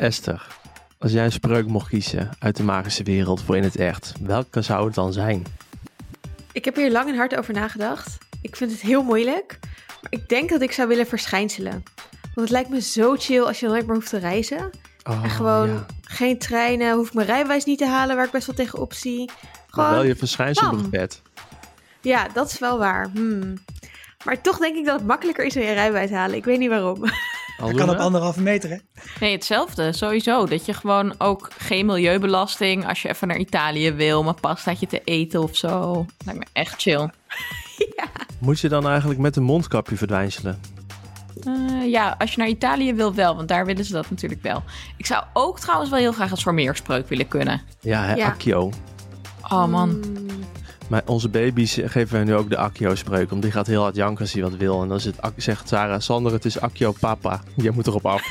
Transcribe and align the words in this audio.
Esther, 0.00 0.46
als 0.98 1.12
jij 1.12 1.24
een 1.24 1.32
spreuk 1.32 1.66
mocht 1.66 1.88
kiezen 1.88 2.30
uit 2.38 2.56
de 2.56 2.62
magische 2.62 3.02
wereld 3.02 3.42
voor 3.42 3.56
in 3.56 3.62
het 3.62 3.76
echt, 3.76 4.12
welke 4.20 4.62
zou 4.62 4.86
het 4.86 4.94
dan 4.94 5.12
zijn? 5.12 5.46
Ik 6.52 6.64
heb 6.64 6.76
hier 6.76 6.90
lang 6.90 7.08
en 7.08 7.16
hard 7.16 7.36
over 7.36 7.54
nagedacht. 7.54 8.18
Ik 8.42 8.56
vind 8.56 8.70
het 8.70 8.80
heel 8.80 9.02
moeilijk. 9.02 9.58
Maar 10.02 10.12
ik 10.12 10.28
denk 10.28 10.50
dat 10.50 10.60
ik 10.60 10.72
zou 10.72 10.88
willen 10.88 11.06
verschijnselen. 11.06 11.82
Want 12.22 12.34
het 12.34 12.50
lijkt 12.50 12.68
me 12.68 12.80
zo 12.80 13.14
chill 13.18 13.42
als 13.42 13.60
je 13.60 13.66
nooit 13.66 13.86
meer 13.86 13.94
hoeft 13.94 14.08
te 14.08 14.18
reizen. 14.18 14.70
Oh, 15.08 15.24
en 15.24 15.30
gewoon 15.30 15.68
ja. 15.68 15.86
geen 16.02 16.38
treinen, 16.38 16.94
hoef 16.94 17.08
ik 17.08 17.14
mijn 17.14 17.26
rijbewijs 17.26 17.64
niet 17.64 17.78
te 17.78 17.86
halen, 17.86 18.16
waar 18.16 18.24
ik 18.24 18.30
best 18.30 18.46
wel 18.46 18.56
tegenop 18.56 18.92
zie. 18.92 19.24
Maar 19.26 19.66
Gewoon, 19.66 19.90
wel 19.90 20.02
je 20.02 20.16
verschijnsel 20.16 20.70
bam. 20.70 20.76
nog 20.76 20.86
vet. 20.90 21.22
Ja, 22.00 22.28
dat 22.28 22.50
is 22.50 22.58
wel 22.58 22.78
waar. 22.78 23.10
Hmm. 23.12 23.54
Maar 24.24 24.40
toch 24.40 24.58
denk 24.58 24.76
ik 24.76 24.84
dat 24.84 24.98
het 24.98 25.08
makkelijker 25.08 25.44
is 25.44 25.54
dan 25.54 25.62
je 25.62 25.72
rijbewijs 25.72 26.10
halen. 26.10 26.36
Ik 26.36 26.44
weet 26.44 26.58
niet 26.58 26.68
waarom. 26.68 27.04
Dat 27.60 27.74
kan 27.74 27.90
op 27.90 27.96
anderhalve 27.96 28.40
meter, 28.42 28.70
hè? 28.70 28.76
Nee, 29.20 29.32
hetzelfde, 29.32 29.92
sowieso. 29.92 30.46
Dat 30.46 30.66
je 30.66 30.74
gewoon 30.74 31.14
ook 31.18 31.50
geen 31.58 31.86
milieubelasting 31.86 32.88
als 32.88 33.02
je 33.02 33.08
even 33.08 33.28
naar 33.28 33.36
Italië 33.36 33.92
wil, 33.92 34.22
maar 34.22 34.40
pastaatje 34.40 34.86
te 34.86 35.00
eten 35.04 35.42
of 35.42 35.56
zo. 35.56 36.06
Lijkt 36.24 36.40
me 36.40 36.46
echt 36.52 36.82
chill. 36.82 37.10
Moet 38.38 38.60
je 38.60 38.68
dan 38.68 38.88
eigenlijk 38.88 39.20
met 39.20 39.36
een 39.36 39.42
mondkapje 39.42 39.96
verdwijnselen? 39.96 40.60
Eh, 41.46 41.90
ja, 41.90 42.14
als 42.18 42.30
je 42.32 42.38
naar 42.38 42.48
Italië 42.48 42.94
wil 42.94 43.14
wel, 43.14 43.36
want 43.36 43.48
daar 43.48 43.66
willen 43.66 43.84
ze 43.84 43.92
dat 43.92 44.10
natuurlijk 44.10 44.42
wel. 44.42 44.62
Ik 44.96 45.06
zou 45.06 45.24
ook 45.32 45.60
trouwens 45.60 45.90
wel 45.90 45.98
heel 45.98 46.12
graag 46.12 46.30
als 46.30 46.42
formeerspreuk 46.42 47.08
willen 47.08 47.28
kunnen. 47.28 47.62
Ja, 47.80 48.04
hè, 48.04 48.14
Ja. 48.14 48.26
Accio. 48.26 48.70
Oh 49.42 49.66
man. 49.66 49.88
Hmm. 49.88 50.26
Maar 50.90 51.02
onze 51.06 51.28
baby's 51.28 51.72
geven 51.84 52.12
wij 52.12 52.24
nu 52.24 52.34
ook 52.34 52.50
de 52.50 52.56
Accio-spreuk, 52.56 53.30
want 53.30 53.42
die 53.42 53.50
gaat 53.50 53.66
heel 53.66 53.82
hard 53.82 53.94
janken 53.96 54.20
als 54.20 54.32
hij 54.32 54.42
wat 54.42 54.56
wil. 54.56 54.82
En 54.82 54.88
dan 54.88 55.00
zegt 55.36 55.68
Sarah, 55.68 56.00
Sander, 56.00 56.32
het 56.32 56.44
is 56.44 56.60
Accio 56.60 56.92
papa. 57.00 57.40
Jij 57.56 57.70
moet 57.70 57.86
erop 57.86 58.06
af. 58.06 58.22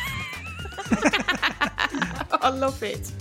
I 2.45 2.49
love 2.59 2.91
it. 2.91 3.13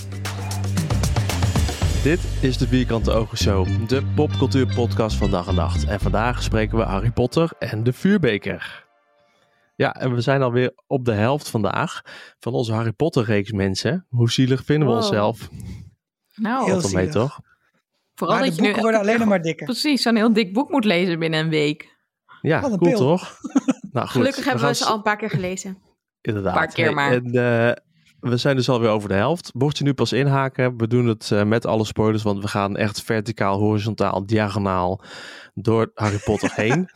Dit 2.03 2.21
is 2.41 2.59
de 2.59 2.69
Vierkante 2.69 3.11
Ogen 3.13 3.39
Show, 3.39 3.89
de 3.89 4.03
popcultuurpodcast 4.15 5.17
van 5.17 5.31
dag 5.31 5.47
en 5.49 5.55
nacht. 5.55 5.85
En 5.85 6.01
vandaag 6.01 6.43
spreken 6.43 6.79
we 6.79 6.85
Harry 6.85 7.11
Potter 7.11 7.51
en 7.59 7.83
de 7.83 7.93
vuurbeker. 7.93 8.87
Ja, 9.77 9.95
en 9.95 10.15
we 10.15 10.21
zijn 10.21 10.43
alweer 10.43 10.73
op 10.87 11.05
de 11.05 11.13
helft 11.13 11.51
vandaag 11.51 12.01
van 12.39 12.53
onze 12.53 12.73
Harry 12.73 12.93
Potter 12.93 13.25
reeks 13.25 13.53
mensen. 13.53 14.07
Hoe 14.09 14.31
zielig 14.31 14.65
vinden 14.65 14.89
we 14.89 14.95
Wow. 14.95 15.03
onszelf? 15.03 15.49
Nou, 16.35 16.65
Heel 16.65 16.75
mee, 16.75 16.83
zielig. 16.89 17.13
toch? 17.13 17.41
Vooral 18.19 18.37
maar 18.37 18.45
de 18.45 18.51
dat 18.51 18.59
je 18.59 18.63
nu 18.63 18.69
boeken 18.69 18.91
worden 18.91 19.01
alleen 19.01 19.29
maar 19.29 19.43
dikker. 19.43 19.67
precies 19.67 20.03
zo'n 20.03 20.17
heel 20.17 20.33
dik 20.33 20.53
boek 20.53 20.71
moet 20.71 20.85
lezen 20.85 21.19
binnen 21.19 21.41
een 21.41 21.49
week. 21.49 21.97
Ja, 22.41 22.61
cool 22.61 22.97
toch? 22.97 23.31
Nou, 23.93 24.07
goed, 24.07 24.17
Gelukkig 24.17 24.45
hebben 24.45 24.67
we 24.67 24.75
ze 24.75 24.85
al 24.85 24.95
een 24.95 25.03
paar 25.03 25.17
keer 25.17 25.31
gelezen. 25.31 25.79
Inderdaad. 26.21 26.53
Een 26.53 26.59
paar 26.59 26.73
keer 26.73 26.85
Hey, 26.85 26.95
maar. 26.95 27.13
En, 27.13 27.25
eh, 27.25 27.73
we 28.21 28.37
zijn 28.37 28.57
dus 28.57 28.69
alweer 28.69 28.91
over 28.91 29.09
de 29.09 29.15
helft. 29.15 29.55
Mocht 29.55 29.79
je 29.79 29.85
nu 29.85 29.95
pas 29.95 30.13
inhaken, 30.13 30.77
we 30.77 30.87
doen 30.87 31.07
het 31.07 31.31
eh, 31.31 31.43
met 31.45 31.67
alle 31.67 31.85
spoilers, 31.85 32.23
want 32.23 32.41
we 32.41 32.49
gaan 32.49 32.77
echt 32.77 33.03
verticaal, 33.03 33.59
horizontaal, 33.59 34.27
diagonaal 34.27 35.01
door 35.55 35.91
Harry 35.95 36.19
Potter 36.25 36.53
heen. 36.63 36.91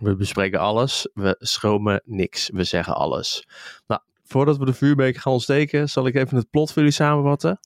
We 0.00 0.16
bespreken 0.16 0.60
alles. 0.60 1.08
We 1.14 1.36
schromen 1.38 2.02
niks. 2.04 2.50
We 2.52 2.64
zeggen 2.64 2.94
alles. 2.94 3.46
Nou, 3.86 4.00
voordat 4.24 4.56
we 4.56 4.64
de 4.64 4.74
vuurbeker 4.74 5.20
gaan 5.20 5.32
ontsteken, 5.32 5.88
zal 5.88 6.06
ik 6.06 6.14
even 6.14 6.36
het 6.36 6.50
plot 6.50 6.68
voor 6.68 6.76
jullie 6.76 6.96
samenvatten. 6.96 7.60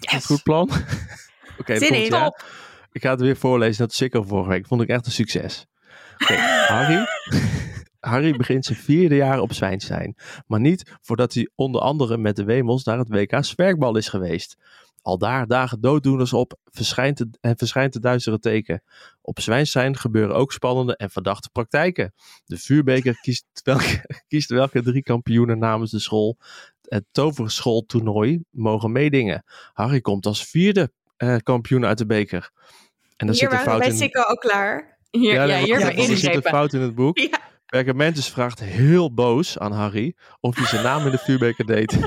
Een 0.00 0.22
goed 0.22 0.42
plan? 0.42 0.70
Oké. 1.58 1.72
Ik 2.92 3.02
ga 3.02 3.10
het 3.10 3.20
weer 3.20 3.36
voorlezen. 3.36 3.86
Dat 3.86 3.94
Sikko 3.94 4.22
vorige 4.22 4.48
week. 4.48 4.66
Vond 4.66 4.82
ik 4.82 4.88
echt 4.88 5.06
een 5.06 5.12
succes. 5.12 5.66
Harry. 6.66 7.06
Harry 8.00 8.36
begint 8.36 8.64
zijn 8.64 8.78
vierde 8.78 9.14
jaar 9.14 9.40
op 9.40 9.52
Zwijnstein. 9.52 10.16
Maar 10.46 10.60
niet 10.60 10.96
voordat 11.00 11.34
hij 11.34 11.50
onder 11.54 11.80
andere 11.80 12.16
met 12.16 12.36
de 12.36 12.44
Wemels 12.44 12.84
naar 12.84 12.98
het 12.98 13.08
WK 13.08 13.44
Zwerkbal 13.44 13.96
is 13.96 14.08
geweest. 14.08 14.56
Al 15.02 15.18
daar 15.18 15.46
dagen 15.46 15.80
dooddoeners 15.80 16.32
op 16.32 16.58
verschijnt 16.64 17.18
de, 17.18 17.28
en 17.40 17.56
verschijnt 17.56 17.92
de 17.92 18.00
duistere 18.00 18.38
teken. 18.38 18.82
Op 19.20 19.40
Zwijnstein 19.40 19.96
gebeuren 19.96 20.36
ook 20.36 20.52
spannende 20.52 20.96
en 20.96 21.10
verdachte 21.10 21.50
praktijken. 21.52 22.12
De 22.44 22.58
vuurbeker 22.58 23.20
kiest 23.20 23.46
welke, 23.62 24.04
kiest 24.28 24.50
welke 24.50 24.82
drie 24.82 25.02
kampioenen 25.02 25.58
namens 25.58 25.90
de 25.90 25.98
school 25.98 26.36
het 26.82 27.04
toverschooltoernooi 27.10 28.40
mogen 28.50 28.92
meedingen. 28.92 29.44
Harry 29.72 30.00
komt 30.00 30.26
als 30.26 30.44
vierde 30.44 30.92
eh, 31.16 31.36
kampioen 31.42 31.86
uit 31.86 31.98
de 31.98 32.06
beker. 32.06 32.50
En 33.16 33.26
daar 33.26 33.36
Hier 33.36 33.48
zit 33.48 33.52
een 33.52 33.58
fout 33.64 33.78
bij 33.78 33.88
in. 33.88 33.96
Sikko 33.96 34.20
al 34.20 34.36
klaar. 34.36 34.98
Hier, 35.10 35.32
ja, 35.34 35.44
nee, 35.44 35.64
hier 35.64 35.68
wacht 35.68 35.82
heb 35.82 35.92
even, 35.92 36.04
ik 36.04 36.10
er 36.10 36.16
zit 36.16 36.34
een 36.34 36.42
fout 36.50 36.72
in 36.72 36.80
het 36.80 36.94
boek. 36.94 37.18
Ja. 37.18 37.38
Perkamentus 37.66 38.28
vraagt 38.28 38.60
heel 38.60 39.14
boos 39.14 39.58
aan 39.58 39.72
Harry 39.72 40.14
of 40.40 40.56
hij 40.56 40.66
zijn 40.66 40.82
naam 40.82 41.04
in 41.04 41.10
de 41.10 41.18
vuurbeker 41.18 41.66
deed. 41.66 41.96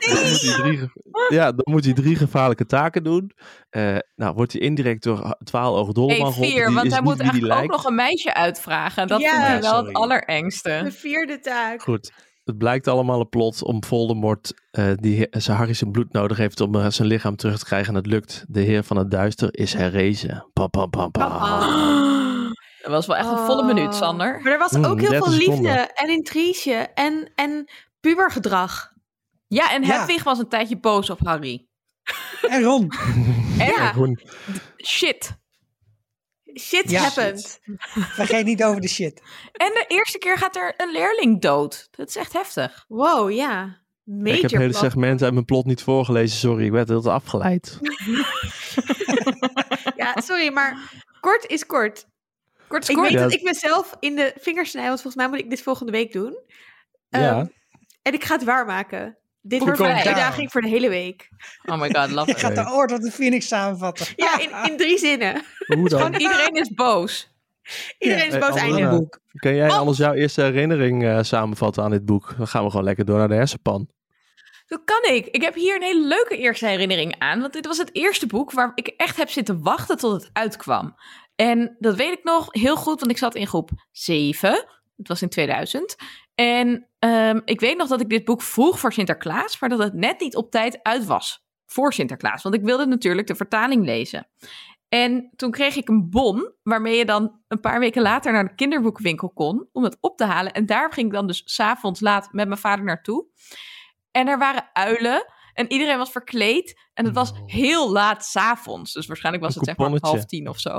Dan 0.00 0.28
moet 0.30 0.40
hij 0.40 0.54
drie, 0.62 0.90
ja, 1.28 1.44
dan 1.52 1.64
moet 1.74 1.84
hij 1.84 1.92
drie 1.94 2.16
gevaarlijke 2.16 2.66
taken 2.66 3.04
doen. 3.04 3.32
Eh, 3.70 3.96
nou, 4.16 4.34
wordt 4.34 4.52
hij 4.52 4.60
indirect 4.60 5.02
door 5.02 5.36
Twaaloog 5.44 5.92
Dolleman 5.92 6.34
Nee, 6.38 6.50
vier, 6.50 6.66
Die 6.66 6.74
want 6.74 6.86
is 6.86 6.92
hij 6.92 7.02
moet 7.02 7.20
eigenlijk 7.20 7.52
ook 7.52 7.58
lijkt. 7.58 7.72
nog 7.72 7.84
een 7.84 7.94
meisje 7.94 8.34
uitvragen. 8.34 9.06
Dat 9.06 9.20
Ja. 9.20 9.30
vind 9.30 9.42
ik 9.42 9.48
Ja, 9.48 9.60
wel 9.60 9.70
sorry. 9.70 9.86
het 9.86 9.96
allerengste. 9.96 10.80
De 10.84 10.92
vierde 10.92 11.38
taak. 11.40 11.82
Goed, 11.82 12.12
het 12.44 12.58
blijkt 12.58 12.88
allemaal 12.88 13.20
een 13.20 13.28
plot 13.28 13.62
om 13.62 13.84
Voldemort, 13.84 14.52
eh, 14.70 14.90
die 14.94 15.26
Harry 15.46 15.74
zijn 15.74 15.90
bloed 15.90 16.12
nodig 16.12 16.36
heeft 16.36 16.60
om 16.60 16.74
eh, 16.74 16.86
zijn 16.90 17.08
lichaam 17.08 17.36
terug 17.36 17.58
te 17.58 17.64
krijgen. 17.64 17.88
En 17.88 17.94
het 17.94 18.06
lukt. 18.06 18.44
De 18.48 18.60
heer 18.60 18.84
van 18.84 18.96
het 18.96 19.10
duister 19.10 19.48
is 19.58 19.72
herrezen. 19.74 20.46
Pam, 20.52 20.70
pam, 20.70 20.90
pam, 20.90 21.10
pam. 21.10 21.28
Papa. 21.28 21.60
Dat 22.82 22.90
was 22.90 23.06
wel 23.06 23.16
echt 23.16 23.28
een 23.30 23.38
volle 23.38 23.64
minuut, 23.64 23.86
Oh. 23.86 23.92
Sander. 23.92 24.40
Maar 24.42 24.52
er 24.52 24.58
was 24.58 24.72
Mm, 24.72 24.84
ook 24.84 25.00
heel 25.00 25.10
30 25.10 25.28
veel 25.28 25.38
liefde 25.38 25.52
seconden. 25.56 25.92
en 25.94 26.08
intrige 26.08 26.72
en, 26.94 27.32
en 27.34 27.70
pubergedrag. 28.00 28.90
Ja, 29.46 29.72
en 29.72 29.82
Ja. 29.84 29.98
Hedwig 29.98 30.24
was 30.24 30.38
een 30.38 30.48
tijdje 30.48 30.78
boos 30.78 31.10
op 31.10 31.18
Harry. 31.24 31.66
En 32.48 32.62
Ron. 32.62 32.92
En 33.58 33.66
Ja. 33.66 33.92
Shit. 34.84 35.36
Shit 36.60 36.90
Ja. 36.90 37.00
happened. 37.02 37.60
Vergeet 38.20 38.44
niet 38.44 38.64
over 38.64 38.80
de 38.80 38.88
shit. 38.88 39.22
En 39.52 39.68
de 39.72 39.84
eerste 39.88 40.18
keer 40.18 40.38
gaat 40.38 40.56
er 40.56 40.74
een 40.76 40.92
leerling 40.92 41.40
dood. 41.40 41.88
Dat 41.90 42.08
is 42.08 42.16
echt 42.16 42.32
heftig. 42.32 42.84
Wow, 42.88 43.30
ja. 43.30 43.80
Major 44.04 44.34
ik 44.36 44.40
heb 44.42 44.50
hele 44.50 44.68
plot. 44.68 44.82
segmenten 44.82 45.24
uit 45.24 45.34
mijn 45.34 45.44
plot 45.46 45.64
niet 45.66 45.82
voorgelezen. 45.82 46.38
Sorry, 46.38 46.64
ik 46.64 46.70
werd 46.70 46.88
heel 46.88 47.10
afgeleid. 47.12 47.78
Ja, 49.96 50.14
sorry, 50.20 50.52
maar 50.52 50.90
kort 51.20 51.46
is 51.46 51.66
kort. 51.66 52.06
Kort 52.68 52.88
Ik 52.88 52.94
kort. 52.94 53.08
weet 53.08 53.16
Ja. 53.18 53.22
dat 53.24 53.32
ik 53.32 53.42
mezelf 53.42 53.96
in 54.00 54.16
de 54.16 54.32
vingers 54.40 54.70
snij, 54.70 54.86
want 54.86 55.00
volgens 55.00 55.14
mij 55.22 55.28
moet 55.28 55.38
ik 55.44 55.50
dit 55.50 55.62
volgende 55.62 55.92
week 55.92 56.12
doen. 56.12 56.38
Ja. 57.08 57.38
Ehm, 57.38 57.46
en 58.02 58.12
ik 58.14 58.24
ga 58.24 58.34
het 58.34 58.44
waarmaken. 58.44 59.18
Dit 59.42 59.60
wordt 59.60 59.78
dat? 59.78 59.86
uitdaging 59.88 60.52
voor 60.52 60.60
de 60.60 60.68
hele 60.68 60.88
week. 60.88 61.28
Oh 61.64 61.80
my 61.80 61.94
god, 61.94 62.10
love 62.10 62.26
Je 62.26 62.32
it. 62.32 62.40
gaat 62.40 62.54
de 62.54 62.72
Orde 62.72 62.94
van 62.94 63.02
de 63.02 63.10
Phoenix 63.10 63.48
samenvatten. 63.48 64.06
Ja, 64.16 64.38
in, 64.40 64.70
in 64.70 64.76
drie 64.76 64.98
zinnen. 64.98 65.42
Hoe 65.66 65.88
dan? 65.88 66.00
Gewoon 66.00 66.20
iedereen 66.20 66.54
is 66.54 66.68
boos. 66.74 67.30
Iedereen 67.98 68.26
is 68.26 68.30
Hey, 68.32 68.40
boos 68.40 68.48
Almena. 68.60 68.76
einde. 68.76 68.98
Boek. 68.98 69.20
Kan 69.32 69.50
Oh. 69.50 69.56
jij 69.56 69.70
alles 69.70 69.96
jouw 69.96 70.12
eerste 70.12 70.42
herinnering 70.42 71.04
eh, 71.04 71.18
samenvatten 71.22 71.82
aan 71.82 71.90
dit 71.90 72.04
boek? 72.04 72.34
Dan 72.38 72.46
gaan 72.48 72.64
we 72.64 72.70
gewoon 72.70 72.84
lekker 72.84 73.04
door 73.04 73.18
naar 73.18 73.28
de 73.28 73.34
hersenpan. 73.34 73.88
Dat 74.66 74.80
kan 74.84 75.12
ik. 75.14 75.26
Ik 75.26 75.42
heb 75.42 75.54
hier 75.54 75.76
een 75.76 75.82
hele 75.82 76.06
leuke 76.06 76.36
eerste 76.36 76.66
herinnering 76.66 77.14
aan. 77.18 77.40
Want 77.40 77.52
dit 77.52 77.66
was 77.66 77.78
het 77.78 77.90
eerste 77.92 78.26
boek 78.26 78.52
waar 78.52 78.72
ik 78.74 78.86
echt 78.96 79.16
heb 79.16 79.28
zitten 79.30 79.62
wachten 79.62 79.96
tot 79.96 80.12
het 80.22 80.30
uitkwam. 80.32 80.94
En 81.36 81.76
dat 81.78 81.96
weet 81.96 82.12
ik 82.12 82.24
nog 82.24 82.46
heel 82.50 82.76
goed, 82.76 82.98
want 83.00 83.10
ik 83.12 83.18
zat 83.18 83.34
in 83.34 83.46
groep 83.46 83.70
7. 83.92 84.50
Het 84.96 85.08
was 85.08 85.22
in 85.22 85.28
2000. 85.28 85.96
En 86.34 86.88
ehm, 86.98 87.40
ik 87.44 87.60
weet 87.60 87.76
nog 87.76 87.88
dat 87.88 88.00
ik 88.00 88.08
dit 88.08 88.24
boek 88.24 88.42
vroeg 88.42 88.78
voor 88.78 88.92
Sinterklaas, 88.92 89.60
maar 89.60 89.68
dat 89.70 89.78
het 89.78 89.94
net 89.94 90.20
niet 90.20 90.36
op 90.36 90.50
tijd 90.50 90.82
uit 90.82 91.04
was 91.04 91.44
voor 91.66 91.92
Sinterklaas. 91.92 92.42
Want 92.42 92.54
ik 92.54 92.62
wilde 92.62 92.86
natuurlijk 92.86 93.26
de 93.26 93.34
vertaling 93.34 93.84
lezen. 93.84 94.28
En 94.88 95.30
toen 95.36 95.50
kreeg 95.50 95.76
ik 95.76 95.88
een 95.88 96.10
bon 96.10 96.52
waarmee 96.62 96.96
je 96.96 97.04
dan 97.04 97.40
een 97.48 97.60
paar 97.60 97.80
weken 97.80 98.02
later 98.02 98.32
naar 98.32 98.48
de 98.48 98.54
kinderboekenwinkel 98.54 99.30
kon 99.30 99.68
om 99.72 99.84
het 99.84 99.96
op 100.00 100.16
te 100.16 100.24
halen. 100.24 100.52
En 100.52 100.66
daar 100.66 100.92
ging 100.92 101.06
ik 101.06 101.12
dan 101.12 101.26
dus 101.26 101.42
s'avonds 101.44 102.00
laat 102.00 102.32
met 102.32 102.48
mijn 102.48 102.60
vader 102.60 102.84
naartoe. 102.84 103.26
En 104.10 104.28
er 104.28 104.38
waren 104.38 104.70
uilen 104.72 105.31
en 105.54 105.72
iedereen 105.72 105.98
was 105.98 106.10
verkleed. 106.10 106.80
En 106.94 107.04
het 107.04 107.14
was 107.14 107.30
Oh. 107.32 107.38
heel 107.46 107.92
laat 107.92 108.24
s'avonds. 108.24 108.92
Dus 108.92 109.06
waarschijnlijk 109.06 109.44
was 109.44 109.54
Een 109.54 109.60
het 109.60 109.68
zeg 109.76 109.88
maar 109.88 109.98
half 110.00 110.24
tien 110.24 110.48
of 110.48 110.58
zo. 110.58 110.70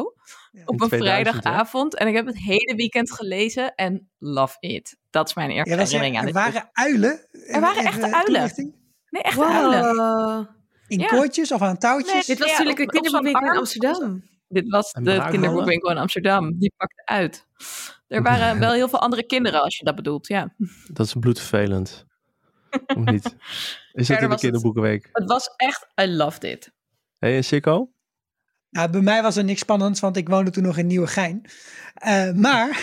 Ja. 0.51 0.61
Op 0.65 0.81
een 0.81 0.87
2000, 0.87 1.01
vrijdagavond. 1.01 1.95
En 1.97 2.07
ik 2.07 2.15
heb 2.15 2.25
het 2.25 2.37
hele 2.37 2.73
weekend 2.75 3.11
gelezen 3.11 3.75
en 3.75 4.09
love 4.17 4.55
it. 4.59 4.97
Dat 5.09 5.27
is 5.27 5.33
mijn 5.35 5.49
eerste 5.49 5.69
Ja, 5.75 5.77
herinnering 5.77 6.17
aan 6.17 6.27
er 6.27 6.33
dit 6.33 6.43
boek. 6.43 6.53
waren 6.53 6.69
uilen. 6.73 7.27
Er 7.47 7.61
waren 7.61 7.83
echte 7.85 8.01
uilen. 8.01 8.23
toelichting? 8.25 8.75
Nee, 9.09 9.21
echt 9.21 9.39
uilen. 9.41 10.49
In 10.87 10.99
Ja. 10.99 11.07
kooitjes 11.07 11.51
of 11.51 11.61
aan 11.61 11.77
touwtjes? 11.77 12.13
Nee, 12.13 12.21
Dit 12.25 12.37
was 12.39 12.47
Ja, 12.47 12.51
natuurlijk 12.53 12.79
een 12.79 12.87
kinderboekwinkel 12.87 13.51
in. 13.51 13.57
Amsterdam. 13.57 14.23
Dit 14.47 14.69
was 14.69 14.91
de 14.91 15.25
kinderboekwinkel 15.29 15.89
in 15.91 15.97
Amsterdam. 15.97 16.57
Die 16.59 16.73
pakte 16.77 17.05
uit. 17.05 17.47
Er 18.07 18.21
waren 18.21 18.59
wel 18.65 18.71
heel 18.71 18.89
veel 18.89 18.99
andere 18.99 19.25
kinderen, 19.25 19.61
als 19.61 19.77
je 19.77 19.85
dat 19.85 19.95
bedoelt. 19.95 20.27
Ja. 20.27 20.53
Dat 20.93 21.05
is 21.05 21.13
bloedvervelend. 21.19 22.05
Of 22.97 23.05
niet? 23.05 23.25
Is 23.25 23.31
dat 23.93 24.05
Verder 24.05 24.23
in 24.23 24.27
de 24.27 24.33
het- 24.33 24.39
kinderboekenweek? 24.39 25.09
Het 25.11 25.29
was 25.29 25.49
echt, 25.55 25.87
I 26.01 26.07
loved 26.07 26.43
it. 26.43 26.65
Hé, 27.17 27.27
hey, 27.27 27.35
en 27.37 27.43
Sikko? 27.43 27.91
Nou, 28.69 28.89
bij 28.89 29.01
mij 29.01 29.21
was 29.21 29.35
er 29.35 29.43
niks 29.43 29.59
spannends, 29.59 29.99
want 29.99 30.17
ik 30.17 30.29
woonde 30.29 30.51
toen 30.51 30.63
nog 30.63 30.77
in 30.77 30.87
Nieuwegein. 30.87 31.45
Eh 31.93 32.31
maar 32.31 32.81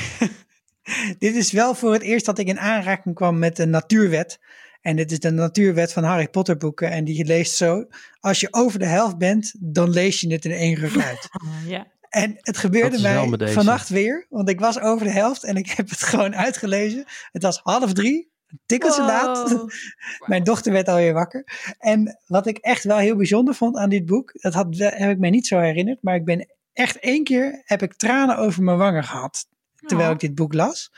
dit 1.18 1.34
is 1.34 1.52
wel 1.52 1.74
voor 1.74 1.92
het 1.92 2.02
eerst 2.02 2.26
dat 2.26 2.38
ik 2.38 2.46
in 2.46 2.58
aanraking 2.58 3.14
kwam 3.14 3.38
met 3.38 3.56
de 3.56 3.66
natuurwet. 3.66 4.38
En 4.80 4.96
dit 4.96 5.12
is 5.12 5.18
de 5.20 5.30
natuurwet 5.30 5.92
van 5.92 6.04
Harry 6.04 6.28
Potter 6.28 6.56
boeken. 6.56 6.90
En 6.90 7.04
die 7.04 7.24
leest 7.24 7.56
zo, 7.56 7.86
als 8.20 8.40
je 8.40 8.48
over 8.50 8.78
de 8.78 8.86
helft 8.86 9.18
bent, 9.18 9.54
dan 9.58 9.90
lees 9.90 10.20
je 10.20 10.32
het 10.32 10.44
in 10.44 10.50
één 10.50 10.74
ruk 10.74 11.02
uit. 11.04 11.28
Ja. 11.66 11.86
En 12.08 12.36
het 12.40 12.56
gebeurde 12.56 13.00
mij 13.00 13.48
vannacht 13.52 13.88
weer, 13.88 14.26
want 14.28 14.48
ik 14.48 14.60
was 14.60 14.80
over 14.80 15.06
de 15.06 15.12
helft 15.12 15.44
en 15.44 15.56
ik 15.56 15.70
heb 15.70 15.90
het 15.90 16.02
gewoon 16.02 16.36
uitgelezen. 16.36 17.04
Het 17.32 17.42
was 17.42 17.58
half 17.62 17.92
drie, 17.92 18.29
tikkeltje 18.66 19.02
laat. 19.02 19.52
Wow. 19.52 19.70
Mijn 20.26 20.44
dochter 20.44 20.72
werd 20.72 20.88
alweer 20.88 21.12
wakker. 21.12 21.74
En 21.78 22.20
wat 22.26 22.46
ik 22.46 22.58
echt 22.58 22.84
wel 22.84 22.96
heel 22.96 23.16
bijzonder 23.16 23.54
vond 23.54 23.76
aan 23.76 23.88
dit 23.88 24.06
boek, 24.06 24.32
dat 24.32 24.54
had, 24.54 24.66
heb 24.78 25.10
ik 25.10 25.18
mij 25.18 25.30
niet 25.30 25.46
zo 25.46 25.58
herinnerd, 25.58 26.02
maar 26.02 26.14
ik 26.14 26.24
ben 26.24 26.54
echt 26.72 26.98
één 26.98 27.24
keer 27.24 27.62
heb 27.64 27.82
ik 27.82 27.94
tranen 27.94 28.36
over 28.38 28.62
mijn 28.62 28.78
wangen 28.78 29.04
gehad 29.04 29.46
terwijl 29.86 30.08
Oh. 30.08 30.14
ik 30.14 30.20
dit 30.20 30.34
boek 30.34 30.54
las. 30.54 30.92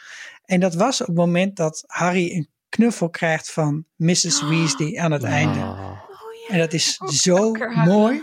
En 0.44 0.60
dat 0.60 0.74
was 0.74 1.00
op 1.00 1.06
het 1.06 1.16
moment 1.16 1.56
dat 1.56 1.84
Harry 1.86 2.30
een 2.36 2.48
knuffel 2.68 3.10
krijgt 3.10 3.52
van 3.52 3.84
Mrs. 3.96 4.42
Weasley 4.42 4.98
aan 4.98 5.12
het 5.12 5.22
einde. 5.22 5.58
Ah. 5.60 5.90
En 6.48 6.58
dat 6.58 6.72
is 6.72 6.98
Oh, 6.98 7.08
zo 7.08 7.52
lekker 7.52 7.76
mooi. 7.76 8.22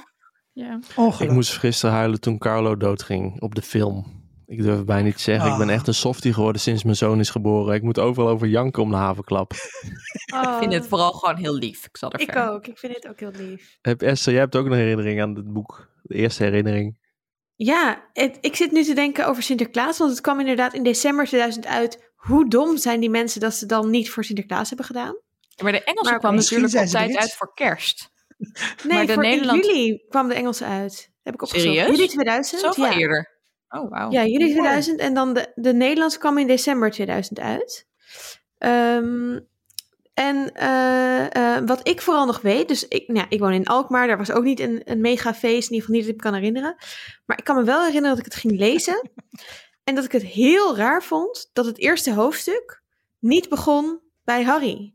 Ja. 0.54 0.80
Ik 1.20 1.32
moest 1.32 1.58
gisteren 1.58 1.96
huilen 1.96 2.20
toen 2.20 2.38
Carlo 2.38 2.78
doodging 2.78 3.42
op 3.42 3.56
de 3.56 3.62
film. 3.62 4.19
Ik 4.50 4.62
durf 4.64 4.78
het 4.78 4.86
bijna 4.86 5.04
niet 5.04 5.16
te 5.16 5.22
zeggen. 5.22 5.52
Ik 5.52 5.58
ben 5.58 5.68
Ah. 5.68 5.74
echt 5.74 5.88
een 5.88 5.94
softie 5.94 6.34
geworden 6.34 6.62
sinds 6.62 6.84
mijn 6.84 6.96
zoon 6.96 7.20
is 7.20 7.30
geboren. 7.30 7.76
Ik 7.76 7.82
moet 7.82 8.00
overal 8.00 8.30
over 8.30 8.48
janken 8.48 8.82
om 8.84 8.90
de 8.90 8.96
havenklap. 8.96 9.52
Oh, 10.34 10.42
Ik 10.42 10.58
vind 10.60 10.74
het 10.74 10.88
vooral 10.88 11.12
gewoon 11.12 11.36
heel 11.38 11.54
lief. 11.56 11.86
Ik 11.86 11.98
zal 11.98 12.12
er 12.12 12.20
Ik 12.20 12.36
ook. 12.36 12.68
Ik 12.68 12.78
vind 12.78 12.96
het 12.96 13.08
ook 13.08 13.20
heel 13.20 13.32
lief. 13.38 13.78
Heb 13.82 14.02
Esther, 14.02 14.32
jij 14.34 14.42
hebt 14.42 14.56
ook 14.56 14.66
een 14.66 14.72
herinnering 14.72 15.22
aan 15.22 15.36
het 15.36 15.54
boek. 15.54 15.90
De 16.04 16.16
eerste 16.16 16.44
herinnering. 16.44 16.98
Ja, 17.56 18.10
het- 18.14 18.38
ik 18.42 18.56
zit 18.56 18.72
nu 18.72 18.84
te 18.84 18.94
denken 18.94 19.28
over 19.28 19.44
Sinterklaas, 19.44 19.98
want 19.98 20.12
het 20.12 20.22
kwam 20.22 20.40
inderdaad 20.40 20.74
in 20.74 20.84
december 20.84 21.26
2000 21.26 21.66
uit. 21.66 22.12
Hoe 22.16 22.50
dom 22.50 22.78
zijn 22.78 23.00
die 23.00 23.10
mensen 23.10 23.42
dat 23.42 23.54
ze 23.54 23.66
dan 23.66 23.90
niet 23.90 24.10
voor 24.10 24.24
Sinterklaas 24.24 24.68
hebben 24.68 24.86
gedaan? 24.86 25.18
Maar 25.64 25.72
de 25.72 25.84
Engelse 25.84 26.10
Maar 26.10 26.20
kwam 26.20 26.36
natuurlijk 26.36 26.72
zijn 26.72 26.84
op 26.84 26.90
ze 26.90 26.96
tijd 26.96 27.08
Brits. 27.10 27.22
uit 27.24 27.34
voor 27.34 27.54
kerst. 27.54 28.10
Nee, 28.38 28.98
Maar 28.98 29.06
de 29.06 29.14
voor 29.14 29.24
Nederland- 29.24 29.66
in 29.66 29.76
juli 29.76 30.06
kwam 30.10 30.28
de 30.28 30.34
Engelse 30.34 30.66
uit. 30.66 31.12
Heb 31.24 31.34
ik 31.34 31.42
opgezocht. 31.42 31.74
Serieus? 31.74 31.96
Juli 31.96 32.08
2000? 32.08 32.62
Zoveel 32.62 32.86
ja. 32.86 32.98
eerder. 32.98 33.39
Oh, 33.70 33.90
wauw. 33.90 34.12
Ja, 34.12 34.26
juli 34.26 34.44
Mooi. 34.44 34.52
2000 34.52 35.00
en 35.00 35.14
dan 35.14 35.34
de, 35.34 35.52
de 35.56 35.74
Nederlands 35.74 36.18
kwam 36.18 36.38
in 36.38 36.48
december 36.48 36.92
2000 36.92 37.40
uit. 37.40 37.88
Ehm, 38.58 39.40
en 40.14 40.54
eh, 40.54 41.36
eh, 41.36 41.64
wat 41.66 41.88
ik 41.88 42.02
vooral 42.02 42.26
nog 42.26 42.42
weet, 42.42 42.68
dus 42.68 42.88
ik, 42.88 43.08
nou, 43.08 43.20
ja, 43.20 43.26
ik 43.30 43.40
woon 43.40 43.54
in 43.54 43.66
Alkmaar, 43.66 44.08
daar 44.08 44.18
was 44.18 44.32
ook 44.32 44.44
niet 44.44 44.60
een, 44.60 44.82
een 44.86 45.02
mega 45.02 45.34
feest, 45.34 45.70
in 45.70 45.76
ieder 45.76 45.80
geval 45.80 45.96
niet 45.96 46.04
dat 46.04 46.16
ik 46.16 46.24
me 46.24 46.30
kan 46.30 46.34
herinneren. 46.34 46.76
Maar 47.26 47.38
ik 47.38 47.44
kan 47.44 47.56
me 47.56 47.64
wel 47.64 47.80
herinneren 47.80 48.10
dat 48.10 48.26
ik 48.26 48.32
het 48.32 48.42
ging 48.42 48.60
lezen 48.60 49.10
en 49.84 49.96
dat 49.96 50.04
ik 50.04 50.12
het 50.12 50.24
heel 50.24 50.78
raar 50.78 51.04
vond 51.04 51.50
dat 51.54 51.66
het 51.66 51.78
eerste 51.78 52.14
hoofdstuk 52.14 52.82
niet 53.20 53.50
begon 53.50 54.00
bij 54.24 54.44
Harry. 54.44 54.94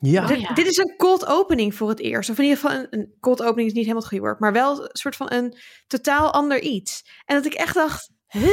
Ja, 0.00 0.26
Dit, 0.26 0.40
ja. 0.40 0.52
dit 0.54 0.66
is 0.66 0.76
een 0.76 0.94
cold 0.96 1.26
opening 1.26 1.74
voor 1.74 1.88
het 1.88 2.00
eerst. 2.00 2.30
Of 2.30 2.38
in 2.38 2.44
ieder 2.44 2.58
geval 2.58 2.76
een, 2.78 2.86
een 2.90 3.14
cold 3.20 3.42
opening 3.42 3.66
is 3.68 3.72
niet 3.72 3.82
helemaal 3.86 3.96
het 4.02 4.08
goede 4.08 4.24
woord. 4.24 4.40
Maar 4.40 4.52
wel 4.52 4.82
een 4.82 4.88
soort 4.92 5.16
van 5.16 5.32
een 5.32 5.58
totaal 5.86 6.32
ander 6.32 6.60
iets. 6.60 7.04
En 7.24 7.36
dat 7.36 7.46
ik 7.46 7.54
echt 7.54 7.74
dacht, 7.74 8.10
huh? 8.26 8.48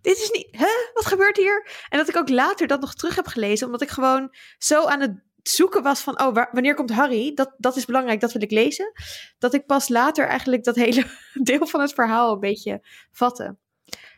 Dit 0.00 0.18
is 0.18 0.30
niet, 0.30 0.48
huh? 0.50 0.92
Wat 0.94 1.06
gebeurt 1.06 1.36
hier? 1.36 1.70
En 1.88 1.98
dat 1.98 2.08
ik 2.08 2.16
ook 2.16 2.28
later 2.28 2.66
dat 2.66 2.80
nog 2.80 2.94
terug 2.94 3.14
heb 3.16 3.26
gelezen. 3.26 3.66
Omdat 3.66 3.82
ik 3.82 3.88
gewoon 3.88 4.34
zo 4.58 4.84
aan 4.84 5.00
het 5.00 5.22
zoeken 5.42 5.82
was 5.82 6.00
van, 6.00 6.20
oh, 6.20 6.34
waar- 6.34 6.48
wanneer 6.52 6.74
komt 6.74 6.92
Harry? 6.92 7.34
Dat, 7.34 7.54
dat 7.58 7.76
is 7.76 7.84
belangrijk, 7.84 8.20
dat 8.20 8.32
wil 8.32 8.42
ik 8.42 8.50
lezen. 8.50 8.92
Dat 9.38 9.54
ik 9.54 9.66
pas 9.66 9.88
later 9.88 10.26
eigenlijk 10.26 10.64
dat 10.64 10.74
hele 10.76 11.04
deel 11.42 11.66
van 11.66 11.80
het 11.80 11.92
verhaal 11.92 12.32
een 12.32 12.40
beetje 12.40 12.86
vatte. 13.12 13.56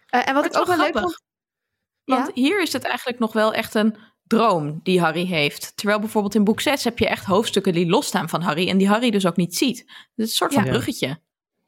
Eh, 0.06 0.28
en 0.28 0.34
wat 0.34 0.42
Maar 0.42 0.52
ik 0.52 0.58
ook 0.58 0.66
wel 0.66 0.76
leuk 0.76 0.98
vond... 0.98 1.22
Want 2.04 2.26
Ja? 2.26 2.42
hier 2.42 2.60
is 2.62 2.72
het 2.72 2.84
eigenlijk 2.84 3.18
nog 3.18 3.32
wel 3.32 3.52
echt 3.52 3.74
een 3.74 3.96
droom 4.30 4.80
die 4.82 5.00
Harry 5.00 5.26
heeft. 5.26 5.72
Terwijl 5.76 5.98
bijvoorbeeld 6.00 6.34
in 6.34 6.44
boek 6.44 6.60
6 6.60 6.84
heb 6.84 6.98
je 6.98 7.08
echt 7.08 7.24
hoofdstukken 7.24 7.72
die 7.72 7.86
losstaan 7.86 8.28
van 8.28 8.40
Harry 8.42 8.68
en 8.68 8.78
die 8.78 8.88
Harry 8.88 9.10
dus 9.10 9.26
ook 9.26 9.36
niet 9.36 9.56
ziet. 9.56 9.76
Dus 9.76 9.86
het 9.86 10.24
is 10.26 10.30
een 10.30 10.36
soort 10.36 10.52
van 10.54 10.64
Ja. 10.64 10.70
bruggetje. 10.70 11.20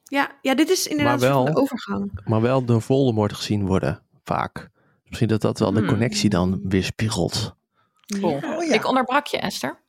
Ja, 0.05 0.39
ja, 0.43 0.55
dit 0.55 0.69
is 0.71 0.87
inderdaad 0.87 1.21
wel- 1.21 1.45
de 1.45 1.57
overgang. 1.57 2.21
maar 2.25 2.41
wel 2.41 2.65
door 2.65 2.83
Voldemort 2.83 3.33
gezien 3.33 3.67
worden, 3.67 4.03
vaak. 4.25 4.71
Misschien 5.05 5.29
dat 5.29 5.41
dat 5.41 5.59
wel 5.59 5.73
de 5.73 5.79
Hmm. 5.79 5.89
connectie 5.89 6.31
dan 6.31 6.61
weerspiegelt. 6.69 7.55
Cool. 8.21 8.35
Oh 8.35 8.65
ja. 8.65 8.75
Ik 8.75 8.87
onderbrak 8.89 9.27
je, 9.27 9.39
Esther. 9.39 9.81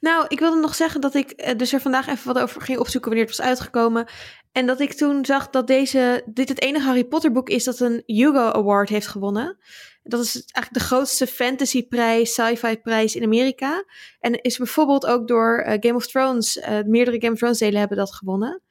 Nou, 0.00 0.24
ik 0.28 0.38
wilde 0.38 0.60
nog 0.60 0.74
zeggen 0.74 1.00
dat 1.00 1.14
ik 1.14 1.30
eh, 1.30 1.56
dus 1.56 1.72
er 1.72 1.80
vandaag 1.80 2.06
even 2.08 2.32
wat 2.34 2.42
over 2.42 2.60
ging 2.60 2.78
opzoeken 2.78 3.10
wanneer 3.10 3.28
het 3.28 3.36
was 3.36 3.46
uitgekomen. 3.46 4.06
En 4.52 4.66
dat 4.66 4.80
ik 4.80 4.92
toen 4.92 5.24
zag 5.24 5.50
dat 5.50 5.66
deze, 5.66 6.22
dit 6.26 6.48
het 6.48 6.60
enige 6.62 6.86
Harry 6.86 7.04
Potter 7.04 7.32
boek 7.32 7.48
is 7.48 7.64
dat 7.64 7.80
een 7.80 8.02
Hugo 8.06 8.50
Award 8.50 8.88
heeft 8.88 9.06
gewonnen. 9.06 9.58
Dat 10.02 10.20
is 10.20 10.34
eigenlijk 10.34 10.72
de 10.72 10.94
grootste 10.94 11.26
fantasyprijs, 11.26 12.32
sci-fi 12.32 12.76
prijs 12.76 13.16
in 13.16 13.22
Amerika. 13.22 13.84
En 14.20 14.42
is 14.42 14.56
bijvoorbeeld 14.56 15.06
ook 15.06 15.28
door 15.28 15.58
eh, 15.58 15.76
Game 15.80 15.94
of 15.94 16.06
Thrones, 16.06 16.58
eh, 16.58 16.78
meerdere 16.86 17.20
Game 17.20 17.32
of 17.32 17.38
Thrones 17.38 17.58
delen 17.58 17.78
hebben 17.78 17.96
dat 17.96 18.14
gewonnen. 18.14 18.62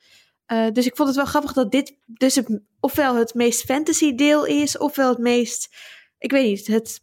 Eh, 0.45 0.68
dus 0.72 0.86
ik 0.86 0.95
vond 0.95 1.07
het 1.07 1.18
wel 1.18 1.25
grappig 1.25 1.54
dat 1.54 1.72
dit 1.72 1.98
dus 2.06 2.36
het, 2.36 2.62
ofwel 2.80 3.16
het 3.16 3.33
meest 3.33 3.63
fantasy 3.63 4.16
deel 4.16 4.45
is, 4.45 4.78
ofwel 4.78 5.10
het 5.10 5.18
meest, 5.18 5.75
ik 6.18 6.31
weet 6.31 6.45
niet, 6.45 6.68
het 6.68 7.01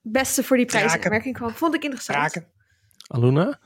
beste 0.00 0.42
voor 0.42 0.56
die 0.56 0.66
prijs 0.66 0.94
in 0.94 1.04
aanmerking 1.04 1.36
kwam. 1.36 1.50
Vond 1.50 1.74
ik 1.74 1.82
interessant. 1.82 2.18
Raken. 2.18 2.46
Aluna? 3.06 3.60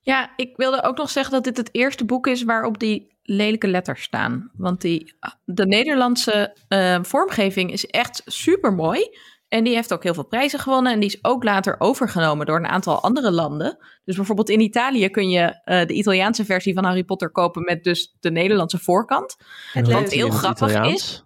Ja, 0.00 0.32
ik 0.36 0.56
wilde 0.56 0.82
ook 0.82 0.96
nog 0.96 1.10
zeggen 1.10 1.32
dat 1.32 1.44
dit 1.44 1.56
het 1.56 1.68
eerste 1.72 2.04
boek 2.04 2.26
is 2.26 2.42
waarop 2.42 2.78
die 2.78 3.18
lelijke 3.22 3.68
letters 3.68 4.02
staan. 4.02 4.50
Want 4.56 4.80
die, 4.80 5.14
de 5.44 5.66
Nederlandse 5.66 6.56
eh, 6.68 6.98
vormgeving 7.02 7.72
is 7.72 7.86
echt 7.86 8.22
super 8.26 8.72
mooi. 8.72 9.18
En 9.50 9.64
die 9.64 9.74
heeft 9.74 9.92
ook 9.92 10.02
heel 10.02 10.14
veel 10.14 10.26
prijzen 10.26 10.58
gewonnen. 10.58 10.92
En 10.92 11.00
die 11.00 11.08
is 11.08 11.24
ook 11.24 11.44
later 11.44 11.74
overgenomen 11.78 12.46
door 12.46 12.56
een 12.56 12.66
aantal 12.66 13.02
andere 13.02 13.30
landen. 13.30 13.78
Dus 14.04 14.16
bijvoorbeeld 14.16 14.48
in 14.48 14.60
Italië 14.60 15.08
kun 15.08 15.30
je 15.30 15.60
eh, 15.64 15.86
de 15.86 15.92
Italiaanse 15.92 16.44
versie 16.44 16.74
van 16.74 16.84
Harry 16.84 17.04
Potter 17.04 17.30
kopen 17.30 17.64
met 17.64 17.84
dus 17.84 18.16
de 18.20 18.30
Nederlandse 18.30 18.78
voorkant. 18.78 19.36
Het 19.72 19.92
Wat 19.92 20.10
heel 20.10 20.26
in 20.26 20.32
het 20.32 20.40
grappig 20.40 20.68
Italiaans? 20.70 21.24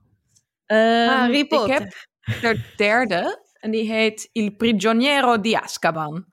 Ehm, 0.67 1.09
Harry 1.09 1.38
ik 1.38 1.49
Potter. 1.49 1.73
heb 1.73 1.93
de 2.41 2.73
derde 2.76 3.44
en 3.61 3.71
die 3.71 3.93
heet 3.93 4.29
Il 4.32 4.55
Prigioniero 4.56 5.41
di 5.41 5.55
Azkaban. 5.55 6.27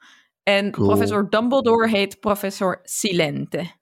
En 0.44 0.72
Cool. 0.72 0.88
professor 0.88 1.30
Dumbledore 1.30 1.90
heet 1.90 2.20
professor 2.20 2.80
Silente. 2.84 3.80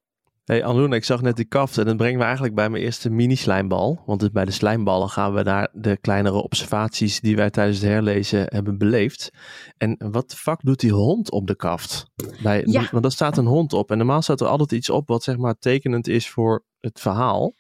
Hey 0.49 0.63
Aluna, 0.65 0.95
ik 0.95 1.03
zag 1.03 1.21
net 1.21 1.35
die 1.35 1.45
kaft 1.45 1.77
en 1.77 1.85
dat 1.85 1.97
brengt 1.97 2.17
me 2.17 2.23
eigenlijk 2.23 2.55
bij 2.55 2.69
mijn 2.69 2.83
eerste 2.83 3.09
mini-slijmbal. 3.09 4.03
Want 4.05 4.19
dus 4.19 4.31
bij 4.31 4.45
de 4.45 4.51
slijmballen 4.51 5.09
gaan 5.09 5.33
we 5.33 5.43
naar 5.43 5.69
de 5.73 5.97
kleinere 5.97 6.41
observaties 6.43 7.19
die 7.19 7.35
wij 7.35 7.49
tijdens 7.49 7.77
het 7.79 7.87
herlezen 7.89 8.43
hebben 8.47 8.77
beleefd. 8.77 9.29
En 9.77 9.95
wat 10.11 10.29
de 10.29 10.35
fuck 10.35 10.59
doet 10.61 10.79
die 10.79 10.91
hond 10.91 11.31
op 11.31 11.47
de 11.47 11.55
kaft? 11.55 12.05
Bij, 12.43 12.61
Ja. 12.65 12.87
Want 12.91 13.03
daar 13.03 13.11
staat 13.11 13.37
een 13.37 13.45
hond 13.45 13.73
op 13.73 13.91
en 13.91 13.97
normaal 13.97 14.21
staat 14.21 14.41
er 14.41 14.47
altijd 14.47 14.71
iets 14.71 14.89
op 14.89 15.07
wat 15.07 15.23
zeg 15.23 15.37
maar 15.37 15.55
tekenend 15.59 16.07
is 16.07 16.29
voor 16.29 16.63
het 16.79 16.99
verhaal. 16.99 17.53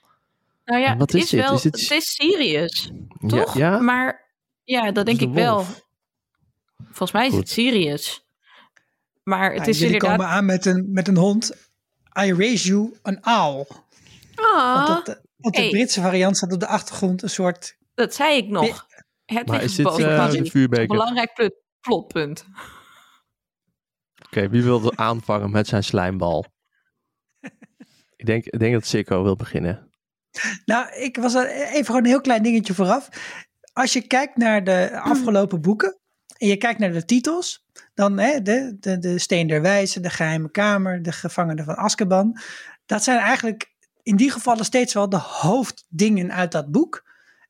Nou 0.65 0.81
ja, 0.81 0.97
Wat 0.97 1.11
het 1.11 1.13
is 1.21 1.23
is, 1.23 1.29
dit? 1.29 1.39
wel, 1.39 1.53
Is 1.53 1.61
dit- 1.61 1.79
het 1.81 1.91
is 1.91 2.13
Sirius, 2.13 2.91
toch? 3.27 3.57
Ja, 3.57 3.71
ja? 3.71 3.79
Maar 3.79 4.25
ja, 4.63 4.91
dat 4.91 5.05
denk 5.05 5.21
ik 5.21 5.27
de 5.33 5.41
wel. 5.41 5.65
Volgens 6.85 7.11
mij 7.11 7.25
is 7.25 7.31
Goed. 7.31 7.39
het 7.39 7.49
Sirius. 7.49 8.25
Maar 9.23 9.53
het 9.53 9.61
Ja, 9.63 9.67
is 9.67 9.79
jullie 9.79 9.93
inderdaad... 9.93 10.17
komen 10.19 10.31
aan 10.33 10.45
met 10.45 10.65
een, 10.65 10.87
met 10.91 11.07
een 11.07 11.17
hond. 11.17 11.67
I 12.25 12.33
raise 12.33 12.67
you 12.67 12.97
an 13.01 13.19
owl. 13.23 13.65
Ah. 14.35 14.85
Want 14.87 15.05
dat, 15.05 15.21
de 15.35 15.59
Hey. 15.59 15.69
Britse 15.69 16.01
variant 16.01 16.37
staat 16.37 16.53
op 16.53 16.59
de 16.59 16.67
achtergrond 16.67 17.21
een 17.21 17.29
soort... 17.29 17.77
Dat 17.93 18.13
zei 18.13 18.37
ik 18.37 18.47
nog. 18.47 18.87
Het 19.25 19.47
Maar 19.47 19.63
is 19.63 19.75
dit 19.75 19.85
boven 19.85 20.09
eh, 20.09 20.17
Harry. 20.17 20.41
de 20.41 20.49
vuurbeker? 20.49 20.81
Een 20.81 20.87
belangrijk 20.87 21.51
plotpunt. 21.79 22.45
Oké, 24.25 24.49
wie 24.49 24.63
wil 24.63 24.97
aanvangen 24.97 25.51
met 25.51 25.67
zijn 25.67 25.83
slijmbal? 25.83 26.45
ik, 28.15 28.25
denk, 28.25 28.45
ik 28.45 28.59
denk 28.59 28.73
dat 28.73 28.85
Sikko 28.85 29.23
wil 29.23 29.35
beginnen. 29.35 29.91
Nou, 30.65 30.93
ik 30.93 31.17
was 31.17 31.35
even 31.35 31.85
gewoon 31.85 32.01
een 32.01 32.09
heel 32.09 32.21
klein 32.21 32.43
dingetje 32.43 32.73
vooraf. 32.73 33.09
Als 33.73 33.93
je 33.93 34.07
kijkt 34.07 34.37
naar 34.37 34.63
de 34.63 34.99
afgelopen 34.99 35.61
boeken 35.61 35.99
en 36.39 36.47
je 36.47 36.57
kijkt 36.57 36.79
naar 36.79 36.91
de 36.91 37.05
titels, 37.05 37.65
dan 37.93 38.17
hè, 38.17 38.41
de, 38.41 38.77
de, 38.79 38.99
de 38.99 39.19
Steen 39.19 39.47
der 39.47 39.61
Wijze, 39.61 39.99
de 39.99 40.09
Geheime 40.09 40.51
Kamer, 40.51 41.01
de 41.01 41.11
Gevangenen 41.11 41.65
van 41.65 41.75
Azkaban. 41.75 42.39
Dat 42.85 43.03
zijn 43.03 43.19
eigenlijk 43.19 43.73
in 44.03 44.15
die 44.15 44.31
gevallen 44.31 44.65
steeds 44.65 44.93
wel 44.93 45.09
de 45.09 45.17
hoofddingen 45.17 46.33
uit 46.33 46.51
dat 46.51 46.71
boek. 46.71 47.07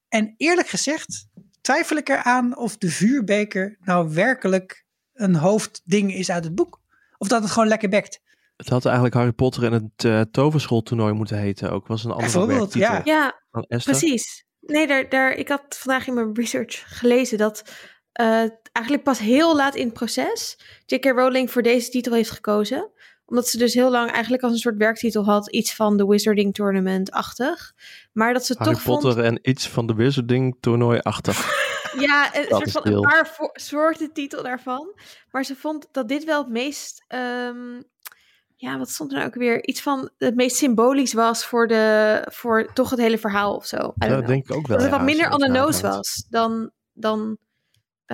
En 0.07 0.33
eerlijk 0.37 0.67
gezegd 0.67 1.27
twijfel 1.61 1.97
ik 1.97 2.09
eraan 2.09 2.57
of 2.57 2.77
de 2.77 2.89
vuurbeker 2.89 3.77
nou 3.81 4.13
werkelijk 4.13 4.85
een 5.13 5.35
hoofdding 5.35 6.13
is 6.13 6.31
uit 6.31 6.43
het 6.43 6.55
boek. 6.55 6.81
Of 7.17 7.27
dat 7.27 7.41
het 7.41 7.51
gewoon 7.51 7.67
lekker 7.67 7.89
bekt. 7.89 8.21
Het 8.55 8.69
had 8.69 8.85
eigenlijk 8.85 9.15
Harry 9.15 9.31
Potter 9.31 9.63
en 9.63 9.71
het 9.71 10.05
eh, 10.05 10.21
toverschooltoernoooi 10.31 11.13
moeten 11.13 11.37
heten 11.37 11.71
ook. 11.71 11.87
Was 11.87 12.03
een 12.03 12.11
andere 12.11 12.31
Bijvoorbeeld, 12.31 12.73
ja. 12.73 13.01
Ja, 13.03 13.41
precies. 13.67 14.45
Nee, 14.59 14.87
daar, 14.87 15.09
daar, 15.09 15.31
ik 15.31 15.47
had 15.47 15.61
vandaag 15.69 16.07
in 16.07 16.13
mijn 16.13 16.35
research 16.35 16.83
gelezen 16.97 17.37
dat 17.37 17.63
eh, 18.19 18.49
eigenlijk 18.71 19.03
pas 19.03 19.19
heel 19.19 19.55
laat 19.55 19.75
in 19.75 19.85
het 19.85 19.93
proces 19.93 20.57
J.K. 20.85 21.05
Rowling 21.05 21.51
voor 21.51 21.61
deze 21.61 21.89
titel 21.89 22.13
heeft 22.13 22.31
gekozen. 22.31 22.91
Omdat 23.25 23.47
ze 23.47 23.57
dus 23.57 23.73
heel 23.73 23.91
lang 23.91 24.11
eigenlijk 24.11 24.43
als 24.43 24.51
een 24.51 24.57
soort 24.57 24.77
werktitel 24.77 25.25
had, 25.25 25.51
iets 25.51 25.75
van 25.75 25.97
de 25.97 26.05
Wizarding 26.05 26.53
Tournament-achtig. 26.53 27.73
Maar 28.13 28.33
dat 28.33 28.45
ze 28.45 28.55
Harry 28.57 28.73
toch 28.73 28.83
Potter 28.83 29.13
vond... 29.13 29.25
en 29.25 29.39
iets 29.41 29.69
van 29.69 29.87
de 29.87 29.93
Wizarding 29.93 30.57
toernooi 30.59 30.99
achter. 30.99 31.37
Ja, 31.99 32.35
een 32.35 32.45
soort 32.47 32.71
van 32.71 32.87
een 32.87 33.01
paar 33.01 33.49
soorten 33.53 34.13
titel 34.13 34.43
daarvan. 34.43 34.93
Maar 35.31 35.43
ze 35.43 35.55
vond 35.55 35.87
dat 35.91 36.07
dit 36.07 36.23
wel 36.23 36.41
het 36.41 36.49
meest. 36.51 37.03
ehm, 37.07 37.81
ja, 38.55 38.77
wat 38.77 38.89
stond 38.89 39.11
er 39.11 39.17
nou 39.17 39.29
ook 39.29 39.35
weer? 39.35 39.67
Iets 39.67 39.81
van 39.81 40.09
het 40.17 40.35
meest 40.35 40.55
symbolisch 40.55 41.13
was 41.13 41.45
voor, 41.45 41.67
de, 41.67 42.25
voor 42.31 42.73
toch 42.73 42.89
het 42.89 42.99
hele 42.99 43.17
verhaal 43.17 43.55
of 43.55 43.65
zo. 43.65 43.93
Ja, 43.95 44.07
dat 44.07 44.27
denk 44.27 44.43
ik 44.43 44.55
ook 44.55 44.67
wel. 44.67 44.77
dat 44.77 44.85
het 44.85 44.95
ja, 44.95 44.97
wat 44.97 45.05
minder 45.05 45.31
on 45.31 45.39
the 45.39 45.47
nose 45.47 45.81
was 45.81 46.25
dan. 46.29 46.71
dan 46.93 47.37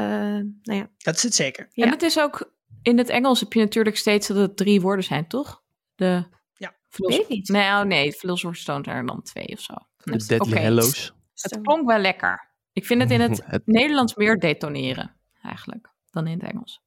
nou 0.02 0.54
ja. 0.80 0.90
Dat 0.98 1.16
is 1.16 1.24
het 1.24 1.34
zeker. 1.36 1.68
Ja. 1.72 1.86
En 1.86 1.90
het 1.92 2.02
is 2.02 2.20
ook, 2.20 2.54
in 2.82 2.98
het 2.98 3.10
Engels 3.10 3.40
heb 3.40 3.54
je 3.54 3.60
natuurlijk 3.60 3.98
steeds 3.98 4.28
dat 4.28 4.38
het 4.38 4.58
drie 4.58 4.82
woorden 4.82 5.06
zijn, 5.06 5.28
toch? 5.28 5.64
De 5.96 6.24
Ja. 6.54 6.76
Weet 6.96 7.30
niet. 7.30 7.48
Nee, 7.50 7.70
oh 7.70 7.82
nee, 7.82 8.14
Philosopher's 8.14 8.62
Stone 8.62 8.84
zijn 8.84 8.98
er 8.98 9.06
dan 9.06 9.22
twee 9.22 9.48
of 9.48 9.60
zo. 9.60 9.74
De 9.98 10.12
Dus, 10.12 10.28
Deadly 10.28 10.64
Hallows. 10.64 11.14
Het 11.34 11.60
klonk 11.62 11.88
wel 11.88 12.00
lekker. 12.00 12.50
Ik 12.74 12.86
vind 12.86 13.02
het 13.02 13.12
in 13.12 13.22
het 13.22 13.42
Het- 13.46 13.66
Nederlands 13.68 14.16
meer 14.16 14.40
detoneren, 14.40 15.16
eigenlijk, 15.42 15.90
dan 16.12 16.28
in 16.28 16.40
het 16.40 16.52
Engels. 16.52 16.82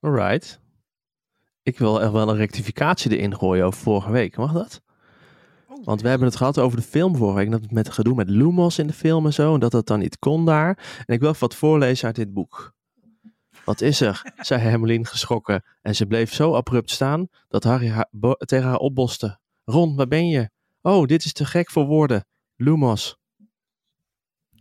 Alright. 0.00 0.60
Ik 1.62 1.78
wil 1.78 2.02
er 2.02 2.12
wel 2.12 2.28
een 2.28 2.36
rectificatie 2.36 3.16
erin 3.16 3.36
gooien 3.36 3.64
over 3.64 3.80
vorige 3.80 4.10
week. 4.10 4.36
Mag 4.36 4.52
dat? 4.52 4.82
Want 5.84 6.02
we 6.02 6.08
hebben 6.08 6.26
het 6.28 6.36
gehad 6.36 6.58
over 6.58 6.76
de 6.76 6.84
film 6.84 7.16
vorige 7.16 7.36
week. 7.36 7.50
Dat 7.50 7.60
het 7.60 7.70
met 7.70 7.92
gedoe 7.92 8.14
met 8.14 8.30
Lumos 8.30 8.78
in 8.78 8.86
de 8.86 8.92
film 8.92 9.26
en 9.26 9.32
zo. 9.32 9.54
En 9.54 9.60
dat 9.60 9.70
dat 9.70 9.86
dan 9.86 9.98
niet 9.98 10.18
kon 10.18 10.44
daar. 10.44 11.02
En 11.06 11.14
ik 11.14 11.20
wil 11.20 11.28
even 11.28 11.40
wat 11.40 11.54
voorlezen 11.54 12.06
uit 12.06 12.16
dit 12.16 12.32
boek. 12.32 12.72
Wat 13.64 13.80
is 13.80 14.00
er? 14.00 14.22
zei 14.36 14.60
Hermelien 14.60 15.06
geschrokken. 15.06 15.64
En 15.82 15.94
ze 15.94 16.06
bleef 16.06 16.32
zo 16.34 16.54
abrupt 16.54 16.90
staan 16.90 17.28
dat 17.48 17.64
Harry 17.64 17.88
haar 17.88 18.08
tegen 18.38 18.68
haar 18.68 18.76
opboste. 18.78 19.38
Ron, 19.64 19.96
waar 19.96 20.08
ben 20.08 20.28
je? 20.28 20.50
Oh, 20.82 21.06
dit 21.06 21.24
is 21.24 21.32
te 21.32 21.44
gek 21.44 21.70
voor 21.70 21.86
woorden. 21.86 22.26
Lumos. 22.56 23.16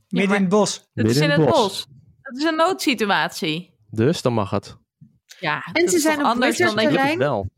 Midden 0.07 0.35
in 0.35 0.41
het 0.41 0.49
bos. 0.49 0.75
Het 0.75 0.87
Midden 0.93 1.15
is 1.15 1.21
in 1.21 1.29
het 1.29 1.39
bos. 1.45 1.49
bos. 1.49 1.87
Het 2.21 2.37
is 2.37 2.43
een 2.43 2.55
noodsituatie. 2.55 3.73
Dus 3.89 4.21
dan 4.21 4.33
mag 4.33 4.49
het. 4.49 4.77
Ja, 5.39 5.63
En 5.73 5.81
dat 5.81 5.89
ze 5.89 5.95
is 5.95 6.01
zijn 6.01 6.19
op 6.19 6.25
anders 6.25 6.57
dan 6.57 6.75
dat 6.75 6.91
je, 6.91 7.17
wel. 7.17 7.49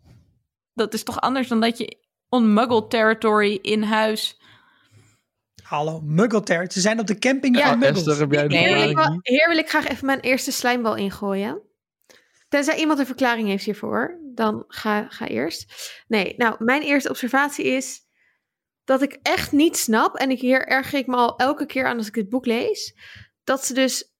dat 0.73 0.93
is 0.93 1.03
toch 1.03 1.21
anders 1.21 1.47
dan 1.47 1.59
dat 1.59 1.77
je 1.77 2.02
on 2.33 2.53
muggle 2.53 2.87
territory 2.87 3.59
in 3.61 3.83
huis. 3.83 4.41
Hallo, 5.63 6.01
Muggle 6.01 6.67
Ze 6.71 6.79
zijn 6.79 6.99
op 6.99 7.07
de 7.07 7.19
camping 7.19 7.57
Ja, 7.57 7.67
van 7.69 7.79
Muggles. 7.79 7.97
Esther, 7.97 8.19
heb 8.19 8.31
jij 8.31 8.47
de 8.47 8.47
Nee. 8.47 8.63
Hier, 8.67 8.73
wil 8.73 8.81
ik 8.81 8.85
verklaring? 8.85 9.19
wel- 9.23 9.35
hier 9.37 9.47
wil 9.47 9.57
ik 9.57 9.69
graag 9.69 9.87
even 9.87 10.05
mijn 10.05 10.19
eerste 10.19 10.51
slijmbal 10.51 10.95
ingooien. 10.95 11.61
Tenzij 12.47 12.77
iemand 12.77 12.99
een 12.99 13.05
verklaring 13.05 13.47
heeft 13.47 13.65
hiervoor, 13.65 14.19
dan 14.33 14.63
ga, 14.67 15.07
ga 15.09 15.27
eerst. 15.27 15.73
Nee, 16.07 16.33
nou, 16.37 16.55
mijn 16.63 16.81
eerste 16.81 17.09
observatie 17.09 17.65
is 17.65 18.01
dat 18.83 19.01
ik 19.01 19.19
echt 19.21 19.51
niet 19.51 19.77
snap, 19.77 20.15
en 20.15 20.31
ik 20.31 20.39
hier 20.39 20.67
erger 20.67 20.99
ik 20.99 21.07
me 21.07 21.15
al 21.15 21.35
elke 21.37 21.65
keer 21.65 21.85
aan 21.85 21.97
als 21.97 22.07
ik 22.07 22.13
dit 22.13 22.29
boek 22.29 22.45
lees, 22.45 22.95
dat 23.43 23.65
ze 23.65 23.73
dus, 23.73 24.13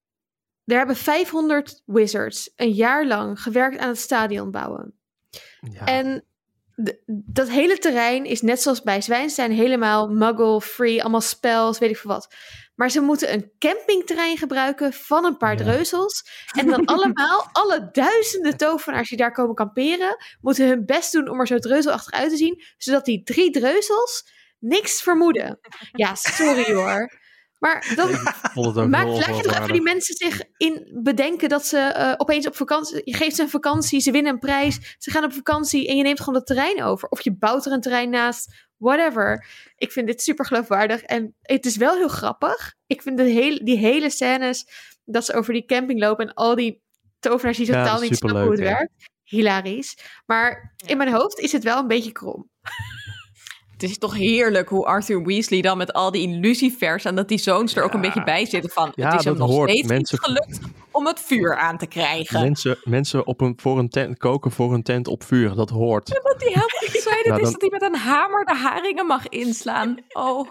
er 0.66 0.78
hebben 0.78 0.96
500 0.96 1.82
wizards 1.86 2.52
een 2.56 2.72
jaar 2.72 3.06
lang 3.08 3.42
gewerkt 3.42 3.78
aan 3.78 3.88
het 3.90 4.00
stadion 4.00 4.52
bouwen. 4.52 4.94
Ja. 5.60 5.86
En 5.86 6.26
dat 7.08 7.50
hele 7.50 7.78
terrein 7.78 8.26
is 8.26 8.42
net 8.42 8.62
zoals 8.62 8.82
bij 8.82 9.02
Zwijnstein 9.02 9.52
helemaal 9.52 10.08
muggle-free, 10.08 11.02
allemaal 11.02 11.22
spells, 11.22 11.80
weet 11.80 11.90
ik 11.90 11.98
veel 11.98 12.12
wat. 12.12 12.36
Maar 12.76 12.92
ze 12.92 13.02
moeten 13.02 13.34
een 13.34 13.52
campingterrein 13.60 14.38
gebruiken 14.38 14.94
van 14.94 15.26
een 15.26 15.38
paar 15.38 15.58
Ja. 15.58 15.64
dreuzels. 15.64 16.24
En 16.60 16.68
dan 16.68 16.86
allemaal, 16.86 17.50
alle 17.52 17.90
duizenden 17.92 18.58
tovenaars 18.58 19.10
die 19.10 19.18
daar 19.18 19.32
komen 19.32 19.56
kamperen, 19.56 20.16
moeten 20.42 20.68
hun 20.68 20.86
best 20.86 21.12
doen 21.12 21.30
om 21.30 21.40
er 21.40 21.48
zo 21.48 21.58
dreuzelachtig 21.58 22.14
uit 22.14 22.30
te 22.30 22.38
zien. 22.38 22.64
Zodat 22.78 23.06
die 23.06 23.24
drie 23.24 23.52
dreuzels 23.52 24.24
niks 24.60 25.02
vermoeden. 25.02 25.60
Ja, 25.92 26.16
sorry 26.16 26.74
hoor. 26.74 27.22
Maar 27.64 27.94
dan 27.96 28.10
het 28.10 29.28
laat 29.28 29.38
je 29.38 29.42
toch 29.44 29.54
even 29.54 29.72
die 29.74 29.82
mensen 29.82 30.16
zich 30.16 30.42
in 30.58 31.00
bedenken 31.04 31.50
dat 31.50 31.66
ze 31.66 31.78
eh, 31.78 32.14
opeens 32.18 32.48
op 32.48 32.56
vakantie... 32.56 33.02
Je 33.04 33.16
geeft 33.16 33.36
ze 33.36 33.42
een 33.42 33.50
vakantie, 33.50 34.00
ze 34.00 34.12
winnen 34.12 34.34
een 34.34 34.40
prijs, 34.40 34.96
ze 34.98 35.12
gaan 35.12 35.24
op 35.24 35.34
vakantie 35.34 35.88
en 35.88 35.98
je 35.98 36.04
neemt 36.04 36.20
gewoon 36.20 36.34
dat 36.34 36.46
terrein 36.46 36.84
over. 36.84 37.10
Of 37.10 37.22
je 37.22 37.36
bouwt 37.38 37.66
er 37.66 37.72
een 37.72 37.82
terrein 37.82 38.10
naast, 38.10 38.68
whatever. 38.78 39.48
Ik 39.76 39.92
vind 39.92 40.08
dit 40.08 40.22
super 40.22 40.46
geloofwaardig 40.46 41.02
en 41.02 41.36
het 41.42 41.66
is 41.66 41.78
wel 41.78 41.96
heel 41.96 42.08
grappig. 42.08 42.74
Ik 42.88 43.02
vind 43.02 43.18
de 43.18 43.24
hele, 43.24 43.64
die 43.64 43.78
hele 43.78 44.10
scènes 44.10 44.68
dat 45.06 45.26
ze 45.26 45.34
over 45.34 45.54
die 45.54 45.66
camping 45.66 46.00
lopen 46.00 46.28
en 46.28 46.34
al 46.34 46.56
die 46.56 46.82
tovenaars 47.20 47.58
die 47.58 47.66
totaal 47.66 48.02
niet 48.02 48.16
snappen 48.16 48.42
hoe 48.42 48.52
het 48.52 48.60
werkt. 48.60 48.92
Hilarisch. 49.24 49.98
Maar 50.26 50.76
in 50.86 50.98
mijn 50.98 51.14
hoofd 51.14 51.40
is 51.40 51.52
het 51.52 51.64
wel 51.64 51.80
een 51.80 51.88
beetje 51.88 52.12
krom. 52.12 52.50
Het 53.84 53.92
is 53.92 53.98
toch 53.98 54.16
heerlijk 54.16 54.70
hoe 54.70 54.86
Arthur 54.86 55.24
Weasley 55.24 55.62
dan 55.62 55.78
met 55.78 55.94
al 55.94 56.12
die 56.12 56.28
lucifers 56.40 57.06
en 57.06 57.16
dat 57.16 57.28
die 57.28 57.38
zoons 57.38 57.76
er 57.76 57.84
ook 57.84 57.94
een 57.94 58.02
beetje 58.02 58.24
bij 58.24 58.46
zitten 58.46 58.70
van. 58.72 58.92
Ja, 58.96 59.10
het 59.10 59.20
is 59.20 59.26
hem 59.26 59.38
dat 59.38 59.48
nog 59.48 59.56
hoort. 59.56 59.70
steeds 59.70 59.88
Mensen- 59.88 60.18
niet 60.22 60.26
gelukt 60.42 60.60
om 60.92 61.06
het 61.06 61.20
vuur 61.20 61.58
aan 61.58 61.78
te 61.78 61.86
krijgen. 61.86 62.42
Mensen, 62.42 62.78
mensen 62.84 63.28
op 63.28 63.42
een, 63.42 63.54
voor 63.62 63.80
een 63.80 63.90
tent 63.90 64.18
koken 64.18 64.52
voor 64.52 64.74
een 64.74 64.84
tent 64.84 65.08
op 65.08 65.24
vuur, 65.24 65.56
dat 65.56 65.70
hoort. 65.70 66.08
Dat 66.08 66.36
hij 66.38 66.48
helemaal 66.48 66.68
excited 66.82 67.26
Ja, 67.26 67.36
is 67.36 67.42
dan- 67.42 67.52
dat 67.52 67.62
hij 67.62 67.70
met 67.70 67.82
een 67.82 67.96
hamer 67.96 68.46
de 68.46 68.56
haringen 68.56 69.06
mag 69.06 69.28
inslaan. 69.30 69.98
Oh, 70.14 70.48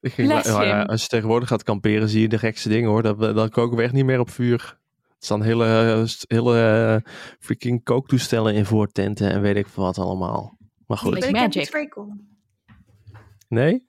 Ik 0.00 0.12
ging, 0.12 0.28
Bless 0.28 0.48
ja, 0.48 0.62
him. 0.80 0.88
als 0.88 1.02
je 1.02 1.08
tegenwoordig 1.08 1.48
gaat 1.48 1.62
kamperen, 1.62 2.08
zie 2.08 2.20
je 2.20 2.28
de 2.28 2.38
gekste 2.38 2.68
dingen 2.68 2.90
hoor. 2.90 3.02
Dat, 3.02 3.18
dan 3.20 3.48
koken 3.48 3.76
we 3.76 3.82
echt 3.82 3.92
niet 3.92 4.04
meer 4.04 4.20
op 4.20 4.30
vuur. 4.30 4.78
Er 5.08 5.16
staan 5.18 5.42
hele, 5.42 6.06
hele 6.28 6.60
eh, 7.04 7.10
freaking 7.40 7.84
kooktoestellen 7.84 8.54
in 8.54 8.64
voor 8.66 8.86
tenten 8.92 9.30
en 9.32 9.40
weet 9.40 9.56
ik 9.56 9.66
veel 9.66 9.82
wat 9.84 9.98
allemaal. 9.98 10.56
Maar 10.86 10.98
goed, 10.98 11.14
Like 11.14 11.30
magic. 11.30 11.92
Nee? 13.52 13.88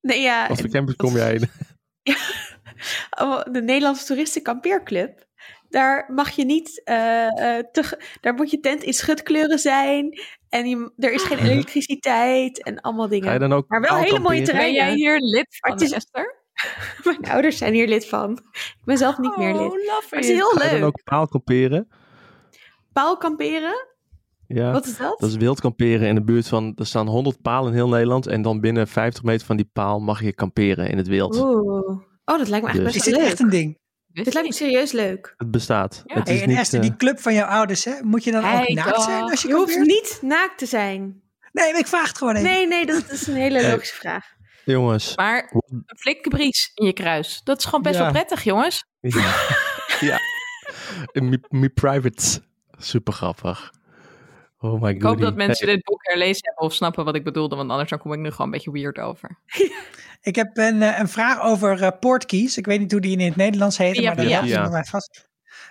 Nee, 0.00 0.20
ja, 0.20 0.48
Wat 0.48 0.60
voor 0.60 0.68
camping 0.70 0.96
kom 0.96 1.14
jij 1.16 1.34
in? 1.34 1.48
Oh, 3.20 3.42
de 3.52 3.62
Nederlandse 3.62 4.04
Toeristen 4.06 4.42
Kampeerclub. 4.42 5.26
Daar 5.68 6.12
mag 6.12 6.30
je 6.30 6.44
niet, 6.44 6.82
eh, 6.84 7.56
eh, 7.58 7.64
te, 7.72 8.00
daar 8.20 8.34
moet 8.34 8.50
je 8.50 8.60
tent 8.60 8.82
in 8.82 8.92
schutkleuren 8.92 9.58
zijn. 9.58 10.20
En 10.48 10.68
je, 10.68 10.92
er 10.96 11.12
is 11.12 11.22
geen 11.22 11.38
elektriciteit 11.50 12.62
en 12.62 12.80
allemaal 12.80 13.08
Ga 13.08 13.14
je 13.14 13.20
dingen. 13.20 13.40
dan 13.40 13.52
ook 13.52 13.68
Maar 13.68 13.80
wel 13.80 13.96
hele 13.96 14.18
mooie 14.18 14.36
kamperen? 14.36 14.44
ben 14.44 14.44
terreinen. 14.44 14.84
jij 14.84 14.94
hier 14.94 15.18
lid 15.20 15.46
van, 15.60 15.72
het 15.72 15.80
is- 15.80 15.92
Esther? 15.92 16.36
Mijn 17.04 17.24
ouders 17.32 17.58
zijn 17.58 17.72
hier 17.74 17.88
lid 17.88 18.06
van. 18.08 18.30
Ik 18.52 18.80
ben 18.84 18.98
zelf 18.98 19.18
niet 19.18 19.36
meer 19.36 19.52
lid. 19.52 19.60
Oh, 19.60 19.74
love 19.74 20.06
Maar 20.10 20.20
het 20.20 20.24
is 20.24 20.30
heel 20.30 20.48
Ga 20.50 20.64
je 20.64 20.70
dan 20.70 20.78
leuk. 20.78 20.88
ook 20.88 21.02
paal 21.04 21.28
kamperen? 21.28 21.88
Paal 22.92 23.16
kamperen? 23.16 23.86
Ja. 24.50 24.72
Wat 24.72 24.86
is 24.86 24.96
dat? 24.96 25.18
Dat 25.18 25.28
is 25.28 25.36
wild 25.36 25.60
kamperen 25.60 26.08
in 26.08 26.14
de 26.14 26.22
buurt 26.24 26.48
van, 26.48 26.72
er 26.76 26.86
staan 26.86 27.06
100 27.08 27.42
palen 27.42 27.68
in 27.70 27.74
heel 27.76 27.88
Nederland 27.88 28.26
en 28.26 28.42
dan 28.42 28.60
binnen 28.60 28.88
50 28.88 29.22
meter 29.22 29.46
van 29.46 29.56
die 29.56 29.70
paal 29.72 30.00
mag 30.00 30.22
je 30.22 30.32
kamperen 30.32 30.88
in 30.90 30.96
het 30.96 31.06
wild. 31.08 31.36
Oeh. 31.36 31.88
Oh, 32.24 32.38
dat 32.38 32.48
lijkt 32.48 32.66
me 32.66 32.72
Dus- 32.72 32.80
echt 32.84 32.88
Is 32.88 32.92
best 32.92 33.04
dit 33.04 33.14
wel 33.14 33.24
echt 33.24 33.30
leuk. 33.38 33.40
een 33.40 33.50
ding? 33.58 33.78
Dit 34.06 34.32
lijkt 34.34 34.48
me 34.48 34.54
serieus 34.54 34.92
leuk. 34.92 35.34
Het 35.36 35.50
bestaat. 35.50 36.02
Ja. 36.04 36.14
Het 36.14 36.26
Hey, 36.26 36.36
is 36.36 36.42
en 36.42 36.48
niet, 36.48 36.58
Esther, 36.58 36.80
eh, 36.80 36.86
die 36.86 36.96
club 36.96 37.20
van 37.20 37.34
jouw 37.34 37.46
ouders, 37.46 37.84
hè? 37.84 37.92
moet 38.02 38.24
je 38.24 38.30
dan 38.30 38.44
ook 38.44 38.50
Hey, 38.50 38.74
naakt 38.74 39.02
zijn 39.02 39.22
als 39.22 39.42
je 39.42 39.48
Je 39.48 39.54
hoeft 39.54 39.78
niet 39.78 40.18
naakt 40.22 40.58
te 40.58 40.66
zijn. 40.66 41.22
Nee, 41.52 41.72
ik 41.78 41.86
vraag 41.86 42.08
het 42.08 42.18
gewoon 42.18 42.34
even. 42.34 42.48
Nee, 42.50 42.66
nee, 42.66 42.86
dat 42.86 43.10
is 43.10 43.26
een 43.26 43.34
hele 43.34 43.58
Hey. 43.62 43.70
logische 43.70 43.94
vraag. 43.94 44.24
jongens. 44.64 45.16
Maar 45.16 45.52
een 45.52 45.84
flinke 45.98 46.28
bries 46.28 46.70
in 46.74 46.86
je 46.86 46.92
kruis. 46.92 47.40
Dat 47.44 47.58
is 47.58 47.64
gewoon 47.64 47.82
best 47.82 47.94
Ja. 47.96 48.02
wel 48.02 48.10
prettig, 48.12 48.42
jongens. 48.44 48.84
Ja. 49.00 49.34
ja. 50.00 50.18
Me, 51.12 51.40
me 51.48 51.68
private. 51.68 52.40
Super 52.78 53.12
grappig. 53.12 53.70
Oh 54.60 54.72
my 54.72 54.78
god. 54.78 54.90
Ik 54.90 55.02
hoop 55.02 55.20
dat 55.20 55.34
mensen 55.36 55.66
dit 55.66 55.84
boek 55.84 56.06
herlezen 56.06 56.40
hebben 56.44 56.64
of 56.64 56.74
snappen 56.74 57.04
wat 57.04 57.14
ik 57.14 57.24
bedoelde, 57.24 57.56
want 57.56 57.70
anders 57.70 57.90
dan 57.90 57.98
kom 57.98 58.12
ik 58.12 58.18
nu 58.18 58.30
gewoon 58.30 58.46
een 58.46 58.52
beetje 58.52 58.72
weird 58.72 58.98
over. 58.98 59.38
Ik 60.20 60.36
heb 60.36 60.56
een, 60.56 60.82
eh, 60.82 60.98
een 60.98 61.08
vraag 61.08 61.40
over 61.42 61.82
eh, 61.82 61.98
portkeys. 62.00 62.56
Ik 62.56 62.66
weet 62.66 62.80
niet 62.80 62.92
hoe 62.92 63.00
die 63.00 63.18
in 63.18 63.26
het 63.26 63.36
Nederlands 63.36 63.78
heet, 63.78 63.96
Via 63.96 64.14
maar 64.14 64.24
helpt 64.24 64.48
Ja. 64.48 64.62
me 64.62 64.70
mij 64.70 64.84
vast. 64.84 65.28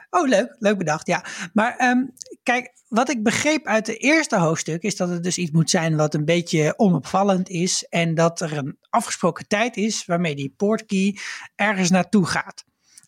Oh, 0.10 0.27
leuk. 0.27 0.56
Leuk 0.60 0.77
bedacht, 0.77 1.08
ja. 1.08 1.25
Maar 1.53 1.75
ehm, 1.77 2.06
kijk, 2.44 2.74
wat 2.88 3.10
ik 3.10 3.24
begreep 3.24 3.65
uit 3.65 3.88
het 3.88 4.01
eerste 4.01 4.38
hoofdstuk 4.38 4.82
is 4.82 4.96
dat 4.96 5.10
het 5.10 5.24
dus 5.24 5.38
iets 5.38 5.51
moet 5.51 5.70
zijn 5.70 5.96
wat 5.96 6.13
een 6.13 6.25
beetje 6.25 6.74
onopvallend 6.77 7.50
is. 7.50 7.86
En 7.89 8.15
dat 8.15 8.41
er 8.41 8.58
een 8.58 8.77
afgesproken 8.89 9.48
tijd 9.48 9.77
is 9.77 10.06
waarmee 10.06 10.36
die 10.36 10.53
portkey 10.58 11.17
ergens 11.56 11.89
naartoe 11.89 12.25
gaat. 12.25 12.63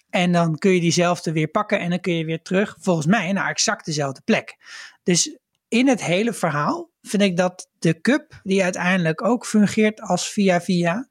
En 0.09 0.31
dan 0.31 0.57
kun 0.57 0.71
je 0.71 0.79
diezelfde 0.79 1.31
weer 1.31 1.48
pakken 1.48 1.79
en 1.79 1.89
dan 1.89 2.00
kun 2.00 2.13
je 2.13 2.25
weer 2.25 2.41
terug, 2.41 2.75
volgens 2.79 3.05
mij, 3.05 3.31
naar 3.31 3.50
exact 3.50 3.86
dezelfde 3.86 4.21
plek. 4.25 4.57
Dus 5.03 5.38
in 5.69 5.88
het 5.88 6.03
hele 6.03 6.33
verhaal 6.33 6.89
vind 7.01 7.23
ik 7.23 7.38
dat 7.38 7.69
de 7.79 8.01
cup, 8.01 8.39
die 8.43 8.63
uiteindelijk 8.63 9.23
ook 9.23 9.45
fungeert 9.45 10.01
als 10.01 10.27
via 10.29 10.61
via, 10.61 11.07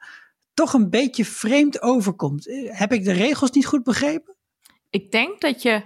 toch 0.54 0.72
een 0.72 0.90
beetje 0.90 1.24
vreemd 1.24 1.82
overkomt. 1.82 2.48
Eh, 2.48 2.78
Heb 2.78 2.92
ik 2.92 3.04
de 3.04 3.12
regels 3.12 3.50
niet 3.50 3.66
goed 3.66 3.82
begrepen? 3.82 4.36
Ik 4.90 5.10
denk 5.10 5.40
dat 5.40 5.62
je 5.62 5.82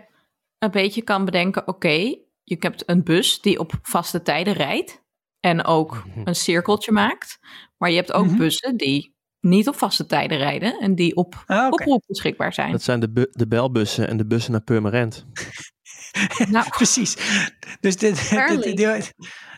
een 0.58 0.70
beetje 0.70 1.02
kan 1.02 1.24
bedenken, 1.24 1.68
oké, 1.68 2.14
je 2.44 2.56
hebt 2.58 2.82
een 2.88 3.02
bus 3.04 3.40
die 3.40 3.58
op 3.58 3.72
vaste 3.82 4.22
tijden 4.22 4.52
rijdt 4.54 5.02
en 5.40 5.64
ook 5.64 6.04
een 6.24 6.34
cirkeltje 6.34 6.92
maakt. 6.92 7.38
Maar 7.78 7.90
je 7.90 7.96
hebt 7.96 8.12
ook 8.12 8.26
Mhm. 8.26 8.36
bussen 8.36 8.76
die 8.76 9.14
niet 9.40 9.68
op 9.68 9.76
vaste 9.76 10.06
tijden 10.06 10.38
rijden 10.38 10.78
en 10.80 10.94
die 10.94 11.16
op 11.16 11.42
Ah, 11.46 11.66
oproep 11.72 12.02
beschikbaar 12.06 12.52
zijn. 12.52 12.72
Dat 12.72 12.82
zijn 12.82 13.00
de, 13.00 13.28
de 13.32 13.46
belbussen 13.48 14.08
en 14.08 14.16
de 14.16 14.26
bussen 14.26 14.52
naar 14.52 14.62
Purmerend. 14.62 15.26
Nou, 16.48 16.68
Precies. 16.78 17.16
Dus 17.80 17.96
dit, 17.96 18.16
dit, 18.16 18.30
Apparently. 18.30 18.74
dit- 18.74 19.14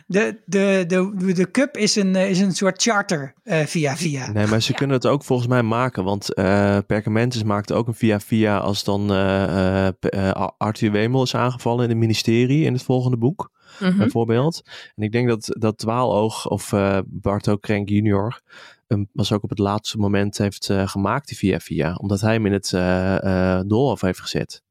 de, 0.07 0.41
de, 0.45 0.83
de, 0.87 1.33
de 1.33 1.51
cup 1.51 1.77
is 1.77 1.95
een, 1.95 2.15
eh, 2.15 2.29
is 2.29 2.39
een 2.39 2.51
soort 2.53 2.81
charter 2.81 3.33
eh, 3.43 3.65
via 3.65 3.95
via. 3.97 4.31
Nee, 4.31 4.47
maar 4.47 4.61
ze 4.61 4.71
Ja. 4.71 4.77
kunnen 4.77 4.95
het 4.95 5.05
ook 5.07 5.23
volgens 5.23 5.47
mij 5.47 5.63
maken. 5.63 6.03
Want 6.03 6.33
eh 6.33 6.77
Perkamentus 6.87 7.43
maakte 7.43 7.73
ook 7.73 7.87
een 7.87 7.93
via-via 7.93 8.57
als 8.57 8.83
dan 8.83 9.11
eh, 9.11 9.87
eh, 9.87 9.93
eh, 9.99 10.47
Arthur 10.57 10.91
Wemel 10.91 11.23
is 11.23 11.35
aangevallen 11.35 11.83
in 11.83 11.89
het 11.89 11.97
ministerie 11.99 12.65
in 12.65 12.73
het 12.73 12.83
volgende 12.83 13.17
boek. 13.17 13.51
Mhm. 13.79 13.97
bijvoorbeeld. 13.97 14.61
En 14.95 15.03
ik 15.03 15.11
denk 15.11 15.27
dat, 15.27 15.55
dat 15.59 15.77
Dwaaloog 15.77 16.47
of 16.49 16.73
eh 16.73 16.97
Barto 17.05 17.55
Krenk 17.57 17.89
junior 17.89 18.41
hem 18.87 19.09
was 19.13 19.31
ook 19.31 19.43
op 19.43 19.49
het 19.49 19.59
laatste 19.59 19.97
moment 19.97 20.37
heeft 20.37 20.69
eh, 20.69 20.87
gemaakt, 20.87 21.27
die 21.27 21.37
via 21.37 21.59
via. 21.59 21.93
Omdat 21.95 22.21
hij 22.21 22.33
hem 22.33 22.45
in 22.45 22.53
het 22.53 22.73
eh 22.73 23.55
eh 23.57 23.63
doolhof 23.67 24.01
heeft 24.01 24.19
gezet. 24.19 24.61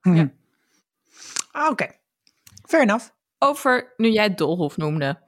Hm. 0.00 0.26
Ah, 1.50 1.70
Oké, 1.70 1.86
fair 2.66 2.82
enough. 2.82 3.06
Over, 3.38 3.92
nu 3.96 4.08
jij 4.10 4.24
het 4.24 4.38
Dolhof 4.38 4.76
noemde. 4.76 5.22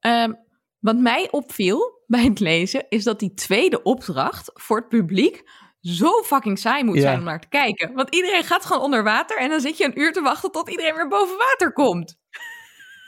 Ehm, 0.00 0.32
wat 0.78 0.96
mij 0.96 1.28
opviel 1.30 2.02
bij 2.06 2.24
het 2.24 2.40
lezen, 2.40 2.86
is 2.88 3.04
dat 3.04 3.18
die 3.18 3.34
tweede 3.34 3.82
opdracht 3.82 4.50
voor 4.54 4.76
het 4.76 4.88
publiek 4.88 5.42
zo 5.80 6.22
fucking 6.22 6.58
saai 6.58 6.84
moet 6.84 6.94
Ja. 6.96 7.00
zijn 7.00 7.18
om 7.18 7.24
naar 7.24 7.40
te 7.40 7.48
kijken. 7.48 7.94
Want 7.94 8.14
iedereen 8.14 8.44
gaat 8.44 8.64
gewoon 8.64 8.82
onder 8.82 9.02
water 9.04 9.38
en 9.38 9.48
dan 9.50 9.60
zit 9.60 9.76
je 9.76 9.84
een 9.84 10.00
uur 10.00 10.12
te 10.12 10.20
wachten 10.20 10.50
tot 10.52 10.70
iedereen 10.70 10.94
weer 10.94 11.08
boven 11.08 11.36
water 11.36 11.72
komt. 11.72 12.16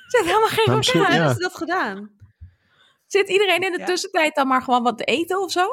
Zit 0.06 0.24
helemaal 0.24 0.48
geen 0.48 1.00
ja. 1.00 1.10
hebben 1.10 1.34
ze 1.34 1.40
dat 1.40 1.54
gedaan? 1.56 2.10
Zit 3.06 3.28
iedereen 3.28 3.62
in 3.62 3.72
de 3.72 3.78
Ja. 3.78 3.84
tussentijd 3.84 4.34
dan 4.34 4.46
maar 4.48 4.62
gewoon 4.62 4.82
wat 4.82 4.98
te 4.98 5.04
eten 5.04 5.40
of 5.42 5.50
zo? 5.50 5.66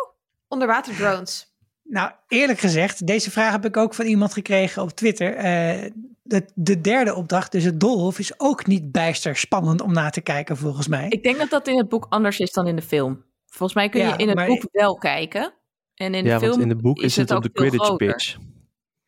Onderwaterdrones. 0.47 1.53
Nou, 1.83 2.11
eerlijk 2.27 2.59
gezegd, 2.59 3.07
deze 3.07 3.31
vraag 3.31 3.51
heb 3.51 3.65
ik 3.65 3.77
ook 3.77 3.93
van 3.93 4.05
iemand 4.05 4.33
gekregen 4.33 4.81
op 4.81 4.89
Twitter. 4.91 5.35
Eh, 5.35 5.91
de, 6.27 6.45
de 6.55 6.81
derde 6.81 7.15
opdracht, 7.15 7.51
dus 7.51 7.63
het 7.63 7.79
Doolhof, 7.79 8.19
is 8.19 8.39
ook 8.39 8.65
niet 8.67 8.91
bijster 8.91 9.35
spannend 9.35 9.81
om 9.81 9.93
na 9.93 10.09
te 10.09 10.21
kijken, 10.21 10.57
volgens 10.57 10.87
mij. 10.87 11.05
Ik 11.09 11.23
denk 11.23 11.37
dat 11.37 11.49
dat 11.49 11.67
in 11.67 11.77
het 11.77 11.89
boek 11.89 12.05
anders 12.09 12.39
is 12.39 12.51
dan 12.51 12.67
in 12.67 12.75
de 12.75 12.81
film. 12.81 13.23
Volgens 13.45 13.73
mij 13.73 13.89
kun 13.89 14.01
je 14.01 14.07
Ja, 14.07 14.17
in 14.17 14.27
het 14.27 14.35
maar- 14.37 14.47
boek 14.47 14.63
wel 14.71 14.95
kijken. 14.97 15.53
En 15.95 16.13
in 16.13 16.23
de 16.23 16.29
ja, 16.29 16.37
film 16.37 16.49
want 16.51 16.63
in 16.63 16.69
het 16.69 16.81
boek 16.81 17.01
is, 17.01 17.15
het 17.15 17.31
op 17.31 17.43
de 17.43 17.49
Quidditch 17.51 17.85
groter. 17.85 18.07
pitch. 18.07 18.37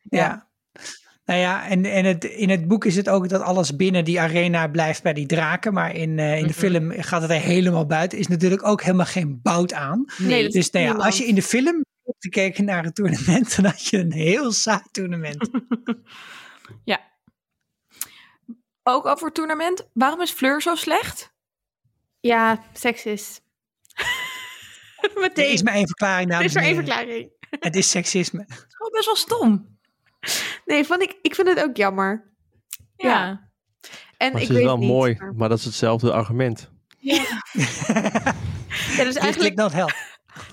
ja. 0.02 0.46
Nou 1.24 1.40
ja, 1.40 1.68
en, 1.68 1.84
en 1.84 2.04
het, 2.04 2.24
in 2.24 2.50
het 2.50 2.68
boek 2.68 2.84
is 2.84 2.96
het 2.96 3.08
ook 3.08 3.28
dat 3.28 3.40
alles 3.40 3.76
binnen 3.76 4.04
die 4.04 4.20
arena 4.20 4.68
blijft 4.68 5.02
bij 5.02 5.12
die 5.12 5.26
draken. 5.26 5.72
Maar 5.72 5.94
in, 5.94 6.18
eh, 6.18 6.32
in 6.36 6.42
de 6.42 6.48
Mhm. 6.48 6.58
film 6.58 6.90
gaat 6.96 7.22
het 7.22 7.30
er 7.30 7.40
helemaal 7.40 7.86
buiten. 7.86 8.18
Is 8.18 8.26
natuurlijk 8.28 8.66
ook 8.66 8.82
helemaal 8.82 9.06
geen 9.06 9.40
bout 9.42 9.72
aan. 9.72 10.04
Nee, 10.18 10.42
dat 10.42 10.52
Dus 10.52 10.60
is 10.64 10.70
nou 10.70 10.84
ja, 10.86 10.92
als 11.04 11.18
je 11.18 11.24
in 11.24 11.34
de 11.34 11.42
film 11.42 11.82
hebt 12.04 12.16
gekeken 12.18 12.64
naar 12.64 12.84
het 12.84 12.94
toernooi, 12.94 13.42
dan 13.56 13.64
had 13.64 13.86
je 13.86 13.98
een 13.98 14.12
heel 14.12 14.52
saai 14.52 14.82
toernooi. 14.90 15.32
Ook 18.88 19.06
over 19.06 19.24
het 19.26 19.34
tournament. 19.34 19.88
Waarom 19.92 20.20
is 20.20 20.30
Fleur 20.30 20.62
zo 20.62 20.74
slecht? 20.74 21.32
Ja, 22.20 22.62
seksist. 22.72 23.40
Er 25.00 25.10
Meteen. 25.20 25.50
is 25.52 25.62
maar 25.62 25.74
één 25.74 25.86
verklaring, 25.86 26.32
Er 26.34 26.40
is 26.44 26.54
maar 26.54 26.62
één 26.62 26.74
verklaring. 26.74 27.30
Het 27.50 27.76
is 27.76 27.90
seksisme. 27.90 28.40
Het 28.40 28.50
is 28.68 28.74
gewoon 28.76 28.92
best 28.92 29.06
wel 29.06 29.16
stom. 29.16 29.78
Nee, 30.64 30.84
vond 30.84 31.02
ik, 31.02 31.18
ik 31.22 31.34
vind 31.34 31.48
het 31.48 31.62
ook 31.62 31.76
jammer. 31.76 32.30
Ja. 32.96 33.08
Ja. 33.08 33.28
En 33.28 33.38
Maar 34.16 34.26
ik 34.26 34.32
het 34.32 34.42
is 34.42 34.48
weet 34.48 34.64
wel 34.64 34.76
niet, 34.78 34.88
mooi, 34.88 35.14
maar- 35.18 35.34
maar 35.34 35.48
dat 35.48 35.58
is 35.58 35.64
hetzelfde 35.64 36.12
argument. 36.12 36.70
Ja, 36.98 37.14
ja 37.52 37.54
dus 37.54 37.86
Eigenlijk 38.96 39.18
eigenlijk, 39.18 39.56
dat 39.56 39.72
helpt. 39.72 39.94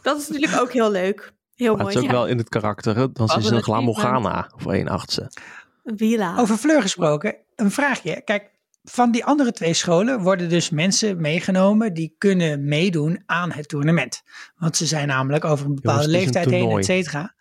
dat 0.02 0.22
is 0.22 0.28
natuurlijk 0.28 0.62
ook 0.62 0.72
heel 0.72 0.92
leuk. 0.92 1.34
Heel 1.56 1.76
Maar 1.76 1.86
het 1.86 1.94
mooi. 1.94 2.06
is 2.08 2.12
ook 2.12 2.18
wel 2.18 2.28
in 2.28 2.38
het 2.38 2.50
karakter. 2.50 2.94
Dan 3.14 3.26
is 3.28 3.34
een 3.34 3.42
het 3.42 3.52
een. 3.52 3.64
Glamorgana 3.64 4.52
voor 4.56 4.74
1 4.74 4.88
achtste. 4.88 5.32
Vila. 5.84 6.38
Over 6.38 6.58
Fleur 6.58 6.82
gesproken, 6.82 7.36
een 7.56 7.72
vraagje. 7.72 8.22
Kijk, 8.22 8.52
van 8.84 9.12
die 9.12 9.26
andere 9.26 9.52
twee 9.52 9.74
scholen 9.74 10.22
worden 10.22 10.50
dus 10.50 10.70
mensen 10.70 11.22
meegenomen 11.22 11.94
die 11.94 12.16
kunnen 12.18 12.66
meedoen 12.66 13.24
aan 13.26 13.52
het 13.52 13.68
toernooi. 13.70 14.10
Want 14.56 14.78
ze 14.78 14.86
zijn 14.86 15.08
namelijk 15.08 15.46
over 15.46 15.66
een 15.66 15.76
bepaalde 15.76 16.02
Jongens, 16.02 16.18
een 16.18 16.22
leeftijd 16.22 16.50
heen, 16.50 16.78
et 16.78 16.86
cetera. 16.86 17.36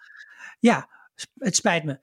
Ja, 0.59 0.89
het 1.39 1.57
spijt 1.57 1.85
me. 1.85 1.99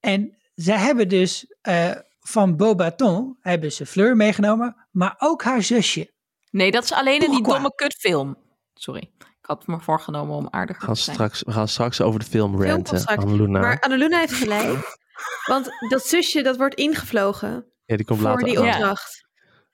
En 0.00 0.36
ze 0.54 0.72
hebben 0.72 1.08
dus 1.08 1.54
eh, 1.60 1.90
van 2.20 2.56
Beaubaton 2.56 3.38
hebben 3.40 3.72
ze 3.72 3.86
Fleur 3.86 4.16
meegenomen, 4.16 4.76
maar 4.90 5.14
ook 5.18 5.42
haar 5.42 5.62
zusje. 5.62 6.12
Nee, 6.50 6.70
dat 6.70 6.84
is 6.84 6.92
alleen 6.92 7.14
in 7.14 7.18
die 7.20 7.28
Pourquoi? 7.28 7.54
domme 7.54 7.74
kutfilm. 7.74 8.36
Sorry. 8.74 9.10
Ik 9.18 9.52
had 9.52 9.66
me 9.66 9.80
voorgenomen 9.80 10.36
om 10.36 10.48
aardiger 10.50 10.80
We 10.80 10.86
gaan 10.86 10.94
te 10.94 11.00
zijn. 11.00 11.16
straks, 11.16 11.42
we 11.42 11.52
gaan 11.52 11.68
straks 11.68 12.00
over 12.00 12.20
de 12.20 12.26
film 12.26 12.62
ranten. 12.62 13.04
Annaluna. 13.04 13.60
Maar 13.60 13.80
Annaluna 13.80 14.18
heeft 14.18 14.32
gelijk. 14.32 14.96
Want 15.46 15.68
dat 15.88 16.06
zusje, 16.06 16.42
dat 16.42 16.56
wordt 16.56 16.74
ingevlogen 16.74 17.66
ja, 17.86 17.96
die 17.96 18.04
komt 18.04 18.20
voor 18.20 18.28
later 18.28 18.44
die 18.44 18.58
aan. 18.58 18.66
Opdracht. 18.66 19.26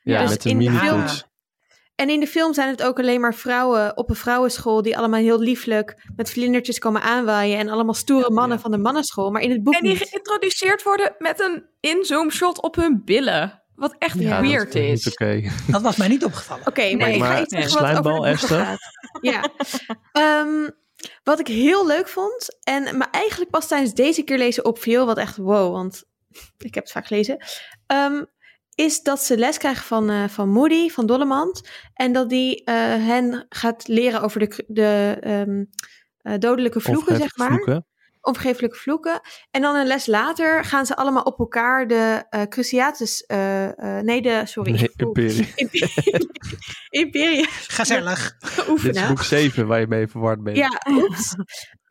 Ja, 0.03 0.21
Dus 0.21 0.31
met 0.31 0.43
de 0.43 0.55
mini 0.55 0.79
film-. 0.79 1.05
En 1.95 2.11
in 2.11 2.21
de 2.21 2.27
film 2.27 2.55
zijn 2.55 2.69
het 2.69 2.83
ook 2.83 2.99
alleen 2.99 3.21
maar 3.21 3.35
vrouwen 3.35 3.97
op 3.97 4.11
een 4.11 4.17
vrouwenschool... 4.17 4.83
die 4.83 4.97
allemaal 4.97 5.21
heel 5.21 5.41
lieflijk 5.41 6.09
met 6.17 6.31
vlindertjes 6.31 6.79
komen 6.79 7.03
aanwaaien... 7.03 7.59
en 7.59 7.69
allemaal 7.69 7.95
stoere 7.95 8.31
mannen 8.31 8.57
ja. 8.57 8.63
van 8.63 8.71
de 8.71 8.79
mannenschool. 8.79 9.31
Maar 9.31 9.43
in 9.43 9.51
het 9.51 9.63
boek 9.63 9.75
En 9.75 9.83
die 9.83 9.93
niet. 9.93 10.09
geïntroduceerd 10.09 10.83
worden 10.83 11.15
met 11.19 11.41
een 11.41 11.67
inzoom 11.81 12.31
shot 12.31 12.63
op 12.63 12.75
hun 12.75 13.03
billen. 13.05 13.63
Wat 13.75 13.95
echt 13.99 14.19
Ja, 14.19 14.41
dat 14.41 14.49
weird 14.49 14.75
ik 14.75 14.83
is. 14.83 15.09
Oké. 15.11 15.51
Dat 15.67 15.83
was 15.83 15.97
mij 15.97 16.09
niet 16.09 16.25
opgevallen. 16.25 16.67
Oké, 16.67 16.97
maar 16.97 17.07
Nee, 17.07 17.17
ik 17.17 17.23
ga 17.23 17.29
maar 17.29 17.43
iets 17.43 17.73
zeggen 17.73 18.03
wat 18.03 18.27
over. 18.27 18.79
Ja. 19.21 19.45
Ehm, 20.13 20.69
wat 21.23 21.41
ik 21.41 21.47
heel 21.47 21.87
leuk 21.87 22.09
vond... 22.09 22.59
en 22.63 22.99
me 22.99 23.05
eigenlijk 23.05 23.51
pas 23.51 23.69
tijdens 23.69 23.95
deze 23.95 24.23
keer 24.23 24.39
lezen 24.39 24.65
opviel... 24.65 25.07
wat 25.07 25.19
echt 25.19 25.37
wow, 25.37 25.73
want 25.73 26.05
ik 26.59 26.75
heb 26.75 26.83
het 26.83 26.93
vaak 26.93 27.07
gelezen... 27.07 27.45
ehm, 27.87 28.25
is 28.75 29.03
dat 29.03 29.21
ze 29.21 29.39
les 29.39 29.59
krijgen 29.59 29.85
van, 29.85 30.11
eh, 30.11 30.29
van 30.29 30.49
Moody, 30.49 30.89
van 30.89 31.07
Dollemans... 31.07 31.65
en 31.95 32.13
dat 32.13 32.29
die 32.29 32.65
eh, 32.65 32.75
hen 33.07 33.47
gaat 33.49 33.89
leren 33.89 34.21
over 34.21 34.41
de, 34.41 34.65
de 34.67 35.17
ehm, 35.21 35.65
eh, 36.17 36.39
dodelijke 36.39 36.81
vloeken, 36.81 37.17
zeg 37.17 37.37
maar. 37.37 37.53
Vloeken. 37.53 37.87
Onvergeeflijke 38.23 38.77
vloeken. 38.77 39.21
En 39.51 39.63
dan 39.63 39.75
een 39.75 39.87
les 39.87 40.07
later 40.07 40.65
gaan 40.65 40.87
ze 40.87 40.97
allemaal 40.97 41.23
op 41.23 41.39
elkaar 41.39 41.87
de 41.87 42.23
eh 42.31 42.43
Cruciatus... 42.43 43.27
eh, 43.27 43.97
eh, 43.99 44.05
nee, 44.05 44.23
de... 44.23 44.43
Sorry. 44.45 44.73
Nee. 44.73 44.91
Imperium. 44.97 45.47
Imperium. 45.55 46.31
Imperium 46.91 47.47
Gezellig. 47.49 48.37
Dit 48.83 48.97
is 48.97 49.07
boek 49.07 49.23
7 49.23 49.67
waar 49.67 49.81
je 49.81 49.87
mee 49.87 50.07
verward 50.07 50.43
bent. 50.43 50.57
Ja, 50.57 50.83
oeps. 50.91 51.35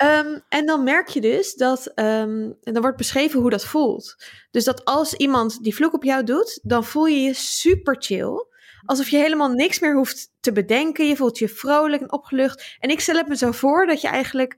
Ehm, 0.02 0.40
en 0.50 0.66
dan 0.66 0.84
merk 0.84 1.08
je 1.08 1.22
dus 1.22 1.54
dat, 1.56 1.88
ehm, 1.96 2.52
en 2.62 2.74
dan 2.74 2.82
wordt 2.82 2.98
beschreven 2.98 3.40
hoe 3.40 3.50
dat 3.50 3.66
voelt. 3.66 4.16
Dus 4.52 4.64
dat 4.64 4.86
als 4.86 5.14
iemand 5.14 5.64
die 5.64 5.76
vloek 5.76 5.94
op 5.94 6.04
jou 6.04 6.24
doet, 6.24 6.60
dan 6.64 6.84
voel 6.84 7.06
je 7.06 7.20
je 7.20 7.34
super 7.34 7.96
chill. 8.00 8.46
Alsof 8.86 9.10
je 9.10 9.18
helemaal 9.18 9.50
niks 9.50 9.80
meer 9.80 9.96
hoeft 9.96 10.32
te 10.40 10.52
bedenken. 10.52 11.08
Je 11.08 11.16
voelt 11.16 11.38
je 11.38 11.50
vrolijk 11.50 12.02
en 12.02 12.12
opgelucht. 12.12 12.78
En 12.80 12.90
ik 12.90 13.00
stel 13.00 13.16
het 13.16 13.28
me 13.28 13.36
zo 13.36 13.52
voor 13.52 13.86
dat 13.86 14.02
je 14.02 14.08
eigenlijk, 14.08 14.56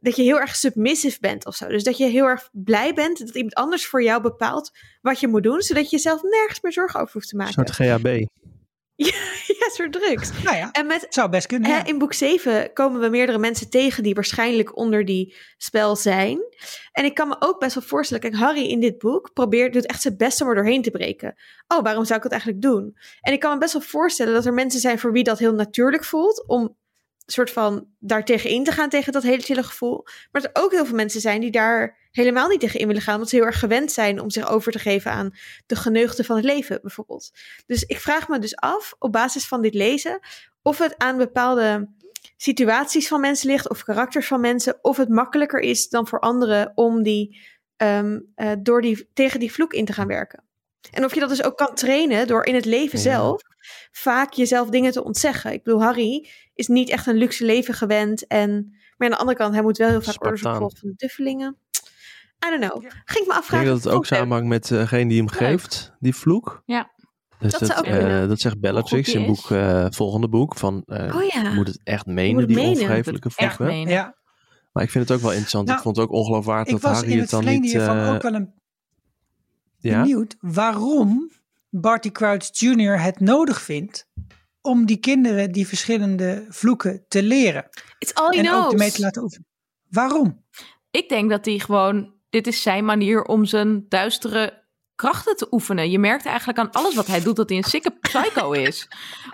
dat 0.00 0.16
je 0.16 0.22
heel 0.22 0.40
erg 0.40 0.56
submissive 0.56 1.18
bent 1.20 1.46
of 1.46 1.54
zo. 1.54 1.68
Dus 1.68 1.84
dat 1.84 1.96
je 1.96 2.06
heel 2.06 2.26
erg 2.26 2.48
blij 2.52 2.94
bent 2.94 3.18
dat 3.18 3.34
iemand 3.34 3.54
anders 3.54 3.86
voor 3.86 4.02
jou 4.02 4.22
bepaalt 4.22 4.70
wat 5.00 5.20
je 5.20 5.28
moet 5.28 5.42
doen. 5.42 5.60
Zodat 5.60 5.90
je 5.90 5.96
jezelf 5.96 6.22
nergens 6.22 6.60
meer 6.60 6.72
zorgen 6.72 7.00
over 7.00 7.12
hoeft 7.12 7.28
te 7.28 7.34
Een 7.34 7.40
maken. 7.40 7.54
soort 7.54 7.70
GHB. 7.70 8.06
ja, 9.10 9.14
een 9.46 9.70
soort 9.72 9.92
drugs. 9.92 10.30
Nou 10.44 10.56
ja, 10.56 10.70
En 10.70 10.86
met 10.86 11.06
zou 11.08 11.28
best 11.28 11.46
kunnen. 11.46 11.70
Ja. 11.70 11.84
in 11.84 11.98
boek 11.98 12.12
7 12.12 12.72
komen 12.72 13.00
we 13.00 13.08
meerdere 13.08 13.38
mensen 13.38 13.70
tegen 13.70 14.02
die 14.02 14.14
waarschijnlijk 14.14 14.76
onder 14.76 15.04
die 15.04 15.36
spel 15.56 15.96
zijn. 15.96 16.38
En 16.92 17.04
ik 17.04 17.14
kan 17.14 17.28
me 17.28 17.36
ook 17.38 17.60
best 17.60 17.74
wel 17.74 17.84
voorstellen, 17.84 18.22
kijk, 18.22 18.34
Harry 18.34 18.66
in 18.66 18.80
dit 18.80 18.98
boek 18.98 19.32
probeert, 19.32 19.72
doet 19.72 19.86
echt 19.86 20.02
zijn 20.02 20.16
best 20.16 20.40
om 20.40 20.48
er 20.48 20.54
doorheen 20.54 20.82
te 20.82 20.90
breken. 20.90 21.34
Oh, 21.68 21.82
waarom 21.82 22.04
zou 22.04 22.16
ik 22.16 22.22
dat 22.22 22.32
eigenlijk 22.32 22.62
doen? 22.62 22.96
En 23.20 23.32
ik 23.32 23.40
kan 23.40 23.52
me 23.52 23.58
best 23.58 23.72
wel 23.72 23.82
voorstellen 23.82 24.32
dat 24.34 24.46
er 24.46 24.54
mensen 24.54 24.80
zijn 24.80 24.98
voor 24.98 25.12
wie 25.12 25.24
dat 25.24 25.38
heel 25.38 25.54
natuurlijk 25.54 26.04
voelt, 26.04 26.44
om 26.46 26.76
soort 27.32 27.50
van 27.50 27.86
daar 27.98 28.24
tegenin 28.24 28.64
te 28.64 28.72
gaan 28.72 28.88
tegen 28.88 29.12
dat 29.12 29.22
hele 29.22 29.42
chille 29.42 29.62
gevoel. 29.62 30.06
Maar 30.32 30.42
er 30.42 30.62
ook 30.62 30.70
heel 30.70 30.86
veel 30.86 30.96
mensen 30.96 31.20
zijn 31.20 31.40
die 31.40 31.50
daar 31.50 31.98
helemaal 32.10 32.48
niet 32.48 32.60
tegen 32.60 32.80
in 32.80 32.86
willen 32.86 33.02
gaan, 33.02 33.14
omdat 33.14 33.28
ze 33.28 33.36
heel 33.36 33.44
erg 33.44 33.58
gewend 33.58 33.92
zijn 33.92 34.20
om 34.20 34.30
zich 34.30 34.48
over 34.48 34.72
te 34.72 34.78
geven 34.78 35.10
aan 35.10 35.30
de 35.66 35.76
geneugten 35.76 36.24
van 36.24 36.36
het 36.36 36.44
leven, 36.44 36.78
bijvoorbeeld. 36.82 37.30
Dus 37.66 37.82
ik 37.82 38.00
vraag 38.00 38.28
me 38.28 38.38
dus 38.38 38.56
af, 38.56 38.94
op 38.98 39.12
basis 39.12 39.46
van 39.46 39.62
dit 39.62 39.74
lezen, 39.74 40.20
of 40.62 40.78
het 40.78 40.94
aan 40.98 41.16
bepaalde 41.16 41.88
situaties 42.36 43.08
van 43.08 43.20
mensen 43.20 43.50
ligt 43.50 43.68
of 43.68 43.84
karakters 43.84 44.26
van 44.26 44.40
mensen, 44.40 44.78
of 44.82 44.96
het 44.96 45.08
makkelijker 45.08 45.60
is 45.60 45.88
dan 45.88 46.06
voor 46.06 46.20
anderen 46.20 46.72
om 46.74 47.02
die, 47.02 47.40
ehm, 47.76 48.20
eh, 48.34 48.52
door 48.58 48.82
die 48.82 49.10
tegen 49.12 49.40
die 49.40 49.52
vloek 49.52 49.72
in 49.72 49.84
te 49.84 49.92
gaan 49.92 50.06
werken. 50.06 50.49
En 50.90 51.04
of 51.04 51.14
je 51.14 51.20
dat 51.20 51.28
dus 51.28 51.42
ook 51.42 51.56
kan 51.56 51.74
trainen 51.74 52.26
door 52.26 52.44
in 52.44 52.54
het 52.54 52.64
leven 52.64 52.98
Ja. 52.98 53.04
zelf 53.04 53.40
vaak 53.90 54.32
jezelf 54.32 54.68
dingen 54.68 54.92
te 54.92 55.04
ontzeggen. 55.04 55.52
Ik 55.52 55.62
bedoel, 55.62 55.82
Harry 55.82 56.28
is 56.54 56.66
niet 56.66 56.88
echt 56.88 57.06
een 57.06 57.16
luxe 57.16 57.44
leven 57.44 57.74
gewend. 57.74 58.26
En, 58.26 58.70
maar 58.96 59.08
aan 59.08 59.14
de 59.14 59.20
andere 59.20 59.38
kant, 59.38 59.54
hij 59.54 59.62
moet 59.62 59.76
wel 59.76 59.88
heel 59.88 60.02
vaak 60.02 60.24
orders 60.24 60.44
opvolgen 60.44 60.76
van 60.78 60.88
de 60.88 60.94
duffelingen. 60.96 61.56
I 62.46 62.50
don't 62.58 62.70
know. 62.70 62.82
Ging 63.04 63.24
ik 63.24 63.26
me 63.26 63.32
Ik 63.32 63.38
afvragen. 63.38 63.66
denk 63.66 63.76
dat 63.76 63.84
het 63.84 63.92
ook 63.94 64.02
ik 64.02 64.08
samenhangt 64.16 64.48
met 64.48 64.68
degene 64.68 65.08
die 65.08 65.18
hem 65.18 65.28
geeft, 65.28 65.92
die 65.98 66.14
vloek. 66.14 66.62
Ja. 66.66 66.90
Dus 67.38 67.50
Dat 67.52 67.60
dat, 67.60 67.68
zou 67.68 67.78
ook 67.80 67.86
eh, 67.86 68.28
dat 68.28 68.40
zegt 68.40 68.60
Bellatrix 68.60 69.14
in 69.14 69.26
boek, 69.26 69.50
eh, 69.50 69.86
volgende 69.90 70.28
boek. 70.28 70.56
Van, 70.58 70.82
eh, 70.86 71.14
Oh 71.16 71.22
ja. 71.22 71.42
Je 71.42 71.54
moet 71.54 71.66
het 71.68 71.80
echt 71.84 72.06
menen, 72.06 72.32
moet 72.32 72.40
het 72.40 72.48
die 72.48 72.56
menen. 72.58 72.70
onvergeeflijke 72.80 73.64
menen. 73.64 73.92
Ja, 73.92 74.14
Maar 74.72 74.82
ik 74.82 74.90
vind 74.90 75.08
het 75.08 75.16
ook 75.16 75.22
wel 75.22 75.30
interessant. 75.30 75.64
Nou, 75.66 75.76
ik 75.78 75.84
vond 75.84 75.96
het 75.96 76.04
ook 76.04 76.12
ongeloofwaardig 76.12 76.66
ik 76.74 76.80
dat 76.80 76.82
was 76.90 76.92
Harry 77.00 77.12
in 77.12 77.18
het 77.18 77.30
het 77.30 77.30
dan 77.30 77.40
verlengde 77.42 77.66
niet... 77.66 77.76
hiervan 77.76 77.98
eh, 77.98 78.14
ook 78.14 78.22
wel 78.22 78.34
een 78.34 78.52
ja? 79.80 80.02
benieuwd 80.02 80.36
waarom 80.40 81.30
Barty 81.68 82.12
Crouch 82.12 82.48
Jr. 82.52 83.00
het 83.02 83.20
nodig 83.20 83.62
vindt 83.62 84.08
om 84.60 84.86
die 84.86 84.96
kinderen 84.96 85.52
die 85.52 85.66
verschillende 85.66 86.46
vloeken 86.48 87.04
te 87.08 87.22
leren. 87.22 87.68
It's 87.98 88.12
all 88.12 88.30
he 88.30 88.38
en 88.38 88.44
knows. 88.44 88.64
ook 88.64 88.72
ermee 88.72 88.90
te 88.90 89.00
laten 89.00 89.22
oefenen. 89.22 89.46
Waarom? 89.90 90.44
Ik 90.90 91.08
denk 91.08 91.30
dat 91.30 91.44
hij 91.44 91.58
gewoon, 91.58 92.14
dit 92.30 92.46
is 92.46 92.62
zijn 92.62 92.84
manier 92.84 93.22
om 93.22 93.44
zijn 93.44 93.84
duistere 93.88 94.64
krachten 94.94 95.36
te 95.36 95.46
oefenen. 95.50 95.90
Je 95.90 95.98
merkt 95.98 96.26
eigenlijk 96.26 96.58
aan 96.58 96.70
alles 96.70 96.94
wat 96.94 97.06
hij 97.06 97.20
doet 97.20 97.36
dat 97.36 97.48
hij 97.48 97.58
een 97.58 97.64
sikke 97.64 97.90
psycho 98.00 98.52
is. 98.68 98.88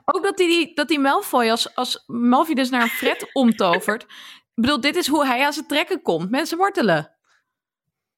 Ook 0.04 0.22
dat 0.22 0.38
hij, 0.38 0.46
die, 0.46 0.74
dat 0.74 0.88
hij 0.88 0.98
Malfoy, 0.98 1.50
als, 1.50 1.74
als 1.74 2.04
Malfoy 2.06 2.54
dus 2.54 2.70
naar 2.70 2.82
een 2.82 2.88
fret 2.88 3.30
omtovert. 3.32 4.02
Ik 4.02 4.62
bedoel, 4.62 4.80
dit 4.80 4.96
is 4.96 5.06
hoe 5.06 5.26
hij 5.26 5.44
aan 5.44 5.52
zijn 5.52 5.66
trekken 5.66 6.02
komt. 6.02 6.30
Mensen 6.30 6.58
wortelen. 6.58 7.15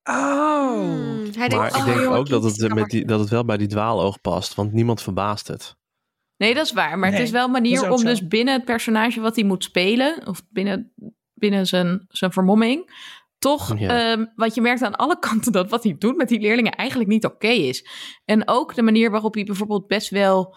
Oh. 0.08 0.72
Hmm, 0.72 1.22
hij 1.36 1.48
denkt, 1.48 1.54
Maar 1.54 1.66
ik 1.66 1.74
oh, 1.76 1.84
denk 1.84 2.10
ook 2.10 2.28
dat 2.28 2.42
het, 2.42 2.74
met 2.74 2.88
die, 2.88 3.04
dat 3.04 3.20
het 3.20 3.28
wel 3.28 3.44
bij 3.44 3.56
die 3.56 3.66
dwaaloog 3.66 4.20
past, 4.20 4.54
want 4.54 4.72
niemand 4.72 5.02
verbaast 5.02 5.48
het. 5.48 5.76
Nee, 6.36 6.54
dat 6.54 6.64
is 6.64 6.72
waar. 6.72 6.98
Maar 6.98 7.10
het 7.10 7.20
is 7.20 7.30
wel 7.30 7.44
een 7.44 7.50
manier 7.50 7.90
om 7.90 7.98
zo. 7.98 8.04
dus 8.04 8.26
binnen 8.28 8.54
het 8.54 8.64
personage 8.64 9.20
wat 9.20 9.36
hij 9.36 9.44
moet 9.44 9.64
spelen, 9.64 10.26
of 10.26 10.42
binnen, 10.50 10.92
binnen 11.34 11.66
zijn, 11.66 12.04
zijn 12.08 12.32
vermomming, 12.32 12.90
toch, 13.38 13.78
Ja. 13.78 14.12
ehm, 14.12 14.24
want 14.36 14.54
je 14.54 14.60
merkt 14.60 14.82
aan 14.82 14.96
alle 14.96 15.18
kanten 15.28 15.52
dat 15.52 15.70
wat 15.70 15.82
hij 15.82 15.96
doet 15.98 16.16
met 16.16 16.28
die 16.28 16.40
leerlingen 16.40 16.72
eigenlijk 16.72 17.10
niet 17.10 17.24
oké 17.24 17.48
is. 17.48 17.86
En 18.24 18.48
ook 18.48 18.74
de 18.74 18.82
manier 18.82 19.10
waarop 19.10 19.34
hij 19.34 19.44
bijvoorbeeld 19.44 19.86
best 19.86 20.10
wel 20.10 20.56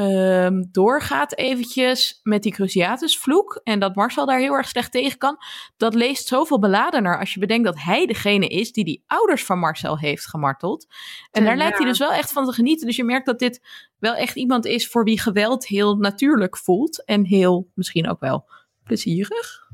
ehm, 0.00 0.64
doorgaat 0.70 1.36
eventjes 1.36 2.20
met 2.22 2.42
die 2.42 2.52
Cruciatusvloek 2.52 3.60
en 3.64 3.78
dat 3.80 3.94
Marcel 3.94 4.26
daar 4.26 4.38
heel 4.38 4.52
erg 4.52 4.68
slecht 4.68 4.92
tegen 4.92 5.18
kan, 5.18 5.36
dat 5.76 5.94
leest 5.94 6.26
zoveel 6.26 6.58
beladener 6.58 7.18
als 7.18 7.34
je 7.34 7.40
bedenkt 7.40 7.64
dat 7.64 7.80
hij 7.80 8.06
degene 8.06 8.46
is 8.46 8.72
die 8.72 8.84
die 8.84 9.04
ouders 9.06 9.44
van 9.44 9.58
Marcel 9.58 9.98
heeft 9.98 10.26
gemarteld. 10.26 10.86
En 11.30 11.42
Ja, 11.42 11.48
daar 11.48 11.56
lijkt 11.56 11.78
hij 11.78 11.86
dus 11.86 11.98
wel 11.98 12.12
echt 12.12 12.32
van 12.32 12.46
te 12.46 12.52
genieten. 12.52 12.86
Dus 12.86 12.96
je 12.96 13.04
merkt 13.04 13.26
dat 13.26 13.38
dit 13.38 13.60
wel 13.98 14.14
echt 14.14 14.36
iemand 14.36 14.66
is 14.66 14.88
voor 14.88 15.04
wie 15.04 15.20
geweld 15.20 15.66
heel 15.66 15.96
natuurlijk 15.96 16.56
voelt. 16.56 17.04
En 17.04 17.24
heel 17.24 17.70
misschien 17.74 18.08
ook 18.08 18.20
wel 18.20 18.48
plezierig. 18.84 19.68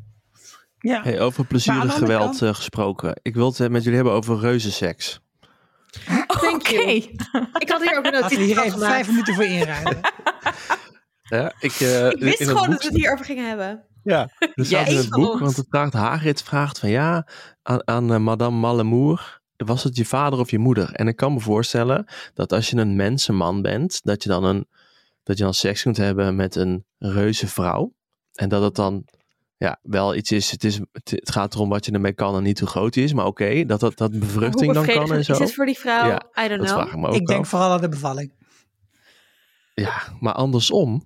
Ja. 0.78 1.02
Hey, 1.02 1.20
over 1.20 1.46
plezierig 1.46 1.94
geweld 1.94 2.42
eh, 2.42 2.54
gesproken. 2.54 3.20
Ik 3.22 3.34
wil 3.34 3.46
het 3.46 3.60
eh, 3.60 3.68
met 3.68 3.82
jullie 3.82 3.98
hebben 3.98 4.14
over 4.14 4.38
reuzenseks. 4.38 5.20
Thank 6.26 6.54
Oké. 6.54 6.74
you. 6.74 6.94
Ik 7.58 7.70
had 7.70 7.82
hier 7.82 7.98
ook 7.98 8.06
een 8.06 8.12
notitie 8.12 8.44
hier 8.44 8.54
van 8.54 8.64
even 8.64 8.78
gemaakt. 8.78 8.92
vijf 8.92 9.08
minuten 9.08 9.34
voor 9.34 9.44
inruimen. 9.44 10.00
Ja, 11.28 11.52
ik, 11.60 11.72
eh, 11.72 12.06
Ik 12.10 12.18
wist 12.18 12.42
gewoon 12.42 12.70
dat 12.70 12.82
we 12.82 12.88
het 12.88 12.96
hierover 12.96 13.24
gingen 13.24 13.48
hebben. 13.48 13.84
Ja, 14.02 14.28
er 14.54 14.66
staat 14.66 14.88
in 14.88 14.96
het 14.96 15.10
boek, 15.10 15.32
ons. 15.32 15.40
want 15.40 15.56
het 15.56 15.66
vraagt 15.68 15.92
Hagrid 15.92 16.42
vraagt 16.42 16.78
van 16.78 16.88
ja, 16.88 17.28
aan, 17.62 17.88
aan 17.88 18.12
eh, 18.12 18.18
Madame 18.18 18.56
Mallemoer, 18.56 19.40
was 19.56 19.84
het 19.84 19.96
je 19.96 20.04
vader 20.04 20.38
of 20.38 20.50
je 20.50 20.58
moeder? 20.58 20.92
En 20.92 21.08
ik 21.08 21.16
kan 21.16 21.32
me 21.32 21.40
voorstellen 21.40 22.06
dat 22.34 22.52
als 22.52 22.70
je 22.70 22.76
een 22.76 22.96
mensenman 22.96 23.62
bent, 23.62 24.00
dat 24.02 24.22
je 24.22 24.28
dan, 24.28 24.44
een, 24.44 24.66
dat 25.22 25.38
je 25.38 25.44
dan 25.44 25.54
seks 25.54 25.82
kunt 25.82 25.96
hebben 25.96 26.36
met 26.36 26.54
een 26.54 26.84
reuze 26.98 27.46
vrouw. 27.46 27.94
En 28.32 28.48
dat 28.48 28.62
het 28.62 28.74
dan 28.74 29.04
ja, 29.58 29.78
wel 29.82 30.14
iets 30.14 30.32
is, 30.32 30.50
het, 30.50 30.64
is, 30.64 30.80
het, 30.92 31.10
het 31.10 31.30
gaat 31.30 31.54
erom 31.54 31.68
wat 31.68 31.84
je 31.86 31.92
ermee 31.92 32.12
kan 32.12 32.36
en 32.36 32.42
niet 32.42 32.58
hoe 32.58 32.68
groot 32.68 32.92
die 32.92 33.04
is. 33.04 33.12
Maar 33.12 33.26
oké, 33.26 33.64
dat, 33.64 33.80
dat, 33.80 33.96
dat 33.96 34.18
bevruchting 34.18 34.72
dan 34.74 34.86
kan 34.86 35.12
en 35.12 35.24
zo. 35.24 35.32
is 35.32 35.38
het 35.38 35.54
voor 35.54 35.66
die 35.66 35.78
vrouw? 35.78 36.06
Ja, 36.08 36.22
I 36.44 36.48
don't 36.48 36.60
Dat 36.60 36.68
know. 36.68 36.68
vraag 36.80 36.92
ik 36.92 36.96
me 36.98 37.08
ook 37.08 37.14
Ik 37.14 37.26
denk 37.26 37.40
af. 37.40 37.48
vooral 37.48 37.70
aan 37.70 37.80
de 37.80 37.88
bevalling. 37.88 38.32
Ja, 39.74 40.02
maar 40.20 40.32
andersom, 40.34 41.04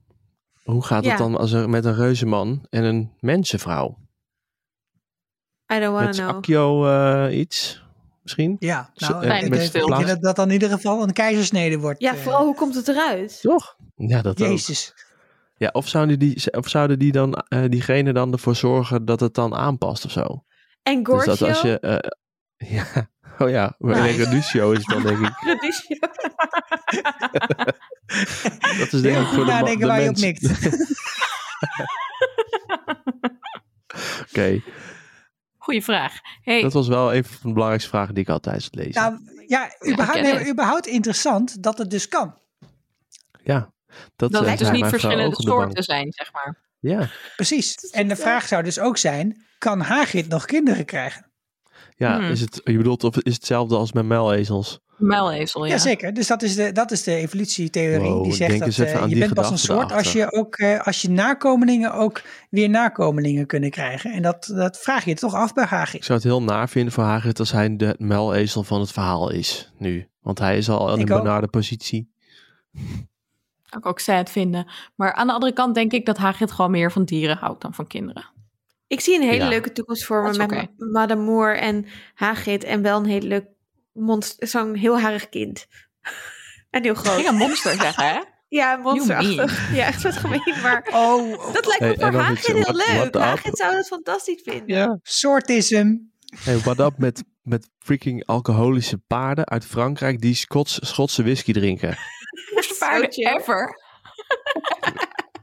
hoe 0.63 0.85
gaat 0.85 1.05
Ja. 1.05 1.11
het 1.11 1.19
dan 1.19 1.37
als 1.37 1.53
er 1.53 1.71
met 1.71 1.85
een 1.85 1.95
reuzenman 1.95 2.67
en 2.71 2.85
een 2.85 3.13
mensenvrouw? 3.21 3.99
I 5.73 5.79
don't 5.79 5.93
want 5.93 6.07
Met 6.07 6.15
to 6.15 6.23
know. 6.23 6.37
Accio 6.37 6.87
eh, 6.87 7.39
iets, 7.39 7.83
misschien? 8.23 8.57
Ja, 8.59 8.91
Zo, 8.95 9.13
nou, 9.13 9.25
eh, 9.25 9.43
ik 9.43 9.49
met 9.49 9.73
denk 9.73 10.07
dat 10.07 10.23
dat 10.23 10.37
dan 10.37 10.47
in 10.47 10.53
ieder 10.53 10.71
geval 10.71 11.03
een 11.03 11.13
keizersnede 11.13 11.79
wordt. 11.79 12.01
Ja, 12.01 12.13
eh, 12.15 12.19
vooral 12.19 12.45
hoe 12.45 12.55
komt 12.55 12.75
het 12.75 12.89
eruit? 12.89 13.39
Toch? 13.43 13.77
Ja, 13.97 14.23
dat 14.23 14.43
ook. 14.43 14.49
Ja, 15.61 15.69
of 15.73 15.89
zouden 15.89 16.19
die, 16.19 16.53
of 16.53 16.69
zouden 16.69 16.99
die 16.99 17.13
dan, 17.13 17.35
eh, 17.35 17.65
diegene 17.69 18.13
dan 18.13 18.33
ervoor 18.33 18.57
zorgen 18.57 19.05
dat 19.05 19.21
het 19.21 19.35
dan 19.35 19.55
aanpast 19.55 20.05
of 20.05 20.11
zo? 20.11 20.45
En 20.83 21.03
Dus 21.03 21.13
Gorgio? 21.15 21.35
dat 21.37 21.49
als 21.49 21.61
je, 21.61 21.81
eh, 21.81 22.11
ja, 22.77 23.11
oh 23.39 23.51
ja, 23.51 23.75
maar 23.79 24.03
Nice. 24.03 24.25
Reducio 24.25 24.71
is 24.71 24.79
het 24.79 24.87
dan 24.87 25.03
denk 25.03 25.19
ik. 25.27 25.33
Reducio. 25.53 25.97
Dat 28.79 28.93
is 28.93 29.03
denk 29.03 29.17
ik 29.19 29.27
voor 29.27 29.45
de, 29.45 29.51
ma- 29.51 29.61
nadenken 29.61 29.81
de 29.81 29.87
waar 29.87 30.01
je 30.01 30.09
op 30.09 30.17
mikt. 30.19 30.69
Oké, 34.31 34.63
Goeie 35.59 35.85
vraag. 35.85 36.15
Hey, 36.43 36.63
dat 36.63 36.73
was 36.73 36.89
wel 36.89 37.15
een 37.15 37.25
van 37.25 37.37
de 37.43 37.49
belangrijkste 37.53 37.91
vragen 37.91 38.15
die 38.15 38.23
ik 38.23 38.29
had 38.29 38.43
tijdens 38.43 38.65
het 38.65 38.75
lezen. 38.75 39.03
Nou, 39.03 39.19
ja, 39.47 39.71
überhaupt, 39.89 40.21
nee, 40.21 40.33
maar 40.33 40.49
überhaupt 40.49 40.87
interessant 40.87 41.63
dat 41.63 41.79
het 41.79 41.91
dus 41.91 42.09
kan. 42.09 42.39
ja, 43.45 43.73
dat, 44.17 44.33
dat 44.33 44.43
eh, 44.43 44.51
het 44.51 44.59
dus 44.59 44.71
niet 44.71 44.87
verschillende 44.87 45.43
soorten 45.43 45.83
zijn, 45.83 46.13
zeg 46.13 46.33
maar. 46.33 46.59
Ja, 46.79 47.11
Precies. 47.37 47.75
En 47.75 48.09
de 48.09 48.17
vraag 48.17 48.47
zou 48.47 48.63
dus 48.63 48.79
ook 48.79 48.97
zijn, 48.97 49.45
kan 49.59 49.81
Hagrid 49.81 50.29
nog 50.29 50.45
kinderen 50.45 50.85
krijgen? 50.85 51.31
ja 51.97 52.17
Hmm. 52.17 52.31
is 52.31 52.41
het, 52.41 52.61
je 52.65 52.77
bedoelt 52.77 53.05
of 53.05 53.17
is 53.17 53.23
het 53.25 53.35
hetzelfde 53.35 53.77
als 53.77 53.93
met 53.93 54.05
muilezels? 54.05 54.81
Muilezel, 55.01 55.65
ja. 55.65 55.71
Jazeker, 55.71 56.15
dus 56.15 56.27
dat 56.27 56.43
is 56.43 56.55
de, 56.55 56.73
dat 56.73 56.91
is 56.91 57.03
de 57.03 57.15
evolutietheorie. 57.15 58.11
Wow, 58.11 58.23
die 58.25 58.33
zegt 58.33 58.51
denk 58.51 58.61
dat 58.61 58.69
eens 58.69 58.79
even 58.79 58.93
eh, 58.93 59.03
aan 59.03 59.09
je 59.09 59.15
die 59.15 59.25
bent 59.25 59.35
pas 59.35 59.51
een 59.51 59.59
soort 59.59 59.93
als 59.93 60.13
je, 60.13 60.33
ook, 60.33 60.57
eh, 60.57 60.87
als 60.87 61.03
je 61.03 61.11
nakomelingen 61.11 61.93
ook 61.93 62.23
weer 62.51 62.69
nakomelingen 62.69 63.47
kunnen 63.47 63.71
krijgen. 63.71 64.13
En 64.13 64.23
dat, 64.23 64.53
dat 64.55 64.79
vraag 64.79 65.05
je 65.05 65.15
toch 65.15 65.35
af 65.35 65.53
bij 65.53 65.65
Ik 65.65 65.71
Hagrid. 65.71 66.05
zou 66.05 66.19
het 66.19 66.29
heel 66.29 66.43
naar 66.43 66.69
vinden 66.69 66.93
voor 66.93 67.05
Hagrid 67.05 67.39
als 67.39 67.53
hij 67.53 67.77
de 67.77 67.95
muilezel 67.99 68.63
van 68.63 68.81
het 68.81 68.93
verhaal 68.93 69.31
is 69.31 69.73
nu. 69.79 70.09
Want 70.21 70.39
hij 70.39 70.57
is 70.57 70.69
al 70.69 70.95
in 70.95 71.01
Ik 71.01 71.09
een 71.09 71.17
benarde 71.17 71.49
positie. 71.49 72.13
Ik 73.77 73.87
ook 73.87 73.99
sad 74.01 74.31
vinden. 74.31 74.67
Maar 74.97 75.13
aan 75.13 75.27
de 75.27 75.33
andere 75.33 75.53
kant 75.53 75.75
denk 75.75 75.93
ik 75.93 76.07
dat 76.07 76.17
Hagrid 76.17 76.53
gewoon 76.53 76.71
meer 76.71 76.93
van 76.93 77.05
dieren 77.05 77.37
houdt 77.37 77.63
dan 77.63 77.75
van 77.75 77.87
kinderen. 77.87 78.25
Ik 78.87 79.01
zie 79.01 79.15
een 79.15 79.29
hele 79.29 79.43
Ja. 79.43 79.49
leuke 79.49 79.73
toekomst 79.73 80.05
voor 80.05 80.23
me 80.23 80.37
met. 80.37 80.51
Ma- 80.51 80.67
Madame 80.77 81.23
Moore 81.23 81.55
en 81.59 81.87
Hagrid. 82.15 82.65
En 82.65 82.83
wel 82.83 82.99
een 82.99 83.05
hele 83.05 83.27
leuk 83.29 83.47
monster, 83.93 84.49
zo'n 84.49 84.75
heel 84.75 85.01
harig 85.01 85.29
kind. 85.29 85.67
en 86.71 86.83
heel 86.83 86.93
Ik 86.93 86.99
groot. 86.99 87.15
ging 87.15 87.29
een 87.29 87.35
monster 87.37 87.75
zeggen, 87.81 88.05
hè? 88.09 88.21
Ja, 88.49 88.77
monsterachtig. 88.77 89.71
Ja, 89.77 89.87
echt 89.87 90.03
wat 90.03 90.17
gemeen, 90.17 90.55
maar 90.63 90.89
Oh, 90.93 91.53
dat 91.53 91.67
lijkt 91.67 91.81
me 91.81 91.87
Hey, 92.05 92.13
voor 92.13 92.21
Hagrid 92.21 92.47
heel 92.47 92.63
what- 92.63 92.77
what 92.77 92.97
leuk. 92.97 93.05
up? 93.15 93.15
Hagrid 93.21 93.57
zou 93.59 93.75
dat 93.75 93.87
fantastisch 93.87 94.41
vinden. 94.45 94.77
Ja. 94.77 94.99
soortism. 95.03 95.95
Hey, 96.45 96.59
what 96.59 96.79
up 96.81 96.99
met, 96.99 97.25
met 97.43 97.69
freaking 97.79 98.27
alcoholische 98.27 98.99
paarden 98.99 99.47
uit 99.49 99.65
Frankrijk 99.65 100.21
die 100.21 100.35
Schots, 100.35 100.79
Schotse 100.89 101.23
whisky 101.23 101.53
drinken? 101.53 101.97
Paarden 102.89 103.11
ever. 103.37 103.69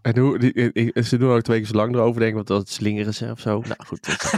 En 0.01 0.17
hoe, 0.17 0.37
die, 0.39 0.53
ik- 0.53 0.75
ik- 0.95 1.03
ze 1.05 1.17
doen 1.17 1.29
er 1.29 1.35
ook 1.35 1.41
twee 1.41 1.57
keer 1.59 1.67
zo 1.67 1.73
lang 1.75 1.93
erover, 1.95 2.15
denk 2.19 2.29
ik, 2.29 2.35
want 2.35 2.47
dat 2.47 2.69
slingeren 2.69 3.13
ze 3.13 3.31
of 3.31 3.39
zo. 3.39 3.59
Nou 3.59 3.85
goed, 3.85 4.05
dat- 4.05 4.31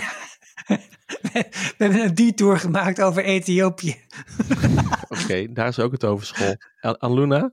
We 1.27 1.75
hebben 1.77 1.99
een 2.01 2.15
detour 2.15 2.59
gemaakt 2.59 3.01
over 3.01 3.23
Ethiopië. 3.23 4.01
oké, 5.23 5.51
daar 5.53 5.67
is 5.67 5.79
ook 5.79 5.91
het 5.91 6.05
over 6.05 6.25
school. 6.25 6.55
An- 6.81 6.97
Anluna? 6.97 7.51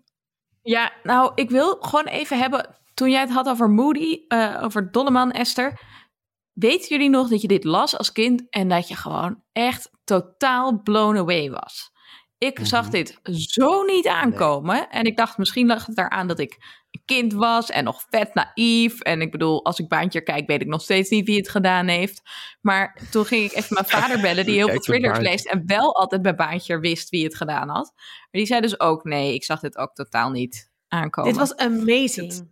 Ja, 0.63 0.93
nou, 1.03 1.33
ik 1.35 1.51
wil 1.51 1.77
gewoon 1.81 2.07
even 2.07 2.39
hebben... 2.39 2.75
Toen 2.95 3.11
jij 3.11 3.21
het 3.21 3.31
had 3.33 3.49
over 3.49 3.71
Moody, 3.71 4.25
eh, 4.29 4.61
over 4.63 4.91
Dolleman, 4.91 5.31
Esther... 5.33 5.81
Weten 6.53 6.89
jullie 6.89 7.11
nog 7.11 7.29
dat 7.29 7.41
je 7.43 7.49
dit 7.49 7.65
las 7.65 7.99
als 7.99 8.13
kind 8.13 8.43
en 8.51 8.69
dat 8.69 8.89
je 8.89 8.97
gewoon 8.97 9.43
echt 9.53 9.91
totaal 10.05 10.83
blown 10.83 11.17
away 11.17 11.51
was? 11.51 11.91
Ik 12.39 12.59
Mhm. 12.59 12.67
zag 12.67 12.89
dit 12.89 13.19
zo 13.33 13.83
niet 13.83 14.07
aankomen. 14.07 14.91
En 14.91 15.05
ik 15.05 15.17
dacht, 15.17 15.39
misschien 15.39 15.67
lag 15.67 15.87
het 15.87 15.99
eraan 15.99 16.27
dat 16.27 16.39
ik 16.39 16.57
een 16.91 17.03
kind 17.05 17.33
was 17.33 17.71
en 17.71 17.85
nog 17.85 18.05
vet 18.09 18.35
naïef. 18.35 19.01
En 19.01 19.21
ik 19.21 19.31
bedoel, 19.31 19.65
als 19.65 19.79
ik 19.79 19.89
baantje 19.89 20.21
kijk, 20.23 20.47
weet 20.47 20.61
ik 20.61 20.67
nog 20.67 20.83
steeds 20.83 21.11
niet 21.11 21.27
wie 21.27 21.37
het 21.37 21.49
gedaan 21.49 21.87
heeft. 21.89 22.23
Maar 22.61 23.01
toen 23.11 23.25
ging 23.25 23.45
ik 23.45 23.53
even 23.53 23.75
mijn 23.75 23.87
vader 23.87 24.21
bellen, 24.21 24.45
die 24.45 24.55
heel 24.61 24.69
veel 24.69 24.79
thrillers 24.81 25.19
leest. 25.19 25.47
En 25.47 25.63
wel 25.67 25.95
altijd 25.97 26.23
bij 26.23 26.35
baantje 26.35 26.79
wist 26.79 27.09
wie 27.09 27.25
het 27.25 27.37
gedaan 27.37 27.69
had. 27.69 27.93
Maar 27.95 28.27
die 28.31 28.47
zei 28.47 28.61
dus 28.61 28.81
ook, 28.81 29.05
nee, 29.05 29.35
ik 29.35 29.45
zag 29.45 29.61
dit 29.61 29.77
ook 29.77 29.95
totaal 29.95 30.31
niet 30.31 30.71
aankomen. 30.89 31.31
Dit 31.31 31.41
was 31.41 31.57
amazing. 31.57 32.29
dit 32.31 32.45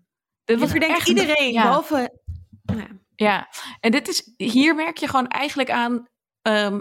Dit 0.45 0.59
was 0.59 0.73
echt- 0.73 1.09
iedereen, 1.09 1.53
ja. 1.53 1.63
behalve... 1.63 2.19
Nou, 2.63 2.79
ja. 2.81 2.87
Ja, 3.17 3.49
en 3.81 3.91
dit 3.91 4.09
is, 4.09 4.33
hier 4.37 4.75
merk 4.75 4.97
je 4.97 5.09
gewoon 5.09 5.29
eigenlijk 5.29 5.71
aan. 5.71 6.09
ehm, 6.43 6.81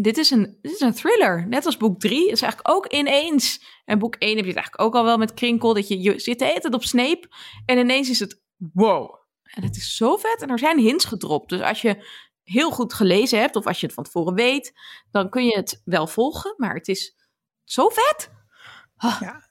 dit, 0.00 0.16
is 0.16 0.30
een, 0.30 0.58
dit 0.62 0.72
is 0.72 0.80
een 0.80 0.94
thriller. 0.94 1.48
Net 1.48 1.66
als 1.66 1.76
boek 1.76 2.00
3 2.00 2.30
is 2.30 2.42
eigenlijk 2.42 2.76
ook 2.76 2.86
ineens. 2.86 3.64
En 3.84 3.98
boek 3.98 4.14
1 4.14 4.36
heb 4.36 4.44
je 4.44 4.50
het 4.50 4.56
eigenlijk 4.56 4.86
ook 4.88 4.94
al 4.94 5.04
wel 5.04 5.18
met 5.18 5.34
Krinkel. 5.34 5.74
Dat 5.74 5.88
je, 5.88 6.02
je 6.02 6.18
zit 6.18 6.38
de 6.38 6.44
hele 6.44 6.60
tijd 6.60 6.74
op 6.74 6.84
Snape. 6.84 7.28
En 7.66 7.78
ineens 7.78 8.10
is 8.10 8.18
het 8.18 8.42
wow. 8.72 9.14
En 9.42 9.62
het 9.62 9.76
is 9.76 9.96
zo 9.96 10.16
vet. 10.16 10.42
En 10.42 10.50
er 10.50 10.58
zijn 10.58 10.78
hints 10.78 11.04
gedropt. 11.04 11.48
Dus 11.48 11.60
als 11.60 11.82
je 11.82 12.06
heel 12.42 12.70
goed 12.70 12.94
gelezen 12.94 13.40
hebt. 13.40 13.56
Of 13.56 13.66
als 13.66 13.80
je 13.80 13.86
het 13.86 13.94
van 13.94 14.04
tevoren 14.04 14.34
weet. 14.34 14.72
Dan 15.10 15.30
kun 15.30 15.44
je 15.44 15.56
het 15.56 15.82
wel 15.84 16.06
volgen. 16.06 16.54
Maar 16.56 16.74
het 16.74 16.88
is 16.88 17.14
zo 17.64 17.88
vet. 17.88 18.30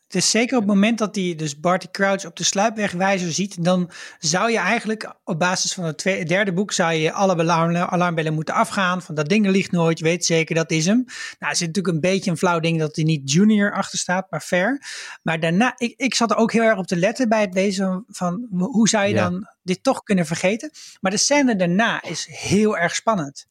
Het 0.08 0.16
is 0.16 0.30
zeker 0.30 0.58
op 0.58 0.64
het 0.64 0.74
moment 0.74 0.98
dat 0.98 1.16
hij 1.16 1.36
dus 1.36 1.60
Barty 1.60 1.88
Crouch 1.92 2.26
op 2.26 2.36
de 2.36 2.44
sluipwegwijzer 2.44 3.32
ziet, 3.32 3.64
dan 3.64 3.92
zou 4.20 4.52
je 4.52 4.58
eigenlijk 4.58 5.16
op 5.24 5.40
basis 5.40 5.74
van 5.74 5.84
het 5.84 5.98
tweede, 5.98 6.24
derde 6.26 6.54
boek 6.54 6.72
zou 6.72 6.94
je 6.94 7.12
alle 7.12 7.36
alarm, 7.38 7.76
alarmbellen 7.76 8.34
moeten 8.34 8.54
afgaan. 8.54 9.02
Van 9.02 9.16
dat 9.16 9.30
ding 9.30 9.48
ligt 9.48 9.72
nooit, 9.72 9.98
je 9.98 10.04
weet 10.04 10.26
zeker 10.26 10.56
dat 10.56 10.72
is 10.72 10.86
hem. 10.86 11.06
Nou, 11.40 11.52
is 11.54 11.60
natuurlijk 11.60 11.88
een 11.88 12.00
beetje 12.00 12.32
een 12.32 12.38
flauw 12.38 12.60
ding 12.60 12.80
dat 12.80 12.96
hij 12.96 13.06
niet 13.06 13.32
junior 13.32 13.74
achter 13.74 14.00
staat, 14.00 14.28
maar 14.30 14.42
fair. 14.42 14.82
Maar 15.24 15.40
daarna, 15.40 15.74
ik, 15.78 15.94
ik 15.98 16.16
zat 16.16 16.32
er 16.32 16.38
ook 16.38 16.52
heel 16.52 16.64
erg 16.64 16.78
op 16.78 16.88
te 16.88 16.96
letten 16.98 17.30
bij 17.30 17.42
het 17.42 17.54
lezen 17.54 18.06
van 18.08 18.48
hoe 18.52 18.90
zou 18.90 19.06
je 19.08 19.14
Ja. 19.14 19.30
dan 19.30 19.48
dit 19.64 19.84
toch 19.84 20.04
kunnen 20.04 20.26
vergeten. 20.26 20.72
Maar 21.02 21.12
de 21.12 21.18
scène 21.18 21.56
daarna 21.56 22.04
is 22.04 22.28
heel 22.30 22.78
erg 22.78 22.96
spannend. 22.96 23.46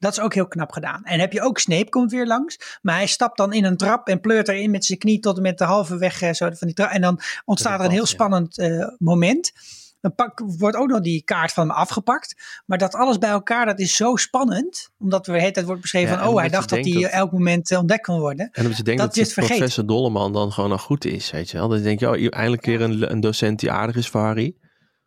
Dat 0.00 0.12
is 0.12 0.20
ook 0.20 0.34
heel 0.34 0.48
knap 0.48 0.72
gedaan. 0.72 1.04
En 1.04 1.20
heb 1.20 1.32
je 1.32 1.42
ook 1.42 1.58
Snape 1.58 1.88
komt 1.88 2.10
weer 2.10 2.26
langs. 2.26 2.78
Maar 2.82 2.94
hij 2.94 3.06
stapt 3.06 3.36
dan 3.36 3.52
in 3.52 3.64
een 3.64 3.76
trap 3.76 4.08
en 4.08 4.20
pleurt 4.20 4.48
erin 4.48 4.70
met 4.70 4.84
zijn 4.84 4.98
knie 4.98 5.20
tot 5.20 5.36
en 5.36 5.42
met 5.42 5.58
de 5.58 5.64
halve 5.64 5.98
weg 5.98 6.22
eh, 6.22 6.32
zo 6.32 6.50
van 6.52 6.66
die 6.66 6.76
trap. 6.76 6.90
En 6.90 7.00
dan 7.00 7.20
ontstaat 7.44 7.78
er 7.78 7.84
een 7.84 7.90
heel 7.90 8.06
spannend 8.06 8.58
eh, 8.58 8.86
moment. 8.98 9.52
Dan 10.00 10.14
pak, 10.14 10.42
wordt 10.58 10.76
ook 10.76 10.88
nog 10.88 11.00
die 11.00 11.22
kaart 11.22 11.52
van 11.52 11.68
hem 11.68 11.76
afgepakt. 11.76 12.34
Maar 12.66 12.78
dat 12.78 12.94
alles 12.94 13.18
bij 13.18 13.30
elkaar, 13.30 13.66
dat 13.66 13.78
is 13.78 13.96
zo 13.96 14.16
spannend. 14.16 14.90
Omdat 14.98 15.26
er 15.26 15.32
de 15.32 15.38
hele 15.38 15.52
tijd 15.52 15.66
wordt 15.66 15.80
beschreven 15.80 16.10
Ja, 16.10 16.18
van... 16.18 16.28
oh, 16.28 16.38
hij 16.38 16.48
dacht 16.48 16.68
dat 16.68 16.78
hij 16.78 16.92
denkt 16.92 17.10
elk 17.10 17.32
moment 17.32 17.70
eh, 17.70 17.78
ontdekt 17.78 18.06
kon 18.06 18.18
worden. 18.18 18.48
En 18.52 18.62
omdat 18.62 18.76
je 18.76 18.82
denkt 18.82 19.00
Dat 19.00 19.08
dat, 19.08 19.16
je 19.16 19.22
het 19.22 19.34
die 19.34 19.44
vergeet. 19.44 19.58
professor 19.58 19.86
Dolleman 19.86 20.32
dan 20.32 20.52
gewoon 20.52 20.70
nog 20.70 20.82
goed 20.82 21.04
is, 21.04 21.30
weet 21.30 21.50
je 21.50 21.56
wel. 21.56 21.68
Dan 21.68 21.82
denk 21.82 22.00
je, 22.00 22.08
oh, 22.08 22.12
eindelijk 22.12 22.66
een 22.66 22.78
keer 22.78 22.80
een, 22.80 23.10
een 23.10 23.20
docent 23.20 23.60
die 23.60 23.70
aardig 23.70 23.96
is 23.96 24.08
voor 24.08 24.20
Harry. 24.20 24.54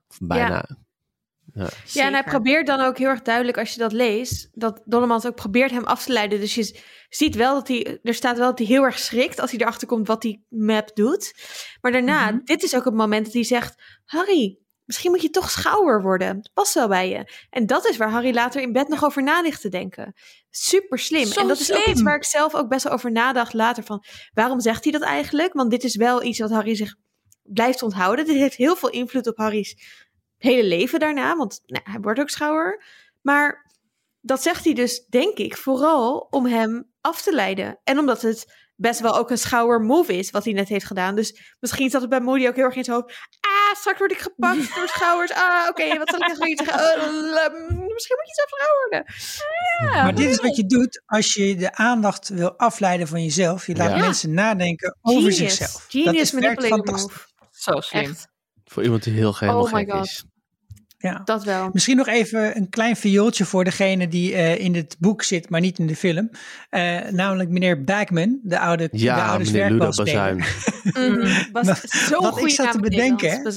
Of 0.10 0.18
bijna. 0.20 0.66
Ja, 0.68 0.78
en 1.94 2.14
hij 2.14 2.24
probeert 2.24 2.68
dan 2.68 2.80
ook 2.80 2.98
heel 2.98 3.08
erg 3.08 3.22
duidelijk 3.22 3.58
als 3.58 3.74
je 3.74 3.80
dat 3.80 3.92
leest, 3.92 4.50
dat 4.52 4.82
Dollemans 4.86 5.26
ook 5.26 5.36
probeert 5.36 5.72
hem 5.72 5.84
af 5.84 6.04
te 6.04 6.12
leiden. 6.12 6.40
Dus 6.40 6.56
je 6.56 6.80
ziet 7.10 7.36
wel 7.36 7.54
dat 7.54 7.68
hij, 7.68 8.00
er 8.04 8.14
staat 8.14 8.38
wel 8.38 8.48
dat 8.50 8.58
hij 8.58 8.68
heel 8.68 8.84
erg 8.84 9.00
schrikt 9.00 9.40
als 9.40 9.52
hij 9.52 9.60
erachter 9.60 9.88
komt 9.88 10.08
wat 10.08 10.22
die 10.22 10.46
map 10.50 10.96
doet. 10.96 11.34
Maar 11.82 11.92
daarna, 11.92 12.32
Mhm. 12.32 12.40
dit 12.44 12.64
is 12.64 12.76
ook 12.76 12.86
het 12.86 12.94
moment 12.94 13.26
dat 13.26 13.34
hij 13.34 13.44
zegt, 13.44 13.76
Harry, 14.06 14.58
misschien 14.86 15.12
moet 15.12 15.22
je 15.22 15.30
toch 15.30 15.50
schouwer 15.50 16.02
worden. 16.02 16.28
Het 16.38 16.50
past 16.54 16.74
wel 16.74 16.88
bij 16.88 17.10
je. 17.10 17.32
En 17.50 17.66
dat 17.66 17.88
is 17.90 17.98
waar 17.98 18.10
Harry 18.10 18.34
later 18.34 18.62
in 18.62 18.72
bed 18.72 18.88
nog 18.88 19.04
over 19.04 19.24
na 19.24 19.42
ligt 19.42 19.62
te 19.62 19.70
denken. 19.70 20.14
Super 20.50 21.00
slim. 21.00 21.26
Zo 21.26 21.42
en 21.42 21.48
dat 21.48 21.60
is 21.60 21.74
ook 21.74 21.86
iets 21.86 22.02
waar 22.02 22.16
ik 22.16 22.24
zelf 22.24 22.56
ook 22.56 22.70
best 22.70 22.84
wel 22.84 22.94
over 22.94 23.12
nadacht 23.12 23.54
later 23.54 23.84
van, 23.84 24.04
waarom 24.34 24.60
zegt 24.60 24.84
hij 24.84 24.94
dat 24.94 25.02
eigenlijk? 25.02 25.54
Want 25.54 25.72
dit 25.72 25.84
is 25.84 25.96
wel 25.96 26.24
iets 26.24 26.40
wat 26.40 26.52
Harry 26.52 26.76
zich 26.76 26.96
blijft 27.44 27.84
onthouden. 27.84 28.26
Dit 28.26 28.36
heeft 28.36 28.56
heel 28.56 28.76
veel 28.76 28.90
invloed 28.90 29.28
op 29.28 29.38
Harry's 29.38 29.76
hele 30.44 30.64
leven 30.68 31.00
daarna, 31.00 31.36
want 31.36 31.62
nou, 31.66 31.84
hij 31.90 32.00
wordt 32.00 32.20
ook 32.20 32.30
schouwer. 32.30 32.84
Maar 33.22 33.72
dat 34.22 34.42
zegt 34.42 34.64
hij 34.66 34.74
dus, 34.74 35.06
denk 35.06 35.38
ik, 35.38 35.58
vooral 35.58 36.28
om 36.30 36.46
hem 36.46 36.92
af 37.02 37.22
te 37.22 37.34
leiden. 37.34 37.80
En 37.84 38.00
omdat 38.00 38.22
het 38.22 38.62
best 38.76 39.00
wel 39.00 39.18
ook 39.18 39.30
een 39.30 39.38
schouwer 39.38 39.82
move 39.82 40.18
is, 40.18 40.32
wat 40.32 40.44
hij 40.44 40.54
net 40.54 40.68
heeft 40.70 40.86
gedaan. 40.86 41.16
Dus 41.16 41.56
misschien 41.60 41.90
zat 41.90 42.02
het 42.02 42.10
bij 42.10 42.20
Moody 42.22 42.48
ook 42.48 42.56
heel 42.56 42.64
erg 42.66 42.76
in 42.76 42.84
zijn 42.84 42.98
hoofd. 42.98 43.18
Ah, 43.40 43.76
straks 43.80 44.00
word 44.00 44.12
ik 44.12 44.18
gepakt 44.20 44.76
door 44.76 44.88
schouwers. 44.88 45.32
Ah, 45.34 45.66
oké, 45.70 45.98
wat 45.98 46.10
zal 46.10 46.20
ik 46.20 46.28
tegen 46.28 46.48
jullie 46.48 46.58
zeggen? 46.66 46.80
Eh, 46.80 47.46
eh, 47.46 47.54
misschien 47.94 48.18
moet 48.18 48.28
je 48.28 48.34
zelf 48.34 48.50
schouwer 48.50 48.80
worden. 48.90 49.06
Ja, 49.96 50.04
maar 50.04 50.16
dit 50.16 50.30
is 50.30 50.42
wat 50.42 50.56
je 50.56 50.66
doet 50.66 51.02
als 51.06 51.34
je 51.34 51.56
de 51.56 51.76
aandacht 51.76 52.30
wil 52.30 52.58
afleiden 52.58 53.08
van 53.08 53.24
jezelf. 53.24 53.68
Je 53.68 53.76
laat 53.76 53.90
Ja. 53.92 53.98
mensen 53.98 54.34
nadenken 54.34 54.98
over 55.02 55.32
Genius. 55.32 55.38
zichzelf. 55.56 55.86
Genius 55.90 56.06
dat 56.06 56.16
is, 56.16 56.32
manipulator 56.32 56.78
fantastisch. 56.78 57.12
move. 57.40 57.50
Zo 57.52 57.80
slim. 57.80 58.02
Echt, 58.04 58.28
Voor 58.66 58.84
iemand 58.84 59.04
die 59.04 59.14
heel 59.14 59.36
helemaal 59.38 59.64
Oh 59.64 59.72
my 59.74 59.80
gek 59.86 59.92
God. 59.92 60.06
is. 60.06 60.24
Ja. 61.04 61.22
dat 61.26 61.44
wel. 61.44 61.70
Misschien 61.74 61.98
nog 61.98 62.08
even 62.08 62.58
een 62.58 62.70
klein 62.70 62.96
viooltje 62.96 63.46
voor 63.46 63.64
degene 63.64 64.08
die 64.08 64.34
eh, 64.34 64.60
in 64.60 64.76
het 64.76 64.96
boek 65.00 65.24
zit, 65.24 65.50
maar 65.50 65.62
niet 65.62 65.80
in 65.80 65.88
de 65.88 65.96
film. 65.96 66.30
Eh, 66.70 67.00
namelijk 67.10 67.50
meneer 67.50 67.84
Bagman, 67.84 68.40
de 68.44 68.60
oude, 68.60 68.88
de 68.92 68.98
Ja, 68.98 69.28
oude 69.30 69.46
meneer 69.46 69.72
Ludo. 69.72 69.86
Bazuin. 69.86 70.44
Mhm. 70.84 71.52
Was 71.52 71.68
Wat- 71.68 71.82
zo'n 71.90 72.22
wat 72.22 72.40
ik 72.42 72.50
zat 72.50 72.72
te 72.72 72.80
bedenken. 72.80 73.54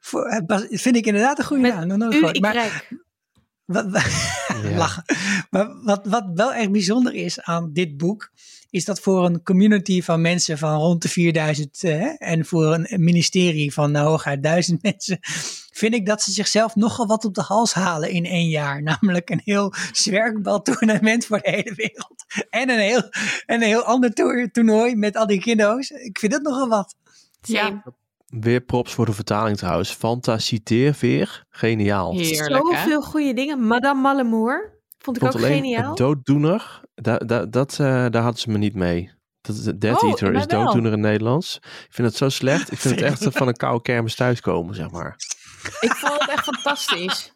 Voor- 0.00 0.24
eh, 0.26 0.44
Bas- 0.46 0.66
vind 0.70 0.96
ik 0.96 1.06
inderdaad 1.06 1.38
een 1.38 1.44
goede 1.44 1.62
Met 1.62 1.74
naam. 1.74 1.86
nog 1.86 1.96
nooit 1.98 2.12
U, 2.12 2.16
gehoord. 2.16 2.36
ik 2.36 2.42
Maar 2.42 2.52
rijk. 2.52 2.88
Wat, 3.64 3.90
wat- 3.90 4.04
Ja. 4.62 4.76
lachen. 4.76 5.04
Maar 5.50 5.68
wat, 5.84 6.06
wat 6.06 6.26
wel 6.34 6.52
echt 6.54 6.70
bijzonder 6.72 7.14
is 7.14 7.40
aan 7.40 7.70
dit 7.72 7.96
boek, 7.96 8.30
is 8.76 8.84
dat 8.84 9.00
voor 9.00 9.24
een 9.24 9.42
community 9.42 10.02
van 10.02 10.20
mensen 10.20 10.58
van 10.58 10.78
rond 10.78 11.02
de 11.02 11.08
4000 11.08 11.82
eh, 11.82 12.14
en 12.18 12.44
voor 12.44 12.74
een 12.74 13.04
ministerie 13.04 13.72
van 13.72 13.90
nou 13.90 14.08
hooguit 14.08 14.42
1000 14.42 14.82
mensen, 14.88 15.18
vind 15.72 15.94
ik 15.94 16.06
dat 16.06 16.22
ze 16.22 16.32
zichzelf 16.32 16.74
nogal 16.74 17.06
wat 17.06 17.24
op 17.24 17.34
de 17.34 17.42
hals 17.42 17.74
halen 17.74 18.10
in 18.10 18.24
één 18.24 18.48
jaar. 18.48 18.82
Namelijk 18.92 19.30
een 19.30 19.40
heel 19.44 19.72
zwerkbaltoernament 19.92 21.26
voor 21.26 21.40
de 21.40 21.50
hele 21.50 21.74
wereld. 21.74 22.24
En 22.50 22.70
een 22.70 22.78
heel, 22.78 23.02
en 23.46 23.62
een 23.62 23.68
heel 23.68 23.82
ander 23.82 24.12
toer- 24.12 24.50
toernooi 24.50 24.96
met 24.96 25.16
al 25.16 25.26
die 25.26 25.40
kiddo's. 25.40 25.90
Ik 25.90 26.18
vind 26.18 26.32
het 26.32 26.42
nogal 26.42 26.68
wat. 26.68 26.94
Same. 27.40 27.82
Weer 28.26 28.60
props 28.60 28.94
voor 28.94 29.06
de 29.06 29.12
vertaling 29.12 29.56
trouwens. 29.56 29.90
Fanta 29.90 30.38
citeerveer. 30.38 31.44
Geniaal. 31.50 32.12
Heerlijk, 32.12 32.68
hè? 32.68 32.76
Zoveel 32.76 33.02
goede 33.02 33.34
dingen. 33.34 33.66
Madame 33.66 34.00
Mallemoer 34.00 34.80
vond 34.98 35.16
ik 35.16 35.22
vond 35.22 35.34
ook 35.34 35.50
geniaal. 35.50 35.88
het 35.88 35.96
dooddoener, 35.96 36.80
da, 37.02 37.16
da, 37.18 37.44
dat, 37.46 37.72
eh, 37.72 37.86
daar 38.10 38.22
hadden 38.22 38.40
ze 38.40 38.50
me 38.50 38.58
niet 38.58 38.74
mee. 38.74 39.14
Dat, 39.40 39.56
is- 39.56 39.62
Death 39.78 40.02
Oh, 40.02 40.08
Eater 40.08 40.34
is 40.34 40.46
dooddoener 40.46 40.92
in 40.92 41.00
Nederlands. 41.00 41.56
Ik 41.62 41.86
vind 41.90 42.08
het 42.08 42.16
zo 42.16 42.28
slecht. 42.28 42.72
Ik 42.72 42.78
vind 42.78 42.94
het 42.94 43.04
echt 43.04 43.26
van 43.36 43.48
een 43.48 43.56
koude 43.56 43.82
kermis 43.82 44.14
thuiskomen, 44.14 44.74
zeg 44.74 44.90
maar. 44.90 45.14
Ik 45.80 45.92
vond 45.92 46.20
het 46.20 46.30
echt 46.30 46.44
fantastisch. 46.44 47.32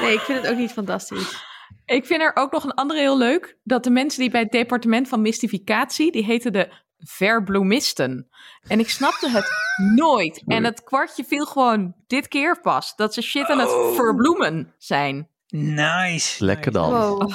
Nee, 0.00 0.12
ik 0.12 0.20
vind 0.20 0.42
het 0.42 0.50
ook 0.50 0.58
niet 0.58 0.72
fantastisch. 0.72 1.44
Ik 1.84 2.06
vind 2.06 2.20
er 2.22 2.30
ook 2.34 2.52
nog 2.52 2.64
een 2.64 2.74
andere 2.74 3.00
heel 3.00 3.18
leuk. 3.18 3.58
Dat 3.64 3.84
de 3.84 3.90
mensen 3.90 4.20
die 4.20 4.30
bij 4.30 4.40
het 4.40 4.52
departement 4.52 5.08
van 5.08 5.22
mystificatie, 5.22 6.12
die 6.12 6.24
heten 6.24 6.52
de 6.52 6.72
verbloemisten. 6.98 8.28
En 8.68 8.78
ik 8.78 8.90
snapte 8.90 9.30
het 9.30 9.48
nooit. 9.94 10.42
En 10.46 10.64
het 10.64 10.82
kwartje 10.82 11.24
viel 11.24 11.46
gewoon 11.46 11.94
dit 12.06 12.28
keer 12.28 12.60
pas. 12.60 12.94
Dat 12.96 13.14
ze 13.14 13.22
shit 13.22 13.46
aan 13.48 13.58
het 13.58 13.68
Oh. 13.72 13.94
verbloemen 13.94 14.74
zijn. 14.78 15.28
Nice. 15.48 16.44
Lekker 16.44 16.72
dan. 16.72 16.90
Wow. 16.90 17.30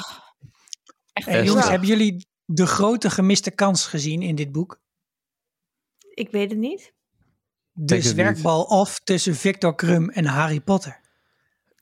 Echt 1.12 1.26
Eh, 1.26 1.44
jongens, 1.44 1.68
hebben 1.68 1.88
jullie 1.88 2.26
de 2.44 2.66
grote 2.66 3.10
gemiste 3.10 3.50
kans 3.50 3.86
gezien 3.86 4.22
in 4.22 4.34
dit 4.34 4.52
boek? 4.52 4.80
Ik 6.14 6.30
weet 6.30 6.50
het 6.50 6.58
niet. 6.58 6.92
De 7.72 7.84
Denk 7.84 8.02
het 8.02 8.12
zwerkbal 8.12 8.62
of 8.62 9.00
tussen 9.00 9.34
Victor 9.34 9.74
Krum 9.74 10.10
en 10.10 10.24
Harry 10.24 10.60
Potter. 10.60 11.00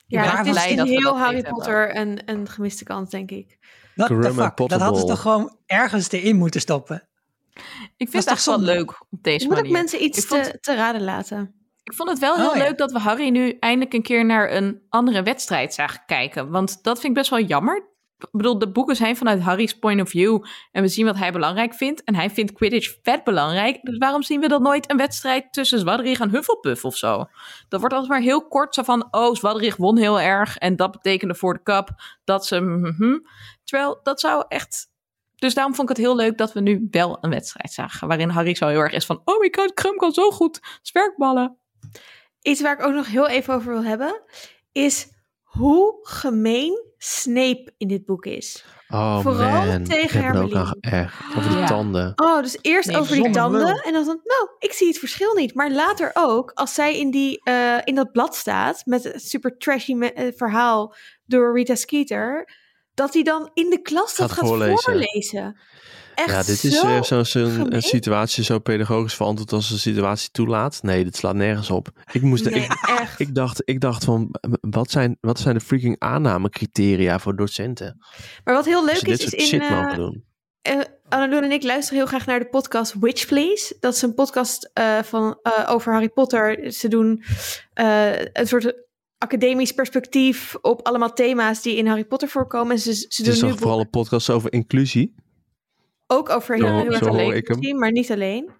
Ja, 0.07 0.37
het 0.37 0.47
is 0.47 0.53
we 0.65 0.89
heel 0.89 1.01
dat 1.01 1.17
Harry. 1.17 1.43
Potter 1.43 1.97
een, 1.97 2.23
een 2.31 2.49
gemiste 2.49 2.85
kans, 2.85 3.11
denk 3.11 3.31
ik. 3.31 3.59
What 3.95 4.09
the 4.23 4.33
fuck? 4.33 4.57
Dat 4.69 4.81
hadden 4.81 5.01
ze 5.01 5.07
toch 5.07 5.21
gewoon 5.21 5.57
ergens 5.67 6.11
erin 6.11 6.37
moeten 6.37 6.61
stoppen. 6.61 7.09
Ik 7.97 8.09
vind 8.11 8.13
het 8.13 8.23
toch 8.27 8.33
echt 8.33 8.45
wel 8.47 8.61
leuk 8.61 8.91
op 9.11 9.23
deze 9.23 9.39
Je 9.39 9.47
moet 9.47 9.57
manier. 9.57 9.73
mensen 9.73 10.03
iets 10.03 10.19
Ik 10.19 10.25
vond- 10.27 10.45
te, 10.45 10.61
te 10.61 10.75
raden 10.75 11.03
laten. 11.03 11.55
Ik 11.83 11.95
vond 11.95 12.09
het 12.09 12.19
wel 12.19 12.37
heel 12.37 12.49
Oh, 12.51 12.57
ja. 12.57 12.63
leuk 12.63 12.79
dat 12.79 12.93
we 12.93 12.99
Harry 12.99 13.29
nu 13.29 13.57
eindelijk 13.61 13.93
een 13.93 14.03
keer 14.03 14.25
naar 14.25 14.53
een 14.53 14.83
andere 14.89 15.23
wedstrijd 15.23 15.75
zagen 15.75 16.03
kijken. 16.07 16.51
Want 16.51 16.83
dat 16.83 16.95
vind 17.01 17.09
ik 17.09 17.15
best 17.19 17.31
wel 17.31 17.41
jammer. 17.41 17.89
Bedoel, 18.33 18.59
de 18.59 18.71
boeken 18.71 18.97
zijn 18.97 19.17
vanuit 19.17 19.41
Harry's 19.41 19.79
point 19.79 20.01
of 20.01 20.09
view. 20.09 20.45
En 20.73 20.83
we 20.83 20.89
zien 20.89 21.05
wat 21.05 21.17
hij 21.17 21.33
belangrijk 21.33 21.75
vindt. 21.75 22.05
En 22.05 22.15
hij 22.15 22.31
vindt 22.31 22.53
Quidditch 22.53 22.97
vet 23.03 23.25
belangrijk. 23.25 23.79
Dus 23.83 23.99
waarom 23.99 24.23
zien 24.23 24.41
we 24.41 24.49
dan 24.49 24.63
nooit 24.63 24.91
een 24.91 24.97
wedstrijd 24.97 25.53
tussen 25.53 25.79
Zwadrig 25.79 26.21
en 26.21 26.31
Hufflepuff 26.31 26.85
of 26.85 26.97
zo? 26.97 27.25
Dat 27.69 27.81
wordt 27.81 27.95
altijd 27.95 28.13
maar 28.13 28.21
heel 28.21 28.49
kort 28.49 28.75
zo 28.75 28.83
van... 28.83 29.09
Oh, 29.11 29.35
Zwadrig 29.35 29.77
won 29.77 29.99
heel 29.99 30.21
erg. 30.21 30.57
En 30.57 30.77
dat 30.77 30.91
betekende 30.91 31.35
voor 31.35 31.55
de 31.55 31.63
cup 31.63 31.89
dat 32.25 32.47
ze... 32.47 32.61
mhm. 32.61 33.19
Terwijl 33.65 34.01
dat 34.03 34.21
zou 34.21 34.45
echt... 34.49 34.89
Dus 35.37 35.55
daarom 35.55 35.75
vond 35.75 35.91
ik 35.91 35.97
het 35.97 36.07
heel 36.07 36.17
leuk 36.17 36.39
dat 36.39 36.53
we 36.53 36.61
nu 36.61 36.89
wel 36.91 37.19
een 37.21 37.31
wedstrijd 37.31 37.73
zagen. 37.73 38.09
Waarin 38.09 38.29
Harry 38.29 38.55
zo 38.55 38.67
heel 38.67 38.81
erg 38.81 38.93
is 38.93 39.07
van... 39.07 39.23
Oh 39.25 39.41
my 39.41 39.49
god, 39.57 39.75
Krum 39.75 39.97
kan 39.97 40.13
zo 40.13 40.31
goed 40.31 40.61
zwerkballen. 40.83 41.59
Iets 42.43 42.61
waar 42.61 42.79
ik 42.79 42.87
ook 42.87 42.95
nog 42.95 43.07
heel 43.07 43.29
even 43.29 43.55
over 43.55 43.73
wil 43.73 43.85
hebben, 43.85 44.23
is 44.73 45.09
hoe 45.51 45.99
gemeen 46.03 46.89
Snape 46.99 47.73
in 47.79 47.89
dit 47.89 48.05
boek 48.07 48.27
is. 48.27 48.65
Oh 48.89 49.21
Vooral 49.21 49.67
man, 49.67 49.85
tegen 49.85 50.19
ook 50.21 50.25
Hermeline. 50.25 50.59
nog 50.59 50.75
echt 50.81 51.15
over 51.37 51.51
de 51.51 51.57
Ja. 51.59 51.67
tanden. 51.67 52.13
Oh, 52.17 52.43
dus 52.43 52.59
eerst 52.61 52.89
Nee, 52.89 52.99
over 52.99 53.15
die 53.17 53.31
tanden 53.31 53.61
lul. 53.65 53.79
en 53.81 53.93
dan 53.93 54.05
van, 54.05 54.21
nou, 54.25 54.49
ik 54.59 54.73
zie 54.73 54.87
het 54.89 54.99
verschil 54.99 55.35
niet. 55.35 55.55
Maar 55.55 55.71
later 55.71 56.11
ook, 56.15 56.51
als 56.55 56.75
zij 56.75 56.99
in, 56.99 57.11
die, 57.11 57.41
eh, 57.45 57.77
in 57.85 57.95
dat 57.95 58.13
blad 58.13 58.37
staat 58.37 58.83
met 58.85 59.05
het 59.05 59.23
super 59.23 59.57
trashy 59.57 59.95
me- 59.95 60.13
eh, 60.13 60.33
verhaal 60.37 60.95
door 61.27 61.57
Rita 61.57 61.75
Skeeter, 61.75 62.49
dat 62.95 63.15
hij 63.15 63.23
dan 63.23 63.51
in 63.55 63.71
de 63.71 63.83
klas 63.83 64.17
dat 64.17 64.29
Gaat 64.31 64.39
gaat 64.39 64.49
voorlezen. 64.49 64.79
voorlezen. 64.83 65.61
Echt 66.21 66.31
Ja, 66.31 66.43
dit 66.43 66.65
is 66.65 66.79
zo 66.79 66.87
weer 66.87 67.05
zo'n 67.25 67.81
situatie 67.83 68.45
zo 68.45 68.59
pedagogisch 68.59 69.15
verantwoord 69.15 69.53
als 69.53 69.69
de 69.69 69.79
situatie 69.79 70.31
toelaat. 70.31 70.83
Nee, 70.83 71.05
dit 71.05 71.17
slaat 71.17 71.35
nergens 71.35 71.71
op. 71.71 71.89
Ik 72.13 72.23
moest, 72.23 72.51
Nee, 72.51 72.63
ik, 72.65 72.73
echt. 72.99 73.21
ik 73.21 73.35
dacht, 73.35 73.63
ik 73.65 73.81
dacht 73.81 74.05
van, 74.05 74.35
wat 74.61 74.91
zijn, 74.91 75.17
wat 75.21 75.39
zijn 75.39 75.55
de 75.55 75.61
freaking 75.61 75.97
aannamecriteria 75.99 77.19
voor 77.19 77.37
docenten? 77.37 77.97
Maar 78.45 78.55
wat 78.55 78.65
heel 78.65 78.85
leuk 78.85 79.03
is, 79.03 79.25
is 79.25 79.33
in... 79.33 79.45
shit 79.45 79.61
eh, 79.61 79.71
mogen 79.71 79.97
doen. 79.97 80.25
Uh, 80.69 80.81
Annalou 81.09 81.45
en 81.45 81.53
ik 81.53 81.63
luisteren 81.63 81.99
heel 81.99 82.09
graag 82.09 82.27
naar 82.27 82.39
de 82.39 82.49
podcast 82.49 82.95
Witch 83.01 83.27
Please. 83.27 83.77
Dat 83.81 83.95
is 83.95 84.03
een 84.03 84.15
podcast 84.15 84.71
eh, 84.73 84.99
van, 84.99 85.39
eh, 85.43 85.71
over 85.71 85.93
Harry 85.93 86.09
Potter. 86.09 86.73
Ze 86.73 86.89
doen 86.89 87.23
eh, 87.73 88.19
een 88.19 88.47
soort 88.47 88.75
academisch 89.19 89.73
perspectief 89.73 90.57
op 90.61 90.87
allemaal 90.87 91.13
thema's 91.13 91.63
die 91.63 91.77
in 91.77 91.87
Harry 91.87 92.05
Potter 92.05 92.29
voorkomen. 92.29 92.73
En 92.73 92.79
ze, 92.79 92.95
ze 92.95 93.07
Het 93.09 93.25
doen 93.25 93.35
is 93.35 93.43
nu 93.43 93.49
toch 93.49 93.59
vooral 93.59 93.81
een 93.81 93.91
podcast 93.91 94.31
over 94.31 94.53
inclusie? 94.53 95.15
Ook 96.13 96.29
over 96.29 96.55
heel, 96.55 96.79
heel 96.79 96.93
erg 96.93 97.09
alleen 97.09 97.43
misschien, 97.47 97.79
maar 97.79 97.91
niet 97.93 98.11
alleen. 98.11 98.51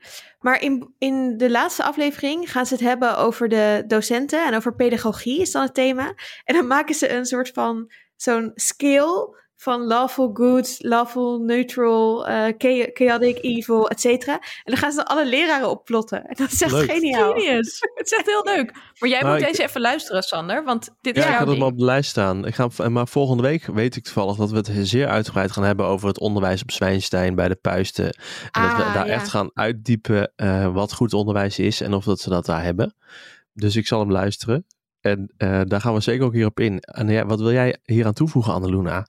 Maar 0.41 0.63
in, 0.63 0.95
in 0.99 1.37
de 1.37 1.51
laatste 1.51 1.85
aflevering 1.85 2.53
gaan 2.53 2.67
ze 2.67 2.75
het 2.75 2.83
hebben 2.83 3.17
over 3.17 3.49
de 3.49 3.85
docenten 3.87 4.47
en 4.47 4.55
over 4.55 4.75
pedagogie 4.75 5.41
is 5.41 5.51
dan 5.51 5.63
het 5.63 5.75
thema. 5.75 6.15
En 6.45 6.55
dan 6.55 6.67
maken 6.67 6.95
ze 6.95 7.13
een 7.13 7.25
soort 7.25 7.49
van 7.49 7.91
zo'n 8.17 8.51
scale 8.55 9.37
van 9.61 9.87
lawful 9.87 10.31
good, 10.33 10.77
lawful 10.79 11.39
neutral, 11.39 12.27
eh, 12.27 12.53
cha- 12.59 12.91
chaotic 12.93 13.39
evil, 13.45 13.89
et 13.89 14.01
cetera. 14.01 14.33
En 14.33 14.41
dan 14.65 14.77
gaan 14.77 14.91
ze 14.91 14.97
dan 14.97 15.07
alle 15.07 15.27
leraren 15.27 15.71
opplotten. 15.71 16.25
En 16.27 16.35
dat 16.37 16.53
is 16.53 16.63
echt 16.63 16.73
Leuk. 16.73 16.91
geniaal. 16.91 17.33
Genius. 17.33 17.79
Het 17.95 18.07
is 18.07 18.13
echt 18.13 18.27
heel 18.27 18.45
leuk. 18.45 18.73
Maar 18.99 19.09
jij 19.09 19.21
Nou, 19.21 19.33
moet 19.33 19.43
ik- 19.43 19.49
deze 19.49 19.63
even 19.63 19.81
luisteren, 19.81 20.23
Sander. 20.23 20.65
Want 20.65 20.89
dit 21.01 21.17
is 21.17 21.23
Ja, 21.23 21.29
ik 21.29 21.37
jouw 21.37 21.47
had 21.47 21.55
hem 21.57 21.65
op 21.67 21.79
de 21.79 21.85
lijst 21.85 22.11
staan. 22.11 22.47
Ik 22.47 22.55
ga, 22.55 22.89
maar 22.89 23.09
volgende 23.09 23.43
week 23.43 23.65
weet 23.67 23.97
ik 23.97 24.05
toevallig 24.05 24.37
dat 24.37 24.51
we 24.51 24.57
het 24.57 24.71
zeer 24.89 25.09
uitgebreid 25.09 25.53
gaan 25.53 25.65
hebben 25.65 25.87
over 25.87 26.09
het 26.09 26.21
onderwijs 26.21 26.63
op 26.63 26.71
Zwijnstein 26.71 27.35
bij 27.35 27.49
de 27.49 27.57
puisten. 27.57 28.05
En 28.51 28.63
dat 28.63 28.77
we 28.77 28.83
Ah, 28.83 28.95
daar 28.95 29.07
ja. 29.07 29.13
echt 29.13 29.29
gaan 29.29 29.51
uitdiepen 29.55 30.33
eh, 30.37 30.73
wat 30.73 30.93
goed 30.93 31.13
onderwijs 31.15 31.59
is 31.59 31.81
en 31.81 31.95
of 31.95 32.05
dat 32.05 32.21
ze 32.21 32.29
dat 32.31 32.47
daar 32.47 32.63
hebben. 32.63 32.95
Dus 33.53 33.77
ik 33.77 33.87
zal 33.87 34.01
hem 34.01 34.11
luisteren. 34.13 34.67
En 35.01 35.33
eh, 35.37 35.61
daar 35.65 35.81
gaan 35.81 35.95
we 35.95 36.01
zeker 36.01 36.25
ook 36.25 36.33
hierop 36.35 36.61
in. 36.61 36.81
En 36.81 37.09
ja, 37.09 37.27
wat 37.27 37.41
wil 37.41 37.53
jij 37.53 37.77
hier 37.85 38.07
aan 38.07 38.13
toevoegen, 38.13 38.53
Anneluna? 38.53 39.07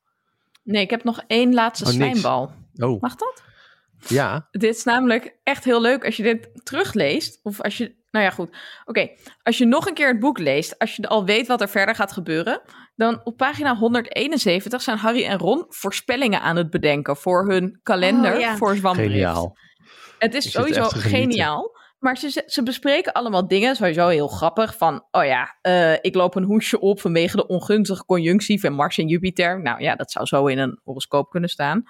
Nee, 0.64 0.82
ik 0.82 0.90
heb 0.90 1.04
nog 1.04 1.24
één 1.28 1.54
laatste 1.54 1.86
Oh. 2.26 2.54
Oh, 2.76 3.02
Mag 3.02 3.16
dat? 3.16 3.44
ja. 4.08 4.48
Dit 4.52 4.76
is 4.76 4.84
namelijk 4.84 5.36
echt 5.44 5.64
heel 5.64 5.82
leuk 5.82 6.06
als 6.06 6.18
je 6.18 6.24
dit 6.24 6.50
terugleest. 6.64 7.40
Of 7.44 7.62
als 7.62 7.78
je. 7.78 8.00
Nou 8.12 8.26
ja, 8.26 8.32
goed. 8.32 8.58
Oké. 8.86 9.10
Als 9.44 9.58
je 9.58 9.66
nog 9.66 9.88
een 9.88 9.94
keer 9.94 10.08
het 10.08 10.20
boek 10.20 10.38
leest. 10.40 10.80
Als 10.80 10.96
je 10.96 11.08
al 11.08 11.26
weet 11.26 11.48
wat 11.48 11.62
er 11.62 11.70
verder 11.70 11.96
gaat 11.96 12.12
gebeuren. 12.12 12.62
Dan 12.96 13.22
op 13.24 13.38
pagina 13.38 13.76
171 13.76 14.82
zijn 14.82 14.98
Harry 14.98 15.26
en 15.26 15.38
Ron 15.38 15.66
voorspellingen 15.68 16.42
aan 16.42 16.56
het 16.56 16.70
bedenken. 16.70 17.18
Voor 17.18 17.50
hun 17.50 17.80
kalender. 17.84 18.34
Oh, 18.34 18.40
ja. 18.40 18.58
Voor 18.58 18.76
Zwanbrief. 18.76 19.08
Geniaal. 19.08 19.58
Het 20.20 20.34
is 20.34 20.52
sowieso 20.52 20.84
geniaal. 20.84 21.80
Maar 22.02 22.18
ze, 22.18 22.44
ze 22.46 22.64
bespreken 22.64 23.14
allemaal 23.14 23.48
dingen, 23.48 23.76
sowieso 23.76 24.08
heel 24.08 24.28
grappig. 24.28 24.78
Van, 24.78 25.06
oh 25.12 25.26
ja, 25.26 25.58
eh, 25.62 25.94
ik 25.94 26.16
loop 26.16 26.36
een 26.36 26.44
hoesje 26.44 26.80
op 26.80 27.00
vanwege 27.00 27.36
de 27.36 27.48
ongunstige 27.48 28.06
conjunctie 28.06 28.60
van 28.60 28.74
Mars 28.74 28.98
en 28.98 29.08
Jupiter. 29.08 29.62
Nou 29.62 29.82
ja, 29.82 29.96
dat 29.96 30.12
zou 30.12 30.26
zo 30.26 30.46
in 30.46 30.58
een 30.58 30.80
horoscoop 30.84 31.30
kunnen 31.30 31.50
staan. 31.50 31.84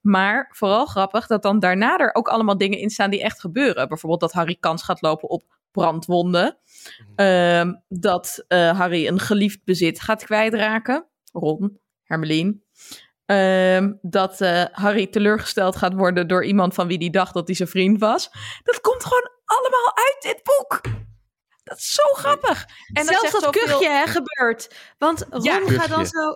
Maar 0.00 0.48
vooral 0.56 0.86
grappig 0.86 1.26
dat 1.26 1.42
dan 1.42 1.58
daarna 1.58 1.96
er 1.98 2.14
ook 2.14 2.28
allemaal 2.28 2.58
dingen 2.58 2.78
in 2.78 2.90
staan 2.90 3.10
die 3.10 3.22
echt 3.22 3.40
gebeuren. 3.40 3.88
Bijvoorbeeld 3.88 4.20
dat 4.20 4.32
Harry 4.32 4.56
kans 4.60 4.82
gaat 4.82 5.02
lopen 5.02 5.28
op 5.28 5.42
brandwonden. 5.70 6.58
Ehm, 7.14 7.74
dat 7.88 8.44
eh, 8.48 8.78
Harry 8.78 9.06
een 9.06 9.20
geliefd 9.20 9.64
bezit 9.64 10.00
gaat 10.00 10.24
kwijtraken. 10.24 11.06
Ron, 11.32 11.78
Hermelien. 12.02 12.62
Ehm, 13.28 13.92
dat 14.02 14.40
eh, 14.40 14.64
Harry 14.72 15.06
teleurgesteld 15.06 15.76
gaat 15.76 15.92
worden 15.94 16.28
door 16.28 16.44
iemand 16.44 16.74
van 16.74 16.86
wie 16.86 16.98
hij 16.98 17.10
dacht 17.10 17.34
dat 17.34 17.46
hij 17.46 17.56
zijn 17.56 17.68
vriend 17.68 18.00
was. 18.00 18.30
Dat 18.62 18.80
komt 18.80 19.04
gewoon 19.04 19.30
allemaal 19.44 19.96
uit 19.96 20.16
dit 20.20 20.40
boek. 20.42 20.80
Dat 21.64 21.78
is 21.78 21.92
zo 21.94 22.02
grappig. 22.12 22.66
En 22.92 23.04
Zelfs 23.04 23.20
zegt 23.20 23.32
dat 23.32 23.42
zoveel- 23.42 23.62
kuchje 23.66 23.88
hè, 23.90 24.06
gebeurt. 24.06 24.74
Want 24.98 25.26
Ron 25.30 25.42
Ja. 25.42 25.60
gaat 25.66 25.88
dan 25.88 26.06
zo 26.06 26.34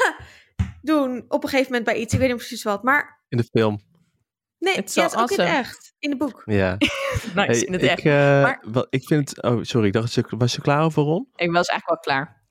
doen 0.82 1.24
op 1.28 1.42
een 1.42 1.48
gegeven 1.48 1.70
moment 1.72 1.84
bij 1.90 1.96
iets. 2.00 2.12
Ik 2.12 2.18
weet 2.18 2.28
niet 2.28 2.36
precies 2.36 2.62
wat. 2.62 2.82
Maar 2.82 3.24
In 3.28 3.36
de 3.36 3.44
film. 3.52 3.80
nee, 4.58 4.74
Het 4.74 4.88
is 4.88 4.94
ja, 4.94 5.04
ook 5.16 5.30
in 5.30 5.40
het 5.40 5.48
echt. 5.48 5.92
In 5.98 6.10
het 6.10 6.18
boek. 6.18 6.42
Ja. 6.44 6.76
Nice, 6.78 7.34
Hey, 7.34 7.58
in 7.60 7.72
het 7.72 7.82
ik, 7.82 7.88
echt. 7.90 8.04
eh, 8.04 8.12
Maar- 8.42 8.64
wel, 8.72 8.86
ik 8.90 9.06
vind 9.06 9.28
het... 9.30 9.42
Oh, 9.42 9.58
sorry. 9.62 9.86
Ik 9.86 9.92
dacht, 9.92 10.14
dat 10.14 10.24
was 10.30 10.54
je 10.54 10.60
klaar 10.60 10.82
over 10.82 11.02
Ron? 11.02 11.28
Ik 11.36 11.52
was 11.52 11.66
eigenlijk 11.68 11.86
wel 12.04 12.14
klaar. 12.14 12.42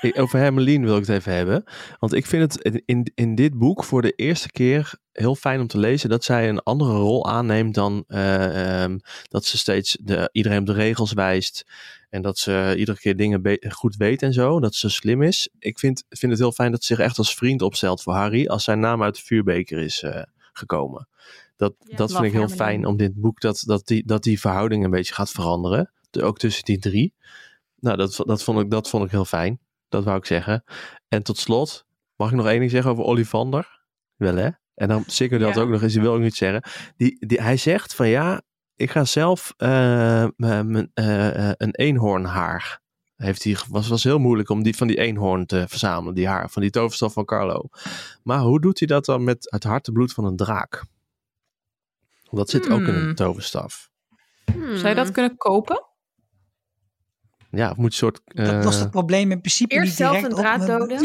Ik- 0.00 0.18
Over 0.18 0.38
Hermelien 0.38 0.84
wil 0.84 0.96
ik 0.96 1.06
het 1.06 1.16
even 1.16 1.32
hebben. 1.34 1.64
Want 1.98 2.14
ik 2.14 2.26
vind 2.26 2.52
het 2.54 2.82
in- 2.84 3.12
in, 3.14 3.34
dit 3.34 3.58
boek 3.58 3.84
voor 3.84 4.02
de 4.02 4.12
eerste 4.12 4.50
keer 4.50 4.92
heel 5.12 5.34
fijn 5.34 5.60
om 5.60 5.66
te 5.66 5.78
lezen 5.78 6.08
dat 6.08 6.24
zij 6.24 6.48
een 6.48 6.62
andere 6.62 6.92
rol 6.92 7.28
aanneemt 7.30 7.74
dan 7.74 8.04
eh, 8.06 8.82
ehm, 8.82 8.98
dat 9.28 9.44
ze 9.44 9.58
steeds 9.58 9.96
de, 10.00 10.28
iedereen 10.32 10.58
op 10.60 10.66
de 10.66 10.72
regels 10.72 11.12
wijst. 11.12 11.64
En 12.10 12.22
dat 12.22 12.38
ze 12.38 12.74
iedere 12.76 12.98
keer 12.98 13.16
dingen 13.16 13.58
goed 13.68 13.96
weet 13.96 14.22
en 14.22 14.32
zo. 14.32 14.60
Dat 14.60 14.74
ze 14.74 14.88
slim 14.88 15.22
is. 15.22 15.48
Ik 15.58 15.78
vind, 15.78 16.04
vind 16.08 16.32
het 16.32 16.40
heel 16.40 16.52
fijn 16.52 16.70
dat 16.70 16.84
ze 16.84 16.94
zich 16.94 17.04
echt 17.04 17.18
als 17.18 17.34
vriend 17.34 17.62
opstelt 17.62 18.02
voor 18.02 18.12
Harry. 18.14 18.46
Als 18.46 18.64
zijn 18.64 18.80
naam 18.80 19.02
uit 19.02 19.14
de 19.16 19.22
vuurbeker 19.22 19.78
is 19.78 20.02
eh, 20.02 20.22
gekomen. 20.52 21.08
Dat, 21.56 21.74
Ja, 21.78 21.96
dat 21.96 22.10
vind 22.12 22.24
ik 22.24 22.30
heel 22.32 22.40
Hermelien. 22.40 22.64
fijn 22.64 22.84
om 22.86 22.96
dit 22.96 23.14
boek, 23.14 23.40
dat, 23.40 23.62
dat, 23.66 23.86
die, 23.86 24.06
dat 24.06 24.22
die 24.22 24.40
verhouding 24.40 24.84
een 24.84 24.90
beetje 24.90 25.14
gaat 25.14 25.30
veranderen. 25.30 25.92
De- 26.10 26.22
ook 26.22 26.38
tussen 26.38 26.64
die 26.64 26.78
drie. 26.78 27.14
Nou, 27.80 27.96
dat, 27.96 28.22
dat, 28.26 28.42
vond 28.42 28.60
ik, 28.60 28.70
dat 28.70 28.88
vond 28.88 29.04
ik 29.04 29.10
heel 29.10 29.24
fijn. 29.24 29.58
Dat 29.90 30.04
wou 30.04 30.16
ik 30.18 30.24
zeggen. 30.24 30.64
En 31.08 31.22
tot 31.22 31.38
slot, 31.38 31.86
mag 32.16 32.30
ik 32.30 32.36
nog 32.36 32.46
één 32.46 32.58
ding 32.58 32.70
zeggen 32.70 32.90
over 32.90 33.04
Olivander? 33.04 33.80
Wel 34.16 34.34
hè? 34.36 34.48
En 34.74 34.88
dan 34.88 35.04
zeker 35.06 35.38
dat 35.38 35.54
Ja. 35.54 35.60
ook 35.60 35.68
nog 35.68 35.82
eens, 35.82 35.92
die 35.92 36.02
wil 36.02 36.16
ik 36.16 36.22
niet 36.22 36.34
zeggen. 36.36 36.62
Die, 36.96 37.26
die, 37.26 37.40
hij 37.42 37.56
zegt 37.56 37.94
van 37.94 38.08
ja, 38.08 38.42
ik 38.76 38.90
ga 38.90 39.04
zelf 39.04 39.54
eh, 39.56 40.22
eh, 40.22 40.84
eh, 40.94 41.52
een 41.56 41.74
eenhoornhaar. 41.74 42.80
Heeft 43.16 43.44
hij, 43.44 43.56
was, 43.68 43.88
was 43.88 44.04
heel 44.04 44.18
moeilijk 44.18 44.48
om 44.48 44.62
die 44.62 44.76
van 44.76 44.86
die 44.86 44.98
eenhoorn 44.98 45.46
te 45.46 45.64
verzamelen, 45.68 46.14
die 46.14 46.28
haar, 46.28 46.50
van 46.50 46.62
die 46.62 46.70
toverstaf 46.70 47.12
van 47.12 47.24
Carlo. 47.24 47.68
Maar 48.22 48.38
hoe 48.38 48.60
doet 48.60 48.78
hij 48.78 48.88
dat 48.88 49.04
dan 49.04 49.24
met 49.24 49.46
het 49.50 49.64
hartebloed 49.64 50.12
van 50.12 50.24
een 50.24 50.36
draak? 50.36 50.84
Dat 52.30 52.50
zit 52.50 52.70
ook 52.70 52.80
in 52.80 52.94
een 52.94 53.02
Hmm. 53.02 53.14
toverstaf. 53.14 53.90
Hmm. 54.52 54.76
Zou 54.76 54.88
je 54.88 54.94
dat 54.94 55.10
kunnen 55.10 55.36
kopen? 55.36 55.84
Ja, 57.50 57.70
of 57.70 57.76
moet 57.76 57.86
een 57.86 57.92
soort. 57.92 58.20
Dat 58.24 58.48
eh, 58.48 58.62
lost 58.62 58.80
het 58.80 58.90
probleem 58.90 59.30
in 59.30 59.40
principe 59.40 59.74
Eerst 59.74 59.86
niet 59.86 59.96
zelf 59.96 60.16
direct 60.16 60.32
een 60.32 60.38
op. 60.38 60.44
draad 60.44 60.66
doden. 60.66 61.00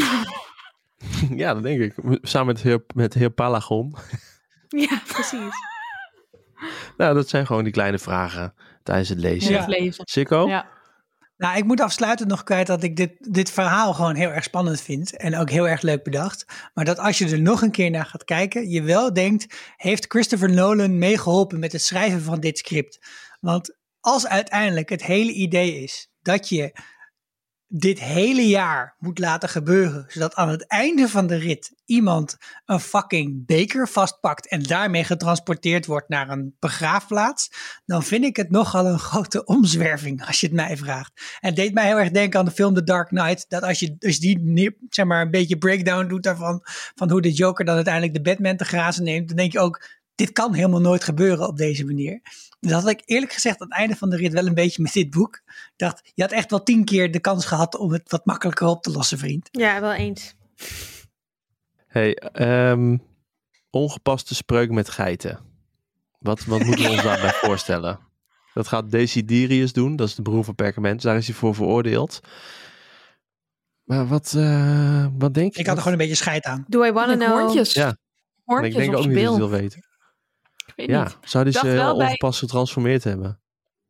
ja, 1.42 1.54
dat 1.54 1.62
denk 1.62 1.80
ik. 1.80 1.94
Samen 2.22 2.46
met 2.46 2.62
heer, 2.62 2.84
met 2.94 3.14
heer 3.14 3.30
Palagon. 3.30 3.96
ja, 4.68 5.00
precies. 5.06 5.40
Nou, 6.96 7.14
dat 7.14 7.28
zijn 7.28 7.46
gewoon 7.46 7.64
die 7.64 7.72
kleine 7.72 7.98
vragen 7.98 8.54
tijdens 8.82 9.08
het 9.08 9.18
lezen. 9.18 9.52
Ja. 9.52 9.66
Lezen. 9.66 10.06
Sikko? 10.06 10.48
Ja. 10.48 10.66
Nou, 11.36 11.56
ik 11.56 11.64
moet 11.64 11.80
afsluitend 11.80 12.28
nog 12.28 12.42
kwijt 12.42 12.66
dat 12.66 12.82
ik 12.82 12.96
dit, 12.96 13.32
dit 13.32 13.50
verhaal 13.50 13.94
gewoon 13.94 14.14
heel 14.14 14.30
erg 14.30 14.44
spannend 14.44 14.80
vind. 14.80 15.16
En 15.16 15.36
ook 15.36 15.50
heel 15.50 15.68
erg 15.68 15.82
leuk 15.82 16.02
bedacht. 16.02 16.46
Maar 16.74 16.84
dat 16.84 16.98
als 16.98 17.18
je 17.18 17.28
er 17.28 17.40
nog 17.40 17.62
een 17.62 17.70
keer 17.70 17.90
naar 17.90 18.06
gaat 18.06 18.24
kijken, 18.24 18.70
je 18.70 18.82
wel 18.82 19.12
denkt: 19.12 19.72
heeft 19.76 20.04
Christopher 20.08 20.50
Nolan 20.50 20.98
meegeholpen 20.98 21.58
met 21.58 21.72
het 21.72 21.82
schrijven 21.82 22.22
van 22.22 22.40
dit 22.40 22.58
script? 22.58 22.98
Want 23.40 23.76
als 24.00 24.26
uiteindelijk 24.26 24.88
het 24.88 25.04
hele 25.04 25.32
idee 25.32 25.82
is 25.82 26.10
dat 26.26 26.48
je 26.48 26.72
dit 27.68 28.00
hele 28.00 28.48
jaar 28.48 28.94
moet 28.98 29.18
laten 29.18 29.48
gebeuren, 29.48 30.04
zodat 30.08 30.34
aan 30.34 30.48
het 30.48 30.66
einde 30.66 31.08
van 31.08 31.26
de 31.26 31.36
rit 31.36 31.74
iemand 31.84 32.36
een 32.64 32.80
fucking 32.80 33.46
beker 33.46 33.88
vastpakt 33.88 34.48
en 34.48 34.62
daarmee 34.62 35.04
getransporteerd 35.04 35.86
wordt 35.86 36.08
naar 36.08 36.28
een 36.28 36.56
begraafplaats, 36.58 37.50
dan 37.84 38.02
vind 38.02 38.24
ik 38.24 38.36
het 38.36 38.50
nogal 38.50 38.86
een 38.86 38.98
grote 38.98 39.44
omzwerving 39.44 40.26
als 40.26 40.40
je 40.40 40.46
het 40.46 40.56
mij 40.56 40.76
vraagt. 40.76 41.12
En 41.40 41.48
het 41.48 41.56
deed 41.56 41.74
mij 41.74 41.86
heel 41.86 41.98
erg 41.98 42.10
denken 42.10 42.38
aan 42.38 42.44
de 42.44 42.50
film 42.50 42.74
The 42.74 42.84
Dark 42.84 43.08
Knight, 43.08 43.44
dat 43.48 43.62
als 43.62 43.78
je, 43.78 43.96
je 43.98 44.18
die 44.44 44.76
zeg 44.88 45.04
maar 45.04 45.22
een 45.22 45.30
beetje 45.30 45.58
breakdown 45.58 46.06
doet 46.06 46.22
daarvan, 46.22 46.60
van 46.94 47.10
hoe 47.10 47.22
de 47.22 47.32
Joker 47.32 47.64
dan 47.64 47.74
uiteindelijk 47.74 48.14
de 48.14 48.22
Batman 48.22 48.56
te 48.56 48.64
grazen 48.64 49.04
neemt, 49.04 49.28
dan 49.28 49.36
denk 49.36 49.52
je 49.52 49.60
ook, 49.60 49.84
dit 50.16 50.32
kan 50.32 50.54
helemaal 50.54 50.80
nooit 50.80 51.04
gebeuren 51.04 51.48
op 51.48 51.56
deze 51.56 51.84
manier. 51.84 52.20
Dus 52.60 52.70
dat 52.70 52.82
had 52.82 52.90
ik 52.90 53.02
eerlijk 53.04 53.32
gezegd 53.32 53.60
aan 53.60 53.68
het 53.68 53.76
einde 53.76 53.96
van 53.96 54.10
de 54.10 54.16
rit 54.16 54.32
wel 54.32 54.46
een 54.46 54.54
beetje 54.54 54.82
met 54.82 54.92
dit 54.92 55.10
boek. 55.10 55.42
Ik 55.46 55.72
dacht, 55.76 56.10
je 56.14 56.22
had 56.22 56.32
echt 56.32 56.50
wel 56.50 56.62
tien 56.62 56.84
keer 56.84 57.10
de 57.10 57.20
kans 57.20 57.44
gehad 57.44 57.76
om 57.76 57.92
het 57.92 58.10
wat 58.10 58.26
makkelijker 58.26 58.66
op 58.66 58.82
te 58.82 58.90
lossen, 58.90 59.18
vriend. 59.18 59.48
Ja, 59.50 59.80
wel 59.80 59.92
eens. 59.92 60.34
Hey, 61.86 62.14
ehm, 62.14 62.96
ongepaste 63.70 64.34
spreuk 64.34 64.70
met 64.70 64.88
geiten. 64.88 65.38
Wat, 66.18 66.44
wat 66.44 66.64
moeten 66.64 66.84
we 66.84 66.90
ons 66.90 67.02
daarbij 67.10 67.32
voorstellen? 67.32 67.98
Dat 68.54 68.68
gaat 68.68 68.90
Desiderius 68.90 69.72
doen, 69.72 69.96
dat 69.96 70.08
is 70.08 70.14
de 70.14 70.22
broer 70.22 70.44
van 70.44 70.54
Perkament. 70.54 71.02
Daar 71.02 71.16
is 71.16 71.26
hij 71.26 71.36
voor 71.36 71.54
veroordeeld. 71.54 72.20
Maar 73.82 74.06
wat, 74.06 74.34
eh, 74.36 75.06
wat 75.18 75.34
denk 75.34 75.54
je? 75.54 75.60
Ik 75.60 75.66
had 75.66 75.76
er 75.76 75.82
gewoon 75.82 75.98
een 75.98 76.04
beetje 76.04 76.22
scheid 76.22 76.44
aan. 76.44 76.64
Do 76.68 76.84
I 76.84 76.92
wanna 76.92 77.14
know? 77.14 77.40
hoortjes. 77.40 77.72
Ja. 77.72 77.84
Maar 77.84 77.94
Hoortjes 78.44 78.74
ik 78.74 78.80
denk 78.80 78.96
ook 78.96 79.06
niet 79.06 79.24
dat 79.24 79.36
wil 79.36 79.48
weten. 79.48 79.84
Ik 80.66 80.72
weet 80.76 80.88
Ja, 80.88 81.02
niet. 81.02 81.18
zou 81.20 81.44
die 81.44 81.52
dacht 81.52 81.66
ze 81.66 81.72
bij- 81.74 81.90
ongepast 81.90 82.38
getransformeerd 82.38 83.04
hebben? 83.04 83.40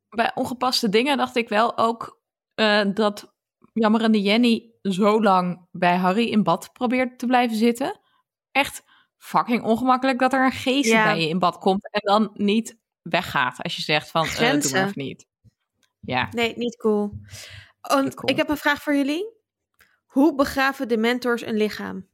Bij 0.09 0.31
ongepaste 0.35 0.89
dingen 0.89 1.17
dacht 1.17 1.37
ik 1.37 1.49
wel 1.49 1.79
ook 1.79 2.21
eh, 2.55 2.85
dat 2.95 3.35
jammerende 3.73 4.23
Jenny 4.23 4.71
zo 4.83 5.23
lang 5.23 5.69
bij 5.73 5.97
Harry 5.97 6.29
in 6.29 6.43
bad 6.43 6.73
probeert 6.73 7.19
te 7.19 7.27
blijven 7.27 7.57
zitten. 7.57 8.01
Echt 8.53 8.83
fucking 9.19 9.63
ongemakkelijk 9.63 10.19
dat 10.19 10.33
er 10.33 10.45
een 10.45 10.53
geest 10.53 10.91
Ja. 10.91 11.05
bij 11.05 11.21
je 11.21 11.29
in 11.29 11.39
bad 11.39 11.59
komt 11.59 11.91
en 11.91 12.01
dan 12.05 12.31
niet 12.35 12.79
weggaat 13.03 13.63
als 13.63 13.77
je 13.77 13.83
zegt 13.83 14.11
van 14.11 14.25
eh, 14.27 14.37
doe 14.39 14.71
maar 14.73 14.83
even 14.87 14.93
niet. 14.95 15.27
Ja. 16.01 16.29
Nee, 16.31 16.57
niet 16.57 16.77
cool. 16.77 17.13
Niet 18.03 18.15
cool. 18.15 18.31
Ik 18.31 18.37
heb 18.37 18.49
een 18.49 18.57
vraag 18.57 18.83
voor 18.83 18.95
jullie. 18.95 19.35
Hoe 20.07 20.35
begraven 20.35 20.89
de 20.89 20.97
mentors 20.97 21.43
een 21.43 21.57
lichaam? 21.57 22.09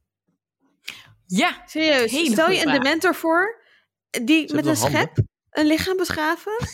Ja, 1.25 1.61
Serieus, 1.65 2.31
stel 2.31 2.49
je 2.49 2.55
een 2.55 2.61
vraag. 2.61 2.77
dementor 2.81 3.15
voor 3.15 3.62
die 4.23 4.47
Ze 4.47 4.55
met 4.55 4.65
een 4.65 4.75
handen. 4.75 4.99
schep 4.99 5.17
een 5.49 5.65
lichaam 5.65 5.97
begraven? 5.97 6.51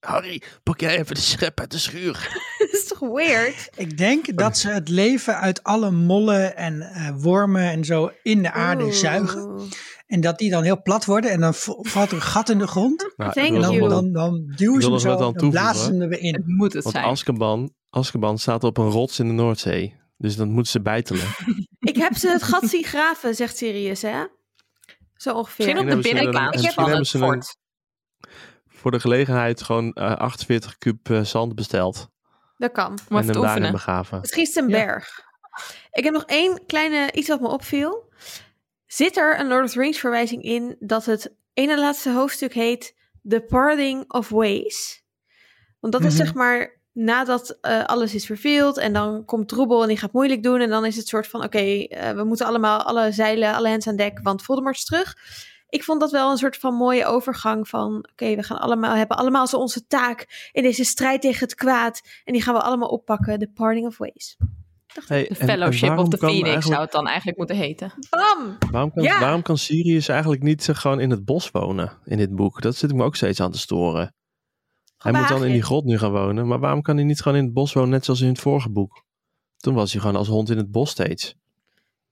Harry, 0.00 0.42
pak 0.62 0.80
jij 0.80 0.98
even 0.98 1.14
de 1.14 1.20
schep 1.20 1.60
uit 1.60 1.70
de 1.70 1.78
schuur. 1.78 2.12
dat 2.58 2.68
is 2.72 2.86
toch 2.86 2.98
weird? 2.98 3.70
Ik 3.76 3.98
denk 3.98 4.36
dat 4.38 4.58
ze 4.58 4.68
het 4.68 4.88
leven 4.88 5.38
uit 5.38 5.62
alle 5.62 5.90
mollen 5.90 6.56
en 6.56 6.80
eh, 6.80 7.10
wormen 7.16 7.70
en 7.70 7.84
zo 7.84 8.10
in 8.22 8.42
de 8.42 8.52
aarde 8.52 8.84
Oeh. 8.84 8.92
zuigen. 8.92 9.68
En 10.06 10.20
dat 10.20 10.38
die 10.38 10.50
dan 10.50 10.62
heel 10.62 10.82
plat 10.82 11.04
worden 11.04 11.30
en 11.30 11.40
dan 11.40 11.54
valt 11.54 12.08
er 12.10 12.14
een 12.16 12.22
gat 12.22 12.48
in 12.48 12.58
de 12.58 12.66
grond. 12.66 13.10
Nou, 13.16 13.32
En 13.40 13.60
dan, 13.60 13.88
dan, 13.88 14.12
dan 14.12 14.52
duwen 14.56 14.82
ze 14.82 14.90
hem 14.90 14.98
zo 14.98 15.16
dan 15.16 15.50
blazen 15.50 15.84
ze 15.84 16.02
er 16.02 16.08
weer 16.08 16.18
Het 16.22 16.42
in. 16.46 16.54
moet 16.56 16.72
het 16.72 16.82
Want 16.82 16.94
zijn. 16.94 17.06
Azkaban, 17.08 17.72
Azkaban 17.90 18.38
staat 18.38 18.64
op 18.64 18.78
een 18.78 18.90
rots 18.90 19.18
in 19.18 19.26
de 19.26 19.32
Noordzee. 19.32 20.00
Dus 20.16 20.36
dat 20.36 20.46
moeten 20.46 20.72
ze 20.72 20.80
bijtelen. 20.80 21.24
Ik 21.78 21.96
heb 21.96 22.14
ze 22.16 22.28
het 22.28 22.42
gat 22.42 22.68
zien 22.68 22.84
graven, 22.84 23.34
zegt 23.34 23.56
Sirius, 23.56 24.02
hè? 24.02 24.24
Zo 25.22 25.34
ongeveer. 25.34 25.64
Misschien 25.66 25.78
op 25.88 25.90
de 25.90 25.94
het 25.96 27.06
ze 27.08 27.18
een- 27.18 27.24
fort. 27.24 27.56
Voor 28.68 28.90
de 28.90 29.00
gelegenheid 29.00 29.62
gewoon 29.62 29.92
eh, 29.92 30.16
48 30.16 30.78
kub 30.78 31.10
eh, 31.10 31.20
zand 31.20 31.54
besteld. 31.54 32.08
Dat 32.56 32.72
kan. 32.72 32.86
Om 32.86 32.96
en 32.96 32.98
hem 33.24 33.26
daarin 33.26 33.48
oefenen. 33.48 33.72
begraven. 33.72 34.20
Misschien 34.20 34.42
is 34.42 34.54
het 34.54 34.64
een 34.64 34.70
Ja. 34.70 34.84
berg. 34.84 35.20
Ik 35.90 36.04
heb 36.04 36.12
nog 36.12 36.24
één 36.24 36.66
kleine 36.66 37.12
iets 37.12 37.28
wat 37.28 37.40
me 37.40 37.48
opviel. 37.48 38.12
Zit 38.86 39.16
er 39.16 39.40
een 39.40 39.46
Lord 39.48 39.64
of 39.64 39.70
the 39.72 39.78
Rings 39.80 39.98
verwijzing 39.98 40.42
in 40.42 40.76
dat 40.80 41.04
het 41.04 41.34
ene 41.52 41.78
laatste 41.78 42.10
hoofdstuk 42.12 42.52
heet 42.54 42.96
The 43.28 43.40
Parting 43.40 44.12
of 44.12 44.28
Ways? 44.28 45.02
Want 45.80 45.92
dat 45.92 46.02
is 46.04 46.14
Mhm. 46.14 46.24
zeg 46.24 46.34
maar 46.34 46.80
nadat 46.92 47.58
eh, 47.60 47.84
alles 47.84 48.14
is 48.14 48.26
verveeld 48.26 48.78
en 48.78 48.92
dan 48.92 49.24
komt 49.24 49.48
Troebel 49.48 49.82
en 49.82 49.88
die 49.88 49.96
gaat 49.96 50.12
moeilijk 50.12 50.42
doen 50.42 50.60
en 50.60 50.68
dan 50.68 50.84
is 50.84 50.96
het 50.96 51.08
soort 51.08 51.26
van 51.28 51.44
oké, 51.44 51.58
eh, 51.58 52.10
we 52.10 52.24
moeten 52.24 52.46
allemaal 52.46 52.82
alle 52.82 53.12
zeilen, 53.12 53.54
alle 53.54 53.68
hens 53.68 53.86
aan 53.86 53.96
dek, 53.96 54.20
want 54.22 54.42
Voldemort 54.42 54.76
is 54.76 54.84
terug. 54.84 55.14
Ik 55.68 55.84
vond 55.84 56.00
dat 56.00 56.10
wel 56.10 56.30
een 56.30 56.36
soort 56.38 56.56
van 56.56 56.74
mooie 56.74 57.06
overgang 57.06 57.68
van 57.68 58.06
oké, 58.12 58.34
we 58.34 58.42
gaan 58.42 58.58
allemaal 58.60 58.94
hebben 58.94 59.16
allemaal 59.16 59.46
zo 59.46 59.56
onze 59.56 59.86
taak 59.86 60.48
in 60.52 60.62
deze 60.62 60.84
strijd 60.84 61.20
tegen 61.20 61.40
het 61.40 61.54
kwaad 61.54 62.00
en 62.24 62.32
die 62.32 62.42
gaan 62.42 62.54
we 62.54 62.60
allemaal 62.62 62.88
oppakken. 62.88 63.38
The 63.38 63.50
Parting 63.54 63.86
of 63.86 63.98
Ways. 63.98 64.36
Hey, 65.06 65.22
De 65.22 65.28
en- 65.28 65.36
en 65.38 65.46
Fellowship 65.46 65.98
of 65.98 66.08
the 66.08 66.16
Phoenix 66.16 66.42
eigenlijk- 66.42 66.64
zou 66.72 66.80
het 66.82 66.92
dan 66.92 67.06
eigenlijk 67.06 67.38
moeten 67.38 67.56
heten. 67.56 67.92
Bam! 68.10 68.56
Waarom 68.70 68.92
kan, 68.92 69.02
Ja. 69.02 69.20
waarom 69.20 69.42
kan 69.42 69.58
Sirius 69.58 70.08
eigenlijk 70.08 70.42
niet 70.42 70.68
eh, 70.68 70.74
gewoon 70.74 71.00
in 71.00 71.10
het 71.10 71.24
bos 71.24 71.50
wonen 71.50 71.92
in 72.04 72.16
dit 72.16 72.34
boek? 72.34 72.62
Dat 72.62 72.76
zit 72.76 72.90
ik 72.90 72.96
me 72.96 73.04
ook 73.04 73.16
steeds 73.16 73.40
aan 73.40 73.50
te 73.50 73.58
storen. 73.58 74.14
Hij 75.02 75.12
moet 75.12 75.28
dan 75.28 75.44
in 75.44 75.52
die 75.52 75.62
grot 75.62 75.84
nu 75.84 75.98
gaan 75.98 76.10
wonen. 76.12 76.46
Maar 76.46 76.58
waarom 76.58 76.82
kan 76.82 76.96
hij 76.96 77.04
niet 77.04 77.20
gewoon 77.20 77.38
in 77.38 77.44
het 77.44 77.52
bos 77.52 77.72
wonen, 77.72 77.90
net 77.90 78.04
zoals 78.04 78.20
in 78.20 78.28
het 78.28 78.38
vorige 78.40 78.70
boek? 78.70 79.04
Toen 79.56 79.74
was 79.74 79.92
hij 79.92 80.00
gewoon 80.00 80.16
als 80.16 80.28
hond 80.28 80.50
in 80.50 80.56
het 80.56 80.70
bos 80.70 80.90
steeds. 80.90 81.34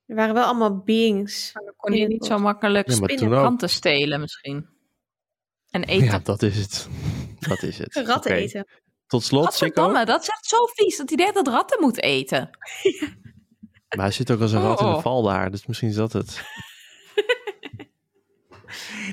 Er 0.07 0.17
waren 0.17 0.35
wel 0.35 0.45
allemaal 0.45 0.79
beings. 0.79 1.53
Dan 1.53 1.73
kon 1.77 1.93
je 1.93 2.07
niet 2.07 2.25
zo 2.25 2.39
makkelijk 2.39 2.91
Ja, 2.91 2.99
maar 2.99 3.11
spinnen 3.11 3.69
stelen 3.69 4.21
misschien. 4.21 4.67
En 5.71 5.85
eten. 5.85 6.07
Ja, 6.07 6.19
dat 6.19 6.43
is 6.43 6.57
het. 6.57 6.89
Dat 7.49 7.63
is 7.63 7.79
het. 7.79 7.95
Ratten 7.95 8.33
eten. 8.33 8.67
Tot 9.07 9.23
slot, 9.25 9.55
Chico. 9.55 10.05
Dat 10.05 10.23
is 10.23 10.29
echt 10.29 10.47
zo 10.47 10.57
vies 10.75 10.97
dat 10.97 11.09
hij 11.09 11.17
denkt 11.17 11.35
dat 11.35 11.47
ratten 11.49 11.81
moet 11.81 12.03
eten. 12.03 12.51
Maar 13.97 14.05
hij 14.05 14.11
zit 14.11 14.31
ook 14.31 14.41
als 14.41 14.53
een 14.53 14.61
rat 14.63 14.81
in 14.81 14.87
Oh. 14.87 14.95
de 14.95 15.01
val 15.01 15.23
daar. 15.23 15.51
Dus 15.51 15.67
misschien 15.67 15.89
is 15.89 15.95
dat 15.95 16.13
het. 16.13 16.43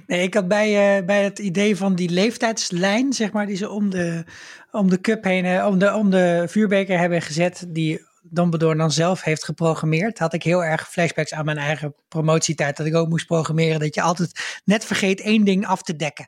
Nee, 0.08 0.22
ik 0.22 0.34
had 0.34 0.47
bij, 0.47 0.97
eh, 0.97 1.05
bij 1.05 1.24
het 1.24 1.39
idee 1.39 1.78
van 1.78 1.95
die 1.95 2.10
leeftijdslijn, 2.10 3.14
zeg 3.14 3.32
maar, 3.32 3.45
die 3.45 3.55
ze 3.55 3.70
om 3.70 3.89
de, 3.89 4.24
om 4.72 4.89
de 4.89 5.01
cup 5.01 5.24
heen, 5.24 5.45
eh, 5.45 5.66
om 5.66 5.78
de, 5.80 5.93
om 5.93 6.10
de 6.10 6.43
vuurbeker 6.47 6.99
hebben 6.99 7.22
gezet, 7.22 7.66
die 7.68 8.05
Dumbledore 8.22 8.78
dan 8.78 8.91
zelf 8.91 9.22
heeft 9.22 9.43
geprogrammeerd, 9.43 10.20
had 10.20 10.34
ik 10.34 10.43
heel 10.43 10.64
erg 10.64 10.89
flashbacks 10.89 11.34
aan 11.34 11.45
mijn 11.45 11.58
eigen 11.58 11.95
promotietijd, 12.08 12.78
dat 12.78 12.86
ik 12.86 12.95
ook 12.95 13.10
moest 13.10 13.26
programmeren, 13.26 13.80
dat 13.80 13.95
je 13.95 14.01
altijd 14.01 14.62
net 14.66 14.86
vergeet 14.86 15.22
één 15.22 15.43
ding 15.43 15.66
af 15.66 15.82
te 15.82 15.95
dekken. 15.95 16.28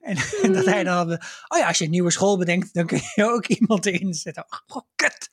En, 0.00 0.16
en 0.42 0.52
dat 0.52 0.64
hij 0.64 0.84
dan, 0.84 0.96
had, 0.96 1.08
oh 1.48 1.58
ja, 1.58 1.66
als 1.66 1.78
je 1.78 1.84
een 1.84 1.90
nieuwe 1.90 2.10
school 2.10 2.38
bedenkt, 2.38 2.74
dan 2.74 2.86
kun 2.86 3.00
je 3.14 3.24
ook 3.24 3.46
iemand 3.46 3.86
erin 3.86 4.14
zetten. 4.14 4.46
Oh, 4.66 4.82
kut. 4.94 5.30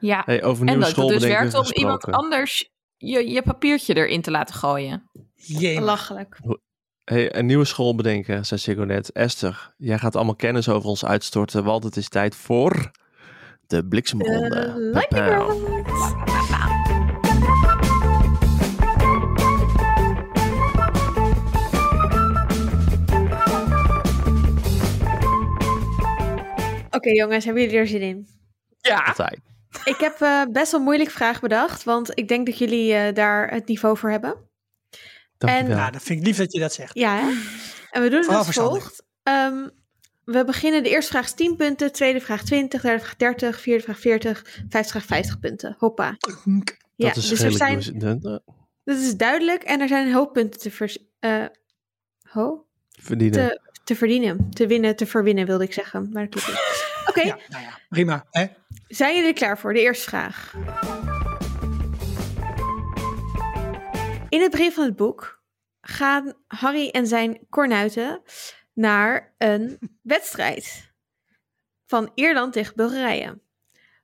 Ja, 0.00 0.22
Hey, 0.24 0.42
over 0.42 0.66
en 0.66 0.78
nieuwe 0.78 0.94
dat 0.94 0.96
het 0.96 1.08
dus 1.08 1.28
werkt 1.28 1.54
om 1.54 1.60
gesproken. 1.60 1.80
iemand 1.80 2.04
anders 2.06 2.70
je, 2.96 3.30
je 3.30 3.42
papiertje 3.42 3.94
erin 3.94 4.22
te 4.22 4.30
laten 4.30 4.54
gooien. 4.54 5.10
Jee. 5.34 5.78
Belachelijk. 5.78 6.38
Hey, 7.06 7.36
een 7.36 7.46
nieuwe 7.46 7.64
school 7.64 7.94
bedenken, 7.94 8.46
zei 8.46 8.60
Chico 8.60 8.84
net. 8.84 9.12
Esther, 9.12 9.74
jij 9.76 9.98
gaat 9.98 10.16
allemaal 10.16 10.34
kennis 10.34 10.68
over 10.68 10.88
ons 10.88 11.04
uitstorten, 11.04 11.64
want 11.64 11.84
het 11.84 11.96
is 11.96 12.08
tijd 12.08 12.34
voor 12.34 12.90
de 13.66 13.86
bliksemronde. 13.86 14.74
Oké 26.90 27.10
jongens, 27.10 27.44
hebben 27.44 27.62
jullie 27.62 27.78
er 27.78 27.86
zin 27.86 28.00
in? 28.00 28.28
Ja. 28.80 29.04
Altijd. 29.04 29.40
Ik 29.84 29.96
heb 29.98 30.20
eh, 30.20 30.42
best 30.52 30.70
wel 30.70 30.80
een 30.80 30.86
moeilijk 30.86 31.10
vraag 31.10 31.40
bedacht, 31.40 31.84
want 31.84 32.18
ik 32.18 32.28
denk 32.28 32.46
dat 32.46 32.58
jullie 32.58 32.94
eh, 32.94 33.14
daar 33.14 33.50
het 33.50 33.66
niveau 33.66 33.96
voor 33.96 34.10
hebben. 34.10 34.46
Dankjewel. 35.38 35.76
Nou, 35.76 35.92
dat 35.92 36.02
vind 36.02 36.20
ik 36.20 36.26
lief 36.26 36.36
dat 36.36 36.52
je 36.52 36.58
dat 36.58 36.72
zegt. 36.72 36.94
Ja, 36.94 37.16
hè? 37.16 37.28
En 37.90 38.02
we 38.02 38.10
doen 38.10 38.20
het 38.20 38.28
als 38.28 38.48
volgt. 38.48 39.04
Ehm, 39.22 39.68
we 40.24 40.44
beginnen, 40.44 40.82
de 40.82 40.88
eerste 40.88 41.10
vraag 41.10 41.24
is 41.24 41.32
10 41.32 41.56
punten, 41.56 41.92
tweede 41.92 42.20
vraag 42.20 42.44
20, 42.44 42.82
derde 42.82 42.98
vraag 42.98 43.16
30, 43.16 43.60
vierde 43.60 43.82
vraag 43.82 43.98
40, 43.98 44.44
vijfde 44.68 44.90
vraag 44.90 45.04
50 45.04 45.38
punten. 45.38 45.76
Hoppa. 45.78 46.16
Ja, 46.96 47.06
dat 47.08 47.16
is 47.16 47.28
dus 47.28 47.40
er 47.40 47.52
zijn, 47.52 48.00
dat 48.84 48.96
is 48.96 49.16
duidelijk 49.16 49.62
en 49.62 49.80
er 49.80 49.88
zijn 49.88 50.06
een 50.06 50.12
hoop 50.12 50.32
punten 50.32 50.60
te, 50.60 50.70
vers, 50.70 50.98
eh, 51.18 51.44
ho? 52.22 52.66
verdienen. 53.00 53.48
te, 53.48 53.60
te 53.84 53.96
verdienen. 53.96 54.50
Te 54.50 54.66
winnen, 54.66 54.96
te 54.96 55.06
verwinnen 55.06 55.46
wilde 55.46 55.64
ik 55.64 55.72
zeggen. 55.72 56.08
Maar 56.12 56.28
dat 56.28 56.30
klopt 56.30 56.46
niet. 56.46 56.84
Oké, 57.08 57.20
Ja, 57.20 57.38
nou 57.48 57.62
ja, 57.62 57.78
prima. 57.88 58.26
Hè? 58.30 58.46
zijn 58.88 59.14
jullie 59.14 59.28
er 59.28 59.34
klaar 59.34 59.58
voor? 59.58 59.72
De 59.72 59.80
eerste 59.80 60.08
vraag. 60.08 60.54
In 64.36 64.42
het 64.42 64.50
begin 64.50 64.72
van 64.72 64.84
het 64.84 64.96
boek 64.96 65.42
gaan 65.80 66.32
Harry 66.46 66.88
en 66.88 67.06
zijn 67.06 67.46
kornuiten 67.50 68.22
naar 68.72 69.34
een 69.38 69.78
wedstrijd 70.02 70.92
van 71.86 72.10
Ierland 72.14 72.52
tegen 72.52 72.72
Bulgarije. 72.76 73.40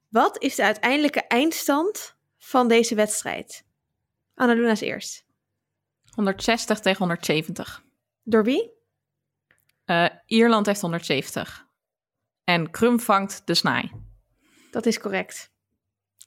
Wat 0.08 0.42
is 0.42 0.54
de 0.54 0.64
uiteindelijke 0.64 1.20
eindstand 1.20 2.16
van 2.38 2.68
deze 2.68 2.94
wedstrijd? 2.94 3.64
Annaluna's 4.34 4.80
eerst. 4.80 5.24
160 6.14 6.80
tegen 6.80 6.98
170. 6.98 7.84
Door 8.22 8.44
wie? 8.44 8.72
Eh, 9.84 10.08
Ierland 10.26 10.66
heeft 10.66 10.80
170. 10.80 11.66
En 12.44 12.70
Krum 12.70 13.00
vangt 13.00 13.42
de 13.44 13.54
snaai. 13.54 13.90
Dat 14.70 14.86
is 14.86 14.98
correct. 14.98 15.50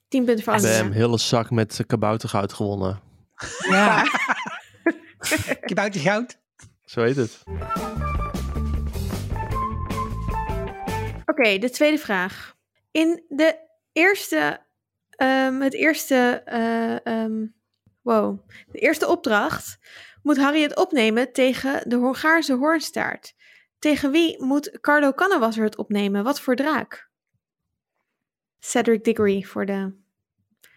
10 0.08 0.26
punten 0.26 0.43
voor 0.43 0.53
We 0.53 0.60
hebben 0.60 0.78
Annaluna. 0.80 0.95
een 0.95 1.01
hele 1.01 1.20
zak 1.20 1.51
met 1.51 1.84
kaboutergoud 1.88 2.53
gewonnen. 2.53 3.05
Ja. 3.70 4.04
Ik 5.62 5.70
heb 5.70 5.80
uit 5.80 5.94
de 5.94 6.00
goud. 6.00 6.38
Zo 6.86 7.02
heet 7.02 7.16
het. 7.16 7.44
Oké, 11.26 11.58
de 11.58 11.70
tweede 11.72 11.98
vraag. 11.98 12.56
In 12.92 13.24
de 13.28 13.58
eerste, 13.92 14.66
ehm, 15.10 15.62
het 15.62 15.74
eerste, 15.74 16.42
eh, 16.46 17.06
ehm, 17.06 17.46
wow, 18.02 18.48
de 18.72 18.80
eerste 18.80 19.08
opdracht 19.08 19.78
moet 20.22 20.38
Harry 20.38 20.62
het 20.62 20.76
opnemen 20.76 21.32
tegen 21.32 21.90
de 21.90 21.96
Hongaarse 21.96 22.54
hoornstaart. 22.54 23.36
Tegen 23.80 24.12
wie 24.12 24.44
moet 24.44 24.80
Carlo 24.82 25.12
Cannewasser 25.12 25.64
het 25.64 25.78
opnemen? 25.78 26.24
Wat 26.24 26.40
voor 26.40 26.56
draak? 26.56 27.10
Cedric 28.60 29.04
Diggory 29.04 29.44
voor 29.44 29.66
de 29.66 29.94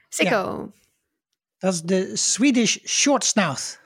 Sikko. 0.09 0.73
Dat 1.59 1.73
is 1.73 1.83
de 1.83 2.17
Swedish 2.17 2.77
Short 2.85 3.25
Snout. 3.25 3.81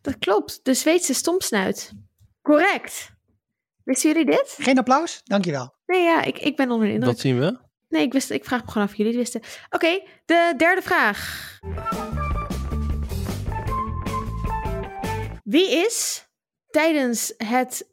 Dat 0.00 0.18
klopt, 0.18 0.60
de 0.62 0.74
Zweedse 0.74 1.14
stompsnuit. 1.14 1.92
Correct. 2.42 3.10
Wisten 3.84 4.10
jullie 4.10 4.26
dit? 4.26 4.56
Geen 4.58 4.78
applaus? 4.78 5.20
Dankjewel. 5.24 5.74
Nee, 5.86 6.02
ja, 6.02 6.22
ik, 6.22 6.38
ik 6.38 6.56
ben 6.56 6.70
onder 6.70 6.86
de 6.86 6.92
indruk. 6.92 7.12
Dat 7.12 7.20
zien 7.20 7.38
we. 7.38 7.58
Nee, 7.88 8.02
ik, 8.02 8.12
wist, 8.12 8.30
ik 8.30 8.44
vraag 8.44 8.64
me 8.64 8.70
gewoon 8.70 8.82
af 8.82 8.90
of 8.90 8.96
jullie 8.96 9.18
het 9.18 9.32
wisten. 9.32 9.66
Oké, 9.70 10.02
de 10.24 10.54
derde 10.56 10.82
vraag. 10.82 11.58
Wie 15.44 15.70
is 15.70 16.26
tijdens 16.70 17.34
het 17.36 17.90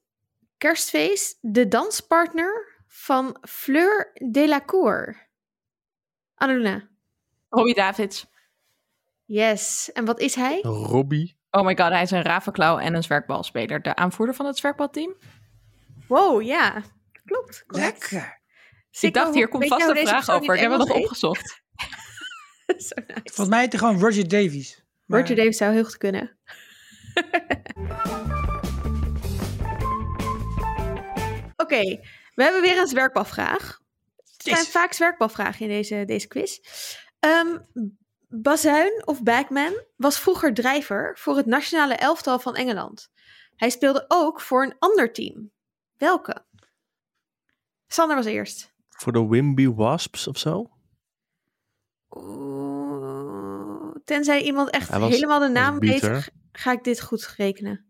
kerstfeest 0.58 1.38
de 1.42 1.68
danspartner 1.68 2.84
van 2.88 3.38
Fleur 3.50 4.12
Delacour? 4.32 5.28
Annaluna. 6.36 6.88
Robbie 7.50 7.76
Davids. 7.76 8.28
Yes. 9.32 9.90
En 9.94 10.06
wat 10.06 10.20
is 10.20 10.36
hij? 10.36 10.60
Robbie. 10.62 11.38
Oh 11.52 11.66
my 11.66 11.78
god, 11.78 11.90
hij 11.92 12.02
is 12.02 12.12
een 12.12 12.22
Ravenclaw 12.22 12.80
en 12.80 12.94
een 12.94 13.04
zwerkbalspeler. 13.04 13.82
De 13.82 13.96
aanvoerder 13.96 14.36
van 14.36 14.46
het 14.46 14.58
zwerkbalteam. 14.58 15.16
Wow, 16.08 16.42
ja. 16.42 16.84
Klopt, 17.26 17.64
correct. 17.68 18.12
Lekker. 18.12 18.42
Ik 19.00 19.14
dacht, 19.14 19.34
hier 19.34 19.48
komt 19.48 19.68
vast 19.68 19.90
een 19.90 20.08
vraag 20.08 20.30
over. 20.30 20.56
Ik 20.56 20.62
heb 20.62 20.72
het 20.72 20.80
nog 20.80 20.92
opgezocht. 20.98 21.48
Zo 22.68 22.96
nice. 23.08 23.22
Volgens 23.24 23.48
mij 23.50 23.60
heet 23.60 23.72
hij 23.72 23.80
gewoon 23.82 24.00
Roger 24.00 24.28
Davies. 24.28 24.84
Maar- 25.06 25.20
Roger 25.20 25.36
Davis 25.36 25.58
zou 25.58 25.74
heel 25.74 25.84
goed 25.84 25.98
kunnen. 25.98 26.38
Oké, 31.56 31.84
we 32.36 32.44
hebben 32.44 32.62
weer 32.62 32.78
een 32.78 32.88
zwerkbalvraag. 32.88 33.80
Er 34.18 34.24
zijn 34.44 34.56
Yes. 34.58 34.70
vaak 34.70 34.94
zwerkbalvragen 34.94 35.62
in 35.62 35.68
deze, 35.72 36.04
deze 36.06 36.28
quiz. 36.28 36.60
Ehm, 37.20 37.58
Bazuin 38.32 39.02
of 39.06 39.24
Backman 39.24 39.84
was 39.96 40.20
vroeger 40.20 40.54
drijver 40.54 41.18
voor 41.20 41.38
het 41.38 41.46
nationale 41.46 41.94
elftal 41.96 42.40
van 42.40 42.56
Engeland. 42.56 43.10
Hij 43.56 43.70
speelde 43.70 44.06
ook 44.08 44.42
voor 44.42 44.64
een 44.64 44.76
ander 44.80 45.14
team. 45.14 45.52
Welke? 45.98 46.46
Sander 47.88 48.16
was 48.16 48.26
eerst. 48.26 48.74
Voor 48.90 49.12
de 49.12 49.28
Wimby 49.28 49.68
Wasps 49.68 50.28
of 50.28 50.38
zo? 50.38 50.70
Oeh, 52.10 53.96
tenzij 54.06 54.42
iemand 54.42 54.70
echt 54.70 54.90
was- 54.90 55.10
helemaal 55.14 55.40
de 55.40 55.48
naam 55.48 55.80
weet, 55.80 56.32
ga 56.52 56.72
ik 56.72 56.84
dit 56.84 57.02
goed 57.02 57.34
rekenen. 57.38 57.84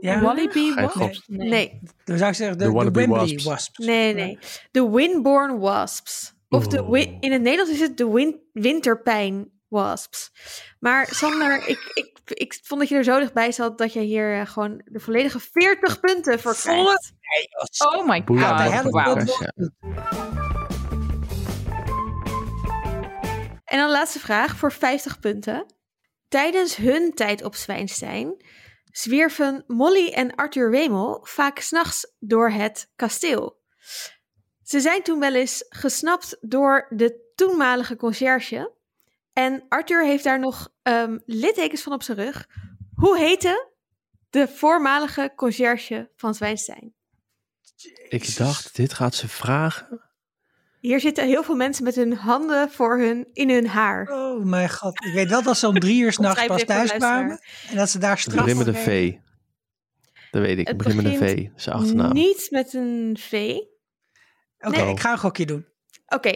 Ja? 0.00 0.20
Wallaby 0.20 0.72
Hij 0.74 0.82
Wasp? 0.84 0.96
gokt. 0.96 1.22
Nee, 1.28 1.80
Dan 2.04 2.18
zou 2.18 2.30
ik 2.30 2.36
zeggen 2.36 2.58
de, 2.58 2.64
De 2.64 2.70
de, 2.70 2.76
wannabe 2.76 2.98
Wembley 2.98 3.18
Wasps. 3.20 3.44
Wasps. 3.44 3.78
nee, 3.86 4.14
nee. 4.14 4.38
De 4.70 4.90
Winborn 4.90 5.58
Wasps. 5.58 6.34
Of 6.52 6.66
de 6.66 6.82
wi- 6.84 7.06
Oeh. 7.08 7.16
in 7.20 7.32
het 7.32 7.42
Nederlands 7.42 7.72
is 7.72 7.80
het 7.80 7.96
de 7.96 8.10
win 8.10 8.40
Winterpijn 8.52 9.50
Wasps. 9.68 10.32
Maar 10.80 11.06
Sander, 11.06 11.62
ik, 11.68 11.90
ik, 11.94 12.20
ik 12.24 12.60
vond 12.62 12.80
dat 12.80 12.88
je 12.88 12.96
er 12.96 13.04
zo 13.04 13.18
dichtbij 13.18 13.52
zat 13.52 13.78
dat 13.78 13.92
je 13.92 14.00
hier 14.00 14.40
eh, 14.40 14.46
gewoon 14.46 14.82
de 14.84 15.00
volledige 15.00 15.40
40 15.40 16.00
punten 16.00 16.40
voor 16.40 16.54
krijgt. 16.54 17.12
Oh 17.94 18.06
my 18.08 18.22
Ja, 18.40 18.82
god. 18.82 19.40
En 23.64 23.78
dan 23.78 23.86
de 23.86 23.92
laatste 23.92 24.18
vraag 24.20 24.56
voor 24.56 24.72
50 24.72 25.18
punten. 25.20 25.74
Tijdens 26.28 26.76
hun 26.76 27.12
tijd 27.14 27.44
op 27.44 27.54
Zwijnstein 27.54 28.44
zwierven 28.84 29.64
Molly 29.66 30.08
en 30.08 30.34
Arthur 30.34 30.70
Wemel 30.70 31.20
vaak 31.22 31.58
s'nachts 31.58 32.14
door 32.18 32.50
het 32.50 32.90
kasteel. 32.96 33.60
Ze 34.62 34.80
zijn 34.80 35.02
toen 35.02 35.20
wel 35.20 35.34
eens 35.34 35.64
gesnapt 35.68 36.36
door 36.40 36.86
de 36.90 37.32
toenmalige 37.34 37.96
conciërge. 37.96 38.72
En 39.32 39.64
Arthur 39.68 40.04
heeft 40.04 40.24
daar 40.24 40.38
nog 40.40 40.68
ehm, 40.82 41.18
littekens 41.26 41.82
van 41.82 41.92
op 41.92 42.02
zijn 42.02 42.18
rug. 42.18 42.46
Hoe 42.94 43.18
heette 43.18 43.70
de 44.30 44.48
voormalige 44.48 45.32
conciërge 45.36 46.10
van 46.16 46.34
Zwijnstein? 46.34 46.94
Ik 48.08 48.36
dacht, 48.36 48.76
dit 48.76 48.92
gaat 48.92 49.14
ze 49.14 49.28
vragen. 49.28 50.00
Hier 50.80 51.00
zitten 51.00 51.26
heel 51.26 51.42
veel 51.42 51.54
mensen 51.54 51.84
met 51.84 51.94
hun 51.94 52.12
handen 52.16 52.70
voor 52.70 52.98
hun, 52.98 53.28
in 53.32 53.50
hun 53.50 53.66
haar. 53.66 54.08
Oh 54.10 54.44
mijn 54.44 54.70
god. 54.70 55.04
Ik 55.04 55.12
weet 55.12 55.28
wel 55.28 55.42
dat 55.42 55.58
ze 55.58 55.66
om 55.66 55.78
drie 55.78 56.02
uur 56.02 56.12
s'nachts 56.18 56.46
pas 56.46 56.64
thuis 56.64 56.92
kwamen. 56.92 57.40
En 57.68 57.76
dat 57.76 57.90
ze 57.90 57.98
daar 57.98 58.10
Het 58.10 58.20
straf 58.20 58.44
begint 58.44 58.58
met 58.58 58.66
een. 58.66 58.74
V. 58.74 59.12
Dat 60.30 60.42
weet 60.42 60.58
ik. 60.58 60.68
Het 60.68 60.68
Het 60.68 60.76
begint 60.76 61.02
met 61.02 61.12
een 61.12 61.18
V. 61.18 61.64
de 61.64 61.72
achternaam. 61.72 62.12
Niet 62.12 62.48
met 62.50 62.74
een 62.74 63.16
V. 63.20 63.58
Oké, 64.62 64.76
Nee. 64.76 64.90
ik 64.90 65.00
ga 65.00 65.12
een 65.12 65.18
gokje 65.18 65.46
doen. 65.46 65.66
Oké, 66.06 66.28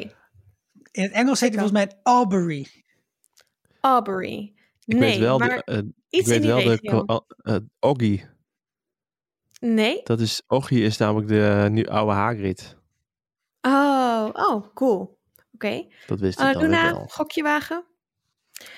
In 0.92 1.02
het 1.02 1.12
Engels 1.12 1.40
heet 1.40 1.54
hij 1.54 1.58
volgens 1.62 1.84
mij 1.86 1.98
Albury. 2.02 2.66
Aubrey. 3.80 4.54
Ik 4.84 4.96
nee, 4.98 5.10
weet 5.10 5.18
wel, 5.18 5.38
maar 5.38 5.48
de, 5.48 5.62
eh, 5.64 5.76
ik 5.78 5.84
iets 6.10 6.26
weet 6.28 6.36
in 6.36 6.42
die 6.42 6.50
wel 6.50 6.62
de 6.62 6.68
regio. 6.68 7.04
ko- 7.04 7.26
uh, 7.42 7.56
Oggy. 7.80 8.24
Nee? 9.60 10.00
Dat 10.04 10.20
is, 10.20 10.42
Oggy 10.46 10.74
is 10.74 10.96
namelijk 10.96 11.28
de 11.28 11.60
uh, 11.64 11.70
nu 11.70 11.86
oude 11.86 12.12
Hagrid. 12.12 12.76
Oh, 13.60 14.28
oh, 14.32 14.74
cool. 14.74 15.18
Oké. 15.54 15.86
Dat 16.06 16.20
wist 16.20 16.38
ik 16.40 16.44
dan 16.44 16.52
weer 16.52 16.62
Luna, 16.62 16.90
wel. 16.92 17.06
gokje 17.06 17.42
wagen? 17.42 17.84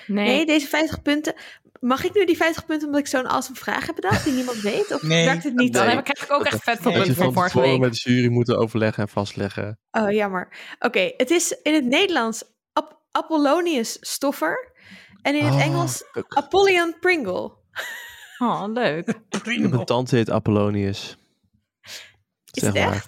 Nee. 0.07 0.25
Nee. 0.27 0.45
deze 0.45 0.67
50 0.67 1.01
punten. 1.01 1.33
Mag 1.79 2.03
ik 2.03 2.13
nu 2.13 2.25
die 2.25 2.37
50 2.37 2.65
punten 2.65 2.87
omdat 2.87 3.01
ik 3.01 3.07
zo'n 3.07 3.27
awesome 3.27 3.57
vraag 3.57 3.85
heb 3.85 3.95
bedacht 3.95 4.23
die 4.23 4.33
niemand 4.33 4.61
weet? 4.61 4.91
Of 4.93 5.01
Nee. 5.01 5.25
werkt 5.25 5.43
het 5.43 5.55
niet 5.55 5.73
Dan 5.73 5.81
zo? 5.81 5.87
Nee. 5.87 5.95
heb 5.95 6.07
ik 6.07 6.31
ook 6.31 6.43
echt 6.43 6.63
vet 6.63 6.79
veel 6.81 6.91
Nee, 6.91 6.99
punten 6.99 7.15
van 7.15 7.23
voor 7.25 7.33
vorige 7.33 7.51
tevoren 7.51 7.71
week. 7.71 7.79
met 7.89 7.93
de 8.01 8.11
jury 8.13 8.27
moeten 8.31 8.57
overleggen 8.57 9.03
en 9.03 9.09
vastleggen. 9.09 9.79
Oh, 9.91 10.11
jammer. 10.11 10.53
Oké, 10.79 11.11
het 11.17 11.29
is 11.31 11.57
in 11.63 11.73
het 11.73 11.85
Nederlands 11.85 12.43
Ap- 12.73 13.01
Apollonius 13.11 13.97
Stoffer. 14.01 14.71
En 15.21 15.35
in 15.35 15.45
het 15.45 15.53
Oh, 15.53 15.61
Engels 15.61 16.03
kuk. 16.11 16.33
Apollyon 16.35 16.95
Pringle. 16.99 17.57
Oh, 18.37 18.63
leuk. 18.73 19.07
Heb 19.29 19.45
een 19.45 19.85
tante 19.85 20.15
heet 20.15 20.29
Apollonius. 20.29 21.17
Is 22.51 22.63
Zeg 22.63 22.73
het 22.73 22.83
maar. 22.83 22.93
echt? 22.93 23.07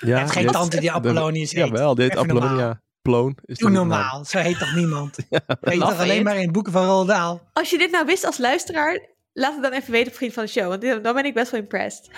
Ja, 0.00 0.18
Het 0.18 0.28
is 0.28 0.32
geen 0.34 0.46
tante 0.50 0.80
die 0.80 0.92
Apollonius 0.92 1.52
heet. 1.52 1.64
Jawel, 1.66 1.94
dit. 1.94 2.16
Apollonia. 2.16 2.82
Ploon. 3.04 3.36
Is 3.44 3.58
Doe 3.58 3.70
naam? 3.70 3.88
normaal. 3.88 4.24
Zo 4.24 4.38
heet 4.38 4.58
toch 4.58 4.74
niemand? 4.74 5.16
Heet 5.60 5.76
Love 5.76 5.90
toch 5.92 6.00
alleen 6.00 6.18
it. 6.18 6.24
maar 6.24 6.36
in 6.36 6.52
boeken 6.52 6.72
van 6.72 6.84
Roald 6.84 7.06
Dahl? 7.08 7.38
Als 7.52 7.70
je 7.70 7.78
dit 7.78 7.90
nou 7.90 8.06
wist 8.06 8.24
als 8.24 8.38
luisteraar, 8.38 9.00
laat 9.32 9.52
het 9.54 9.62
dan 9.62 9.72
even 9.72 9.92
weten 9.92 10.12
op 10.12 10.16
Vriend 10.18 10.32
van 10.32 10.44
de 10.44 10.50
Show. 10.50 10.68
Want 10.68 11.04
dan 11.04 11.14
ben 11.14 11.24
ik 11.24 11.34
best 11.34 11.50
wel 11.50 11.60
impressed. 11.60 12.08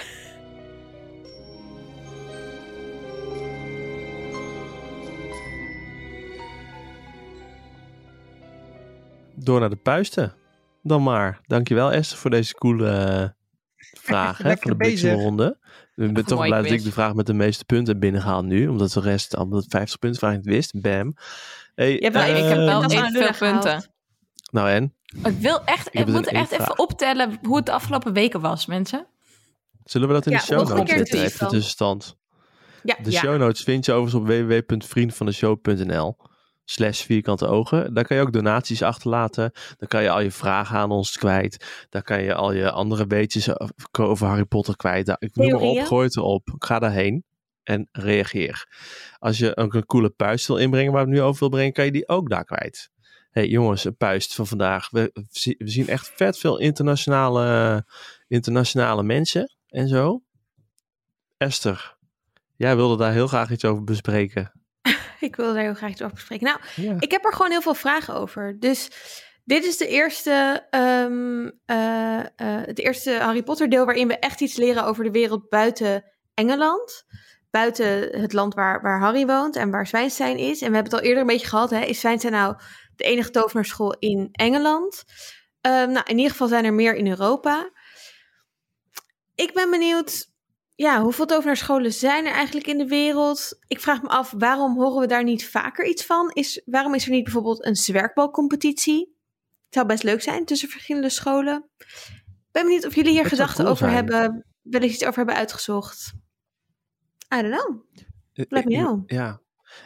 Door 9.35 9.61
naar 9.61 9.71
de 9.71 9.77
puisten. 9.77 10.35
Dan 10.83 11.03
maar. 11.03 11.41
Dankjewel 11.47 11.93
Esther 11.93 12.19
voor 12.19 12.31
deze 12.31 12.55
coole 12.55 12.89
eh, 12.91 13.29
vraag 14.07 14.39
hè, 14.39 14.57
van 14.57 14.71
de 14.71 14.77
bezig. 14.77 15.01
bliksemronde. 15.01 15.59
Ik 15.97 16.15
ben 16.15 16.25
toch 16.25 16.47
blij 16.47 16.63
dat 16.63 16.71
ik 16.71 16.83
de 16.85 16.93
vraag 16.93 17.15
met 17.15 17.27
de 17.27 17.35
meeste 17.35 17.65
punten 17.65 17.99
binnenhaal 17.99 18.43
nu. 18.45 18.69
Omdat 18.69 18.93
de 18.93 19.01
rest, 19.01 19.37
omdat 19.37 19.63
de 19.63 19.69
50 19.71 19.99
punten 19.99 20.21
vraag 20.21 20.33
ik 20.33 20.37
niet 20.45 20.55
wist. 20.55 20.81
Bam. 20.81 21.15
Hey, 21.75 21.93
Je 21.93 21.93
eh, 21.93 21.95
ik 21.97 22.03
heb 22.03 22.13
wel 22.13 22.23
evenveel 22.23 23.33
gehaald. 23.33 23.39
punten. 23.39 23.91
Nou 24.51 24.71
en? 24.71 24.95
Ik 25.25 25.39
wil 25.39 25.65
echt, 25.65 25.89
ik 25.93 26.07
moet 26.07 26.27
echt 26.27 26.51
even 26.53 26.79
optellen 26.79 27.39
hoe 27.43 27.57
het 27.57 27.67
de 27.67 27.73
afgelopen 27.73 28.13
weken 28.13 28.41
was, 28.41 28.67
mensen. 28.67 29.07
Zullen 29.85 30.09
we 30.09 30.15
dat 30.15 30.27
in 30.27 30.33
Ja, 30.33 30.39
de 30.39 30.45
show 30.45 30.69
notes 30.69 30.97
zetten? 30.97 31.21
Even 31.23 31.39
dan. 31.39 31.49
tussenstand. 31.49 32.17
Ja, 32.83 32.97
De 33.03 33.11
ja. 33.11 33.21
show 33.21 33.39
notes 33.39 33.63
vind 33.63 33.85
je 33.85 33.93
overigens 33.93 34.23
op 34.23 34.29
www.vriendvandeshow.nl 34.29 36.17
slash 36.69 37.03
vierkante 37.03 37.47
ogen. 37.47 37.95
Daar 37.95 38.05
kan 38.05 38.17
je 38.17 38.23
ook 38.23 38.33
donaties 38.33 38.83
achterlaten. 38.83 39.53
Dan 39.77 39.89
kan 39.89 40.03
je 40.03 40.11
al 40.11 40.21
je 40.21 40.31
vragen 40.31 40.77
aan 40.79 40.91
ons 40.91 41.17
kwijt. 41.19 41.87
Daar 41.89 42.03
kan 42.03 42.23
je 42.23 42.35
al 42.35 42.53
je 42.53 42.71
andere 42.71 43.07
weetjes 43.07 43.49
over 43.93 44.27
Harry 44.27 44.45
Potter 44.45 44.77
kwijt. 44.77 45.07
Daar- 45.07 45.17
Ik 45.19 45.35
noem 45.37 45.47
maar 45.53 45.61
op, 45.69 45.77
gooi 45.87 46.05
het 46.07 46.17
erop. 46.17 46.55
Ga 46.59 46.79
daarheen 46.79 47.25
en 47.63 47.89
reageer. 47.93 48.67
Als 49.19 49.39
je 49.39 49.57
ook 49.57 49.75
een 49.75 49.87
coole 49.87 50.11
puist 50.11 50.47
wil 50.47 50.57
inbrengen 50.57 50.93
waar 50.93 51.05
we 51.05 51.11
het 51.11 51.19
nu 51.19 51.25
over 51.25 51.41
wil 51.41 51.49
brengen, 51.49 51.73
kan 51.73 51.85
je 51.85 51.93
die 51.93 52.09
ook 52.09 52.31
daar 52.31 52.45
kwijt. 52.45 52.91
hey, 53.31 53.47
jongens, 53.49 53.85
een 53.85 53.97
puist 53.97 54.35
van 54.35 54.47
vandaag. 54.47 54.91
We, 54.91 55.11
we 55.59 55.69
zien 55.71 55.89
echt 55.89 56.13
vet 56.15 56.39
veel 56.39 56.59
internationale, 56.59 57.85
internationale 58.29 59.03
mensen 59.03 59.57
en 59.69 59.89
zo. 59.89 60.23
Esther, 61.37 61.97
jij 62.57 62.77
wilde 62.77 62.97
daar 62.97 63.13
heel 63.13 63.27
graag 63.27 63.51
iets 63.51 63.65
over 63.65 63.85
bespreken. 63.85 64.53
Ik 65.21 65.37
wilde 65.37 65.53
daar 65.55 65.63
heel 65.63 65.75
graag 65.75 65.91
iets 65.91 66.03
over 66.03 66.15
bespreken. 66.15 66.47
Nou, 66.47 66.59
Ja. 66.89 66.97
ik 66.99 67.11
heb 67.11 67.25
er 67.25 67.33
gewoon 67.33 67.51
heel 67.51 67.63
veel 67.63 67.75
vragen 67.75 68.15
over. 68.15 68.57
Dus 68.61 68.89
dit 69.45 69.65
is 69.65 69.77
de 69.77 69.89
eerste, 69.89 70.67
ehm, 70.71 71.51
eh, 71.67 72.19
eh, 72.19 72.27
het 72.67 72.79
eerste 72.79 73.19
Harry 73.19 73.43
Potter 73.43 73.69
deel 73.69 73.85
waarin 73.85 74.09
we 74.09 74.19
echt 74.19 74.41
iets 74.41 74.57
leren 74.57 74.85
over 74.85 75.05
de 75.05 75.11
wereld 75.11 75.49
buiten 75.49 76.05
Engeland. 76.35 77.05
Buiten 77.51 78.21
het 78.21 78.33
land 78.33 78.55
waar, 78.55 78.83
waar 78.83 79.01
Harry 79.01 79.27
woont 79.27 79.57
en 79.57 79.71
waar 79.71 79.87
Zwijnstein 79.87 80.37
is. 80.39 80.61
En 80.63 80.69
we 80.69 80.75
hebben 80.75 80.93
het 80.93 81.01
al 81.01 81.01
eerder 81.07 81.21
een 81.21 81.27
beetje 81.29 81.47
gehad. 81.47 81.71
Hè? 81.71 81.81
Is 81.81 82.01
Zwijnstein 82.01 82.33
nou 82.35 82.57
de 82.97 83.05
enige 83.05 83.31
tovenaarschool 83.31 83.97
in 83.99 84.29
Engeland? 84.33 85.05
Ehm, 85.61 85.91
nou, 85.91 86.05
in 86.07 86.17
ieder 86.17 86.31
geval 86.31 86.49
zijn 86.49 86.65
er 86.65 86.75
meer 86.75 86.95
in 86.95 87.09
Europa. 87.09 87.71
Ik 89.35 89.53
ben 89.53 89.71
benieuwd 89.71 90.27
ja, 90.77 91.03
hoeveel 91.03 91.27
tovenaarscholen 91.27 91.93
zijn 91.93 92.27
er 92.27 92.33
eigenlijk 92.33 92.67
in 92.67 92.79
de 92.79 92.87
wereld? 92.87 93.59
Ik 93.67 93.81
vraag 93.81 94.03
me 94.03 94.09
af, 94.09 94.35
waarom 94.39 94.77
horen 94.77 95.01
we 95.01 95.07
daar 95.07 95.25
niet 95.25 95.49
vaker 95.49 95.87
iets 95.87 96.05
van? 96.07 96.31
Is, 96.33 96.63
waarom 96.65 96.95
is 96.95 97.05
er 97.05 97.11
niet 97.11 97.25
bijvoorbeeld 97.25 97.65
een 97.65 97.77
zwerkbalcompetitie? 97.77 99.15
Het 99.65 99.75
zou 99.75 99.87
best 99.87 100.03
leuk 100.03 100.23
zijn 100.23 100.45
tussen 100.45 100.69
verschillende 100.69 101.11
scholen. 101.11 101.71
Ik 101.79 102.53
ben 102.53 102.63
benieuwd 102.63 102.87
of 102.87 102.95
jullie 102.95 103.11
hier 103.11 103.23
Dat 103.23 103.31
gedachten 103.31 103.57
cool 103.57 103.69
over 103.69 103.91
zijn. 103.91 103.95
hebben, 103.95 104.47
wel 104.63 104.81
eens 104.81 104.93
iets 104.93 105.05
over 105.05 105.17
hebben 105.17 105.35
uitgezocht. 105.35 106.13
I 107.35 107.43
don't 107.43 107.55
know. 107.55 107.81
Let 108.33 108.65
me 108.65 108.77
know. 108.77 109.03
Ja, 109.07 109.41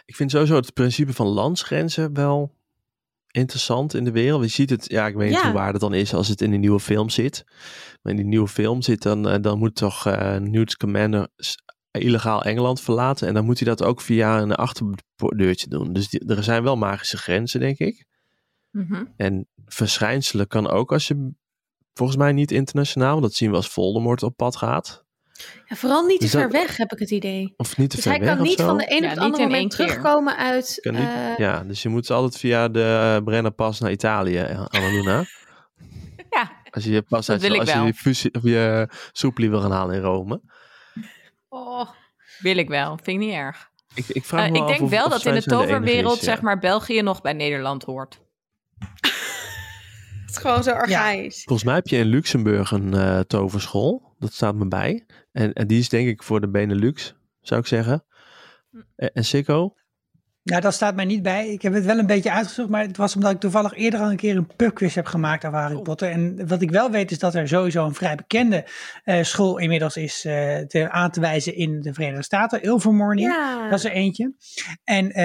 ik 0.05 0.17
vind 0.17 0.31
sowieso 0.31 0.55
het 0.55 0.75
principe 0.75 1.13
van 1.13 1.27
landsgrenzen 1.27 2.15
wel 2.15 2.55
interessant 3.31 3.95
in 3.95 4.05
de 4.05 4.11
wereld. 4.11 4.43
Je 4.43 4.49
ziet 4.49 4.71
het, 4.71 4.85
ja, 4.91 5.07
ik 5.07 5.15
weet 5.15 5.29
niet 5.29 5.39
hoe 5.45 5.53
waar 5.53 5.73
het 5.73 5.81
dan 5.81 5.95
is 5.95 6.15
als 6.15 6.29
het 6.29 6.41
in 6.41 6.53
een 6.53 6.61
nieuwe 6.61 6.81
film 6.81 7.09
zit. 7.11 7.45
Maar 8.03 8.13
in 8.13 8.17
die 8.19 8.27
nieuwe 8.29 8.49
film 8.49 8.83
zit, 8.83 9.03
dan, 9.03 9.29
eh, 9.29 9.41
dan 9.43 9.59
moet 9.59 9.75
toch 9.75 10.07
eh 10.07 10.37
Newt 10.37 10.71
Scamander 10.71 11.29
s- 11.37 11.55
illegaal 11.91 12.43
Engeland 12.43 12.81
verlaten. 12.81 13.29
En 13.29 13.35
dan 13.35 13.45
moet 13.45 13.59
hij 13.59 13.69
dat 13.69 13.83
ook 13.83 14.01
via 14.01 14.41
een 14.41 14.55
achterdeurtje 14.55 15.69
doen. 15.69 15.93
Dus 15.93 16.09
die- 16.09 16.25
er 16.27 16.45
zijn 16.45 16.63
wel 16.63 16.77
magische 16.77 17.17
grenzen, 17.17 17.61
denk 17.61 17.79
ik. 17.79 18.07
Mhm. 18.71 19.05
En 19.17 19.49
verschijnselen 19.65 20.47
kan 20.47 20.69
ook 20.69 20.93
als 20.93 21.09
je, 21.09 21.33
volgens 21.95 22.19
mij 22.19 22.33
niet 22.33 22.51
internationaal, 22.51 23.11
want 23.11 23.23
dat 23.23 23.35
zien 23.35 23.51
we 23.51 23.57
als 23.57 23.69
Voldemort 23.69 24.23
op 24.23 24.37
pad 24.37 24.57
gaat. 24.57 25.05
Ja, 25.69 25.77
vooral 25.77 26.03
niet 26.07 26.19
te 26.19 26.25
Dus 26.25 26.33
dat- 26.33 26.41
ver 26.41 26.51
weg, 26.51 26.77
heb 26.77 26.93
ik 26.93 26.99
het 26.99 27.11
idee. 27.11 27.55
Of 27.57 27.77
niet 27.77 27.91
te 27.91 27.97
Dus 27.97 28.05
ver 28.05 28.13
hij 28.15 28.21
weg 28.21 28.31
kan 28.31 28.41
of 28.41 28.47
niet 28.49 28.61
van 28.61 28.77
de 28.79 28.85
een 28.93 29.03
Ja, 29.03 29.09
op 29.09 29.15
het 29.15 29.19
andere 29.25 29.43
moment 29.43 29.71
terugkomen 29.71 30.37
uit... 30.37 30.79
Kan 30.81 30.95
niet- 30.95 31.03
eh, 31.03 31.37
ja, 31.39 31.63
dus 31.65 31.83
je 31.83 31.89
moet 31.89 32.11
altijd 32.11 32.37
via 32.37 32.69
de 32.69 33.15
uh, 33.19 33.25
Brennerpas 33.25 33.81
naar 33.81 33.91
Italië, 33.91 34.37
eh, 34.39 34.65
Annaluna. 34.69 35.25
Ja, 36.31 36.53
Als 36.71 36.85
je 36.85 36.91
je 36.91 37.03
pas 37.03 37.27
Dat 37.27 37.35
uit, 37.37 37.41
wil 37.47 37.55
ik 37.55 37.61
als 37.61 37.69
je 37.71 37.75
wel. 37.77 37.87
je, 37.87 37.95
fusie, 37.95 38.35
of 38.35 38.43
je 38.43 38.89
soeplie 39.13 39.51
wil 39.51 39.61
gaan 39.61 39.73
halen 39.73 39.95
in 39.95 40.01
Rome. 40.03 40.41
oh, 41.49 41.89
wil 42.39 42.57
ik 42.57 42.69
wel. 42.69 42.89
Vind 43.03 43.21
ik 43.23 43.27
niet 43.29 43.35
erg. 43.35 43.69
Ik, 43.95 44.05
ik 44.09 44.25
vraag 44.25 44.45
Eh, 44.47 44.51
me 44.51 44.57
ik 44.57 44.63
af 44.63 44.69
denk 44.69 44.81
of- 44.81 44.91
wel 44.91 45.05
of 45.05 45.11
dat 45.13 45.25
in 45.25 45.35
de 45.35 45.43
toverwereld, 45.43 46.13
is, 46.19 46.25
ja. 46.25 46.33
zeg 46.33 46.41
maar, 46.41 46.59
België 46.59 47.03
nog 47.03 47.21
bij 47.21 47.33
Nederland 47.33 47.83
hoort. 47.85 48.21
Het 50.27 50.31
is 50.31 50.37
gewoon 50.37 50.63
zo 50.63 50.71
archaïs. 50.71 51.43
Volgens 51.43 51.65
mij 51.65 51.75
heb 51.75 51.87
je 51.89 51.97
in 51.97 52.07
Luxemburg 52.07 52.71
een 52.71 52.95
eh, 52.95 53.19
toverschool. 53.21 54.15
Dat 54.19 54.33
staat 54.33 54.55
me 54.55 54.69
bij. 54.69 55.07
En, 55.33 55.53
en 55.53 55.67
die 55.67 55.79
is 55.79 55.89
denk 55.89 56.09
ik 56.09 56.23
voor 56.23 56.41
de 56.41 56.49
Benelux, 56.49 57.15
zou 57.41 57.61
ik 57.61 57.67
zeggen. 57.67 58.05
En, 58.97 59.13
en 59.13 59.25
Sikko? 59.25 59.75
Nou, 60.51 60.63
dat 60.63 60.75
staat 60.75 60.95
mij 60.95 61.05
niet 61.05 61.23
bij. 61.23 61.49
Ik 61.49 61.63
heb 61.63 61.73
het 61.73 61.85
wel 61.85 61.99
een 61.99 62.07
beetje 62.07 62.31
uitgezocht, 62.33 62.69
maar 62.69 62.83
het 62.83 62.97
was 62.97 63.15
omdat 63.15 63.31
ik 63.31 63.41
toevallig 63.41 63.75
eerder 63.75 64.01
al 64.01 64.11
een 64.11 64.17
keer 64.17 64.37
een 64.37 64.47
pubquiz 64.57 64.95
heb 64.95 65.07
gemaakt 65.07 65.45
over 65.45 65.59
Harry 65.59 65.81
Potter. 65.83 66.11
En 66.11 66.49
wat 66.49 66.63
ik 66.63 66.71
wel 66.71 66.91
weet 66.91 67.11
is 67.11 67.19
dat 67.19 67.35
er 67.35 67.49
sowieso 67.49 67.87
een 67.87 67.95
vrij 67.95 68.15
bekende 68.15 68.65
eh, 69.05 69.23
school 69.23 69.59
inmiddels 69.59 69.97
is 69.97 70.25
eh, 70.25 70.59
te, 70.59 70.91
aan 70.91 71.11
te 71.11 71.21
wijzen 71.21 71.55
in 71.55 71.81
de 71.81 71.93
Verenigde 71.95 72.23
Staten, 72.23 72.63
Ilvermorny. 72.63 73.21
Ja. 73.23 73.69
Dat 73.69 73.79
is 73.79 73.85
er 73.85 73.91
eentje. 73.93 74.33
En 74.85 75.11
eh, 75.13 75.25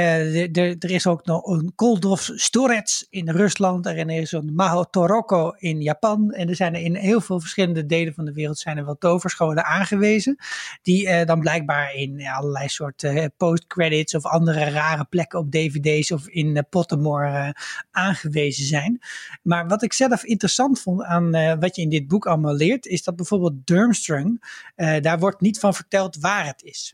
de- 0.51 0.75
er 0.79 0.91
is 0.91 1.07
ook 1.07 1.25
nog 1.25 1.45
een 1.45 1.71
Koldovs 1.75 2.31
Storets 2.35 3.07
in 3.09 3.29
Rusland. 3.29 3.85
En 3.85 4.09
er 4.09 4.21
is 4.21 4.31
een 4.31 4.51
Maho 4.55 4.83
Toroko 4.83 5.49
in 5.57 5.81
Japan. 5.81 6.31
En 6.31 6.49
er 6.49 6.55
zijn 6.55 6.75
er 6.75 6.81
in 6.81 6.95
heel 6.95 7.21
veel 7.21 7.39
verschillende 7.39 7.85
delen 7.85 8.13
van 8.13 8.25
de 8.25 8.33
wereld 8.33 8.59
zijn 8.59 8.77
er 8.77 8.85
wel 8.85 8.97
toverscholen 8.97 9.65
aangewezen. 9.65 10.37
Die 10.81 11.25
dan 11.25 11.39
blijkbaar 11.39 11.93
in 11.93 12.27
allerlei 12.27 12.67
soorten 12.69 13.33
post-credits 13.37 14.15
of 14.15 14.25
andere 14.25 14.69
rare 14.69 15.05
plekken 15.15 15.39
op 15.39 15.51
dvd's 15.51 16.11
of 16.11 16.27
in 16.27 16.57
eh, 16.57 16.63
Pottermore 16.69 17.27
eh, 17.27 17.49
aangewezen 17.91 18.65
zijn. 18.65 18.99
Maar 19.41 19.67
wat 19.67 19.83
ik 19.83 19.93
zelf 19.93 20.23
interessant 20.23 20.79
vond 20.79 21.03
aan 21.03 21.33
eh, 21.33 21.53
wat 21.59 21.75
je 21.75 21.81
in 21.81 21.89
dit 21.89 22.07
boek 22.07 22.25
allemaal 22.25 22.55
leert, 22.55 22.85
is 22.85 23.03
dat 23.03 23.15
bijvoorbeeld 23.15 23.67
Durmstrang, 23.67 24.43
daar 24.75 25.19
wordt 25.19 25.41
niet 25.41 25.59
van 25.59 25.73
verteld 25.73 26.17
waar 26.19 26.45
het 26.45 26.63
is. 26.63 26.93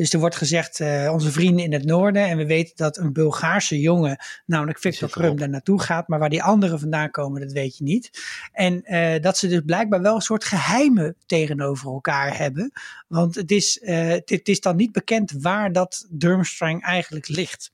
Dus 0.00 0.12
er 0.12 0.18
wordt 0.18 0.36
gezegd, 0.36 0.80
eh, 0.80 1.10
onze 1.12 1.32
vrienden 1.32 1.64
in 1.64 1.72
het 1.72 1.84
noorden. 1.84 2.26
En 2.26 2.36
we 2.36 2.46
weten 2.46 2.76
dat 2.76 2.96
een 2.96 3.12
Bulgaarse 3.12 3.80
jongen, 3.80 4.18
namelijk 4.46 4.78
Victor. 4.78 5.10
Krum, 5.10 5.36
daar 5.36 5.48
naartoe 5.48 5.80
gaat. 5.80 6.08
Maar 6.08 6.18
waar 6.18 6.30
die 6.30 6.42
anderen 6.42 6.80
vandaan 6.80 7.10
komen, 7.10 7.40
dat 7.40 7.52
weet 7.52 7.76
je 7.76 7.84
niet. 7.84 8.10
En 8.52 8.82
eh, 8.84 9.22
dat 9.22 9.38
ze 9.38 9.48
dus 9.48 9.60
blijkbaar 9.66 10.02
wel 10.02 10.14
een 10.14 10.20
soort 10.20 10.44
geheimen 10.44 11.16
tegenover 11.26 11.92
elkaar 11.92 12.36
hebben. 12.36 12.72
Want 13.08 13.34
het 13.34 13.50
is, 13.50 13.80
het, 13.82 14.30
het 14.30 14.48
is 14.48 14.60
dan 14.60 14.76
niet 14.76 14.92
bekend 14.92 15.32
waar 15.32 15.72
dat 15.72 16.06
Durmstrang 16.10 16.82
eigenlijk 16.82 17.28
ligt. 17.28 17.70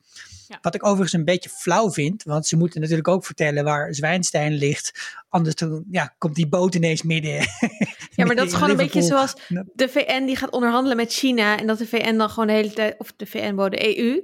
Ja. 0.49 0.59
Wat 0.61 0.74
ik 0.74 0.84
overigens 0.84 1.12
een 1.12 1.24
beetje 1.24 1.49
flauw 1.49 1.90
vind, 1.90 2.22
want 2.22 2.47
ze 2.47 2.57
moeten 2.57 2.80
natuurlijk 2.80 3.09
ook 3.09 3.24
vertellen 3.24 3.64
waar 3.64 3.94
Zwijnstein 3.94 4.53
ligt. 4.53 5.14
Anders 5.28 5.55
dan, 5.55 5.84
ja, 5.90 6.14
komt 6.18 6.34
die 6.34 6.49
boot 6.49 6.74
ineens 6.74 7.03
midden. 7.03 7.40
Ja, 8.16 8.24
maar 8.24 8.36
dat 8.36 8.47
is 8.47 8.55
gewoon 8.55 8.70
een 8.70 8.76
beetje 8.76 9.03
zoals 9.03 9.34
de 9.74 9.88
VN 9.88 10.24
die 10.24 10.36
gaat 10.36 10.51
onderhandelen 10.51 10.97
met 10.97 11.12
China. 11.12 11.59
En 11.59 11.66
dat 11.66 11.78
de 11.78 11.86
VN 11.86 12.16
dan 12.16 12.30
gewoon 12.30 12.47
de 12.47 12.53
hele 12.53 12.72
tijd, 12.72 12.94
of 12.99 13.12
de 13.16 13.26
VN, 13.26 13.55
de 13.57 13.99
EU. 13.99 14.22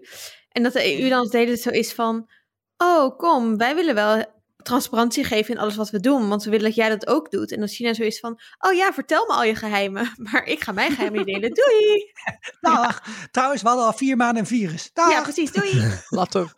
En 0.49 0.63
dat 0.63 0.73
de 0.73 1.01
EU 1.01 1.09
dan 1.09 1.29
de 1.29 1.37
hele 1.37 1.51
tijd 1.51 1.61
zo 1.61 1.71
is 1.71 1.93
van, 1.93 2.29
oh 2.77 3.19
kom, 3.19 3.57
wij 3.57 3.75
willen 3.75 3.95
wel 3.95 4.25
transparantie 4.63 5.25
geven 5.25 5.55
in 5.55 5.61
alles 5.61 5.77
wat 5.77 5.91
we 5.91 6.01
doen. 6.01 6.29
Want 6.29 6.45
we 6.45 6.51
willen 6.51 6.65
dat 6.67 6.75
jij 6.75 6.89
dat 6.89 7.07
ook 7.07 7.31
doet. 7.31 7.53
En 7.53 7.61
dat 7.61 7.71
China 7.71 7.95
zo 7.95 8.03
is 8.03 8.21
van, 8.21 8.41
oh 8.59 8.73
ja, 8.73 8.93
vertel 8.93 9.27
me 9.27 9.33
al 9.33 9.45
je 9.45 9.55
geheimen. 9.55 10.13
Maar 10.31 10.45
ik 10.45 10.63
ga 10.63 10.73
mijn 10.73 10.91
geheimen 10.93 11.25
niet 11.25 11.35
delen. 11.35 11.55
Doei! 11.55 12.13
Dag. 12.61 13.03
Trouwens, 13.31 13.63
we 13.63 13.69
hadden 13.69 13.87
al 13.87 13.93
vier 13.93 14.17
maanden 14.17 14.43
een 14.43 14.49
virus. 14.49 14.91
Dag. 14.93 15.11
Ja, 15.11 15.23
precies, 15.23 15.53
doei! 15.53 15.83
Later. 16.09 16.53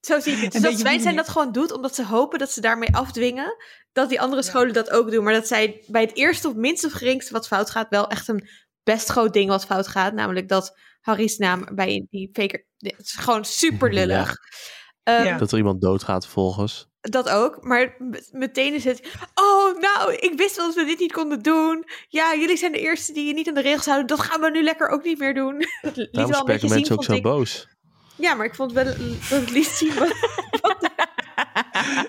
Zo 0.00 0.20
zie 0.20 0.32
ik 0.32 0.42
het. 0.42 0.52
Dus 0.52 0.62
dat 0.62 0.78
Zwijnstein 0.78 1.14
die- 1.14 1.24
dat 1.24 1.32
gewoon 1.32 1.52
doet, 1.52 1.72
omdat 1.72 1.94
ze 1.94 2.04
hopen 2.04 2.38
dat 2.38 2.50
ze 2.50 2.60
daarmee 2.60 2.94
afdwingen 2.94 3.56
dat 3.92 4.08
die 4.08 4.20
andere 4.20 4.42
scholen 4.42 4.72
dat 4.72 4.90
ook 4.90 5.10
doen. 5.10 5.24
Maar 5.24 5.32
dat 5.32 5.46
zij 5.46 5.82
bij 5.86 6.02
het 6.02 6.16
eerste 6.16 6.48
of 6.48 6.54
minste 6.54 6.86
of 6.86 6.92
geringste 6.92 7.32
wat 7.32 7.46
fout 7.46 7.70
gaat, 7.70 7.88
wel 7.88 8.08
echt 8.08 8.28
een 8.28 8.48
best 8.82 9.08
groot 9.08 9.32
ding 9.32 9.48
wat 9.50 9.64
fout 9.66 9.88
gaat. 9.88 10.12
Namelijk 10.12 10.48
dat 10.48 10.78
Harry's 11.00 11.36
naam 11.36 11.68
bij 11.74 12.06
die 12.10 12.30
faker... 12.32 12.66
Het 12.78 13.00
is 13.00 13.12
gewoon 13.12 13.44
super 13.44 13.92
lullig. 13.92 14.36
Ehm, 15.08 15.24
Ja. 15.24 15.36
Dat 15.38 15.52
er 15.52 15.58
iemand 15.58 15.80
doodgaat 15.80 16.24
vervolgens. 16.24 16.86
Dat 17.00 17.28
ook, 17.28 17.62
maar 17.64 17.94
met- 17.98 18.28
meteen 18.32 18.74
is 18.74 18.84
het... 18.84 19.08
Oh, 19.34 19.78
nou, 19.80 20.14
ik 20.14 20.32
wist 20.36 20.56
wel 20.56 20.66
dat 20.66 20.74
we 20.74 20.84
dit 20.84 20.98
niet 20.98 21.12
konden 21.12 21.42
doen. 21.42 21.84
Ja, 22.08 22.34
jullie 22.34 22.56
zijn 22.56 22.72
de 22.72 22.78
eerste 22.80 23.12
die 23.12 23.26
je 23.26 23.34
niet 23.34 23.48
aan 23.48 23.54
de 23.54 23.60
regels 23.60 23.84
houden. 23.86 24.06
Dat 24.06 24.20
gaan 24.20 24.40
we 24.40 24.50
nu 24.50 24.62
lekker 24.62 24.88
ook 24.88 25.04
niet 25.04 25.18
meer 25.18 25.34
doen. 25.34 25.64
Het 25.80 25.96
liet 25.96 26.12
Daarom 26.12 26.30
wel 26.32 26.40
een 26.40 26.46
beetje 26.46 26.68
zien, 26.68 26.76
mensen 26.76 26.94
ook 26.96 27.04
zo 27.04 27.12
ik. 27.12 27.22
boos. 27.22 27.68
Ja, 28.16 28.34
maar 28.34 28.46
ik 28.46 28.54
vond 28.54 28.72
wel 28.72 28.84
dat 28.84 28.96
het 29.28 29.50
liet 29.50 29.66
zien... 29.66 29.94
wat- 29.98 30.14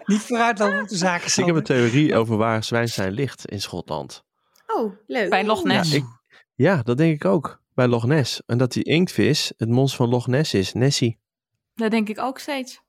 Niet 0.05 0.19
vooruit 0.21 0.59
lopen 0.59 0.81
op 0.81 0.87
de 0.87 0.95
zaken. 0.97 1.27
Ik 1.39 1.45
heb 1.45 1.55
een 1.55 1.63
theorie 1.63 2.15
over 2.15 2.37
waar 2.37 2.63
Zwijnstein 2.63 3.11
ligt 3.11 3.45
in 3.45 3.61
Schotland. 3.61 4.23
Oh, 4.67 4.93
leuk. 5.07 5.29
Bij 5.29 5.45
Loch 5.45 5.63
Ness. 5.63 5.91
Ja, 5.91 5.97
ik, 5.97 6.03
ja, 6.55 6.81
dat 6.83 6.97
denk 6.97 7.13
ik 7.13 7.25
ook. 7.25 7.61
Bij 7.73 7.87
Loch 7.87 8.05
Ness. 8.05 8.41
En 8.45 8.57
dat 8.57 8.71
die 8.71 8.83
inktvis 8.83 9.53
het 9.57 9.69
monster 9.69 9.97
van 9.97 10.09
Loch 10.09 10.27
Ness 10.27 10.53
is. 10.53 10.73
Nessie. 10.73 11.19
Dat 11.73 11.91
denk 11.91 12.09
ik 12.09 12.19
ook 12.19 12.39
steeds. 12.39 12.81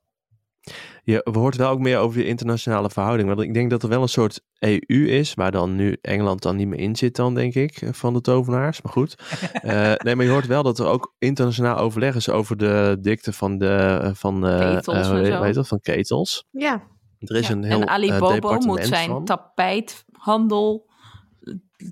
Je 1.03 1.27
hoort 1.31 1.55
wel 1.55 1.69
ook 1.69 1.79
meer 1.79 1.97
over 1.97 2.17
de 2.17 2.25
internationale 2.25 2.89
verhouding. 2.89 3.27
Want 3.27 3.41
ik 3.41 3.53
denk 3.53 3.69
dat 3.69 3.83
er 3.83 3.89
wel 3.89 4.01
een 4.01 4.09
soort 4.09 4.41
EU 4.59 5.07
is, 5.07 5.33
waar 5.33 5.51
dan 5.51 5.75
nu 5.75 5.97
Engeland 6.01 6.41
dan 6.41 6.55
niet 6.55 6.67
meer 6.67 6.79
in 6.79 6.95
zit 6.95 7.15
dan, 7.15 7.33
denk 7.33 7.53
ik, 7.53 7.81
van 7.91 8.13
de 8.13 8.21
tovenaars. 8.21 8.81
Maar 8.81 8.91
goed. 8.91 9.15
Eh, 9.61 9.93
nee, 9.97 10.15
maar 10.15 10.25
je 10.25 10.31
hoort 10.31 10.47
wel 10.47 10.63
dat 10.63 10.79
er 10.79 10.85
ook 10.85 11.15
internationaal 11.19 11.77
overleg 11.77 12.15
is 12.15 12.29
over 12.29 12.57
de 12.57 12.97
dikte 13.01 13.33
van 13.33 13.57
de 13.57 14.11
van, 14.13 14.47
eh, 14.47 14.59
Ketels 14.59 14.97
eh, 14.97 15.33
en 15.33 15.41
weet, 15.41 15.53
dat, 15.53 15.67
van 15.67 15.79
ketels. 15.79 16.47
Ja, 16.51 16.83
Er 17.19 17.35
is 17.35 17.47
Ja, 17.47 17.53
een 17.53 17.63
heel 17.63 17.81
en 17.81 17.87
Ali 17.87 18.09
eh, 18.09 18.19
Bobo 18.19 18.33
departement 18.33 18.65
moet 18.65 18.85
zijn 18.85 19.09
van. 19.09 19.25
tapijthandel 19.25 20.89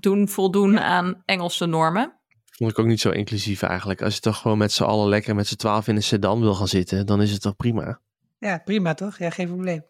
doen 0.00 0.28
voldoen 0.28 0.80
aan 0.80 1.22
Engelse 1.24 1.66
normen. 1.66 2.12
Vond 2.56 2.70
ik 2.70 2.78
ook 2.78 2.86
niet 2.86 3.00
zo 3.00 3.10
inclusief 3.10 3.62
eigenlijk. 3.62 4.02
Als 4.02 4.14
je 4.14 4.20
toch 4.20 4.36
gewoon 4.38 4.58
met 4.58 4.72
z'n 4.72 4.82
allen 4.82 5.08
lekker 5.08 5.34
met 5.34 5.46
z'n 5.46 5.56
twaalf 5.56 5.88
in 5.88 5.96
een 5.96 6.02
sedan 6.02 6.40
wil 6.40 6.54
gaan 6.54 6.68
zitten, 6.68 7.06
dan 7.06 7.22
is 7.22 7.32
het 7.32 7.40
toch 7.40 7.56
prima. 7.56 8.00
Ja, 8.40 8.58
prima 8.58 8.94
toch? 8.94 9.18
Ja, 9.18 9.30
geen 9.30 9.46
probleem. 9.46 9.84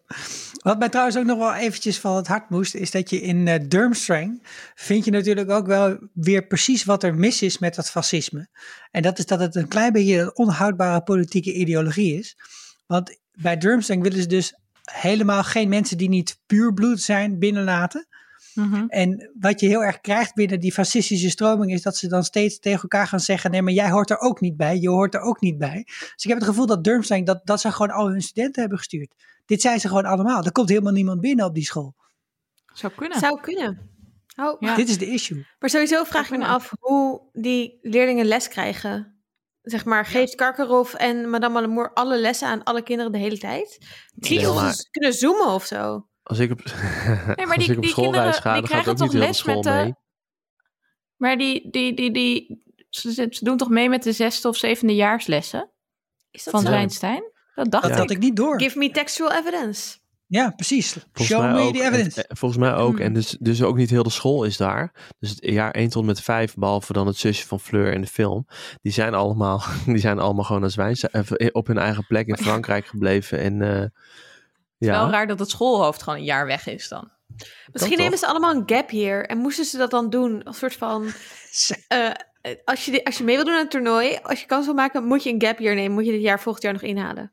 Wat 0.63 0.79
mij 0.79 0.89
trouwens 0.89 1.17
ook 1.17 1.25
nog 1.25 1.37
wel 1.37 1.53
eventjes 1.53 1.99
van 1.99 2.15
het 2.15 2.27
hart 2.27 2.49
moest, 2.49 2.75
is 2.75 2.91
dat 2.91 3.09
je 3.09 3.21
in 3.21 3.47
eh, 3.47 3.59
Durmstrang 3.67 4.47
vind 4.75 5.05
je 5.05 5.11
natuurlijk 5.11 5.49
ook 5.49 5.65
wel 5.65 5.97
weer 6.13 6.47
precies 6.47 6.83
wat 6.83 7.03
er 7.03 7.15
mis 7.15 7.41
is 7.41 7.57
met 7.57 7.75
dat 7.75 7.89
fascisme. 7.89 8.49
En 8.91 9.01
dat 9.01 9.19
is 9.19 9.25
dat 9.25 9.39
het 9.39 9.55
een 9.55 9.67
klein 9.67 9.93
beetje 9.93 10.19
een 10.19 10.35
onhoudbare 10.35 11.03
politieke 11.03 11.53
ideologie 11.53 12.19
is. 12.19 12.37
Want 12.85 13.19
bij 13.31 13.57
Durmstrang 13.57 14.01
willen 14.01 14.21
ze 14.21 14.27
dus 14.27 14.53
helemaal 14.81 15.43
geen 15.43 15.69
mensen 15.69 15.97
die 15.97 16.09
niet 16.09 16.39
puur 16.45 16.73
bloed 16.73 17.01
zijn 17.01 17.39
binnenlaten. 17.39 18.07
Mhm. 18.53 18.85
En 18.87 19.31
wat 19.39 19.59
je 19.59 19.67
heel 19.67 19.83
erg 19.83 20.01
krijgt 20.01 20.33
binnen 20.33 20.59
die 20.59 20.73
fascistische 20.73 21.29
stroming 21.29 21.71
is 21.71 21.81
dat 21.81 21.97
ze 21.97 22.07
dan 22.07 22.23
steeds 22.23 22.59
tegen 22.59 22.81
elkaar 22.81 23.07
gaan 23.07 23.19
zeggen: 23.19 23.51
nee, 23.51 23.61
maar 23.61 23.73
jij 23.73 23.89
hoort 23.89 24.09
er 24.09 24.19
ook 24.19 24.41
niet 24.41 24.57
bij, 24.57 24.77
je 24.77 24.89
hoort 24.89 25.13
er 25.13 25.21
ook 25.21 25.41
niet 25.41 25.57
bij. 25.57 25.83
Dus 25.85 26.23
ik 26.23 26.29
heb 26.29 26.37
het 26.37 26.47
gevoel 26.47 26.65
dat 26.65 26.83
Durmstrang 26.83 27.25
dat, 27.25 27.41
dat 27.43 27.61
ze 27.61 27.71
gewoon 27.71 27.91
al 27.91 28.09
hun 28.09 28.21
studenten 28.21 28.61
hebben 28.61 28.79
gestuurd. 28.79 29.13
Dit 29.45 29.61
zijn 29.61 29.79
ze 29.79 29.87
gewoon 29.87 30.05
allemaal. 30.05 30.43
Er 30.43 30.51
komt 30.51 30.69
helemaal 30.69 30.93
niemand 30.93 31.21
binnen 31.21 31.45
op 31.45 31.53
die 31.53 31.65
school. 31.65 31.95
Zou 32.73 32.93
kunnen. 32.95 33.19
zou 33.19 33.41
kunnen. 33.41 33.89
Oh, 34.35 34.55
Ja. 34.59 34.75
Dit 34.75 34.89
is 34.89 34.97
de 34.97 35.07
issue. 35.07 35.45
Maar 35.59 35.69
sowieso 35.69 36.03
vraag 36.03 36.31
ik 36.31 36.37
me 36.37 36.45
af 36.45 36.73
hoe 36.79 37.21
die 37.31 37.79
leerlingen 37.81 38.25
les 38.25 38.47
krijgen. 38.47 39.23
Zeg 39.61 39.85
maar, 39.85 40.05
geeft 40.05 40.35
Karkaroff 40.35 40.93
en 40.93 41.29
Madame 41.29 41.53
Malamour 41.53 41.93
alle 41.93 42.19
lessen 42.19 42.47
aan 42.47 42.63
alle 42.63 42.83
kinderen 42.83 43.11
de 43.11 43.17
hele 43.17 43.37
tijd? 43.37 43.77
Ze 44.75 44.87
kunnen 44.91 45.13
zoomen 45.13 45.47
of 45.47 45.65
zo. 45.65 46.07
Als 46.23 46.39
ik 46.39 46.51
op, 46.51 46.63
Nee, 46.63 47.45
maar 47.45 47.55
als 47.55 47.55
die, 47.55 47.71
ik 47.71 47.75
op 47.75 47.81
die 47.83 47.91
schoolreis 47.91 48.13
kinderen 48.13 48.33
ga, 48.41 48.51
die 48.53 48.61
dan 48.61 48.69
ga 48.69 48.77
ik 48.77 48.83
krijgen 48.83 48.91
ook 48.91 48.97
toch 48.97 49.07
niet 49.07 49.11
heel 49.11 49.21
op 49.21 49.27
les 49.27 49.37
school 49.37 49.55
met 49.55 49.63
de... 49.63 49.69
mee. 49.69 49.93
Maar 51.15 51.37
die, 51.37 51.69
die, 51.71 51.93
die, 51.93 52.11
die, 52.11 52.61
ze, 52.89 53.11
ze 53.29 53.45
doen 53.45 53.57
toch 53.57 53.69
mee 53.69 53.89
met 53.89 54.03
de 54.03 54.11
zesde 54.11 54.47
of 54.47 54.57
zevende 54.57 54.95
jaarslessen 54.95 55.71
Is 56.31 56.43
dat 56.43 56.53
van 56.53 56.61
zo? 56.61 56.67
Zwijnstein? 56.67 57.23
Dat 57.55 57.71
dacht 57.71 57.83
Dat 57.83 57.91
ik. 57.91 57.97
had 57.97 58.11
ik 58.11 58.19
niet 58.19 58.35
door. 58.35 58.61
Give 58.61 58.77
me 58.77 58.91
textual 58.91 59.31
evidence. 59.31 59.99
Ja, 60.27 60.49
precies. 60.49 60.91
Volgens 60.91 61.27
Show 61.27 61.41
mij 61.41 61.51
me 61.53 61.59
ook. 61.59 61.73
the 61.73 61.81
En- 61.83 61.93
evidence. 61.93 62.23
en 62.27 62.37
volgens 62.37 62.61
mij 62.61 62.73
ook. 62.73 62.95
Hmm. 62.95 63.05
En 63.05 63.13
dus, 63.13 63.37
dus 63.39 63.63
ook 63.63 63.75
niet 63.75 63.89
heel 63.89 64.03
de 64.03 64.09
school 64.09 64.43
is 64.43 64.57
daar. 64.57 64.93
Dus 65.19 65.29
het 65.29 65.39
jaar 65.41 65.71
1 65.71 65.89
tot 65.89 66.05
met 66.05 66.21
5, 66.21 66.55
behalve 66.55 66.93
dan 66.93 67.07
het 67.07 67.17
zusje 67.17 67.47
van 67.47 67.59
Fleur 67.59 67.93
in 67.93 68.01
de 68.01 68.07
film. 68.07 68.47
Die 68.81 68.91
zijn 68.91 69.13
allemaal, 69.13 69.63
die 69.85 69.97
zijn 69.97 70.19
allemaal 70.19 70.43
gewoon 70.43 70.63
als 70.63 70.73
Zwijnstein, 70.73 71.23
even 71.23 71.55
op 71.55 71.67
hun 71.67 71.77
eigen 71.77 72.05
plek 72.07 72.27
in 72.27 72.37
Frankrijk 72.37 72.85
gebleven. 72.85 73.39
En 73.39 73.61
eh, 74.81 74.87
ja, 74.87 75.01
Wel 75.01 75.11
raar 75.11 75.27
dat 75.27 75.39
het 75.39 75.49
schoolhoofd 75.49 76.03
gewoon 76.03 76.19
een 76.19 76.25
jaar 76.25 76.45
weg 76.45 76.67
is 76.67 76.87
dan. 76.87 77.11
Misschien 77.71 77.97
nemen 77.97 78.17
ze 78.17 78.27
allemaal 78.27 78.53
een 78.53 78.63
gap 78.65 78.89
hier 78.89 79.25
en 79.25 79.37
moesten 79.37 79.65
ze 79.65 79.77
dat 79.77 79.91
dan 79.91 80.09
doen 80.09 80.43
als 80.43 80.57
soort 80.57 80.75
van... 80.75 81.05
eh, 81.87 82.09
als, 82.65 82.85
je, 82.85 83.03
als 83.03 83.17
je 83.17 83.23
mee 83.23 83.35
wil 83.35 83.45
doen 83.45 83.53
aan 83.53 83.59
het 83.59 83.71
toernooi, 83.71 84.19
als 84.21 84.39
je 84.39 84.45
kans 84.45 84.65
wil 84.65 84.73
maken, 84.73 85.03
moet 85.03 85.23
je 85.23 85.29
een 85.29 85.41
gap 85.41 85.59
year 85.59 85.75
nemen. 85.75 85.91
Moet 85.91 86.05
je 86.05 86.11
dit 86.11 86.21
jaar 86.21 86.39
volgend 86.39 86.63
jaar 86.63 86.73
nog 86.73 86.81
inhalen. 86.81 87.31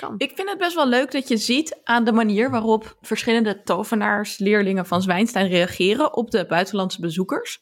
Kan. 0.00 0.14
Ik 0.16 0.32
vind 0.34 0.48
het 0.48 0.58
best 0.58 0.74
wel 0.74 0.88
leuk 0.88 1.10
dat 1.10 1.28
je 1.28 1.36
ziet 1.36 1.80
aan 1.84 2.04
de 2.04 2.12
manier 2.12 2.50
waarop 2.50 2.96
verschillende 3.00 3.62
tovenaars, 3.62 4.38
leerlingen 4.38 4.86
van 4.86 5.02
Zwijnstein 5.02 5.48
reageren 5.48 6.16
op 6.16 6.30
de 6.30 6.46
buitenlandse 6.46 7.00
bezoekers. 7.00 7.60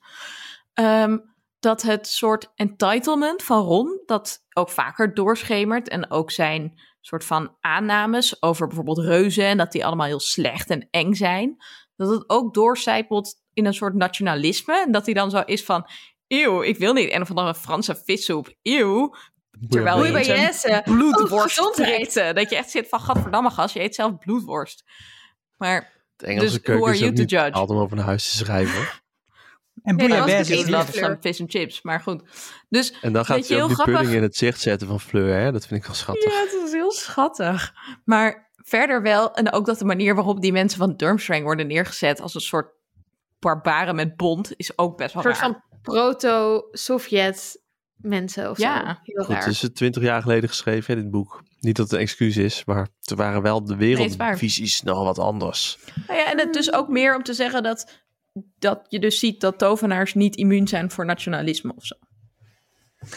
Ehm, 0.75 1.19
dat 1.61 1.83
het 1.83 2.07
soort 2.07 2.53
entitlement 2.55 3.43
van 3.43 3.63
Ron, 3.63 4.03
dat 4.07 4.45
ook 4.53 4.71
vaker 4.71 5.15
doorschemert 5.15 5.89
en 5.89 6.11
ook 6.11 6.31
zijn 6.31 6.81
soort 7.01 7.25
van 7.25 7.57
aannames 7.61 8.43
over 8.43 8.67
bijvoorbeeld 8.67 8.99
reuzen 8.99 9.45
en 9.45 9.57
dat 9.57 9.73
die 9.73 9.87
allemaal 9.87 10.07
heel 10.07 10.21
slecht 10.21 10.71
en 10.71 10.89
eng 10.91 11.15
zijn, 11.15 11.57
dat 11.97 12.09
het 12.09 12.29
ook 12.29 12.55
doorcijpelt 12.55 13.35
in 13.53 13.67
een 13.67 13.75
soort 13.75 13.95
nationalisme 13.95 14.83
en 14.87 14.93
dat 14.93 15.05
hij 15.05 15.15
dan 15.15 15.31
zo 15.31 15.43
is 15.45 15.65
van, 15.65 15.87
eeuw, 16.27 16.63
ik 16.63 16.79
wil 16.79 16.93
niet 16.93 17.13
een 17.13 17.23
of 17.23 17.29
andere 17.29 17.55
Franse 17.55 18.03
vissoep, 18.05 18.55
eeuw, 18.63 19.15
Terwijl 19.69 20.05
je 20.05 20.81
bloedworst 20.85 21.61
Oh, 21.61 22.35
Dat 22.35 22.51
je 22.51 22.57
echt 22.57 22.71
zit 22.71 22.89
van, 22.89 23.01
gadverdamme 23.01 23.51
gast, 23.51 23.75
je 23.75 23.81
eet 23.81 23.95
zelf 23.95 24.19
bloedworst. 24.19 24.85
Maar 25.57 25.93
De 26.17 26.27
Engelse 26.27 26.47
Dus 26.47 26.61
keuken 26.61 26.75
who 26.75 26.85
are 26.85 26.95
is 26.95 26.99
you 26.99 27.11
ook 27.11 27.17
to 27.17 27.23
niet 27.23 27.31
judge? 27.31 27.67
om 27.67 27.77
over 27.77 27.97
naar 27.97 28.05
huis 28.05 28.31
te 28.31 28.37
schrijven. 28.37 28.89
En 29.89 29.97
Nee, 29.97 30.09
dat 30.09 30.17
bouillabaisse 30.19 30.57
is 30.59 30.69
love 30.69 30.93
some 30.93 31.17
fish 31.21 31.41
and 31.41 31.51
chips, 31.51 31.83
maar 31.83 32.01
goed. 32.01 32.23
Dus 32.69 32.93
En 33.01 33.13
dan 33.13 33.25
gaat 33.25 33.49
je, 33.49 33.63
ook 33.63 33.69
die 33.69 33.85
pudding 33.85 34.13
in 34.13 34.23
het 34.23 34.37
zicht 34.37 34.61
zetten 34.61 34.89
van 34.89 35.01
Fleur. 35.01 35.41
Hè? 35.41 35.53
Dat 35.53 35.67
vind 35.67 35.81
ik 35.81 35.87
wel 35.87 35.97
schattig. 35.97 36.33
Ja, 36.33 36.41
het 36.41 36.63
is 36.67 36.73
heel 36.73 36.93
schattig. 36.93 37.75
Maar 38.05 38.51
verder 38.57 39.03
wel, 39.03 39.35
en 39.35 39.53
ook 39.53 39.67
dat 39.67 39.79
de 39.79 39.85
manier 39.85 40.15
waarop 40.15 40.41
die 40.41 40.53
mensen 40.53 40.79
van 40.79 40.97
Durmstrang 40.97 41.43
worden 41.43 41.67
neergezet 41.67 42.21
als 42.21 42.35
een 42.35 42.41
soort 42.41 42.73
barbaren 43.39 43.95
met 43.95 44.17
bont, 44.17 44.53
is 44.57 44.79
ook 44.79 44.97
best 44.97 45.15
wel 45.15 45.25
Een 45.25 45.35
soort 45.35 45.43
raar. 45.43 45.53
van 45.53 45.83
proto-Sovjet 45.83 47.61
mensen 47.97 48.51
of 48.51 48.59
Ja. 48.59 48.79
zo. 48.79 49.01
Heel 49.03 49.25
Goed, 49.25 49.35
raar. 49.35 49.45
het 49.45 49.63
is 49.63 49.71
twintig 49.75 50.03
jaar 50.03 50.23
geleden 50.23 50.49
geschreven, 50.49 50.95
hè, 50.97 51.03
dit 51.03 51.11
boek. 51.11 51.43
Niet 51.61 51.77
dat 51.77 51.85
het 51.85 51.95
een 51.95 52.01
excuus 52.03 52.37
is, 52.37 52.65
maar 52.65 52.89
er 53.05 53.17
waren 53.17 53.43
wel 53.43 53.65
de 53.65 53.77
Nee, 53.77 53.97
wereldvisies 53.97 54.83
nog 54.83 55.03
wat 55.05 55.19
anders. 55.19 55.79
Nou 56.07 56.19
ja, 56.19 56.31
en 56.31 56.39
het 56.39 56.53
dus 56.53 56.73
ook 56.73 56.89
meer 56.89 57.17
om 57.17 57.23
te 57.23 57.35
zeggen 57.35 57.63
dat, 57.63 58.03
dat 58.59 58.81
je 58.89 58.99
dus 58.99 59.19
ziet 59.19 59.41
dat 59.41 59.59
tovenaars 59.59 60.15
niet 60.15 60.37
immuun 60.37 60.69
zijn 60.69 60.91
voor 60.91 61.05
nationalisme 61.05 61.73
of 61.77 61.85
zo. 61.85 61.95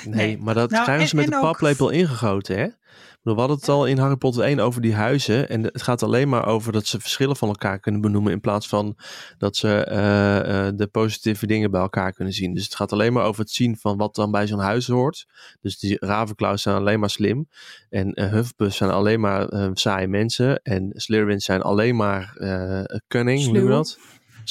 Nee, 0.05 0.13
Nee. 0.15 0.37
maar 0.37 0.53
dat 0.53 0.69
Nou, 0.69 0.83
krijgen 0.83 1.07
ze 1.07 1.15
met 1.15 1.27
de 1.27 1.35
ook- 1.35 1.41
paplepel 1.41 1.89
ingegoten, 1.89 2.57
hè? 2.57 2.63
Ik 2.65 3.27
bedoel, 3.27 3.33
We 3.45 3.47
hadden 3.47 3.57
het 3.59 3.69
al 3.77 3.85
in 3.87 3.97
Harry 3.97 4.15
Potter 4.15 4.43
1 4.43 4.59
over 4.59 4.81
die 4.81 4.93
huizen. 4.93 5.49
En 5.49 5.63
het 5.63 5.81
gaat 5.81 6.03
alleen 6.03 6.29
maar 6.29 6.45
over 6.45 6.71
dat 6.71 6.85
ze 6.85 6.99
verschillen 6.99 7.35
van 7.35 7.47
elkaar 7.47 7.79
kunnen 7.79 8.01
benoemen. 8.01 8.31
In 8.31 8.39
plaats 8.39 8.67
van 8.67 8.97
dat 9.37 9.55
ze 9.55 9.83
eh, 9.83 10.67
eh, 10.67 10.73
de 10.75 10.87
positieve 10.87 11.47
dingen 11.47 11.71
bij 11.71 11.81
elkaar 11.81 12.13
kunnen 12.13 12.33
zien. 12.33 12.53
Dus 12.53 12.63
het 12.63 12.75
gaat 12.75 12.91
alleen 12.91 13.13
maar 13.13 13.23
over 13.25 13.41
het 13.41 13.51
zien 13.51 13.77
van 13.77 13.97
wat 13.97 14.15
dan 14.15 14.31
bij 14.31 14.47
zo'n 14.47 14.59
huis 14.59 14.87
hoort. 14.87 15.25
Dus 15.61 15.79
die 15.79 15.97
Ravenclaws 15.99 16.61
zijn 16.61 16.75
alleen 16.75 16.99
maar 16.99 17.09
slim. 17.09 17.47
En 17.89 18.13
eh 18.13 18.31
Hufflepuff 18.31 18.75
zijn 18.75 18.89
alleen 18.91 19.19
maar 19.19 19.47
eh, 19.47 19.69
saaie 19.73 20.07
mensen. 20.07 20.61
En 20.61 20.91
Slytherins 20.95 21.45
zijn 21.45 21.61
alleen 21.61 21.95
maar 21.95 22.33
eh 22.37 22.83
cunning, 23.07 23.43
hoe 23.43 23.53
noem 23.53 23.55
je 23.55 23.61
Sluw. 23.61 23.75
dat? 23.77 23.97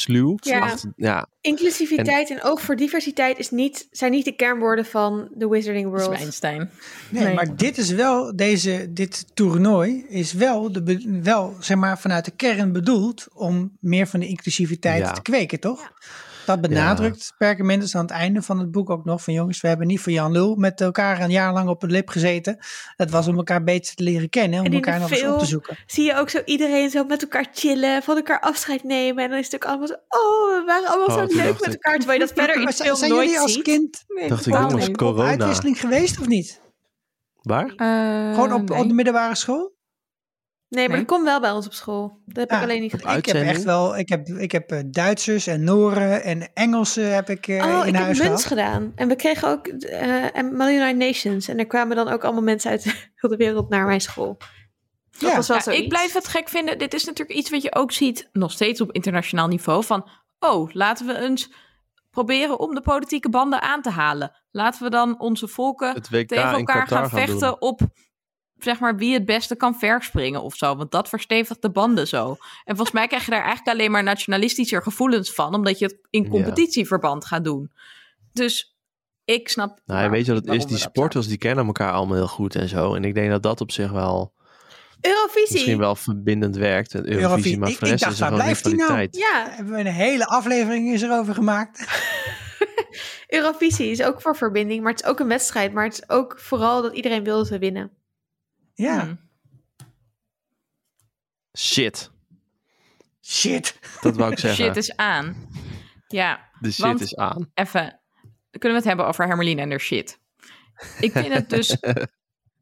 Sluw. 0.01 0.37
Ja. 0.41 0.59
Ach, 0.59 0.85
ja. 0.97 1.27
Inclusiviteit 1.41 2.31
en, 2.31 2.43
oog 2.43 2.61
voor 2.61 2.77
diversiteit 2.77 3.39
is 3.39 3.51
niet, 3.51 3.89
zijn 3.91 4.11
niet 4.11 4.25
de 4.25 4.33
kernwoorden 4.33 4.85
van 4.85 5.29
de 5.35 5.49
Wizarding 5.49 5.89
World. 5.89 6.05
Zwijnstein. 6.17 6.71
Nee, 7.09 7.25
Nee. 7.25 7.35
maar 7.35 7.57
dit 7.57 7.79
is 7.79 7.91
wel, 7.91 8.37
deze, 8.37 8.87
dit 8.93 9.27
toernooi 9.35 10.05
is 10.09 10.33
wel, 10.33 10.73
de, 10.73 11.21
wel 11.23 11.57
zeg 11.61 11.77
maar, 11.77 11.99
vanuit 11.99 12.25
de 12.25 12.31
kern 12.37 12.73
bedoeld 12.73 13.27
om 13.33 13.77
meer 13.81 14.07
van 14.07 14.21
de 14.21 14.27
inclusiviteit 14.27 15.03
Ja. 15.03 15.13
te 15.13 15.23
kweken, 15.23 15.61
toch? 15.61 15.93
Dat 16.51 16.61
benadrukt 16.61 17.35
Perkamentus 17.39 17.95
aan 17.95 18.03
het 18.03 18.11
einde 18.11 18.43
van 18.43 18.59
het 18.59 18.71
boek 18.71 18.91
ook 18.91 19.05
nog. 19.05 19.23
Van 19.23 19.33
jongens, 19.35 19.61
we 19.61 19.69
hebben 19.69 19.87
niet 19.87 20.01
voor 20.01 20.13
Jan 20.13 20.33
Lul 20.33 20.55
met 20.55 20.81
elkaar 20.81 21.21
een 21.21 21.31
jaar 21.31 21.53
lang 21.53 21.69
op 21.69 21.81
het 21.81 21.91
lip 21.91 22.09
gezeten. 22.09 22.59
Dat 22.97 23.11
was 23.11 23.29
om 23.29 23.37
elkaar 23.37 23.63
beter 23.65 23.95
te 23.95 24.03
leren 24.03 24.29
kennen, 24.29 24.59
om 24.61 24.65
En 24.67 24.73
elkaar 24.73 25.01
nog 25.01 25.11
eens 25.11 25.23
op 25.27 25.39
te 25.39 25.45
zoeken. 25.47 25.77
Zie 25.87 26.05
je 26.05 26.15
ook 26.17 26.29
zo 26.31 26.41
iedereen 26.45 26.91
zo 26.91 27.05
met 27.05 27.23
elkaar 27.23 27.47
chillen, 27.53 28.03
van 28.03 28.17
elkaar 28.17 28.41
afscheid 28.41 28.85
nemen. 28.85 29.25
En 29.25 29.31
dan 29.31 29.39
is 29.39 29.45
het 29.45 29.55
ook 29.55 29.65
allemaal 29.65 29.87
zo, 29.87 29.95
oh, 29.95 30.59
we 30.59 30.63
waren 30.67 30.89
allemaal 30.89 31.07
Oh, 31.07 31.29
zo 31.29 31.37
leuk 31.37 31.53
met 31.53 31.67
ik- 31.67 31.73
elkaar. 31.73 31.97
Terwijl 31.99 32.19
je 32.21 32.27
dat 32.27 32.35
verder 32.37 32.55
in 32.57 32.63
Maar 32.63 32.71
de 32.71 32.77
zijn, 32.77 32.89
film 32.89 32.99
zijn 32.99 33.11
nooit 33.11 33.25
jullie 33.25 33.41
als 33.41 33.53
ziet. 33.53 33.63
kind 33.63 34.05
Nee, 34.09 34.29
Dacht 34.29 34.47
ik, 34.47 34.55
jongens, 34.55 34.89
op 34.89 34.97
corona. 34.97 35.29
uitwisseling 35.29 35.81
geweest 35.81 36.21
of 36.21 36.27
niet? 36.27 36.61
Waar? 37.43 37.73
Eh, 37.77 38.35
Gewoon 38.35 38.53
op, 38.53 38.69
nee. 38.69 38.79
op 38.79 38.89
de 38.89 38.95
middelbare 38.95 39.35
school? 39.35 39.73
Nee, 40.71 40.89
maar 40.89 40.97
Nee. 40.97 41.07
komt 41.07 41.25
wel 41.25 41.41
bij 41.41 41.51
ons 41.51 41.67
op 41.67 41.73
school. 41.73 42.21
Dat 42.27 42.37
heb 42.37 42.51
Ah, 42.51 42.57
ik 42.57 42.63
alleen 42.63 42.81
niet 42.81 42.91
gedaan. 42.91 43.17
Ik 43.17 43.27
heb 43.27 43.37
echt 43.37 43.63
wel, 43.63 43.97
ik 43.99 44.09
heb, 44.09 44.29
ik 44.29 44.53
heb 44.53 44.71
eh, 44.71 44.81
Duitsers 44.87 45.47
en 45.47 45.65
Nooren 45.65 46.23
en 46.23 46.51
Engelsen 46.55 47.15
heb 47.15 47.31
ik 47.31 47.47
eh, 47.49 47.57
Oh, 47.65 47.71
in 47.81 47.87
ik 47.89 47.95
heb 47.95 48.03
huis 48.03 48.19
muns 48.19 48.29
gehad. 48.31 48.45
gedaan. 48.45 48.93
En 48.95 49.09
we 49.09 49.17
kregen 49.17 49.49
ook 49.49 49.67
eh 49.67 50.37
en 50.37 50.47
United 50.61 50.97
Nations. 50.97 51.49
En 51.49 51.59
er 51.59 51.67
kwamen 51.67 51.97
dan 51.97 52.09
ook 52.09 52.25
allemaal 52.25 52.43
mensen 52.43 52.71
uit 52.71 52.85
heel 53.15 53.31
de 53.31 53.37
wereld 53.37 53.69
naar 53.69 53.87
mijn 53.87 54.01
school. 54.01 54.37
Dat 55.19 55.31
Ja. 55.31 55.37
was 55.37 55.49
wel 55.49 55.59
Ja, 55.65 55.73
ik 55.73 55.89
blijf 55.89 56.13
het 56.13 56.29
gek 56.29 56.49
vinden. 56.49 56.79
Dit 56.79 56.95
is 56.95 57.05
natuurlijk 57.05 57.39
iets 57.39 57.51
wat 57.51 57.63
je 57.63 57.75
ook 57.75 57.93
ziet, 57.93 58.29
nog 58.33 58.53
steeds 58.53 58.81
op 58.81 58.93
internationaal 58.93 59.49
niveau. 59.49 59.85
Van, 59.85 60.09
oh, 60.39 60.71
laten 60.73 61.07
we 61.07 61.19
eens 61.19 61.53
proberen 62.11 62.59
om 62.59 62.75
de 62.75 62.81
politieke 62.81 63.29
banden 63.29 63.63
aan 63.63 63.83
te 63.83 63.91
halen. 63.91 64.33
Laten 64.51 64.83
we 64.83 64.91
dan 64.91 65.21
onze 65.21 65.49
volken 65.49 66.03
tegen 66.03 66.37
elkaar 66.37 66.87
gaan 66.87 66.99
gaan 66.99 67.11
vechten 67.11 67.39
doen. 67.41 67.57
op, 67.61 67.81
zeg 68.65 68.79
maar, 68.81 68.97
wie 68.97 69.15
het 69.15 69.25
beste 69.25 69.57
kan 69.57 69.79
verspringen 69.79 70.43
of 70.43 70.55
zo. 70.57 70.77
Want 70.77 70.91
dat 70.91 71.09
verstevigt 71.09 71.63
de 71.63 71.71
banden 71.71 72.09
zo. 72.09 72.31
En 72.65 72.77
volgens 72.77 72.91
mij 72.93 73.07
krijg 73.07 73.25
je 73.25 73.31
daar 73.31 73.43
eigenlijk 73.45 73.77
alleen 73.79 73.91
maar 73.91 74.03
nationalistischer 74.03 74.83
gevoelens 74.83 75.33
van, 75.35 75.55
omdat 75.55 75.79
je 75.79 75.85
het 75.85 75.99
in 76.11 76.29
competitieverband 76.29 77.25
gaat 77.27 77.45
doen. 77.45 77.71
Dus 78.33 78.77
ik 79.25 79.49
snap. 79.49 79.81
Nou, 79.87 80.03
ja, 80.03 80.11
weet 80.11 80.27
je 80.27 80.33
wat 80.35 80.45
het 80.47 80.55
is? 80.55 80.67
Die 80.67 80.77
sporters 80.79 81.27
die 81.27 81.39
kennen 81.39 81.67
elkaar 81.67 81.93
allemaal 81.93 82.17
heel 82.17 82.29
goed 82.29 82.55
en 82.55 82.69
zo. 82.69 82.95
En 82.95 83.05
ik 83.05 83.15
denk 83.15 83.31
dat 83.31 83.43
dat 83.43 83.61
op 83.61 83.71
zich 83.71 83.91
wel 83.91 84.33
Eurovisie. 85.01 85.53
misschien 85.53 85.79
wel 85.79 85.97
verbindend 85.97 86.57
werkt. 86.57 86.95
Eurovisie, 86.95 87.21
Eurovisie. 87.23 87.59
maar 87.59 87.69
Ik- 87.69 87.77
voor 87.79 87.89
de 87.89 87.95
ik 87.95 88.01
rest 88.01 88.19
dacht, 88.19 88.33
is 88.33 88.39
er 88.39 88.43
blijft 88.43 88.65
die 88.65 88.75
nou? 88.75 89.09
Ja, 89.11 89.47
Hebben 89.51 89.75
we 89.75 89.81
een 89.81 89.87
hele 89.87 90.27
aflevering 90.27 90.93
is 90.93 91.03
erover 91.03 91.35
gemaakt. 91.35 91.87
Eurovisie 93.29 93.91
is 93.91 94.03
ook 94.03 94.21
voor 94.21 94.37
verbinding. 94.37 94.83
Maar 94.83 94.93
het 94.93 95.03
is 95.03 95.09
ook 95.09 95.21
een 95.21 95.29
wedstrijd. 95.29 95.73
Maar 95.73 95.85
het 95.85 95.93
is 95.93 96.09
ook 96.09 96.39
vooral 96.39 96.83
dat 96.83 96.95
iedereen 96.95 97.25
wil 97.25 97.37
dat 97.39 97.49
we 97.49 97.59
winnen. 97.59 97.91
Ja, 98.81 99.01
Hmm. 99.05 99.19
Shit, 101.59 102.11
shit. 103.23 103.79
dat 104.01 104.17
wou 104.17 104.33
ik 104.33 104.39
zeggen. 104.39 104.65
Shit 104.65 104.77
is 104.77 104.97
aan. 104.97 105.49
Ja, 106.07 106.51
de 106.61 106.71
shit 106.73 106.85
want- 106.85 107.01
is 107.01 107.17
aan. 107.17 107.51
even. 107.55 108.01
Kunnen 108.51 108.71
we 108.71 108.77
het 108.77 108.85
hebben 108.85 109.07
over 109.07 109.27
Hermeline 109.27 109.61
en 109.61 109.71
haar 109.71 109.81
shit? 109.81 110.21
Ik 111.01 111.13
vind 111.13 111.33
het 111.33 111.51
dus 111.51 111.77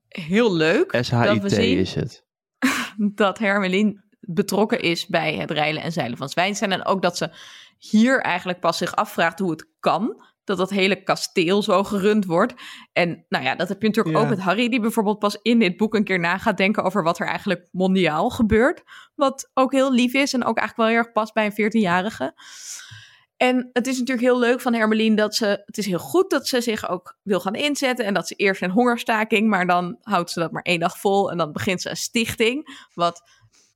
heel 0.08 0.52
leuk 0.54 0.98
SHIT 1.04 1.52
is 1.52 1.94
het. 1.94 2.24
dat 3.22 3.38
Hermeline 3.38 4.04
betrokken 4.20 4.80
is 4.80 5.06
bij 5.06 5.34
het 5.36 5.50
reilen 5.50 5.82
en 5.82 5.92
zeilen 5.92 6.18
van 6.18 6.28
Zwijnstein. 6.28 6.72
En 6.72 6.84
ook 6.84 7.02
dat 7.02 7.16
ze 7.16 7.30
hier 7.78 8.20
eigenlijk 8.20 8.60
pas 8.60 8.78
zich 8.78 8.94
afvraagt 8.94 9.38
hoe 9.38 9.50
het 9.50 9.68
kan. 9.80 10.24
Dat 10.48 10.56
dat 10.56 10.70
hele 10.70 11.02
kasteel 11.02 11.62
zo 11.62 11.84
gerund 11.84 12.24
wordt. 12.24 12.54
En 12.92 13.24
nou 13.28 13.44
ja, 13.44 13.54
dat 13.54 13.68
heb 13.68 13.80
je 13.80 13.86
natuurlijk 13.86 14.16
Ja. 14.16 14.22
ook 14.22 14.28
met 14.28 14.40
Harry, 14.40 14.68
die 14.68 14.80
bijvoorbeeld 14.80 15.18
pas 15.18 15.38
in 15.42 15.58
dit 15.58 15.76
boek 15.76 15.94
een 15.94 16.04
keer 16.04 16.20
na 16.20 16.38
gaat 16.38 16.56
denken 16.56 16.82
over 16.82 17.02
wat 17.02 17.18
er 17.18 17.26
eigenlijk 17.26 17.68
mondiaal 17.70 18.30
gebeurt. 18.30 18.82
Wat 19.14 19.50
ook 19.54 19.72
heel 19.72 19.92
lief 19.92 20.14
is 20.14 20.32
en 20.32 20.44
ook 20.44 20.58
eigenlijk 20.58 20.76
wel 20.76 20.86
heel 20.86 20.96
erg 20.96 21.12
past 21.12 21.34
bij 21.34 21.44
een 21.46 21.70
14-jarige. 21.70 22.34
En 23.36 23.70
het 23.72 23.86
is 23.86 23.98
natuurlijk 23.98 24.26
heel 24.26 24.38
leuk 24.38 24.60
van 24.60 24.74
Hermeline 24.74 25.16
dat 25.16 25.34
ze. 25.34 25.62
Het 25.64 25.78
is 25.78 25.86
heel 25.86 25.98
goed 25.98 26.30
dat 26.30 26.48
ze 26.48 26.60
zich 26.60 26.88
ook 26.88 27.18
wil 27.22 27.40
gaan 27.40 27.54
inzetten. 27.54 28.04
En 28.04 28.14
dat 28.14 28.28
ze 28.28 28.34
eerst 28.34 28.62
een 28.62 28.70
hongerstaking, 28.70 29.48
maar 29.48 29.66
dan 29.66 29.98
houdt 30.00 30.30
ze 30.30 30.40
dat 30.40 30.52
maar 30.52 30.62
één 30.62 30.80
dag 30.80 30.98
vol. 30.98 31.30
En 31.30 31.38
dan 31.38 31.52
begint 31.52 31.82
ze 31.82 31.90
een 31.90 31.96
stichting. 31.96 32.86
Wat 32.94 33.22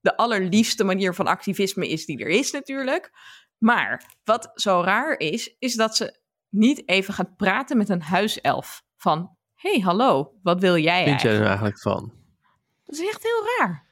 de 0.01 0.17
allerliefste 0.17 0.85
manier 0.85 1.15
van 1.15 1.27
activisme 1.27 1.89
is 1.89 2.07
die 2.07 2.19
er 2.19 2.29
is, 2.29 2.51
natuurlijk. 2.51 3.11
Maar 3.59 4.17
wat 4.25 4.51
zo 4.55 4.83
raar 4.85 5.19
is, 5.19 5.57
is 5.59 5.75
dat 5.75 5.97
ze 5.97 6.21
niet 6.53 6.89
even 6.89 7.15
gaat 7.15 7.37
praten 7.37 7.77
met 7.77 7.89
een 7.89 8.03
huiself. 8.03 8.83
Van: 8.97 9.37
hey, 9.55 9.81
hallo, 9.81 10.33
wat 10.43 10.61
wil 10.61 10.77
jij 10.77 11.05
Vind 11.05 11.21
jij 11.21 11.35
er 11.35 11.47
eigenlijk? 11.47 11.81
van? 11.81 12.13
Dat 12.85 12.95
is 12.95 13.07
echt 13.07 13.23
heel 13.23 13.45
raar. 13.59 13.91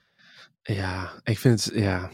Ja, 0.63 1.21
ik 1.23 1.39
vind 1.39 1.65
het, 1.65 1.75
ja, 1.75 2.11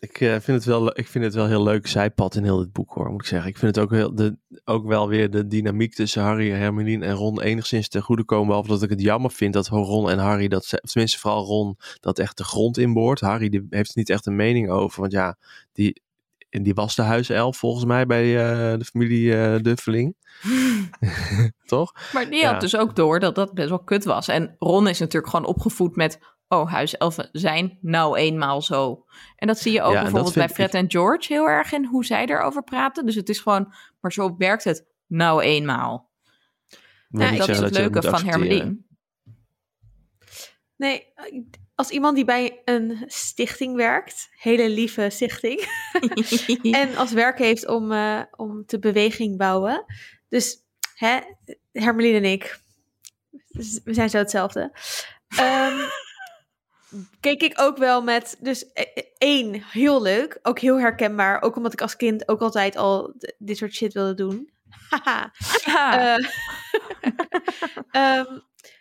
ik, 0.00 0.20
eh, 0.20 0.30
vind 0.30 0.46
het 0.46 0.64
wel, 0.64 0.98
ik 0.98 1.08
vind 1.08 1.24
het 1.24 1.34
wel 1.34 1.46
heel 1.46 1.62
leuk 1.62 1.86
zijpad 1.86 2.34
in 2.34 2.44
heel 2.44 2.58
dit 2.58 2.72
boek 2.72 2.92
hoor, 2.92 3.10
moet 3.10 3.20
ik 3.20 3.26
zeggen. 3.26 3.48
Ik 3.48 3.58
vind 3.58 3.74
het 3.74 3.84
ook, 3.84 3.90
heel, 3.90 4.14
de, 4.14 4.36
ook 4.64 4.86
wel 4.86 5.08
weer 5.08 5.30
de 5.30 5.46
dynamiek 5.46 5.94
tussen 5.94 6.22
Harry, 6.22 6.50
Hermeline 6.50 7.06
en 7.06 7.14
Ron 7.14 7.40
enigszins 7.40 7.88
ten 7.88 8.02
goede 8.02 8.24
komen. 8.24 8.46
Behalve 8.46 8.68
dat 8.68 8.82
ik 8.82 8.90
het 8.90 9.00
jammer 9.00 9.30
vind 9.30 9.52
dat 9.52 9.68
Ron 9.68 10.10
en 10.10 10.18
Harry, 10.18 10.48
dat 10.48 10.80
tenminste 10.82 11.18
vooral 11.18 11.44
Ron, 11.44 11.76
dat 12.00 12.18
echt 12.18 12.36
de 12.36 12.44
grond 12.44 12.78
inboort. 12.78 13.20
Harry 13.20 13.48
die 13.48 13.66
heeft 13.70 13.90
er 13.90 13.98
niet 13.98 14.10
echt 14.10 14.26
een 14.26 14.36
mening 14.36 14.70
over, 14.70 15.00
want 15.00 15.12
ja, 15.12 15.38
die, 15.72 16.02
die 16.50 16.74
was 16.74 16.94
de 16.94 17.02
huiself 17.02 17.56
volgens 17.56 17.84
mij 17.84 18.06
bij 18.06 18.24
eh, 18.36 18.78
de 18.78 18.84
familie 18.84 19.36
eh 19.36 19.60
Duffeling. 19.62 20.16
Toch? 21.66 21.94
Maar 22.12 22.30
die 22.30 22.40
Ja. 22.40 22.50
had 22.52 22.60
dus 22.60 22.76
ook 22.76 22.96
door 22.96 23.20
dat 23.20 23.34
dat 23.34 23.54
best 23.54 23.68
wel 23.68 23.84
kut 23.84 24.04
was. 24.04 24.28
En 24.28 24.56
Ron 24.58 24.88
is 24.88 24.98
natuurlijk 24.98 25.32
gewoon 25.32 25.46
opgevoed 25.46 25.96
met... 25.96 26.18
oh, 26.48 26.72
huiselfen 26.72 27.28
zijn 27.32 27.78
nou 27.80 28.16
eenmaal 28.16 28.62
zo. 28.62 29.04
En 29.36 29.46
dat 29.46 29.58
zie 29.58 29.72
je 29.72 29.82
ook 29.82 29.92
Ja, 29.92 29.96
en 29.96 30.02
bijvoorbeeld 30.02 30.34
bij 30.34 30.48
Fred 30.48 30.74
en 30.74 30.90
George 30.90 31.32
heel 31.32 31.48
erg... 31.48 31.72
in 31.72 31.84
hoe 31.84 32.04
zij 32.04 32.26
erover 32.26 32.62
praten. 32.62 33.06
Dus 33.06 33.14
het 33.14 33.28
is 33.28 33.40
gewoon... 33.40 33.72
maar 34.00 34.12
zo 34.12 34.36
werkt 34.36 34.64
het 34.64 34.86
nou 35.06 35.42
eenmaal. 35.42 36.10
Dat 37.08 37.48
is 37.48 37.58
het 37.58 37.70
leuke 37.70 38.02
van. 38.02 38.24
Hermeline. 38.24 38.76
Nee, 40.76 41.06
als 41.80 41.90
iemand 41.90 42.16
die 42.16 42.24
bij 42.24 42.62
een 42.64 43.04
stichting 43.06 43.76
werkt, 43.76 44.28
hele 44.30 44.68
lieve 44.68 45.10
stichting, 45.10 45.60
en 46.70 46.96
als 46.96 47.12
werk 47.12 47.38
heeft 47.38 47.66
om, 47.66 47.92
eh, 47.92 48.22
om 48.36 48.66
te 48.66 48.78
beweging 48.78 49.36
bouwen. 49.36 49.84
Dus 50.28 50.56
hè, 50.94 51.20
Hermeline 51.72 52.16
en 52.16 52.24
ik, 52.24 52.60
dus 53.48 53.80
we 53.84 53.94
zijn 53.94 54.10
zo 54.10 54.18
hetzelfde. 54.18 54.72
Ehm, 55.28 55.78
keek 57.20 57.42
ik 57.42 57.60
ook 57.60 57.76
wel 57.76 58.02
met, 58.02 58.36
dus 58.40 58.72
eh, 58.72 58.84
eh, 58.94 59.04
één, 59.18 59.62
heel 59.62 60.02
leuk, 60.02 60.38
ook 60.42 60.58
heel 60.58 60.78
herkenbaar, 60.78 61.42
ook 61.42 61.56
omdat 61.56 61.72
ik 61.72 61.80
als 61.80 61.96
kind 61.96 62.28
ook 62.28 62.40
altijd 62.40 62.76
al 62.76 63.14
dit 63.38 63.56
soort 63.56 63.74
shit 63.74 63.92
wilde 63.92 64.14
doen. 64.14 64.50
Haha. 64.88 65.30
Eh, 67.90 68.18
ehm, 68.18 68.38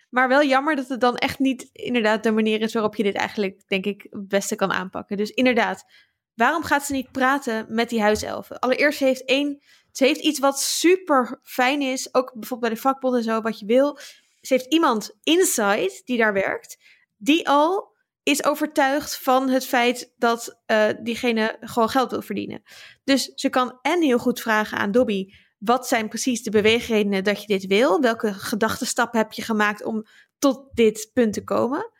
Maar 0.09 0.27
wel 0.27 0.43
jammer 0.43 0.75
dat 0.75 0.87
het 0.87 1.01
dan 1.01 1.15
echt 1.15 1.39
niet 1.39 1.69
inderdaad 1.71 2.23
de 2.23 2.31
manier 2.31 2.61
is 2.61 2.73
waarop 2.73 2.95
je 2.95 3.03
dit 3.03 3.15
eigenlijk, 3.15 3.67
denk 3.67 3.85
ik, 3.85 4.07
het 4.09 4.27
beste 4.27 4.55
kan 4.55 4.71
aanpakken. 4.71 5.17
Dus 5.17 5.29
inderdaad, 5.29 5.85
waarom 6.33 6.63
gaat 6.63 6.85
ze 6.85 6.91
niet 6.91 7.11
praten 7.11 7.65
met 7.69 7.89
die 7.89 8.01
huiselfen? 8.01 8.59
Allereerst, 8.59 8.97
ze 8.97 9.05
heeft 9.05 9.25
één, 9.25 9.61
ze 9.91 10.05
heeft 10.05 10.21
iets 10.21 10.39
wat 10.39 10.59
super 10.59 11.39
fijn 11.43 11.81
is, 11.81 12.13
ook 12.13 12.33
bijvoorbeeld 12.33 12.59
bij 12.59 12.69
de 12.69 12.87
vakbond 12.87 13.15
en 13.15 13.23
zo, 13.23 13.41
wat 13.41 13.59
je 13.59 13.65
wil. 13.65 13.97
Ze 14.41 14.53
heeft 14.53 14.73
iemand 14.73 15.17
inside 15.23 16.01
die 16.05 16.17
daar 16.17 16.33
werkt, 16.33 16.77
die 17.17 17.49
al 17.49 17.97
is 18.23 18.43
overtuigd 18.43 19.17
van 19.17 19.49
het 19.49 19.65
feit 19.65 20.13
dat 20.17 20.61
uh, 20.67 20.87
diegene 21.01 21.57
gewoon 21.59 21.89
geld 21.89 22.11
wil 22.11 22.21
verdienen. 22.21 22.61
Dus 23.03 23.31
ze 23.35 23.49
kan 23.49 23.79
en 23.81 24.01
heel 24.01 24.19
goed 24.19 24.41
vragen 24.41 24.77
aan 24.77 24.91
Dobby: 24.91 25.33
wat 25.59 25.87
zijn 25.87 26.09
precies 26.09 26.43
de 26.43 26.51
beweegredenen 26.51 27.23
dat 27.23 27.41
je 27.41 27.47
dit 27.47 27.67
wil? 27.67 28.01
Welke 28.01 28.33
gedachtenstap 28.33 29.13
heb 29.13 29.31
je 29.31 29.41
gemaakt 29.41 29.83
om 29.83 30.05
tot 30.39 30.69
dit 30.73 31.09
punt 31.13 31.33
te 31.33 31.43
komen? 31.43 31.91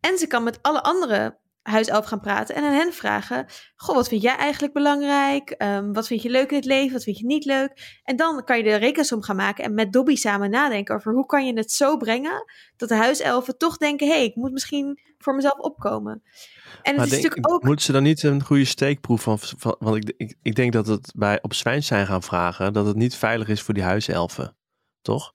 En 0.00 0.18
ze 0.18 0.26
kan 0.26 0.42
met 0.42 0.58
alle 0.62 0.82
andere 0.82 1.38
huiself 1.62 2.04
gaan 2.04 2.20
praten 2.20 2.54
en 2.54 2.64
aan 2.64 2.72
hen 2.72 2.92
vragen: 2.92 3.46
Goh, 3.76 3.94
wat 3.94 4.08
vind 4.08 4.22
jij 4.22 4.36
eigenlijk 4.36 4.72
belangrijk? 4.72 5.54
Um, 5.58 5.92
wat 5.92 6.06
vind 6.06 6.22
je 6.22 6.30
leuk 6.30 6.50
in 6.50 6.56
het 6.56 6.64
leven? 6.64 6.92
Wat 6.92 7.02
vind 7.02 7.18
je 7.18 7.26
niet 7.26 7.44
leuk? 7.44 8.00
En 8.04 8.16
dan 8.16 8.44
kan 8.44 8.56
je 8.56 8.62
de 8.62 8.74
rekensom 8.74 9.22
gaan 9.22 9.36
maken 9.36 9.64
en 9.64 9.74
met 9.74 9.92
Dobby 9.92 10.16
samen 10.16 10.50
nadenken 10.50 10.94
over 10.94 11.12
hoe 11.12 11.26
kan 11.26 11.46
je 11.46 11.56
het 11.56 11.72
zo 11.72 11.96
brengen 11.96 12.44
dat 12.76 12.88
de 12.88 12.94
huiselfen 12.94 13.58
toch 13.58 13.76
denken: 13.76 14.06
hé, 14.06 14.12
hey, 14.12 14.24
ik 14.24 14.34
moet 14.34 14.52
misschien 14.52 15.00
voor 15.18 15.34
mezelf 15.34 15.58
opkomen. 15.58 16.22
En 16.82 16.94
het 16.94 17.04
is 17.04 17.10
denk, 17.10 17.22
natuurlijk 17.22 17.52
ook. 17.52 17.62
Moeten 17.62 17.84
ze 17.84 17.92
dan 17.92 18.02
niet 18.02 18.22
een 18.22 18.42
goede 18.42 18.64
steekproef 18.64 19.22
van. 19.22 19.38
van 19.38 19.76
want 19.78 19.96
ik, 19.96 20.14
ik, 20.16 20.36
ik 20.42 20.54
denk 20.54 20.72
dat 20.72 20.86
het 20.86 21.12
bij 21.16 21.42
op 21.42 21.54
zijn 21.54 21.82
gaan 21.82 22.22
vragen 22.22 22.72
dat 22.72 22.86
het 22.86 22.96
niet 22.96 23.14
veilig 23.14 23.48
is 23.48 23.62
voor 23.62 23.74
die 23.74 23.82
huiselfen. 23.82 24.56
Toch? 25.02 25.32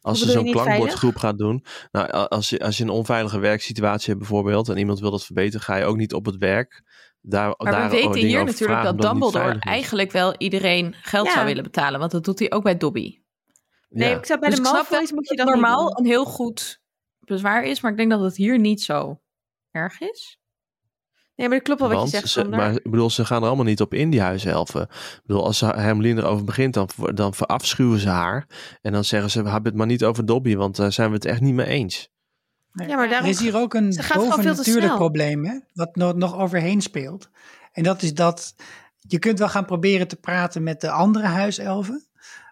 Als 0.00 0.20
ze 0.20 0.30
zo'n 0.30 0.50
klankbordgroep 0.50 1.16
gaat 1.16 1.38
doen. 1.38 1.64
Nou, 1.92 2.10
als 2.10 2.50
je, 2.50 2.58
als 2.58 2.76
je 2.76 2.82
een 2.82 2.90
onveilige 2.90 3.38
werksituatie 3.38 4.06
hebt 4.06 4.18
bijvoorbeeld 4.18 4.68
en 4.68 4.76
iemand 4.76 5.00
wil 5.00 5.10
dat 5.10 5.24
verbeteren, 5.24 5.60
ga 5.60 5.76
je 5.76 5.84
ook 5.84 5.96
niet 5.96 6.14
op 6.14 6.26
het 6.26 6.36
werk. 6.36 6.82
Daar, 7.20 7.54
maar 7.56 7.72
daar 7.72 7.90
we 7.90 7.96
weten 7.96 8.20
hier 8.20 8.44
natuurlijk 8.44 8.82
dat 8.82 9.00
Dumbledore 9.00 9.56
eigenlijk 9.58 10.12
wel 10.12 10.34
iedereen 10.38 10.94
geld 11.02 11.26
Ja. 11.26 11.32
zou 11.32 11.46
willen 11.46 11.62
betalen. 11.62 11.98
Want 12.00 12.10
dat 12.10 12.24
doet 12.24 12.38
hij 12.38 12.52
ook 12.52 12.62
bij 12.62 12.76
Dobby. 12.76 13.20
Nee, 13.88 14.08
Ja. 14.08 14.16
ik 14.16 14.26
zou 14.26 14.40
bij 14.40 14.48
Dus 14.48 14.58
de 14.58 14.64
Malfoys 14.64 15.12
moet 15.12 15.28
je 15.28 15.36
dat 15.36 15.46
normaal 15.46 15.98
een 15.98 16.06
heel 16.06 16.24
goed 16.24 16.80
bezwaar 17.20 17.64
is. 17.64 17.80
Maar 17.80 17.90
ik 17.90 17.96
denk 17.96 18.10
dat 18.10 18.20
het 18.20 18.36
hier 18.36 18.58
niet 18.58 18.82
zo 18.82 19.20
erg 19.70 20.00
is. 20.00 20.38
Nee, 21.36 21.48
maar 21.48 21.56
dat 21.56 21.66
klopt 21.66 21.80
wel 21.80 21.88
wat 21.88 21.98
Want 21.98 22.10
je 22.10 22.16
zegt, 22.16 22.28
ze, 22.30 22.44
maar 22.44 22.72
ik 22.72 22.90
bedoel, 22.90 23.10
ze 23.10 23.24
gaan 23.24 23.40
er 23.42 23.46
allemaal 23.46 23.64
niet 23.64 23.80
op 23.80 23.94
in, 23.94 24.10
die 24.10 24.20
huiselfen. 24.20 24.82
Ik 24.82 25.20
bedoel, 25.24 25.44
als 25.44 25.58
ze 25.58 25.66
Hermeline 25.66 26.20
erover 26.20 26.44
begint, 26.44 26.74
dan, 26.74 26.88
dan 27.14 27.34
verafschuwen 27.34 27.98
ze 27.98 28.08
haar. 28.08 28.46
En 28.82 28.92
dan 28.92 29.04
zeggen 29.04 29.30
ze, 29.30 29.42
we 29.42 29.48
hebben 29.50 29.68
het 29.68 29.78
maar 29.78 29.86
niet 29.86 30.04
over 30.04 30.26
Dobby, 30.26 30.56
want 30.56 30.76
daar 30.76 30.92
zijn 30.92 31.08
we 31.08 31.14
het 31.14 31.24
echt 31.24 31.40
niet 31.40 31.54
mee 31.54 31.66
eens. 31.66 32.08
Nee. 32.72 32.88
Ja, 32.88 32.96
maar 32.96 33.08
daarom- 33.08 33.28
er 33.28 33.34
is 33.34 33.40
hier 33.40 33.56
ook 33.56 33.74
een 33.74 33.98
bovennatuurlijk 34.14 34.94
probleem, 34.94 35.44
hè, 35.44 35.58
wat 35.74 35.96
nog, 35.96 36.14
nog 36.14 36.36
overheen 36.38 36.80
speelt. 36.80 37.30
En 37.72 37.82
dat 37.82 38.02
is 38.02 38.14
dat 38.14 38.54
je 38.98 39.18
kunt 39.18 39.38
wel 39.38 39.48
gaan 39.48 39.64
proberen 39.64 40.08
te 40.08 40.16
praten 40.16 40.62
met 40.62 40.80
de 40.80 40.90
andere 40.90 41.26
huiselfen, 41.26 42.06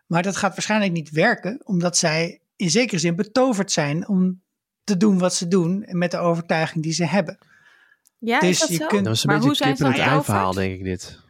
maar 0.07 0.22
dat 0.22 0.37
gaat 0.37 0.53
waarschijnlijk 0.53 0.93
niet 0.93 1.11
werken, 1.11 1.61
omdat 1.64 1.97
zij 1.97 2.41
in 2.57 2.70
zekere 2.70 2.99
zin 2.99 3.16
betoverd 3.16 3.72
zijn 3.72 4.09
om 4.09 4.43
te 4.85 4.97
doen 4.97 5.18
wat 5.18 5.35
ze 5.35 5.49
doen 5.49 5.82
en 5.82 5.99
met 5.99 6.11
de 6.11 6.18
overtuiging 6.18 6.82
die 6.82 6.93
ze 6.93 7.05
hebben. 7.05 7.39
Ja, 8.25 8.41
dus 8.41 8.51
is 8.51 8.59
dat 8.59 8.68
je 8.68 8.75
zo? 8.77 8.87
kunt- 8.87 9.05
Dat 9.05 9.14
is 9.14 9.20
een 9.22 9.27
Maar 9.31 9.37
beetje 9.41 9.49
hoe 9.51 9.57
zijn 9.59 9.68
kip 9.75 9.79
ze 9.79 9.85
in 9.85 9.91
het 9.91 9.99
dan 10.01 10.09
ei 10.09 10.16
betoverd? 10.18 10.39
verhaal, 10.39 10.53
denk 10.55 10.75
ik 10.79 10.85
dit. 10.85 11.22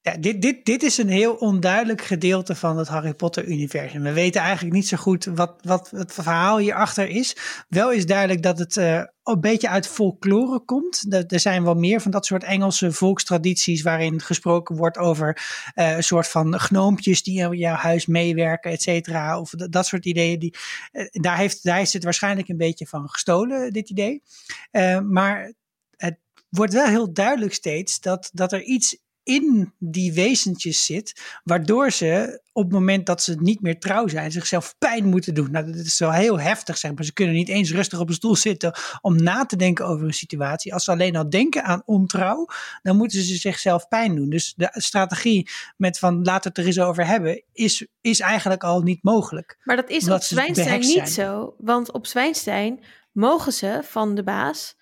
Ja, 0.00 0.16
dit, 0.16 0.42
dit, 0.42 0.64
dit 0.64 0.82
is 0.82 0.98
een 0.98 1.08
heel 1.08 1.34
onduidelijk 1.34 2.02
gedeelte 2.02 2.54
van 2.54 2.78
het 2.78 2.88
Harry 2.88 3.14
Potter-universum. 3.14 4.02
We 4.02 4.12
weten 4.12 4.40
eigenlijk 4.40 4.74
niet 4.74 4.88
zo 4.88 4.96
goed 4.96 5.24
wat, 5.24 5.54
wat 5.62 5.90
het 5.90 6.12
verhaal 6.12 6.58
hierachter 6.58 7.08
is. 7.08 7.36
Wel 7.68 7.92
is 7.92 8.06
duidelijk 8.06 8.42
dat 8.42 8.58
het 8.58 8.76
eh, 8.76 9.02
een 9.22 9.40
beetje 9.40 9.68
uit 9.68 9.86
folklore 9.88 10.60
komt. 10.64 11.06
Er, 11.12 11.26
er 11.26 11.40
zijn 11.40 11.64
wel 11.64 11.74
meer 11.74 12.00
van 12.00 12.10
dat 12.10 12.26
soort 12.26 12.44
Engelse 12.44 12.92
volkstradities 12.92 13.82
waarin 13.82 14.20
gesproken 14.20 14.76
wordt 14.76 14.98
over 14.98 15.42
eh, 15.74 15.96
een 15.96 16.02
soort 16.04 16.28
van 16.28 16.58
gnoompjes 16.58 17.22
die 17.22 17.40
in 17.40 17.56
jouw 17.56 17.74
huis 17.76 18.06
meewerken, 18.06 18.70
et 18.70 18.82
cetera. 18.82 19.40
Of 19.40 19.50
dat, 19.50 19.72
dat 19.72 19.86
soort 19.86 20.04
ideeën. 20.06 20.38
Die, 20.38 20.54
eh, 20.92 21.06
daar, 21.10 21.36
heeft, 21.36 21.62
daar 21.64 21.80
is 21.80 21.92
het 21.92 22.04
waarschijnlijk 22.04 22.48
een 22.48 22.56
beetje 22.56 22.86
van 22.86 23.08
gestolen, 23.08 23.72
dit 23.72 23.90
idee. 23.90 24.22
Eh, 24.70 25.00
maar 25.00 25.52
wordt 26.48 26.72
wel 26.72 26.86
heel 26.86 27.12
duidelijk 27.12 27.54
steeds 27.54 28.00
dat, 28.00 28.30
dat 28.32 28.52
er 28.52 28.62
iets 28.62 28.96
in 29.28 29.72
die 29.78 30.12
wezentjes 30.12 30.84
zit, 30.84 31.20
waardoor 31.44 31.90
ze 31.90 32.40
op 32.52 32.64
het 32.64 32.72
moment 32.72 33.06
dat 33.06 33.22
ze 33.22 33.36
niet 33.40 33.60
meer 33.60 33.78
trouw 33.78 34.08
zijn, 34.08 34.32
zichzelf 34.32 34.74
pijn 34.78 35.06
moeten 35.06 35.34
doen. 35.34 35.50
Nou, 35.50 35.66
dat 35.72 35.84
is 35.84 35.98
wel 35.98 36.12
heel 36.12 36.40
heftig, 36.40 36.78
zeg 36.78 36.94
maar. 36.94 37.04
Ze 37.04 37.12
kunnen 37.12 37.34
niet 37.34 37.48
eens 37.48 37.72
rustig 37.72 38.00
op 38.00 38.08
een 38.08 38.14
stoel 38.14 38.36
zitten 38.36 38.74
om 39.00 39.22
na 39.22 39.46
te 39.46 39.56
denken 39.56 39.86
over 39.86 40.06
een 40.06 40.12
situatie. 40.12 40.72
Als 40.72 40.84
ze 40.84 40.90
alleen 40.90 41.16
al 41.16 41.30
denken 41.30 41.64
aan 41.64 41.82
ontrouw, 41.84 42.46
dan 42.82 42.96
moeten 42.96 43.22
ze 43.22 43.34
zichzelf 43.34 43.88
pijn 43.88 44.14
doen. 44.14 44.30
Dus 44.30 44.54
de 44.56 44.68
strategie 44.72 45.50
met 45.76 45.98
van 45.98 46.22
laat 46.22 46.44
het 46.44 46.58
er 46.58 46.66
eens 46.66 46.80
over 46.80 47.06
hebben, 47.06 47.42
is, 47.52 47.86
is 48.00 48.20
eigenlijk 48.20 48.64
al 48.64 48.82
niet 48.82 49.02
mogelijk. 49.02 49.58
Maar 49.64 49.76
dat 49.76 49.90
is 49.90 50.10
op 50.10 50.22
Zwijnstein 50.22 50.80
niet 50.80 50.90
zijn. 50.90 51.08
zo. 51.08 51.54
Want 51.58 51.92
op 51.92 52.06
Zwijnstein 52.06 52.80
mogen 53.12 53.52
ze 53.52 53.80
van 53.84 54.14
de 54.14 54.22
baas 54.22 54.76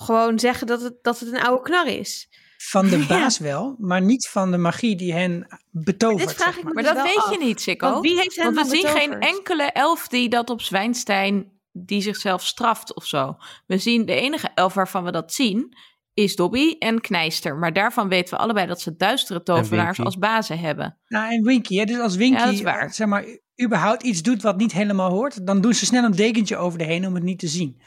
gewoon 0.00 0.38
zeggen 0.38 0.66
dat 0.66 0.82
het, 0.82 0.94
dat 1.02 1.18
het 1.18 1.32
een 1.32 1.40
oude 1.42 1.62
knar 1.62 1.86
is. 1.86 2.28
Van 2.56 2.88
de 2.88 2.98
Ja. 3.00 3.06
baas 3.06 3.38
wel, 3.38 3.76
maar 3.78 4.02
niet 4.02 4.28
van 4.28 4.50
de 4.50 4.56
magie 4.56 4.96
die 4.96 5.12
hen 5.12 5.46
betovert. 5.70 6.28
Dit 6.28 6.36
vraag 6.36 6.46
zeg 6.48 6.56
ik 6.56 6.64
maar. 6.64 6.72
Maar 6.72 6.82
dus 6.82 6.92
dat 6.92 7.02
weet 7.02 7.38
je 7.38 7.44
niet, 7.46 7.60
Sikko. 7.60 7.90
Want 7.90 8.02
wie 8.04 8.16
heeft 8.16 8.36
hen 8.36 8.54
Want 8.54 8.70
we 8.70 8.76
zien 8.76 8.86
geen 8.86 9.20
enkele 9.20 9.62
elf 9.62 10.08
die 10.08 10.28
dat 10.28 10.50
op 10.50 10.62
Zwijnstein, 10.62 11.52
die 11.72 12.00
zichzelf 12.02 12.46
straft 12.46 12.94
of 12.94 13.04
zo. 13.06 13.36
We 13.66 13.78
zien 13.78 14.06
de 14.06 14.14
enige 14.14 14.48
elf 14.54 14.74
waarvan 14.74 15.04
we 15.04 15.10
dat 15.10 15.32
zien, 15.34 15.76
is 16.14 16.36
Dobby 16.36 16.76
en 16.78 17.00
Knijster. 17.00 17.56
Maar 17.56 17.72
daarvan 17.72 18.08
weten 18.08 18.34
we 18.36 18.42
allebei 18.42 18.66
dat 18.66 18.80
ze 18.80 18.96
duistere 18.96 19.42
tovenaars 19.42 20.00
als 20.00 20.18
bazen 20.18 20.58
hebben. 20.58 20.98
Nou, 21.06 21.32
en 21.32 21.42
Winky, 21.42 21.76
hè? 21.76 21.84
dus 21.84 21.98
als 21.98 22.16
Winky 22.16 22.38
Ja, 22.38 22.44
dat 22.44 22.54
is 22.54 22.62
waar. 22.62 22.92
zeg 22.94 23.06
maar, 23.06 23.24
überhaupt 23.62 24.02
iets 24.02 24.22
doet 24.22 24.42
wat 24.42 24.56
niet 24.56 24.72
helemaal 24.72 25.10
hoort, 25.10 25.46
dan 25.46 25.60
doen 25.60 25.74
ze 25.74 25.84
snel 25.86 26.04
een 26.04 26.16
dekentje 26.16 26.56
over 26.56 26.78
de 26.78 26.84
heen 26.84 27.06
om 27.06 27.14
het 27.14 27.22
niet 27.22 27.38
te 27.38 27.48
zien. 27.48 27.80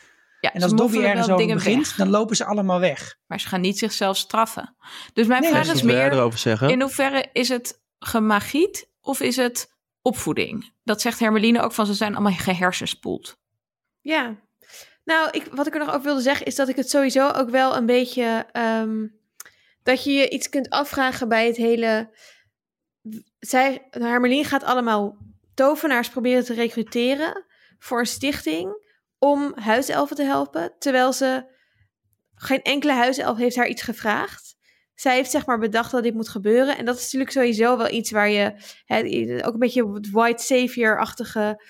Ja, 0.44 0.54
En 0.54 0.62
als 0.62 0.74
Dobby 0.74 0.98
ergens 0.98 1.26
over 1.26 1.38
dingen 1.38 1.56
begint, 1.56 1.88
weg, 1.88 1.96
dan 1.96 2.10
lopen 2.10 2.36
ze 2.36 2.46
allemaal 2.46 2.80
weg. 2.80 3.16
maar 3.26 3.40
ze 3.40 3.48
gaan 3.48 3.62
niet 3.62 3.78
zichzelf 3.78 4.18
straffen. 4.18 4.76
Dus 5.14 5.28
mijn 5.28 5.42
Nee, 5.42 5.52
vraag 5.52 5.74
is 5.74 5.82
meer, 5.82 6.12
erover 6.12 6.40
zeggen? 6.40 6.70
in 6.70 6.82
hoeverre 6.82 7.26
is 7.34 7.50
het 7.50 7.82
gemagiet 8.00 8.90
of 9.02 9.20
is 9.20 9.36
het 9.36 9.72
opvoeding? 10.02 10.72
Dat 10.84 11.02
zegt 11.02 11.20
Hermeline 11.20 11.62
ook 11.62 11.72
van, 11.72 11.86
ze 11.86 11.94
zijn 11.94 12.14
allemaal 12.14 12.34
gehersenspoeld. 12.34 13.38
Ja. 14.02 14.36
Nou, 15.04 15.30
ik, 15.32 15.46
wat 15.52 15.68
ik 15.68 15.74
er 15.74 15.80
nog 15.80 15.90
over 15.90 16.02
wilde 16.02 16.22
zeggen 16.22 16.46
is 16.46 16.56
dat 16.56 16.68
ik 16.70 16.76
het 16.76 16.90
sowieso 16.90 17.30
ook 17.30 17.50
wel 17.50 17.76
een 17.76 17.86
beetje. 17.86 18.46
ehm, 18.52 19.08
dat 19.84 20.04
je 20.04 20.12
je 20.12 20.30
iets 20.30 20.50
kunt 20.50 20.70
afvragen 20.70 21.28
bij 21.30 21.48
het 21.48 21.56
hele. 21.56 22.10
Zij, 23.40 23.88
Hermelien 23.90 24.46
gaat 24.46 24.64
allemaal 24.64 25.18
tovenaars 25.54 26.10
proberen 26.10 26.44
te 26.44 26.54
recruteren 26.54 27.46
voor 27.80 28.00
een 28.00 28.06
stichting 28.06 28.83
om 29.24 29.52
huiselfen 29.56 30.16
te 30.16 30.24
helpen, 30.24 30.74
terwijl 30.80 31.14
ze 31.14 31.44
geen 32.36 32.62
enkele 32.62 32.92
huiself 32.94 33.38
heeft 33.38 33.56
haar 33.56 33.68
iets 33.68 33.82
gevraagd. 33.82 34.56
Zij 34.96 35.16
heeft 35.16 35.32
zeg 35.32 35.46
maar 35.46 35.60
bedacht 35.60 35.92
dat 35.92 36.04
dit 36.04 36.14
moet 36.14 36.30
gebeuren. 36.30 36.78
En 36.78 36.86
dat 36.86 36.96
is 36.96 37.04
natuurlijk 37.04 37.32
sowieso 37.32 37.78
wel 37.78 37.92
iets 37.92 38.12
waar 38.12 38.30
je 38.30 38.54
hè, 38.86 39.00
ook 39.46 39.54
een 39.54 39.60
beetje 39.60 39.94
het 39.94 40.10
white 40.10 40.44
savior-achtige 40.44 41.64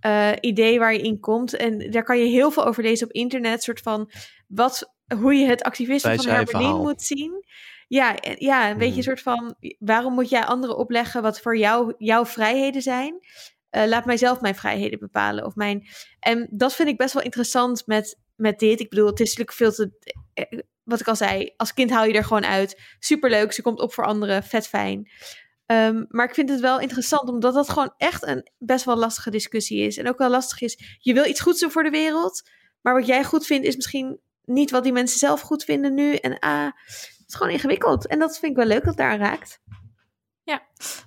eh, 0.00 0.32
idee 0.40 0.78
waar 0.78 0.92
je 0.92 1.00
in 1.00 1.20
komt. 1.20 1.56
En 1.56 1.90
daar 1.90 2.04
kan 2.04 2.18
je 2.18 2.24
heel 2.24 2.50
veel 2.50 2.66
over 2.66 2.82
lezen 2.82 3.06
op 3.06 3.12
internet. 3.12 3.62
Soort 3.62 3.80
van 3.80 4.10
wat, 4.46 4.94
hoe 5.20 5.34
je 5.34 5.46
het 5.46 5.62
activisme 5.62 6.14
van 6.14 6.22
zijn 6.22 6.34
Hermelien 6.34 6.76
moet 6.76 7.02
zien. 7.02 7.44
Ja, 7.88 8.16
ja, 8.38 8.70
een 8.70 8.78
beetje 8.78 8.96
een 8.96 9.02
soort 9.02 9.22
van 9.22 9.56
waarom 9.78 10.14
moet 10.14 10.28
jij 10.28 10.44
anderen 10.44 10.76
opleggen 10.76 11.22
wat 11.22 11.40
voor 11.40 11.56
jou 11.56 11.94
jouw 11.98 12.26
vrijheden 12.26 12.82
zijn? 12.82 13.18
Eh, 13.70 13.86
laat 13.86 14.04
mij 14.04 14.16
zelf 14.16 14.40
mijn 14.40 14.54
vrijheden 14.54 14.98
bepalen. 14.98 15.44
Of 15.44 15.54
mijn... 15.54 15.86
En 16.20 16.48
dat 16.50 16.74
vind 16.74 16.88
ik 16.88 16.96
best 16.96 17.14
wel 17.14 17.22
interessant 17.22 17.86
met, 17.86 18.18
met 18.36 18.58
dit. 18.58 18.80
Ik 18.80 18.88
bedoel, 18.88 19.06
het 19.06 19.20
is 19.20 19.36
natuurlijk 19.36 19.56
veel 19.56 19.72
te. 19.72 20.12
eh, 20.34 20.58
Wat 20.84 21.00
ik 21.00 21.08
al 21.08 21.16
zei, 21.16 21.52
als 21.56 21.74
kind 21.74 21.90
haal 21.90 22.04
je 22.04 22.12
er 22.12 22.24
gewoon 22.24 22.46
uit. 22.46 22.80
Superleuk, 22.98 23.52
ze 23.52 23.62
komt 23.62 23.80
op 23.80 23.92
voor 23.92 24.04
anderen, 24.06 24.42
vet 24.42 24.66
fijn. 24.68 25.10
Ehm, 25.66 26.04
maar 26.08 26.26
ik 26.28 26.34
vind 26.34 26.48
het 26.48 26.60
wel 26.60 26.80
interessant, 26.80 27.28
omdat 27.28 27.54
dat 27.54 27.68
gewoon 27.68 27.94
echt 27.96 28.26
een 28.26 28.50
best 28.58 28.84
wel 28.84 28.96
lastige 28.96 29.30
discussie 29.30 29.80
is. 29.86 29.96
En 29.96 30.08
ook 30.08 30.18
wel 30.18 30.30
lastig 30.30 30.60
is, 30.60 30.98
je 30.98 31.12
wil 31.14 31.24
iets 31.24 31.40
goeds 31.40 31.60
doen 31.60 31.70
voor 31.70 31.82
de 31.82 31.90
wereld. 31.90 32.42
Maar 32.80 32.94
wat 32.94 33.06
jij 33.06 33.24
goed 33.24 33.46
vindt, 33.46 33.66
is 33.66 33.76
misschien 33.76 34.20
niet 34.44 34.70
wat 34.70 34.82
die 34.82 34.92
mensen 34.92 35.18
zelf 35.18 35.40
goed 35.40 35.64
vinden 35.64 35.94
nu. 35.94 36.14
En 36.14 36.38
ah, 36.38 36.64
het 36.64 37.24
is 37.26 37.34
gewoon 37.34 37.52
ingewikkeld. 37.52 38.06
En 38.06 38.18
dat 38.18 38.38
vind 38.38 38.52
ik 38.52 38.58
wel 38.58 38.66
leuk 38.66 38.84
dat 38.84 38.96
daar 38.96 39.18
raakt. 39.18 39.60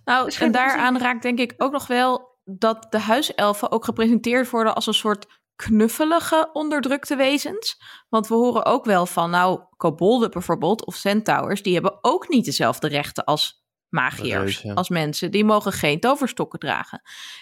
Nou, 0.05 0.25
Dus 0.25 0.39
en 0.39 0.51
daaraan 0.51 0.97
raakt 0.97 1.21
denk 1.21 1.39
ik 1.39 1.53
ook 1.57 1.71
nog 1.71 1.87
wel 1.87 2.31
dat 2.43 2.87
de 2.89 2.99
huiselfen 2.99 3.71
ook 3.71 3.85
gepresenteerd 3.85 4.49
worden 4.49 4.75
als 4.75 4.87
een 4.87 4.93
soort 4.93 5.41
knuffelige 5.55 6.49
onderdrukte 6.53 7.15
wezens. 7.15 7.81
Want 8.09 8.27
we 8.27 8.33
horen 8.33 8.65
ook 8.65 8.85
wel 8.85 9.05
van, 9.05 9.29
nou, 9.29 9.61
kobolden 9.77 10.31
bijvoorbeeld, 10.31 10.85
of 10.85 10.95
centaurs, 10.95 11.61
die 11.61 11.73
hebben 11.73 11.97
ook 12.01 12.29
niet 12.29 12.45
dezelfde 12.45 12.87
rechten 12.87 13.23
als 13.23 13.63
magiërs 13.89 14.65
als 14.73 14.89
mensen. 14.89 15.31
Die 15.31 15.45
mogen 15.45 15.71
geen 15.71 15.99
toverstokken 15.99 16.59
dragen. 16.59 17.01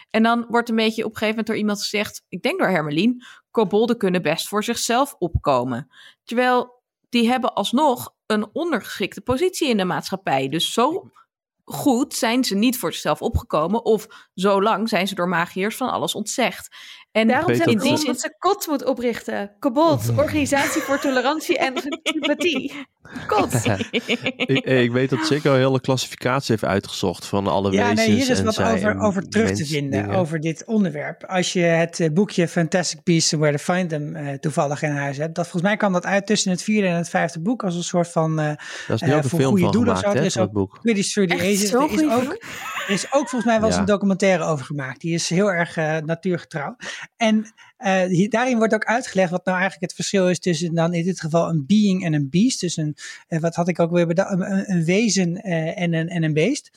En 0.10 0.24
dan 0.24 0.46
wordt 0.48 0.70
een 0.70 0.76
beetje 0.76 1.06
op 1.06 1.12
een 1.12 1.18
gegeven 1.18 1.30
moment 1.30 1.48
door 1.48 1.58
iemand 1.58 1.82
gezegd, 1.82 2.26
ik 2.30 2.42
denk 2.42 2.60
door 2.60 2.68
Hermelien, 2.68 3.24
kobolden 3.52 3.98
kunnen 3.98 4.22
best 4.22 4.48
voor 4.48 4.64
zichzelf 4.64 5.16
opkomen. 5.20 5.92
Terwijl 6.24 6.82
die 7.10 7.28
hebben 7.28 7.54
alsnog 7.54 8.16
een 8.26 8.50
ondergeschikte 8.54 9.22
positie 9.22 9.70
in 9.70 9.78
de 9.78 9.86
maatschappij. 9.86 10.50
Dus 10.50 10.74
zo 10.74 11.12
goed 11.72 12.14
zijn 12.14 12.44
ze 12.44 12.56
niet 12.56 12.78
voor 12.78 12.92
zichzelf 12.92 13.22
opgekomen. 13.22 13.86
Of 13.86 14.08
zo 14.34 14.62
lang 14.62 14.90
zijn 14.90 15.08
ze 15.08 15.16
door 15.16 15.28
magiërs 15.28 15.76
van 15.76 15.90
alles 15.90 16.16
ontzegd. 16.16 16.76
En 17.12 17.28
Daarom 17.28 17.48
dat 17.48 17.58
het- 17.66 17.82
die 17.82 18.06
dat 18.06 18.20
ze 18.20 18.36
KOT 18.40 18.68
moet 18.68 18.86
oprichten. 18.86 19.52
Kobold, 19.60 20.12
Organisatie 20.18 20.82
voor 20.82 21.00
Tolerantie 21.00 21.58
en 21.58 21.74
Sympathie. 22.04 22.74
KOT. 23.28 23.54
ik, 23.92 24.66
ik 24.66 24.92
weet 24.92 25.10
dat 25.10 25.20
Chico 25.20 25.52
een 25.54 25.58
hele 25.60 25.82
klassificatie 25.82 26.52
heeft 26.52 26.64
uitgezocht 26.74 27.26
van 27.26 27.48
alle 27.48 27.72
Ja, 27.72 27.78
wezens 27.82 28.08
nee, 28.08 28.16
hier 28.16 28.30
is 28.30 28.42
wat 28.42 28.62
over, 28.62 29.00
over 29.00 29.30
terug 29.30 29.52
te 29.52 29.66
vinden, 29.66 30.02
dingen. 30.04 30.16
over 30.18 30.40
dit 30.40 30.66
onderwerp. 30.66 31.24
Als 31.26 31.54
je 31.54 31.60
het 31.60 32.00
eh, 32.00 32.10
boekje 32.14 32.48
Fantastic 32.48 33.04
Beasts 33.04 33.34
and 33.34 33.42
Where 33.42 33.58
to 33.58 33.74
Find 33.74 33.90
Them 33.90 34.16
eh, 34.16 34.34
toevallig 34.34 34.82
in 34.82 34.92
huis 34.92 35.18
hebt. 35.18 35.36
Dat, 35.36 35.44
volgens 35.44 35.64
mij 35.64 35.78
kan 35.78 35.92
dat 35.94 36.06
uit 36.06 36.26
tussen 36.26 36.52
het 36.52 36.64
vierde 36.64 36.88
en 36.88 36.96
het 36.96 37.10
vijfde 37.10 37.40
boek 37.42 37.64
als 37.64 37.76
een 37.76 37.84
soort 37.84 38.08
van 38.12 38.40
eh 38.40 38.46
Daar 38.46 38.58
is 38.88 39.02
nu 39.02 39.08
eh, 39.10 39.16
ook 39.18 39.24
een 39.24 39.30
voor 39.30 39.40
film 39.40 39.52
goede 39.52 39.64
van 39.64 39.72
doelen 39.74 39.94
of 39.94 40.00
gemaakt, 40.00 40.18
zo. 40.18 40.24
hè, 40.24 40.30
Er 40.30 40.36
is 40.36 40.48
ook 40.48 40.52
boek. 40.52 40.80
Through 40.82 41.30
the 41.32 41.36
Ages. 41.36 41.44
Er 41.44 41.52
is 41.52 41.76
ook, 41.76 41.92
er 42.88 42.94
is 42.94 43.06
ook 43.06 43.30
volgens 43.30 43.46
mij 43.46 43.56
wel 43.60 43.66
eens 43.66 43.76
Ja. 43.76 43.80
een 43.82 43.88
documentaire 43.88 44.44
over 44.44 44.66
gemaakt. 44.66 45.02
Die 45.02 45.14
is 45.14 45.30
heel 45.30 45.52
erg 45.52 45.78
eh, 45.78 45.98
natuurgetrouw. 46.06 46.76
En 47.18 47.54
eh, 47.78 48.30
daarin 48.30 48.58
wordt 48.58 48.74
ook 48.74 48.86
uitgelegd 48.86 49.32
wat 49.32 49.46
nou 49.46 49.58
eigenlijk 49.58 49.92
het 49.92 49.96
verschil 49.96 50.30
is 50.30 50.40
tussen 50.40 50.76
dan 50.76 50.94
in 50.94 51.04
dit 51.04 51.20
geval 51.20 51.50
een 51.50 51.66
being 51.68 52.06
en 52.06 52.14
een 52.14 52.30
beast. 52.30 52.60
Dus 52.60 52.78
een, 52.78 52.96
eh, 53.28 53.40
wat 53.40 53.56
had 53.56 53.68
ik 53.68 53.80
ook 53.80 53.92
weer 53.92 54.08
bedacht, 54.08 54.32
een 54.70 54.84
wezen 54.84 55.36
eh, 55.36 55.82
en, 55.82 55.94
een, 55.94 56.10
en 56.10 56.24
een 56.24 56.34
beest. 56.34 56.72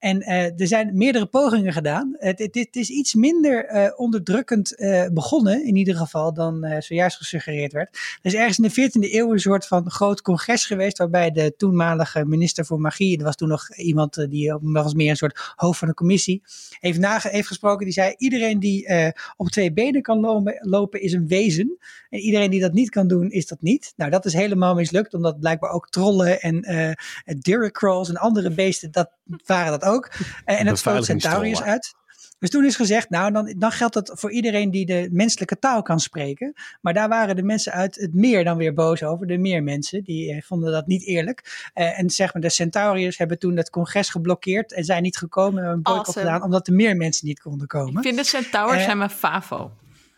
En 0.00 0.20
eh, 0.20 0.60
er 0.60 0.66
zijn 0.66 0.90
meerdere 0.94 1.26
pogingen 1.26 1.72
gedaan. 1.72 2.16
Het, 2.18 2.76
is 2.76 2.90
iets 2.90 3.14
minder 3.14 3.64
eh, 3.64 3.92
onderdrukkend 3.96 4.76
eh, 4.76 5.06
begonnen, 5.12 5.66
in 5.66 5.76
ieder 5.76 5.96
geval, 5.96 6.32
dan 6.34 6.66
zojuist 6.78 7.16
gesuggereerd 7.16 7.72
werd. 7.72 7.88
Er 7.94 8.18
is 8.22 8.34
ergens 8.34 8.58
in 8.58 8.90
de 8.90 9.08
14e 9.08 9.12
eeuw 9.12 9.32
een 9.32 9.38
soort 9.38 9.66
van 9.66 9.90
groot 9.90 10.22
congres 10.22 10.66
geweest, 10.66 10.98
waarbij 10.98 11.30
de 11.30 11.54
toenmalige 11.56 12.24
minister 12.24 12.64
voor 12.66 12.80
magie, 12.80 13.18
er 13.18 13.24
was 13.24 13.36
toen 13.36 13.48
nog 13.48 13.76
iemand 13.76 14.30
die 14.30 14.52
was 14.60 14.94
meer 14.94 15.10
een 15.10 15.16
soort 15.16 15.52
hoofd 15.56 15.78
van 15.78 15.88
een 15.88 15.94
commissie, 15.94 16.42
heeft, 16.80 16.98
nage, 16.98 17.28
heeft 17.28 17.46
gesproken. 17.46 17.84
Die 17.84 17.94
zei: 17.94 18.14
iedereen 18.18 18.60
die 18.60 18.86
eh, 18.86 19.08
op 19.36 19.48
twee 19.48 19.72
benen 19.72 20.02
kan 20.02 20.20
lopen, 20.60 21.02
is 21.02 21.12
een 21.12 21.28
wezen. 21.28 21.78
En 22.10 22.18
iedereen 22.18 22.50
die 22.50 22.60
dat 22.60 22.72
niet 22.72 22.90
kan 22.90 23.08
doen, 23.08 23.30
is 23.30 23.46
dat 23.46 23.62
niet. 23.62 23.92
Nou, 23.96 24.10
dat 24.10 24.24
is 24.24 24.32
helemaal 24.32 24.74
mislukt, 24.74 25.14
omdat 25.14 25.40
blijkbaar 25.40 25.70
ook 25.70 25.88
trollen 25.88 26.40
en 26.40 26.62
eh 26.62 26.92
Diricrolls 27.38 28.08
en 28.08 28.16
andere 28.16 28.50
beesten, 28.50 28.90
dat 28.90 29.10
waren 29.46 29.70
dat 29.70 29.84
ook. 29.84 30.10
En 30.44 30.66
het 30.66 30.74
Beveiligingstrollen. 30.74 31.20
Centaurius 31.20 31.62
uit. 31.62 31.98
Dus 32.38 32.50
toen 32.50 32.64
is 32.64 32.76
gezegd, 32.76 33.10
nou, 33.10 33.32
dan, 33.32 33.54
dan 33.58 33.70
geldt 33.72 33.94
dat 33.94 34.12
voor 34.14 34.32
iedereen 34.32 34.70
die 34.70 34.86
de 34.86 35.08
menselijke 35.12 35.58
taal 35.58 35.82
kan 35.82 36.00
spreken. 36.00 36.54
Maar 36.80 36.94
daar 36.94 37.08
waren 37.08 37.36
de 37.36 37.42
mensen 37.42 37.72
uit 37.72 37.94
het 37.94 38.14
meer 38.14 38.44
dan 38.44 38.56
weer 38.56 38.74
boos 38.74 39.02
over. 39.02 39.26
De 39.26 39.38
meer 39.38 39.62
mensen, 39.62 40.04
die 40.04 40.32
eh, 40.32 40.42
vonden 40.42 40.72
dat 40.72 40.86
niet 40.86 41.06
eerlijk. 41.06 41.70
Eh, 41.74 41.98
en 41.98 42.10
zeg 42.10 42.32
maar, 42.32 42.42
de 42.42 42.48
Centauriërs 42.48 43.18
hebben 43.18 43.38
toen 43.38 43.56
het 43.56 43.70
congres 43.70 44.08
geblokkeerd 44.08 44.72
en 44.72 44.84
zijn 44.84 45.02
niet 45.02 45.16
gekomen. 45.16 45.54
Hebben 45.54 45.72
een 45.72 45.82
boycott 45.82 46.06
Awesome. 46.06 46.26
gedaan, 46.26 46.42
omdat 46.42 46.66
de 46.66 46.72
meer 46.72 46.96
mensen 46.96 47.26
niet 47.26 47.40
konden 47.40 47.66
komen. 47.66 47.96
Ik 47.96 48.02
vind 48.02 48.16
de 48.16 48.24
centaurs 48.24 48.78
Eh, 48.78 48.84
zijn 48.84 48.98
mijn 48.98 49.10
favo. 49.10 49.70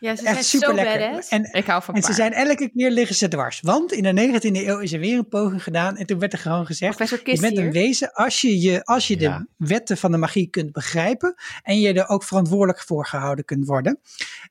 Ja, 0.03 0.17
ze 0.17 0.23
zijn 0.23 0.37
Echt 0.37 0.47
zo 0.47 0.59
super 0.59 0.75
lekker. 0.75 1.25
En, 1.29 1.49
Ik 1.53 1.67
hou 1.67 1.83
van 1.83 1.95
en 1.95 2.03
ze 2.03 2.13
zijn 2.13 2.33
elke 2.33 2.71
keer 2.75 2.91
liggen 2.91 3.17
ze 3.17 3.29
dwars. 3.29 3.61
Want 3.61 3.93
in 3.93 4.15
de 4.15 4.41
19e 4.41 4.67
eeuw 4.67 4.79
is 4.79 4.93
er 4.93 5.01
weer 5.01 5.19
een 5.19 5.29
poging 5.29 5.63
gedaan. 5.63 5.97
En 5.97 6.07
toen 6.07 6.19
werd 6.19 6.33
er 6.33 6.39
gewoon 6.39 6.67
gezegd: 6.67 6.99
Je 7.25 7.39
bent 7.41 7.59
een 7.59 7.73
wezen 7.73 8.13
als 8.13 8.41
je, 8.41 8.61
je, 8.61 8.85
als 8.85 9.09
je 9.09 9.21
Ja. 9.21 9.39
de 9.39 9.67
wetten 9.67 9.97
van 9.97 10.11
de 10.11 10.17
magie 10.17 10.47
kunt 10.47 10.73
begrijpen 10.73 11.35
en 11.63 11.81
je 11.81 11.93
er 11.93 12.09
ook 12.09 12.25
verantwoordelijk 12.25 12.81
voor 12.81 13.07
gehouden 13.07 13.45
kunt 13.45 13.67
worden. 13.67 13.99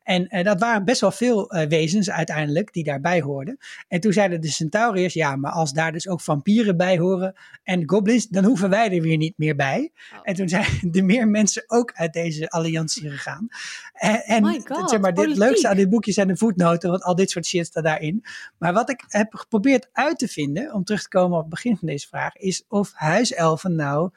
En 0.03 0.27
eh, 0.27 0.43
dat 0.43 0.59
waren 0.59 0.85
best 0.85 1.01
wel 1.01 1.11
veel 1.11 1.49
eh, 1.49 1.67
wezens 1.67 2.09
uiteindelijk 2.09 2.73
die 2.73 2.83
daarbij 2.83 3.21
hoorden. 3.21 3.57
En 3.87 3.99
toen 3.99 4.13
zeiden 4.13 4.41
de 4.41 4.49
centauriërs, 4.49 5.13
ja, 5.13 5.35
maar 5.35 5.51
als 5.51 5.73
daar 5.73 5.91
dus 5.91 6.07
ook 6.07 6.21
vampieren 6.21 6.77
bij 6.77 6.97
horen 6.97 7.35
en 7.63 7.89
goblins, 7.89 8.27
dan 8.27 8.43
hoeven 8.43 8.69
wij 8.69 8.91
er 8.91 9.01
weer 9.01 9.17
niet 9.17 9.37
meer 9.37 9.55
bij. 9.55 9.91
Oh. 10.13 10.19
En 10.23 10.33
toen 10.33 10.49
zijn 10.49 10.65
er 10.93 11.05
meer 11.05 11.27
mensen 11.27 11.63
ook 11.67 11.91
uit 11.93 12.13
deze 12.13 12.49
alliantie 12.49 13.09
gegaan. 13.09 13.47
En, 13.93 14.23
en 14.23 14.43
My 14.43 14.61
God, 14.63 14.89
zeg 14.89 14.99
maar, 14.99 15.13
dit. 15.13 15.37
Leukste 15.45 15.67
aan 15.67 15.75
dit 15.75 15.89
boekje 15.89 16.11
zijn 16.11 16.27
de 16.27 16.37
voetnoten, 16.37 16.89
want 16.89 17.03
al 17.03 17.15
dit 17.15 17.29
soort 17.29 17.45
shit 17.45 17.65
staat 17.65 17.83
daarin. 17.83 18.23
Maar 18.57 18.73
wat 18.73 18.89
ik 18.89 19.03
heb 19.07 19.33
geprobeerd 19.33 19.89
uit 19.91 20.19
te 20.19 20.27
vinden, 20.27 20.73
om 20.73 20.83
terug 20.83 21.01
te 21.01 21.09
komen 21.09 21.37
op 21.37 21.41
het 21.41 21.49
begin 21.49 21.77
van 21.77 21.87
deze 21.87 22.07
vraag, 22.07 22.35
is 22.35 22.65
of 22.67 22.91
huiselfen 22.93 23.75
nou, 23.75 24.09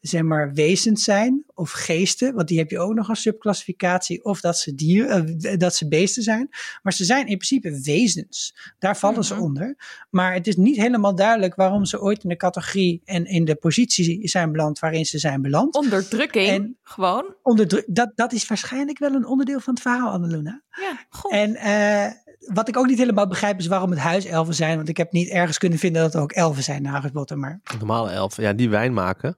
zeg 0.00 0.22
maar, 0.22 0.52
wezens 0.52 1.04
zijn 1.04 1.44
of 1.54 1.70
geesten, 1.70 2.34
want 2.34 2.48
die 2.48 2.58
heb 2.58 2.70
je 2.70 2.78
ook 2.78 2.94
nog 2.94 3.08
als 3.08 3.22
subclassificatie, 3.22 4.24
of 4.24 4.40
dat 4.40 4.58
ze 4.58 4.74
dieren, 4.74 5.38
eh, 5.40 5.56
dat 5.56 5.74
ze 5.74 5.88
beesten 5.88 6.22
zijn. 6.22 6.48
Maar 6.82 6.92
ze 6.92 7.04
zijn 7.04 7.20
in 7.26 7.36
principe 7.36 7.80
wezens. 7.82 8.56
Daar 8.78 8.96
vallen 8.96 9.24
ze 9.24 9.34
Mhm. 9.34 9.42
onder. 9.42 9.76
Maar 10.10 10.32
het 10.34 10.46
is 10.46 10.56
niet 10.56 10.76
helemaal 10.76 11.14
duidelijk 11.14 11.54
waarom 11.54 11.84
ze 11.84 12.00
ooit 12.00 12.22
in 12.22 12.28
de 12.28 12.36
categorie 12.36 13.02
en 13.04 13.26
in 13.26 13.44
de 13.44 13.54
positie 13.54 14.28
zijn 14.28 14.52
beland 14.52 14.78
waarin 14.78 15.06
ze 15.06 15.18
zijn 15.18 15.42
beland. 15.42 15.74
Onderdrukking, 15.74 16.48
En- 16.48 16.76
gewoon. 16.82 17.34
Onder 17.42 17.68
druk- 17.68 17.86
dat, 17.86 18.12
dat 18.14 18.32
is 18.32 18.46
waarschijnlijk 18.46 18.98
wel 18.98 19.12
een 19.14 19.26
onderdeel 19.26 19.60
van 19.60 19.74
het 19.74 19.82
verhaal, 19.82 20.10
Anneluna. 20.10 20.62
Ja, 20.70 21.06
goed. 21.10 21.30
En 21.32 21.54
eh, 21.56 22.06
wat 22.38 22.68
ik 22.68 22.76
ook 22.76 22.86
niet 22.86 22.98
helemaal 22.98 23.26
begrijp 23.28 23.58
is 23.58 23.66
waarom 23.66 23.90
het 23.90 23.98
huiselfen 23.98 24.54
zijn. 24.54 24.76
Want 24.76 24.88
ik 24.88 24.96
heb 24.96 25.12
niet 25.12 25.28
ergens 25.28 25.58
kunnen 25.58 25.78
vinden 25.78 26.02
dat 26.02 26.14
er 26.14 26.20
ook 26.20 26.32
elfen 26.32 26.62
zijn 26.62 26.82
naar 26.82 26.92
Harry 26.92 27.10
Potter. 27.10 27.38
Maar 27.38 27.60
Normale 27.78 28.10
elfen, 28.10 28.42
ja, 28.42 28.52
die 28.52 28.68
wijn 28.70 28.92
maken. 28.92 29.36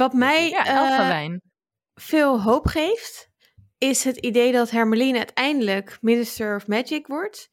Wat 0.00 0.12
mij 0.12 0.48
ja, 0.48 0.66
eh, 0.66 1.36
veel 1.94 2.42
hoop 2.42 2.66
geeft, 2.66 3.30
is 3.78 4.04
het 4.04 4.16
idee 4.16 4.52
dat 4.52 4.70
Hermeline 4.70 5.18
uiteindelijk 5.18 5.98
Minister 6.00 6.56
of 6.56 6.66
Magic 6.66 7.06
wordt. 7.06 7.48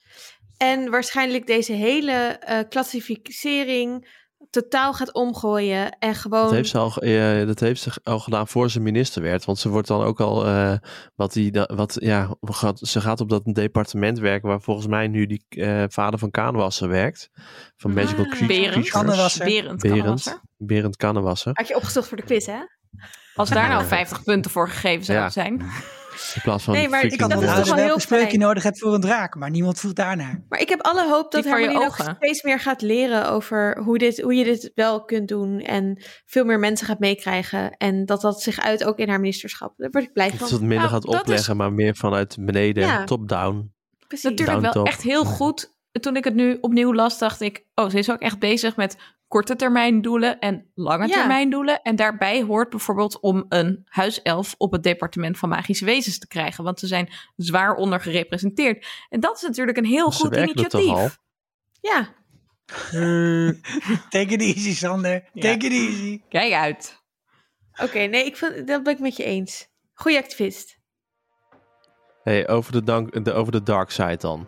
En 0.58 0.90
waarschijnlijk 0.90 1.48
deze 1.48 1.72
hele 1.74 2.12
eh, 2.12 2.60
klassificering 2.70 4.17
totaal 4.50 4.94
gaat 4.94 5.14
omgooien. 5.14 5.98
En 6.00 6.16
gewoon. 6.16 6.44
Dat 6.44 6.52
heeft, 6.52 6.70
ze 6.70 6.78
al, 6.78 6.96
eh, 6.98 7.48
dat 7.48 7.60
heeft 7.60 7.82
ze 7.82 7.92
al 8.04 8.20
gedaan 8.20 8.48
voor 8.48 8.72
ze 8.72 8.80
minister 8.80 9.22
werd. 9.22 9.46
Want 9.46 9.60
ze 9.60 9.70
wordt 9.70 9.88
dan 9.88 10.04
ook 10.04 10.20
al, 10.20 10.46
eh, 10.46 10.74
wat 11.16 11.34
die, 11.34 11.52
wat, 11.76 11.98
ja, 12.00 12.36
gaat, 12.42 12.80
ze 12.80 13.02
gaat 13.02 13.22
op 13.22 13.30
dat 13.30 13.42
departement 13.46 14.20
werken 14.20 14.50
waar 14.50 14.62
volgens 14.62 14.88
mij 14.88 15.08
nu 15.08 15.26
die 15.26 15.46
eh, 15.50 15.84
vader 15.88 16.20
van 16.20 16.32
Kaanwasser 16.32 16.88
werkt. 16.90 17.30
Van 17.78 17.94
Magical 17.94 18.26
Ah. 18.26 18.32
Berend. 18.48 18.48
Creatures. 18.50 18.90
Kannewasser. 18.90 19.46
Berend, 19.46 19.82
Berend. 19.82 20.00
Kannewasser. 20.00 20.42
Berend 20.58 20.96
Kannewasser. 20.96 21.52
Had 21.54 21.68
je 21.68 21.76
opgezocht 21.76 22.08
voor 22.08 22.18
de 22.18 22.24
quiz, 22.24 22.46
hè? 22.46 22.60
Als 23.36 23.50
daar 23.50 23.70
nou 23.70 23.86
50 23.86 24.24
punten 24.24 24.52
voor 24.52 24.70
gegeven 24.70 25.06
zouden 25.06 25.26
Ja. 25.26 25.32
zijn. 25.32 25.62
In 26.36 26.42
plaats 26.42 26.64
van 26.64 26.74
Nee, 26.74 26.90
maar 26.90 27.04
ik 27.04 27.12
ik 27.12 27.18
kan 27.18 27.30
dat 27.30 27.40
wel 27.40 27.48
is 27.50 27.56
toch 27.56 27.58
raden 27.66 27.76
wel 27.76 27.86
welke 27.86 28.02
heel 28.02 28.18
spreuk 28.18 28.32
je 28.32 28.38
nodig 28.38 28.64
hebt 28.64 28.80
voor 28.80 28.94
een 28.94 29.02
draak. 29.02 29.36
Maar 29.36 29.50
niemand 29.50 29.80
voelt 29.80 29.96
daarnaar. 29.96 30.44
Maar 30.50 30.60
ik 30.60 30.70
heb 30.70 30.82
alle 30.82 31.08
hoop 31.10 31.32
dat 31.32 31.46
ook 31.48 31.82
ogen. 31.84 32.16
steeds 32.16 32.44
meer 32.44 32.60
gaat 32.60 32.82
leren 32.82 33.30
over 33.30 33.82
hoe, 33.84 33.98
dit, 33.98 34.22
hoe 34.22 34.34
je 34.36 34.44
dit 34.44 34.72
wel 34.76 35.04
kunt 35.06 35.28
doen. 35.28 35.60
En 35.60 36.02
veel 36.26 36.46
meer 36.46 36.60
mensen 36.60 36.88
gaat 36.88 37.00
meekrijgen. 37.00 37.78
En 37.78 38.06
dat 38.06 38.22
dat 38.22 38.42
zich 38.42 38.60
uit 38.60 38.84
ook 38.84 38.98
in 38.98 39.10
haar 39.10 39.20
ministerschap. 39.20 39.74
Daar 39.78 39.90
word 39.92 40.04
ik 40.04 40.14
blij 40.14 40.30
Dat 40.30 40.40
ze 40.40 40.44
van. 40.46 40.54
het 40.54 40.62
minder 40.62 40.78
Nou, 40.78 40.90
gaat 40.92 41.02
dat 41.02 41.14
is- 41.14 41.20
opleggen, 41.20 41.58
maar 41.58 41.74
meer 41.74 41.96
vanuit 41.96 42.38
beneden, 42.40 42.84
Ja. 42.84 43.04
top-down. 43.04 43.74
Precies. 44.08 44.30
Natuurlijk 44.30 44.74
wel 44.74 44.86
echt 44.86 45.02
heel 45.02 45.26
goed. 45.26 45.76
Toen 45.92 46.16
ik 46.16 46.24
het 46.24 46.36
nu 46.36 46.58
opnieuw 46.62 46.94
las, 46.94 47.18
dacht 47.20 47.42
ik... 47.42 47.66
Oh, 47.76 47.90
ze 47.90 47.98
is 47.98 48.12
ook 48.12 48.20
echt 48.22 48.40
bezig 48.40 48.76
met 48.76 48.98
korte 49.28 49.56
termijn 49.56 50.02
doelen 50.02 50.40
en 50.40 50.72
lange 50.76 51.08
Ja. 51.08 51.14
termijn 51.14 51.50
doelen. 51.50 51.82
En 51.82 51.96
daarbij 51.96 52.42
hoort 52.42 52.70
bijvoorbeeld 52.70 53.20
om 53.20 53.46
een 53.50 53.82
huiself 53.86 54.56
op 54.58 54.72
het 54.72 54.84
departement 54.84 55.38
van 55.38 55.50
magische 55.50 55.86
wezens 55.86 56.20
te 56.20 56.28
krijgen. 56.28 56.64
Want 56.64 56.80
ze 56.80 56.88
zijn 56.88 57.10
zwaar 57.36 57.76
onder 57.76 58.00
gerepresenteerd. 58.00 58.88
En 59.10 59.20
dat 59.20 59.36
is 59.36 59.42
natuurlijk 59.42 59.78
een 59.78 59.86
heel 59.86 60.12
Ze 60.12 60.20
goed 60.26 60.36
initiatief. 60.36 61.18
Ja, 61.82 62.16
Take 64.10 64.34
it 64.34 64.42
easy, 64.42 64.74
Sander. 64.76 65.30
Ja. 65.34 65.42
Take 65.42 65.66
it 65.66 65.72
easy. 65.72 66.22
Kijk 66.30 66.54
uit. 66.54 67.02
oké. 67.82 68.00
nee, 68.00 68.26
ik 68.26 68.38
vind, 68.38 68.68
dat 68.68 68.84
ben 68.84 68.94
ik 68.94 69.00
met 69.00 69.18
je 69.18 69.24
eens. 69.24 69.68
Goeie 69.94 70.18
activist. 70.18 70.80
Hey, 72.24 72.48
over, 72.48 72.72
de 72.72 72.84
dank, 72.84 73.26
de, 73.26 73.34
over 73.34 73.52
de 73.52 73.64
dark 73.64 73.90
side 73.90 74.18
dan. 74.18 74.48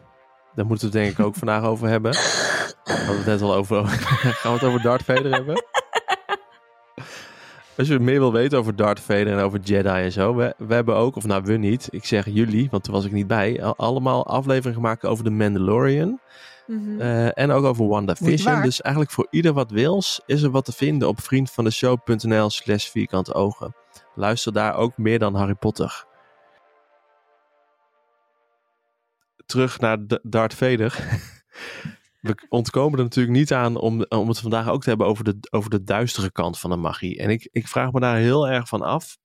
Daar 0.59 0.67
moeten 0.67 0.91
we 0.91 0.97
het 0.97 1.05
denk 1.05 1.17
ik 1.19 1.25
ook 1.25 1.35
vandaag 1.35 1.63
over 1.63 1.87
hebben. 1.87 2.11
We 2.11 2.93
hadden 2.95 3.15
het 3.17 3.25
net 3.25 3.41
al 3.41 3.53
over. 3.53 3.85
Gaan 4.41 4.51
we 4.53 4.59
het 4.59 4.67
over 4.67 4.81
Darth 4.81 5.03
Vader 5.03 5.31
hebben? 5.33 5.63
Als 7.77 7.87
je 7.87 7.99
meer 7.99 8.19
wil 8.19 8.31
weten 8.31 8.57
over 8.57 8.75
Darth 8.75 8.99
Vader 8.99 9.27
en 9.27 9.39
over 9.39 9.59
Jedi 9.59 9.87
en 9.89 10.11
zo. 10.11 10.35
We, 10.35 10.53
we 10.57 10.73
hebben 10.73 10.95
ook, 10.95 11.15
of 11.15 11.25
nou 11.25 11.41
we 11.43 11.53
niet, 11.57 11.87
ik 11.91 12.05
zeg 12.05 12.25
jullie, 12.25 12.67
want 12.71 12.83
toen 12.83 12.93
was 12.93 13.05
ik 13.05 13.11
niet 13.11 13.27
bij. 13.27 13.63
al- 13.63 13.75
Allemaal 13.77 14.27
afleveringen 14.27 14.73
gemaakt 14.73 15.05
over 15.05 15.23
de 15.23 15.29
Mandalorian. 15.29 16.19
Mhm. 16.67 17.01
eh, 17.01 17.37
en 17.37 17.51
ook 17.51 17.63
over 17.65 17.87
WandaVision. 17.87 18.61
Dus 18.61 18.81
eigenlijk 18.81 19.13
voor 19.13 19.27
ieder 19.29 19.53
wat 19.53 19.71
wils 19.71 20.21
is 20.25 20.41
er 20.41 20.51
wat 20.51 20.65
te 20.65 20.71
vinden 20.71 21.07
op 21.07 21.21
vriendvandeshow.nl 21.21 22.49
slash 22.49 22.87
vierkante 22.89 23.33
ogen. 23.33 23.75
Luister 24.15 24.53
daar 24.53 24.75
ook 24.75 24.97
meer 24.97 25.19
dan 25.19 25.35
Harry 25.35 25.55
Potter. 25.55 26.05
Terug 29.49 29.79
naar 29.79 30.05
D- 30.07 30.19
Darth 30.23 30.53
Vader. 30.53 31.19
we 32.21 32.45
ontkomen 32.49 32.97
er 32.97 33.03
natuurlijk 33.03 33.37
niet 33.37 33.53
aan 33.53 33.77
om, 33.77 34.05
om 34.09 34.27
het 34.27 34.39
vandaag 34.39 34.69
ook 34.69 34.83
te 34.83 34.89
hebben 34.89 35.07
over 35.07 35.23
de, 35.23 35.37
over 35.49 35.69
de 35.69 35.83
duistere 35.83 36.31
kant 36.31 36.59
van 36.59 36.69
de 36.69 36.75
magie. 36.75 37.17
En 37.17 37.29
ik, 37.29 37.49
ik 37.51 37.67
vraag 37.67 37.91
me 37.91 37.99
daar 37.99 38.17
heel 38.17 38.47
erg 38.47 38.67
van 38.67 38.81
af 38.81 39.17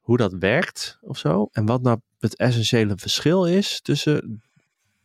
hoe 0.00 0.16
dat 0.16 0.32
werkt 0.32 0.98
of 1.00 1.18
zo. 1.18 1.48
En 1.52 1.66
wat 1.66 1.82
nou 1.82 2.00
het 2.18 2.36
essentiële 2.36 2.92
verschil 2.96 3.46
is 3.46 3.80
tussen 3.80 4.42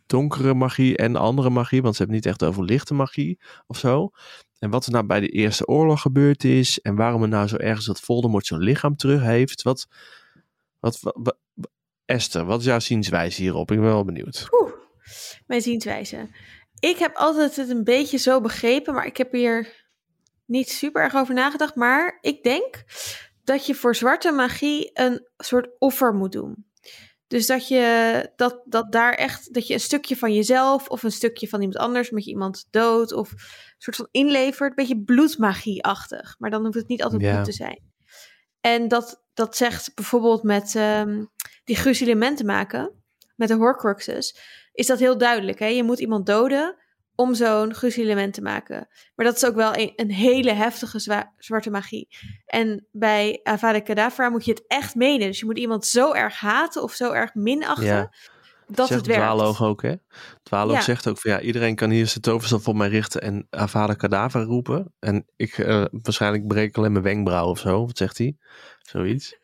donkere 0.05 0.53
magie 0.53 0.97
en 0.97 1.15
andere 1.15 1.49
magie. 1.49 1.81
Want 1.81 1.95
ze 1.95 2.01
hebben 2.01 2.19
niet 2.19 2.29
echt 2.29 2.43
over 2.43 2.63
lichte 2.63 2.93
magie 2.93 3.39
of 3.67 3.77
zo. 3.77 4.09
En 4.59 4.69
wat 4.69 4.85
er 4.85 4.91
nou 4.91 5.05
bij 5.05 5.19
de 5.19 5.29
Eerste 5.29 5.67
Oorlog 5.67 6.01
gebeurd 6.01 6.43
is. 6.43 6.79
En 6.79 6.95
waarom 6.95 7.21
er 7.21 7.27
nou 7.27 7.47
zo 7.47 7.55
ergens 7.55 7.85
dat 7.85 7.99
Voldemort 7.99 8.45
zijn 8.45 8.61
lichaam 8.61 8.95
terug 8.95 9.21
heeft. 9.21 9.61
Wat, 9.61 9.87
wat, 10.79 10.99
wat, 11.01 11.37
Esther, 12.09 12.45
wat 12.45 12.59
is 12.59 12.65
jouw 12.65 12.79
zienswijze 12.79 13.41
hierop? 13.41 13.71
Ik 13.71 13.77
ben 13.77 13.85
wel 13.85 14.05
benieuwd. 14.05 14.47
Oeh, 14.51 14.71
mijn 15.47 15.61
zienswijze. 15.61 16.29
Ik 16.79 16.97
heb 16.97 17.15
altijd 17.15 17.55
het 17.55 17.69
een 17.69 17.83
beetje 17.83 18.17
zo 18.17 18.41
begrepen, 18.41 18.93
maar 18.93 19.05
ik 19.05 19.17
heb 19.17 19.31
hier 19.31 19.87
niet 20.45 20.69
super 20.69 21.01
erg 21.01 21.15
over 21.15 21.33
nagedacht. 21.33 21.75
Maar 21.75 22.17
ik 22.21 22.43
denk 22.43 22.83
dat 23.43 23.65
je 23.65 23.75
voor 23.75 23.95
zwarte 23.95 24.31
magie 24.31 24.89
een 24.93 25.27
soort 25.37 25.69
offer 25.79 26.13
moet 26.13 26.31
doen. 26.31 26.65
Dus 27.27 27.47
dat 27.47 27.67
je 27.67 28.31
dat, 28.35 28.61
dat 28.65 28.91
daar 28.91 29.13
echt, 29.13 29.53
dat 29.53 29.67
je 29.67 29.73
een 29.73 29.79
stukje 29.79 30.17
van 30.17 30.33
jezelf 30.33 30.87
of 30.87 31.03
een 31.03 31.11
stukje 31.11 31.47
van 31.47 31.61
iemand 31.61 31.77
anders, 31.79 32.09
met 32.09 32.23
je 32.25 32.31
iemand 32.31 32.67
dood 32.69 33.11
of 33.13 33.31
een 33.31 33.39
soort 33.77 33.95
van 33.95 34.07
inlevert, 34.11 34.69
een 34.69 34.75
beetje 34.75 35.03
bloedmagie-achtig. 35.03 36.35
Maar 36.37 36.49
dan 36.49 36.63
hoeft 36.63 36.75
het 36.77 36.87
niet 36.87 37.03
altijd 37.03 37.21
Ja. 37.21 37.31
bloed 37.33 37.45
te 37.45 37.51
zijn. 37.51 37.81
En 38.61 38.87
dat, 38.87 39.23
dat 39.33 39.57
zegt 39.57 39.95
bijvoorbeeld 39.95 40.43
met 40.43 40.75
ehm, 40.75 41.23
die 41.69 41.77
gruzelementen 41.77 42.45
maken, 42.45 42.91
met 43.35 43.47
de 43.47 43.53
horcruxes, 43.55 44.37
is 44.73 44.87
dat 44.87 44.99
heel 44.99 45.17
duidelijk. 45.17 45.59
Hè? 45.59 45.65
Je 45.65 45.83
moet 45.83 45.99
iemand 45.99 46.25
doden 46.25 46.75
om 47.15 47.33
zo'n 47.35 47.73
gruzelement 47.73 48.33
te 48.33 48.41
maken. 48.41 48.87
Maar 49.15 49.25
dat 49.25 49.35
is 49.35 49.45
ook 49.45 49.55
wel 49.55 49.75
een, 49.75 49.93
een 49.95 50.11
hele 50.11 50.51
heftige 50.53 50.99
zwa- 50.99 51.33
zwarte 51.37 51.69
magie. 51.69 52.07
En 52.45 52.87
bij 52.91 53.39
Avada 53.43 53.79
Kedavra 53.79 54.29
moet 54.29 54.45
je 54.45 54.51
het 54.51 54.63
echt 54.67 54.95
menen. 54.95 55.27
Dus 55.27 55.39
je 55.39 55.45
moet 55.45 55.57
iemand 55.57 55.85
zo 55.85 56.13
erg 56.13 56.39
haten 56.39 56.83
of 56.83 56.93
zo 56.93 57.11
erg 57.11 57.33
minachten, 57.33 57.85
Ja. 57.85 58.13
dat 58.67 58.87
zegt 58.87 58.99
het 58.99 59.07
werkt. 59.07 59.21
Dwaloog 59.23 59.63
ook, 59.63 59.81
hè? 59.81 59.93
Dwaloog 60.43 60.75
Ja. 60.75 60.81
zegt 60.81 61.07
ook 61.07 61.19
van 61.19 61.31
ja, 61.31 61.39
iedereen 61.39 61.75
kan 61.75 61.89
hier 61.89 62.07
zijn 62.07 62.21
toverstaf 62.21 62.67
op 62.67 62.75
mij 62.75 62.89
richten 62.89 63.21
en 63.21 63.47
Avada 63.49 63.93
Kedavra 63.93 64.41
roepen. 64.43 64.93
En 64.99 65.25
ik, 65.35 65.57
eh, 65.57 65.85
waarschijnlijk 65.91 66.47
breek 66.47 66.77
alleen 66.77 66.91
mijn 66.91 67.03
wenkbrauw 67.03 67.47
of 67.49 67.59
zo. 67.59 67.85
Wat 67.85 67.97
zegt 67.97 68.17
hij? 68.17 68.37
Zoiets. 68.81 69.37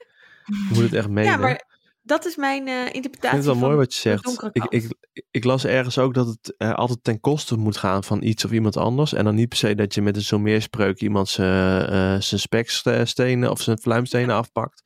Je 0.46 0.70
moet 0.74 0.84
het 0.84 0.94
echt 0.94 1.10
menen. 1.10 1.32
Ja, 1.32 1.38
maar 1.38 1.65
dat 2.06 2.26
is 2.26 2.36
mijn 2.36 2.68
eh, 2.68 2.74
interpretatie 2.94 3.38
ik 3.38 3.44
vind 3.44 3.46
het 3.46 3.46
wel 3.46 3.56
mooi 3.56 3.76
wat 3.76 3.94
je 3.94 4.00
zegt. 4.00 4.50
Ik, 4.52 4.64
ik, 4.70 4.94
ik 5.32 5.44
las 5.44 5.66
ergens 5.66 5.98
ook 5.98 6.14
dat 6.14 6.28
het 6.28 6.56
eh, 6.58 6.74
altijd 6.74 7.04
ten 7.04 7.20
koste 7.20 7.58
moet 7.58 7.78
gaan 7.78 8.04
van 8.04 8.24
iets 8.24 8.46
of 8.46 8.52
iemand 8.52 8.78
anders. 8.78 9.14
En 9.14 9.24
dan 9.24 9.36
niet 9.36 9.50
per 9.50 9.58
se 9.58 9.76
dat 9.76 9.94
je 9.94 10.02
met 10.02 10.16
een 10.16 10.24
sommeerspreuk 10.24 11.02
iemand 11.02 11.30
zijn, 11.30 11.86
eh, 11.86 12.22
zijn 12.22 12.40
spekstenen 12.40 13.52
of 13.52 13.62
zijn 13.62 13.78
fluimstenen 13.78 14.36
afpakt. 14.36 14.84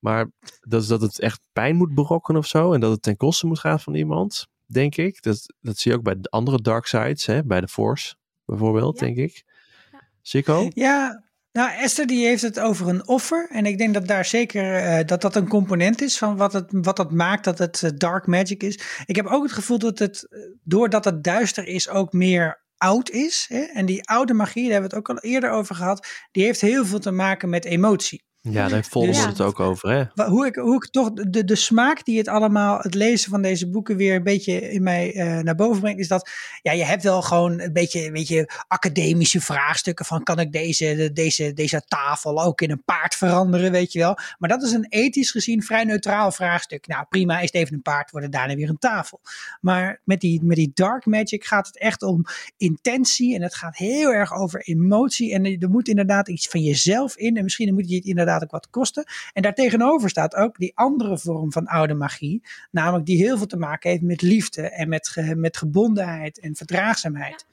Maar 0.00 0.30
dat, 0.60 0.82
is 0.82 0.88
dat 0.88 1.00
het 1.00 1.20
echt 1.20 1.40
pijn 1.52 1.76
moet 1.76 1.94
berokkenen 1.94 2.40
of 2.40 2.46
zo. 2.46 2.72
En 2.72 2.80
dat 2.80 2.90
het 2.90 3.02
ten 3.02 3.16
koste 3.16 3.46
moet 3.46 3.58
gaan 3.58 3.80
van 3.80 3.94
iemand, 3.94 4.46
denk 4.66 4.96
ik. 4.96 5.22
Dat, 5.22 5.54
dat 5.60 5.78
zie 5.78 5.90
je 5.90 5.96
ook 5.96 6.04
bij 6.04 6.20
de 6.20 6.30
andere 6.30 6.62
dark 6.62 6.86
sides, 6.86 7.26
hè? 7.26 7.44
bij 7.44 7.60
de 7.60 7.68
Force 7.68 8.14
bijvoorbeeld, 8.44 8.98
Ja. 8.98 9.06
denk 9.06 9.16
ik. 9.16 9.44
Ja. 9.92 10.00
Zico? 10.22 10.68
Ja, 10.74 11.24
nou 11.52 11.70
Esther 11.70 12.06
die 12.06 12.26
heeft 12.26 12.42
het 12.42 12.60
over 12.60 12.88
een 12.88 13.08
offer. 13.08 13.48
En 13.50 13.66
ik 13.66 13.78
denk 13.78 13.94
dat 13.94 14.06
daar 14.06 14.24
zeker 14.24 14.74
eh, 14.74 15.06
dat 15.06 15.20
dat 15.20 15.36
een 15.36 15.48
component 15.48 16.02
is 16.02 16.18
van 16.18 16.36
wat, 16.36 16.52
het, 16.52 16.66
wat 16.70 16.96
dat 16.96 17.12
maakt 17.12 17.44
dat 17.44 17.58
het 17.58 17.82
eh, 17.82 17.90
dark 17.96 18.26
magic 18.26 18.62
is. 18.62 18.80
Ik 19.06 19.16
heb 19.16 19.26
ook 19.26 19.42
het 19.42 19.52
gevoel 19.52 19.78
dat 19.78 19.98
het, 19.98 20.26
eh, 20.30 20.40
doordat 20.62 21.04
het 21.04 21.24
duister 21.24 21.66
is, 21.66 21.88
ook 21.88 22.12
meer 22.12 22.64
oud 22.76 23.10
is. 23.10 23.46
Hè? 23.48 23.60
En 23.60 23.86
die 23.86 24.08
oude 24.08 24.34
magie, 24.34 24.62
daar 24.62 24.72
hebben 24.72 24.90
we 24.90 24.96
het 24.96 25.08
ook 25.08 25.16
al 25.16 25.30
eerder 25.30 25.50
over 25.50 25.74
gehad, 25.74 26.06
die 26.30 26.44
heeft 26.44 26.60
heel 26.60 26.86
veel 26.86 26.98
te 26.98 27.10
maken 27.10 27.48
met 27.48 27.64
emotie. 27.64 28.24
Ja, 28.50 28.52
daar 28.52 28.70
heeft 28.70 28.88
Voldemort 28.88 29.22
Ja. 29.22 29.28
het 29.28 29.40
ook 29.40 29.60
over, 29.60 29.90
hè? 30.14 30.24
Hoe 30.24 30.46
ik, 30.46 30.54
hoe 30.54 30.74
ik 30.74 30.90
toch 30.90 31.12
de, 31.12 31.44
de 31.44 31.54
smaak 31.54 32.04
die 32.04 32.18
het 32.18 32.28
allemaal, 32.28 32.78
het 32.78 32.94
lezen 32.94 33.30
van 33.30 33.42
deze 33.42 33.70
boeken 33.70 33.96
weer 33.96 34.14
een 34.14 34.22
beetje 34.22 34.70
in 34.70 34.82
mij 34.82 35.14
eh, 35.14 35.38
naar 35.38 35.54
boven 35.54 35.80
brengt, 35.80 36.00
is 36.00 36.08
dat 36.08 36.30
ja, 36.62 36.72
je 36.72 36.84
hebt 36.84 37.02
wel 37.02 37.22
gewoon 37.22 37.60
een 37.60 37.72
beetje, 37.72 38.10
weet 38.10 38.28
je, 38.28 38.50
academische 38.68 39.40
vraagstukken 39.40 40.04
van 40.04 40.22
kan 40.22 40.38
ik 40.38 40.52
deze, 40.52 40.94
de- 40.94 41.12
deze, 41.12 41.52
deze 41.52 41.82
tafel 41.86 42.42
ook 42.42 42.60
in 42.60 42.70
een 42.70 42.84
paard 42.84 43.14
veranderen, 43.14 43.72
weet 43.72 43.92
je 43.92 43.98
wel. 43.98 44.18
Maar 44.38 44.48
dat 44.48 44.62
is 44.62 44.72
een 44.72 44.86
ethisch 44.88 45.30
gezien 45.30 45.62
vrij 45.62 45.84
neutraal 45.84 46.32
vraagstuk. 46.32 46.86
Nou 46.86 47.04
prima, 47.08 47.36
is 47.38 47.46
het 47.52 47.54
even 47.54 47.74
een 47.74 47.82
paard, 47.82 48.10
wordt 48.10 48.26
het 48.26 48.34
daarna 48.34 48.54
weer 48.54 48.68
een 48.68 48.78
tafel. 48.78 49.20
Maar 49.60 50.00
met 50.04 50.20
die, 50.20 50.44
met 50.44 50.56
die 50.56 50.70
dark 50.74 51.06
magic 51.06 51.44
gaat 51.44 51.66
het 51.66 51.78
echt 51.78 52.02
om 52.02 52.24
intentie 52.56 53.34
en 53.34 53.42
het 53.42 53.54
gaat 53.54 53.76
heel 53.76 54.10
erg 54.12 54.32
over 54.32 54.60
emotie. 54.60 55.32
En 55.32 55.44
er 55.44 55.70
moet 55.70 55.88
inderdaad 55.88 56.28
iets 56.28 56.48
van 56.48 56.60
jezelf 56.60 57.16
in 57.16 57.36
en 57.36 57.42
misschien 57.42 57.74
moet 57.74 57.88
je 57.88 57.96
het 57.96 58.04
inderdaad 58.04 58.30
ook 58.40 58.50
wat 58.50 58.70
kosten. 58.70 59.04
En 59.32 59.42
daartegenover 59.42 60.08
staat 60.10 60.34
ook 60.34 60.56
die 60.58 60.72
andere 60.76 61.18
vorm 61.18 61.52
van 61.52 61.66
oude 61.66 61.94
magie, 61.94 62.42
namelijk 62.70 63.06
die 63.06 63.16
heel 63.16 63.36
veel 63.36 63.46
te 63.46 63.56
maken 63.56 63.90
heeft 63.90 64.02
met 64.02 64.22
liefde 64.22 64.62
en 64.70 64.88
met, 64.88 65.08
ge- 65.08 65.34
met 65.34 65.56
gebondenheid 65.56 66.38
en 66.40 66.56
verdraagzaamheid. 66.56 67.46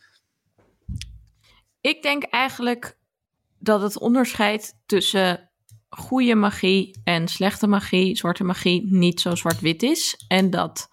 Ik 1.81 2.01
denk 2.01 2.23
eigenlijk 2.23 2.97
dat 3.59 3.81
het 3.81 3.99
onderscheid 3.99 4.75
tussen 4.85 5.49
goede 5.89 6.35
magie 6.35 6.99
en 7.03 7.27
slechte 7.27 7.67
magie, 7.67 8.15
zwarte 8.17 8.43
magie, 8.43 8.85
niet 8.93 9.21
zo 9.21 9.35
zwart-wit 9.35 9.83
is. 9.83 10.23
En 10.27 10.49
dat 10.49 10.89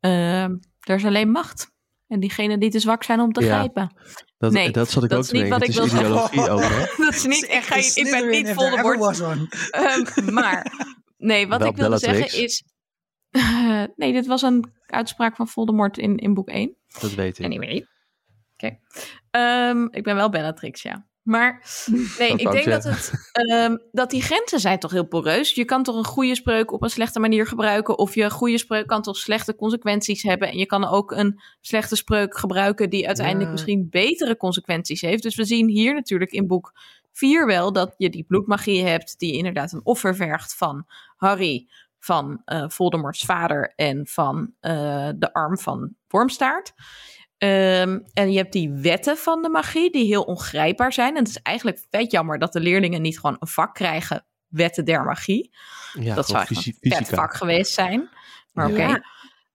eh, 0.00 0.42
er 0.44 0.94
is 0.96 1.04
alleen 1.04 1.30
macht. 1.30 1.70
En 2.08 2.20
diegenen 2.20 2.60
die 2.60 2.70
te 2.70 2.78
zwak 2.80 3.02
zijn 3.02 3.20
om 3.20 3.32
te 3.32 3.44
Ja. 3.44 3.54
grijpen. 3.54 3.96
Dat, 4.40 4.52
Nee, 4.52 4.70
dat 4.70 4.90
zat 4.90 5.02
ik 5.02 5.08
dat 5.08 5.18
ook 5.18 5.24
is 5.24 5.30
te 5.30 5.36
niet 5.36 5.48
denken. 5.48 5.58
wat 5.60 5.68
ik 5.68 5.84
is 5.84 5.90
wil 5.92 6.00
ideologie 6.00 6.50
ook, 6.50 6.62
hè? 6.62 6.84
Dat 7.04 7.14
is 7.14 7.24
niet, 7.24 7.42
ik, 7.42 7.62
ga, 7.62 7.74
ik 7.74 8.08
ben 8.10 8.28
niet 8.28 8.48
Voldemort. 8.48 9.22
one. 9.22 9.48
Ehm, 9.70 10.32
maar, 10.34 10.72
nee, 11.16 11.48
wat 11.48 11.58
Wel 11.58 11.68
ik 11.68 11.76
wilde 11.76 11.98
zeggen 11.98 12.42
is... 12.42 12.64
nee, 13.96 14.12
dit 14.12 14.26
was 14.26 14.42
een 14.42 14.72
uitspraak 14.86 15.36
van 15.36 15.48
Voldemort 15.48 15.98
in, 15.98 16.16
in 16.16 16.34
boek 16.34 16.48
1. 16.48 16.76
Dat 17.00 17.14
weet 17.14 17.38
ik. 17.38 17.44
Anyway. 17.44 17.86
Oké. 18.52 18.78
Ehm, 19.30 19.86
ik 19.90 20.02
ben 20.02 20.14
wel 20.14 20.30
Bellatrix, 20.30 20.82
ja. 20.82 21.06
Maar 21.22 21.62
nee, 22.18 22.30
ik 22.30 22.50
denk 22.50 22.64
dat, 22.64 22.84
het, 22.84 23.12
ehm, 23.32 23.76
dat 23.92 24.10
die 24.10 24.22
grenzen 24.22 24.60
zijn 24.60 24.78
toch 24.78 24.90
heel 24.90 25.06
poreus. 25.06 25.54
Je 25.54 25.64
kan 25.64 25.82
toch 25.82 25.96
een 25.96 26.04
goede 26.04 26.34
spreuk 26.34 26.72
op 26.72 26.82
een 26.82 26.90
slechte 26.90 27.20
manier 27.20 27.46
gebruiken. 27.46 27.98
Of 27.98 28.14
je 28.14 28.30
goede 28.30 28.58
spreuk 28.58 28.86
kan 28.86 29.02
toch 29.02 29.16
slechte 29.16 29.56
consequenties 29.56 30.22
hebben. 30.22 30.48
En 30.48 30.58
je 30.58 30.66
kan 30.66 30.88
ook 30.88 31.10
een 31.12 31.40
slechte 31.60 31.96
spreuk 31.96 32.38
gebruiken 32.38 32.90
die 32.90 33.06
uiteindelijk 33.06 33.46
Ja. 33.46 33.52
misschien 33.52 33.88
betere 33.90 34.36
consequenties 34.36 35.00
heeft. 35.00 35.22
Dus 35.22 35.34
we 35.36 35.44
zien 35.44 35.68
hier 35.68 35.94
natuurlijk 35.94 36.32
in 36.32 36.46
boek 36.46 36.72
4 37.12 37.46
wel 37.46 37.72
dat 37.72 37.94
je 37.96 38.10
die 38.10 38.24
bloedmagie 38.24 38.84
hebt. 38.84 39.18
Die 39.18 39.36
inderdaad 39.36 39.72
een 39.72 39.84
offer 39.84 40.16
vergt 40.16 40.54
van 40.54 40.86
Harry, 41.16 41.68
van 41.98 42.42
eh, 42.44 42.64
Voldemorts 42.68 43.24
vader 43.24 43.72
en 43.76 44.06
van 44.06 44.52
eh, 44.60 45.08
de 45.16 45.32
arm 45.32 45.58
van 45.58 45.94
Wormstaart. 46.08 46.72
Ehm, 47.40 47.98
en 48.12 48.32
je 48.32 48.36
hebt 48.38 48.52
die 48.52 48.70
wetten 48.72 49.16
van 49.16 49.42
de 49.42 49.48
magie 49.48 49.90
die 49.90 50.04
heel 50.06 50.22
ongrijpbaar 50.22 50.92
zijn. 50.92 51.14
En 51.14 51.18
het 51.18 51.28
is 51.28 51.42
eigenlijk 51.42 51.86
vet 51.90 52.10
jammer 52.10 52.38
dat 52.38 52.52
de 52.52 52.60
leerlingen 52.60 53.02
niet 53.02 53.20
gewoon 53.20 53.36
een 53.38 53.48
vak 53.48 53.74
krijgen, 53.74 54.26
wetten 54.48 54.84
der 54.84 55.04
magie. 55.04 55.50
Ja, 55.92 56.14
dat 56.14 56.26
zou 56.28 56.44
fysi- 56.44 56.76
een 56.80 56.92
vet 56.92 57.08
vak 57.08 57.34
geweest 57.34 57.72
zijn. 57.72 58.08
Maar 58.52 58.70
oké. 58.70 58.82
Ja. 58.86 59.04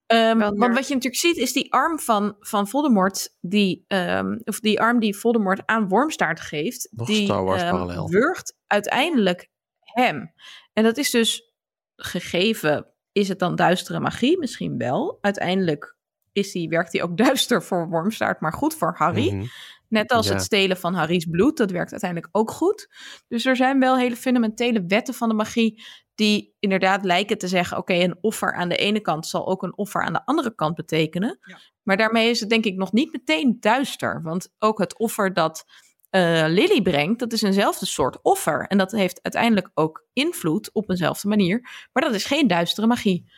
Ehm, 0.05 0.37
want 0.37 0.73
wat 0.75 0.87
je 0.87 0.93
natuurlijk 0.93 1.15
ziet 1.21 1.37
is 1.37 1.53
die 1.53 1.73
arm 1.73 1.99
van, 1.99 2.35
van 2.39 2.67
Voldemort, 2.67 3.35
die, 3.41 3.85
ehm, 3.87 4.37
of 4.43 4.59
die 4.59 4.79
arm 4.79 4.99
die 4.99 5.15
Voldemort 5.17 5.61
aan 5.65 5.87
Wormstaart 5.87 6.39
geeft, 6.39 6.87
Nog 6.91 7.07
die 7.07 7.27
parallel. 7.27 8.09
wurgt 8.09 8.57
uiteindelijk 8.67 9.49
hem. 9.79 10.33
En 10.73 10.83
dat 10.83 10.97
is 10.97 11.09
dus 11.09 11.53
gegeven, 11.95 12.87
is 13.11 13.27
het 13.27 13.39
dan 13.39 13.55
duistere 13.55 13.99
magie? 13.99 14.39
Misschien 14.39 14.77
wel. 14.77 15.17
Uiteindelijk 15.21 15.94
is 16.35 16.51
die, 16.51 16.69
werkt 16.69 16.91
die 16.91 17.03
ook 17.03 17.17
duister 17.25 17.63
voor 17.63 17.89
Wormstaart, 17.89 18.39
maar 18.41 18.53
goed 18.53 18.75
voor 18.75 18.93
Harry. 18.97 19.33
Mhm. 19.33 19.45
Net 19.89 20.11
als 20.11 20.27
Ja. 20.27 20.33
het 20.33 20.41
stelen 20.41 20.77
van 20.77 20.93
Harry's 20.93 21.25
bloed, 21.25 21.57
dat 21.57 21.71
werkt 21.71 21.91
uiteindelijk 21.91 22.29
ook 22.35 22.51
goed. 22.51 22.87
Dus 23.27 23.45
er 23.45 23.55
zijn 23.55 23.79
wel 23.79 23.97
hele 23.97 24.15
fundamentele 24.15 24.85
wetten 24.87 25.13
van 25.13 25.29
de 25.29 25.35
magie 25.35 25.83
die 26.15 26.55
inderdaad 26.59 27.05
lijken 27.05 27.37
te 27.37 27.47
zeggen: 27.47 27.77
oké, 27.77 27.93
een 27.93 28.17
offer 28.21 28.53
aan 28.53 28.69
de 28.69 28.75
ene 28.75 28.99
kant 28.99 29.27
zal 29.27 29.47
ook 29.47 29.63
een 29.63 29.77
offer 29.77 30.01
aan 30.03 30.13
de 30.13 30.25
andere 30.25 30.55
kant 30.55 30.75
betekenen. 30.75 31.37
Ja. 31.41 31.57
Maar 31.83 31.97
daarmee 31.97 32.29
is 32.29 32.39
het 32.39 32.49
denk 32.49 32.65
ik 32.65 32.75
nog 32.75 32.91
niet 32.91 33.11
meteen 33.11 33.57
duister, 33.59 34.21
want 34.23 34.53
ook 34.59 34.79
het 34.79 34.97
offer 34.97 35.33
dat 35.33 35.65
eh, 36.09 36.45
Lily 36.47 36.81
brengt, 36.81 37.19
dat 37.19 37.33
is 37.33 37.41
eenzelfde 37.41 37.85
soort 37.85 38.19
offer 38.21 38.67
en 38.67 38.77
dat 38.77 38.91
heeft 38.91 39.19
uiteindelijk 39.21 39.71
ook 39.73 40.07
invloed 40.13 40.73
op 40.73 40.89
eenzelfde 40.89 41.27
manier, 41.27 41.59
maar 41.93 42.03
dat 42.03 42.13
is 42.13 42.25
geen 42.25 42.47
duistere 42.47 42.87
magie. 42.87 43.31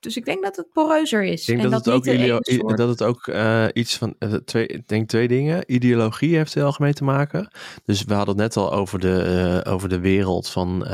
Dus 0.00 0.16
ik 0.16 0.24
denk 0.24 0.42
dat 0.42 0.56
het 0.56 0.72
poreuzer 0.72 1.24
is. 1.24 1.40
Ik 1.40 1.46
denk 1.46 1.58
en 1.58 1.70
dat, 1.70 1.84
dat, 1.84 1.84
het 1.84 1.94
ook, 1.94 2.44
de 2.44 2.74
dat 2.76 2.88
het 2.88 3.02
ook 3.02 3.26
eh, 3.26 3.66
iets 3.72 3.96
van, 3.96 4.14
eh, 4.18 4.34
twee, 4.34 4.66
ik 4.66 4.88
denk 4.88 5.08
twee 5.08 5.28
dingen. 5.28 5.72
Ideologie 5.72 6.36
heeft 6.36 6.52
er 6.52 6.58
heel 6.58 6.66
erg 6.66 6.78
mee 6.78 6.92
te 6.92 7.04
maken. 7.04 7.50
Dus 7.84 8.04
we 8.04 8.14
hadden 8.14 8.34
het 8.34 8.42
net 8.44 8.56
al 8.56 8.72
over 8.72 8.98
de, 8.98 9.22
eh, 9.64 9.72
over 9.72 9.88
de 9.88 10.00
wereld 10.00 10.48
van, 10.48 10.86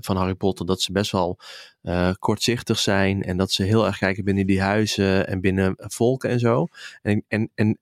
van 0.00 0.16
Harry 0.16 0.34
Potter. 0.34 0.66
Dat 0.66 0.80
ze 0.80 0.92
best 0.92 1.12
wel 1.12 1.38
kortzichtig 2.18 2.78
zijn. 2.78 3.22
En 3.22 3.36
dat 3.36 3.52
ze 3.52 3.62
heel 3.62 3.86
erg 3.86 3.98
kijken 3.98 4.24
binnen 4.24 4.46
die 4.46 4.60
huizen 4.60 5.26
en 5.26 5.40
binnen 5.40 5.74
volken 5.76 6.30
en 6.30 6.38
zo. 6.38 6.66
En, 7.02 7.24
en, 7.28 7.50
en 7.54 7.78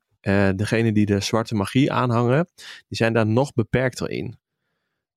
degene 0.57 0.93
die 0.93 1.07
de 1.07 1.21
zwarte 1.21 1.55
magie 1.55 1.93
aanhangen, 1.93 2.49
die 2.89 2.97
zijn 2.97 3.13
daar 3.13 3.27
nog 3.27 3.53
beperkter 3.53 4.11
in. 4.11 4.40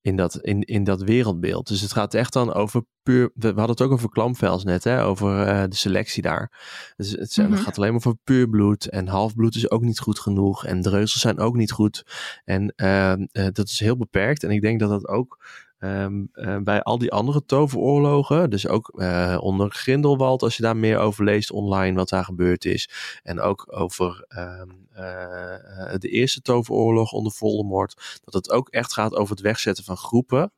In 0.04 0.16
dat, 0.16 0.36
in, 0.42 0.62
in 0.62 0.84
dat 0.84 1.02
wereldbeeld. 1.02 1.68
Dus 1.68 1.82
het 1.82 1.92
gaat 1.94 2.14
echt 2.14 2.34
dan 2.34 2.54
over 2.54 2.86
puur. 3.04 3.30
We 3.34 3.46
hadden 3.48 3.70
het 3.70 3.82
ook 3.82 3.92
over 3.92 4.10
klamvels 4.10 4.64
net, 4.64 4.84
hè? 4.84 5.04
over 5.04 5.48
eh, 5.48 5.64
de 5.70 5.76
selectie 5.76 6.22
daar. 6.22 6.52
Dus 6.96 7.12
het, 7.12 7.32
zijn- 7.32 7.48
Mhm. 7.48 7.56
het 7.56 7.66
gaat 7.66 7.78
alleen 7.78 7.90
maar 7.94 7.98
over 8.06 8.20
puur 8.24 8.50
bloed. 8.50 8.90
En 8.90 9.08
halfbloed 9.08 9.56
is 9.56 9.70
ook 9.72 9.82
niet 9.82 10.00
goed 10.00 10.20
genoeg. 10.20 10.66
En 10.66 10.82
dreuzels 10.82 11.22
zijn 11.22 11.40
ook 11.40 11.56
niet 11.56 11.72
goed. 11.72 12.04
En 12.46 12.74
ehm, 12.76 13.26
eh, 13.32 13.48
dat 13.52 13.68
is 13.68 13.80
heel 13.80 13.98
beperkt. 13.98 14.44
En 14.44 14.50
ik 14.52 14.62
denk 14.62 14.80
dat 14.80 14.90
dat 14.90 15.08
ook 15.08 15.46
ehm, 15.84 16.24
eh, 16.34 16.58
bij 16.58 16.84
al 16.84 16.98
die 16.98 17.12
andere 17.12 17.46
toveroorlogen. 17.46 18.50
Dus 18.50 18.68
ook 18.68 19.00
eh, 19.00 19.38
onder 19.42 19.72
Grindelwald, 19.72 20.42
als 20.42 20.58
je 20.58 20.64
daar 20.64 20.78
meer 20.78 20.98
over 20.98 21.24
leest 21.24 21.52
online, 21.52 21.96
wat 21.96 22.10
daar 22.10 22.24
gebeurd 22.24 22.66
is. 22.66 22.90
En 23.24 23.40
ook 23.40 23.68
over 23.70 24.26
ehm, 24.28 24.70
eh, 24.92 25.94
de 25.98 26.10
eerste 26.10 26.42
toveroorlog 26.42 27.12
onder 27.12 27.32
Voldemort. 27.32 28.20
Dat 28.24 28.34
het 28.34 28.52
ook 28.52 28.70
echt 28.70 28.94
gaat 28.94 29.16
over 29.16 29.36
het 29.36 29.44
wegzetten 29.44 29.84
van 29.84 29.98
groepen. 29.98 30.52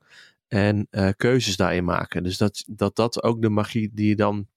En 0.47 0.88
keuzes 1.18 1.56
daarin 1.56 1.84
maken. 1.84 2.23
Dus 2.23 2.38
dat, 2.38 2.64
dat 2.68 2.95
dat 2.95 3.23
ook 3.23 3.41
de 3.41 3.49
magie 3.49 3.91
die 3.93 4.07
je 4.07 4.15
dan 4.15 4.47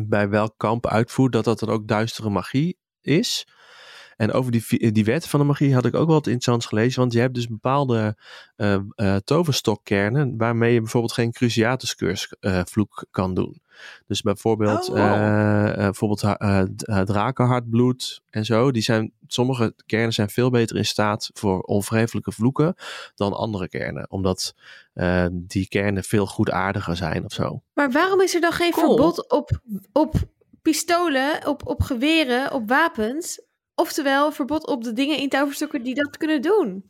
bij 0.00 0.28
welk 0.28 0.54
kamp 0.56 0.86
uitvoert, 0.86 1.32
dat 1.32 1.44
dat 1.44 1.58
dan 1.58 1.68
ook 1.68 1.88
duistere 1.88 2.30
magie 2.30 2.78
is. 3.00 3.46
En 4.20 4.32
over 4.32 4.52
die, 4.52 4.92
die 4.92 5.04
wet 5.04 5.28
van 5.28 5.40
de 5.40 5.46
magie 5.46 5.74
had 5.74 5.84
ik 5.84 5.94
ook 5.94 6.06
wel 6.06 6.14
wat 6.14 6.26
interessants 6.26 6.66
gelezen. 6.66 7.00
Want 7.00 7.12
je 7.12 7.20
hebt 7.20 7.34
dus 7.34 7.48
bepaalde 7.48 8.16
eh 8.56 8.78
eh, 8.94 9.16
toverstokkernen 9.16 10.36
waarmee 10.36 10.72
je 10.72 10.80
bijvoorbeeld 10.80 11.12
geen 11.12 11.32
Cruciatuscurs 11.32 12.34
eh 12.40 12.60
vloek 12.64 13.04
kan 13.10 13.34
doen. 13.34 13.62
Dus 14.06 14.22
bijvoorbeeld, 14.22 14.88
Oh, 14.88 14.94
wow. 14.94 14.98
eh, 14.98 15.68
eh, 15.70 15.76
bijvoorbeeld 15.76 16.38
drakenhartbloed 17.06 18.22
en 18.30 18.44
zo. 18.44 18.70
Die 18.70 18.82
zijn, 18.82 19.12
sommige 19.26 19.74
kernen 19.86 20.12
zijn 20.12 20.28
veel 20.30 20.50
beter 20.50 20.76
in 20.76 20.84
staat 20.86 21.30
voor 21.32 21.60
onverhevelijke 21.60 22.32
vloeken 22.32 22.74
dan 23.14 23.32
andere 23.32 23.68
kernen. 23.68 24.10
Omdat 24.10 24.54
eh, 24.92 25.26
die 25.32 25.68
kernen 25.68 26.04
veel 26.04 26.26
goedaardiger 26.26 26.96
zijn 26.96 27.24
of 27.24 27.32
zo. 27.32 27.62
Maar 27.74 27.90
waarom 27.90 28.20
is 28.20 28.34
er 28.34 28.40
dan 28.40 28.52
geen 28.52 28.72
Cool. 28.72 28.86
verbod 28.86 29.30
op, 29.30 29.60
op 29.92 30.14
pistolen, 30.62 31.46
op, 31.46 31.66
op 31.66 31.82
geweren, 31.82 32.52
op 32.52 32.68
wapens? 32.68 33.40
Oftewel, 33.80 34.32
verbod 34.32 34.66
op 34.66 34.84
de 34.84 34.92
dingen 34.92 35.18
in 35.18 35.28
toverstokken 35.28 35.82
die 35.82 35.94
dat 35.94 36.16
kunnen 36.16 36.42
doen. 36.42 36.84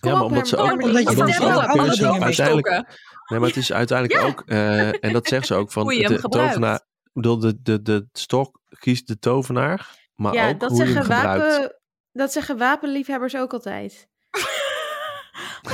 Kom 0.00 0.10
Ja, 0.10 0.16
maar 0.16 0.24
omdat 0.26 0.48
ze 0.48 0.56
ook- 0.56 0.82
Omdat 0.82 1.02
je 1.08 1.14
zelf 1.16 1.38
ook 1.40 1.46
andere 1.46 1.72
keuze 1.78 1.96
dingen 2.02 2.12
mee 2.14 2.22
uiteindelijk-. 2.22 3.04
Nee, 3.28 3.38
maar 3.38 3.48
het 3.48 3.58
is 3.58 3.72
uiteindelijk 3.72 4.22
ook, 4.24 4.42
eh, 4.46 5.04
en 5.04 5.12
dat 5.12 5.26
zegt 5.28 5.46
ze 5.46 5.54
ook 5.54 5.72
van 5.72 5.82
Hoe 5.82 5.94
je 5.94 6.02
hem 6.04 6.16
de 6.16 6.28
tovenaar. 6.28 6.74
Ik 6.76 7.10
bedoel, 7.12 7.38
de, 7.38 7.62
de, 7.62 7.82
de 7.82 8.08
stok 8.12 8.60
kiest 8.78 9.06
de 9.06 9.18
tovenaar, 9.18 10.08
maar 10.14 10.34
ja, 10.34 10.48
ook 10.48 10.60
dat 10.60 10.70
hoe 10.70 10.78
je 10.78 10.84
hem 10.84 10.92
zeggen, 10.94 11.14
gebruikt. 11.14 11.56
wapen, 11.56 11.76
dat 12.12 12.32
zeggen 12.32 12.58
wapenliefhebbers 12.58 13.36
ook 13.36 13.52
altijd. 13.52 14.08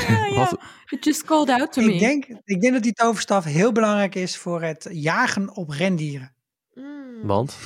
Ja, 0.08 0.26
ja. 0.26 0.34
Wat- 0.34 0.58
It 0.88 1.04
just 1.04 1.24
called 1.24 1.48
out 1.48 1.72
to 1.72 1.82
me. 1.82 1.92
Ik 1.94 2.00
denk, 2.00 2.24
ik 2.44 2.60
denk 2.60 2.72
dat 2.72 2.82
die 2.82 2.92
toverstaf 2.92 3.44
heel 3.44 3.72
belangrijk 3.72 4.14
is 4.14 4.36
voor 4.36 4.62
het 4.62 4.88
jagen 4.90 5.56
op 5.56 5.70
rendieren. 5.70 6.34
Mm. 6.74 7.26
Want? 7.26 7.56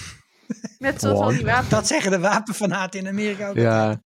Net 0.79 1.01
zoals 1.01 1.21
al 1.21 1.29
die 1.29 1.45
wapens. 1.45 1.69
Dat 1.69 1.87
zeggen 1.87 2.11
de 2.11 2.19
wapenfanaten 2.19 3.01
in 3.01 3.09
Amerika 3.09 3.49
ook. 3.49 3.57
Ja. 3.57 4.05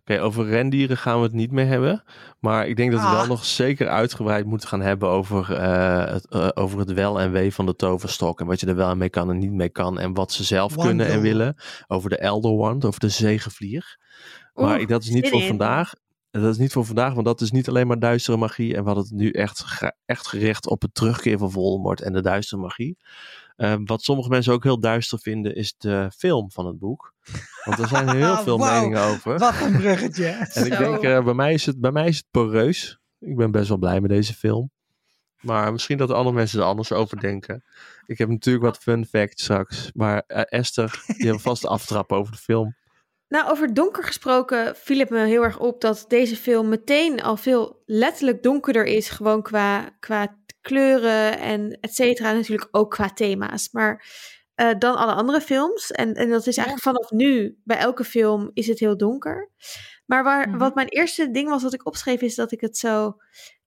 Oké, 0.00 0.20
over 0.20 0.46
rendieren 0.46 0.96
gaan 0.96 1.16
we 1.16 1.22
het 1.22 1.32
niet 1.32 1.50
meer 1.50 1.66
hebben. 1.66 2.02
Maar 2.38 2.66
ik 2.68 2.76
denk 2.76 2.90
dat 2.92 3.00
we 3.00 3.06
Ah. 3.06 3.12
wel 3.12 3.26
nog 3.26 3.44
zeker 3.44 3.88
uitgebreid 3.88 4.46
moeten 4.46 4.68
gaan 4.68 4.80
hebben 4.80 5.08
over, 5.08 5.52
eh, 5.54 6.12
het, 6.12 6.26
eh, 6.28 6.48
over 6.54 6.78
het 6.78 6.92
wel 6.92 7.20
en 7.20 7.32
wee 7.32 7.54
van 7.54 7.66
de 7.66 7.74
toverstok. 7.76 8.40
En 8.40 8.46
wat 8.46 8.60
je 8.60 8.66
er 8.66 8.74
wel 8.76 8.96
mee 8.96 9.10
kan 9.10 9.30
en 9.30 9.38
niet 9.38 9.52
mee 9.52 9.68
kan. 9.70 9.98
En 9.98 10.14
wat 10.14 10.32
ze 10.32 10.44
zelf 10.44 10.76
kunnen 10.76 11.06
en 11.06 11.20
willen. 11.20 11.54
Over 11.86 12.10
de 12.10 12.18
Elder 12.18 12.56
Wand, 12.56 12.84
over 12.84 13.00
de 13.00 13.08
zegevlier. 13.08 13.98
Maar 14.54 14.64
Oeh, 14.72 14.80
ik- 14.80 14.88
dat 14.88 15.02
is 15.02 15.10
niet 15.10 15.28
voor 15.28 15.40
in. 15.40 15.46
vandaag. 15.48 15.92
Dat 16.30 16.44
is 16.52 16.58
niet 16.58 16.72
voor 16.72 16.84
vandaag, 16.86 17.12
want 17.14 17.26
dat 17.26 17.40
is 17.40 17.50
niet 17.50 17.68
alleen 17.68 17.86
maar 17.86 17.98
duistere 17.98 18.36
magie. 18.36 18.74
En 18.74 18.80
we 18.80 18.86
hadden 18.86 19.04
het 19.04 19.12
nu 19.14 19.30
echt, 19.30 19.64
echt 20.06 20.26
gericht 20.26 20.66
op 20.68 20.82
het 20.82 20.94
terugkeer 20.94 21.38
van 21.38 21.50
Voldemort 21.50 22.00
en 22.00 22.12
de 22.12 22.22
duistere 22.22 22.60
magie. 22.60 22.98
Eh, 23.60 23.74
wat 23.84 24.02
sommige 24.02 24.28
mensen 24.28 24.52
ook 24.52 24.62
heel 24.62 24.80
duister 24.80 25.18
vinden, 25.18 25.54
is 25.54 25.74
de 25.78 26.10
film 26.16 26.50
van 26.50 26.66
het 26.66 26.78
boek. 26.78 27.14
Want 27.64 27.78
er 27.78 27.88
zijn 27.88 28.08
heel 28.16 28.36
veel 28.46 28.58
Wauw, 28.58 28.80
meningen 28.80 29.02
over. 29.02 29.38
Wat 29.38 29.60
een 29.60 29.76
bruggetje. 29.76 30.26
En 30.54 30.66
ik 30.66 30.78
denk, 30.78 31.02
eh, 31.02 31.24
bij, 31.24 31.34
mij 31.34 31.52
is 31.52 31.66
het, 31.66 31.80
bij 31.80 31.90
mij 31.90 32.08
is 32.08 32.16
het 32.16 32.26
poreus. 32.30 32.98
Ik 33.18 33.36
ben 33.36 33.50
best 33.50 33.68
wel 33.68 33.78
blij 33.78 34.00
met 34.00 34.10
deze 34.10 34.34
film. 34.34 34.70
Maar 35.40 35.72
misschien 35.72 35.98
dat 35.98 36.10
andere 36.10 36.36
mensen 36.36 36.60
er 36.60 36.66
anders 36.66 36.92
over 36.92 37.20
denken. 37.20 37.64
Ik 38.06 38.18
heb 38.18 38.28
natuurlijk 38.28 38.64
wat 38.64 38.78
fun 38.78 39.06
facts 39.06 39.42
straks. 39.42 39.90
Maar 39.94 40.22
eh, 40.26 40.42
Esther, 40.58 41.04
je 41.16 41.26
hebt 41.26 41.42
vast 41.42 41.62
de 41.62 41.68
aftrap 41.68 42.12
over 42.12 42.32
de 42.32 42.38
film. 42.38 42.76
Nou, 43.28 43.50
over 43.50 43.74
donker 43.74 44.04
gesproken 44.04 44.76
viel 44.76 44.98
het 44.98 45.10
me 45.10 45.26
heel 45.26 45.42
erg 45.42 45.58
op 45.58 45.80
dat 45.80 46.04
deze 46.08 46.36
film 46.36 46.68
meteen 46.68 47.22
al 47.22 47.36
veel 47.36 47.82
letterlijk 47.86 48.42
donkerder 48.42 48.84
is. 48.84 49.08
Gewoon 49.08 49.42
qua, 49.42 49.90
qua 50.00 50.39
kleuren 50.60 51.38
en 51.38 51.78
et 51.80 51.94
cetera. 51.94 52.32
Natuurlijk 52.32 52.68
ook 52.70 52.90
qua 52.90 53.08
thema's. 53.12 53.68
Maar 53.72 54.04
eh, 54.54 54.70
dan 54.78 54.96
alle 54.96 55.12
andere 55.12 55.40
films. 55.40 55.90
En, 55.90 56.14
en 56.14 56.30
dat 56.30 56.46
is 56.46 56.56
eigenlijk 56.56 56.86
vanaf 56.86 57.10
nu, 57.10 57.58
bij 57.64 57.76
elke 57.78 58.04
film 58.04 58.50
is 58.54 58.66
het 58.66 58.78
heel 58.78 58.96
donker. 58.96 59.50
Maar 60.06 60.24
waar, 60.24 60.48
Mhm. 60.48 60.58
wat 60.58 60.74
mijn 60.74 60.88
eerste 60.88 61.30
ding 61.30 61.48
was 61.48 61.62
dat 61.62 61.74
ik 61.74 61.86
opschreef, 61.86 62.20
is 62.20 62.34
dat 62.34 62.52
ik 62.52 62.60
het 62.60 62.76
zo. 62.76 63.16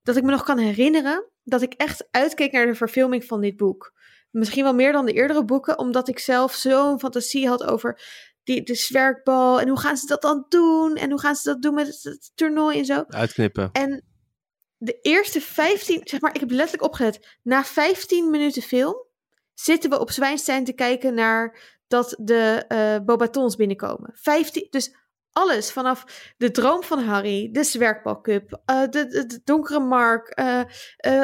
Dat 0.01 0.15
ik 0.15 0.23
me 0.23 0.31
nog 0.31 0.43
kan 0.43 0.57
herinneren 0.57 1.29
dat 1.43 1.61
ik 1.61 1.73
echt 1.73 2.07
uitkeek 2.11 2.51
naar 2.51 2.65
de 2.65 2.75
verfilming 2.75 3.25
van 3.25 3.41
dit 3.41 3.57
boek. 3.57 3.93
Misschien 4.31 4.63
wel 4.63 4.73
meer 4.73 4.91
dan 4.91 5.05
de 5.05 5.13
eerdere 5.13 5.45
boeken, 5.45 5.77
omdat 5.79 6.07
ik 6.07 6.19
zelf 6.19 6.53
zo'n 6.53 6.99
fantasie 6.99 7.47
had 7.47 7.63
over 7.63 8.01
die, 8.43 8.63
de 8.63 8.75
zwerkbal. 8.75 9.59
En 9.61 9.67
hoe 9.67 9.79
gaan 9.79 9.97
ze 9.97 10.05
dat 10.07 10.21
dan 10.21 10.45
doen? 10.49 10.95
En 10.95 11.09
hoe 11.09 11.19
gaan 11.19 11.35
ze 11.35 11.49
dat 11.49 11.61
doen 11.61 11.73
met 11.73 11.87
het, 11.87 12.03
het 12.03 12.31
toernooi 12.35 12.77
en 12.77 12.85
zo? 12.85 13.03
Uitknippen. 13.07 13.69
En 13.71 14.03
de 14.83 14.99
eerste 15.01 15.41
15, 15.41 16.01
zeg 16.03 16.21
maar, 16.21 16.33
ik 16.33 16.39
heb 16.39 16.51
letterlijk 16.51 16.83
opgelet. 16.83 17.37
Na 17.41 17.63
15 17.63 18.29
minuten 18.29 18.61
film 18.61 18.95
zitten 19.53 19.89
we 19.89 19.99
op 19.99 20.11
Zwijnstein 20.11 20.63
te 20.63 20.73
kijken 20.73 21.13
naar 21.13 21.59
dat 21.87 22.15
de 22.19 22.65
eh 22.67 22.97
Bobatons 23.05 23.55
binnenkomen. 23.55 24.11
15, 24.13 24.67
dus 24.69 24.95
alles 25.31 25.71
vanaf 25.71 26.33
de 26.37 26.51
droom 26.51 26.83
van 26.83 27.03
Harry, 27.03 27.49
de 27.51 27.63
zwerkbalcup, 27.63 28.61
eh 28.65 28.81
de, 28.89 29.07
de, 29.07 29.41
donkere 29.43 29.79
Mark, 29.79 30.27
eh, 30.27 30.61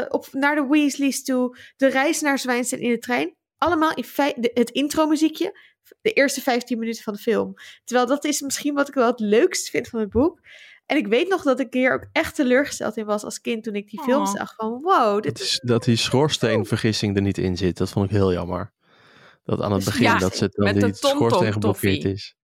op, 0.07 0.27
naar 0.31 0.55
de 0.55 0.67
Weasleys 0.67 1.23
toe, 1.23 1.57
de 1.77 1.87
reis 1.87 2.21
naar 2.21 2.39
Zwijnstein 2.39 2.81
in 2.81 2.91
de 2.91 2.97
trein. 2.97 3.35
Allemaal 3.57 3.93
in 3.93 4.05
de, 4.35 4.51
het 4.53 4.69
intro-muziekje, 4.69 5.59
de 6.01 6.11
eerste 6.11 6.41
15 6.41 6.79
minuten 6.79 7.03
van 7.03 7.13
de 7.13 7.19
film. 7.19 7.53
Terwijl 7.83 8.07
dat 8.07 8.25
is 8.25 8.41
misschien 8.41 8.73
wat 8.73 8.87
ik 8.87 8.93
wel 8.93 9.07
het 9.07 9.19
leukst 9.19 9.69
vind 9.69 9.87
van 9.87 9.99
het 9.99 10.09
boek. 10.09 10.39
En 10.89 10.97
ik 10.97 11.07
weet 11.07 11.29
nog 11.29 11.43
dat 11.43 11.59
ik 11.59 11.73
hier 11.73 11.93
ook 11.93 12.05
echt 12.11 12.35
teleurgesteld 12.35 12.97
in 12.97 13.05
was 13.05 13.23
als 13.23 13.41
kind 13.41 13.63
toen 13.63 13.75
ik 13.75 13.89
die 13.89 14.01
film 14.01 14.21
Oh. 14.21 14.31
zag. 14.33 14.53
Van 14.55 14.81
wow, 14.81 15.21
dit 15.21 15.37
Dat, 15.37 15.41
is... 15.47 15.59
dat 15.63 15.83
die 15.83 15.95
schoorsteenvergissing 15.95 17.15
er 17.15 17.21
niet 17.21 17.37
in 17.37 17.57
zit. 17.57 17.77
Dat 17.77 17.89
vond 17.89 18.05
ik 18.05 18.11
heel 18.11 18.33
jammer. 18.33 18.71
Dat 19.43 19.61
aan 19.61 19.71
het 19.71 19.83
Dus 19.85 19.89
begin 19.93 20.03
ja, 20.03 20.17
dat 20.17 20.35
ze 20.35 20.49
dan 20.51 20.65
met 20.65 20.79
de 20.79 20.85
die 20.85 20.95
schoorsteen 20.95 21.53
geblokkeerd 21.53 22.03
is. 22.05 22.35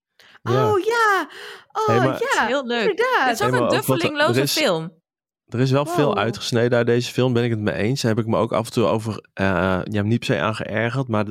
Ja. 0.41 0.69
Oh 0.71 0.79
ja, 0.79 1.29
oh 1.71 1.87
Hey, 1.87 1.97
maar- 1.97 2.21
ja, 2.35 2.45
Heel 2.45 2.65
leuk. 2.65 2.79
inderdaad. 2.89 3.29
Het 3.29 3.39
is 3.39 3.45
ook 3.45 3.53
een 3.53 3.67
duffelingloze 3.69 4.41
is- 4.41 4.51
film. 4.53 5.03
Er 5.45 5.59
is 5.59 5.71
wel 5.71 5.85
veel 5.85 6.17
uitgesneden 6.17 6.77
uit 6.77 6.87
deze 6.87 7.11
film, 7.11 7.33
ben 7.33 7.43
ik 7.43 7.49
het 7.49 7.59
mee 7.59 7.73
eens. 7.75 8.01
Daar 8.01 8.15
heb 8.15 8.23
ik 8.25 8.29
me 8.29 8.37
ook 8.37 8.53
af 8.53 8.65
en 8.65 8.71
toe 8.71 8.85
over, 8.85 9.27
eh 9.33 9.79
ja, 9.83 10.01
niet 10.01 10.19
per 10.19 10.27
se 10.27 10.39
aan 10.39 10.55
geërgerd, 10.55 11.07
maar 11.07 11.25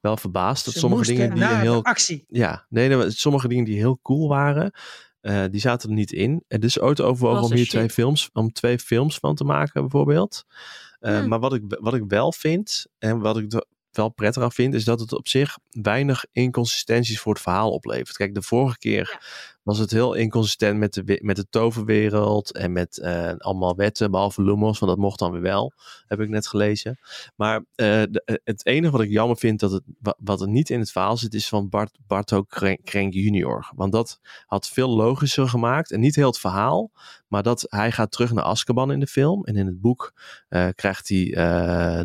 wel 0.00 0.16
verbaasd. 0.16 0.64
Dat 0.64 0.74
Ze 0.74 0.80
sommige 0.80 1.04
dingen 1.04 1.34
die 1.34 1.44
heel 1.44 1.84
actie. 1.84 2.24
Ja, 2.28 2.66
nee, 2.68 2.88
nee, 2.88 3.10
sommige 3.10 3.48
dingen 3.48 3.64
die 3.64 3.76
heel 3.76 3.98
cool 4.02 4.28
waren, 4.28 4.72
eh, 5.28 5.44
die 5.50 5.60
zaten 5.60 5.88
er 5.88 5.94
niet 5.94 6.12
in. 6.12 6.44
En 6.48 6.60
dus 6.60 6.80
ooit 6.80 7.00
overwogen 7.00 7.42
om 7.42 7.52
hier 7.52 7.68
twee 7.68 7.90
films, 7.90 8.30
om 8.32 8.52
twee 8.52 8.78
films 8.78 9.18
van 9.18 9.34
te 9.34 9.44
maken, 9.44 9.80
bijvoorbeeld. 9.80 10.44
Eh, 10.98 11.18
Hmm. 11.18 11.28
Maar 11.28 11.40
wat 11.40 11.54
ik, 11.54 11.62
wat 11.66 11.94
ik 11.94 12.04
wel 12.08 12.32
vind, 12.32 12.86
en 12.98 13.18
wat 13.18 13.38
ik 13.38 13.52
er 13.52 13.64
wel 13.90 14.08
prettig 14.08 14.42
aan 14.42 14.52
vind, 14.52 14.74
is 14.74 14.84
dat 14.84 15.00
het 15.00 15.12
op 15.12 15.28
zich 15.28 15.58
weinig 15.68 16.24
inconsistenties 16.32 17.20
voor 17.20 17.32
het 17.32 17.42
verhaal 17.42 17.70
oplevert. 17.70 18.16
Kijk, 18.16 18.34
de 18.34 18.42
vorige 18.42 18.78
keer 18.78 19.18
was 19.68 19.78
het 19.78 19.90
heel 19.90 20.14
inconsistent 20.14 20.78
met 20.78 20.92
de, 20.92 21.18
met 21.22 21.36
de 21.36 21.46
toverwereld 21.50 22.52
en 22.52 22.72
met 22.72 22.98
eh, 22.98 23.32
allemaal 23.38 23.76
wetten, 23.76 24.10
behalve 24.10 24.42
Lumos, 24.42 24.78
want 24.78 24.92
dat 24.92 25.00
mocht 25.00 25.18
dan 25.18 25.30
weer 25.32 25.40
wel, 25.40 25.72
heb 26.06 26.20
ik 26.20 26.28
net 26.28 26.46
gelezen. 26.46 26.98
Maar 27.36 27.56
eh, 27.74 28.02
de- 28.10 28.22
eh, 28.24 28.34
het 28.44 28.66
enige 28.66 28.92
wat 28.92 29.00
ik 29.00 29.10
jammer 29.10 29.36
vind, 29.36 29.60
dat 29.60 29.70
het, 29.72 29.82
wa- 30.00 30.16
wat 30.18 30.40
er 30.40 30.48
niet 30.48 30.70
in 30.70 30.78
het 30.78 30.90
verhaal 30.90 31.16
zit, 31.16 31.34
is 31.34 31.48
van 31.48 31.68
Bart, 31.68 31.98
Bartok 32.06 32.48
Krenk, 32.84 33.12
junior. 33.14 33.70
Want 33.74 33.92
dat 33.92 34.20
had 34.46 34.68
veel 34.68 34.88
logischer 34.88 35.48
gemaakt 35.48 35.90
en 35.92 36.00
niet 36.00 36.14
heel 36.14 36.26
het 36.26 36.38
verhaal, 36.38 36.90
maar 37.28 37.42
dat 37.42 37.66
hij 37.68 37.92
gaat 37.92 38.10
terug 38.10 38.32
naar 38.32 38.44
Azkaban 38.44 38.92
in 38.92 39.00
de 39.00 39.06
film 39.06 39.44
en 39.44 39.56
in 39.56 39.66
het 39.66 39.80
boek 39.80 40.12
krijgt 40.74 41.08
hij 41.08 41.24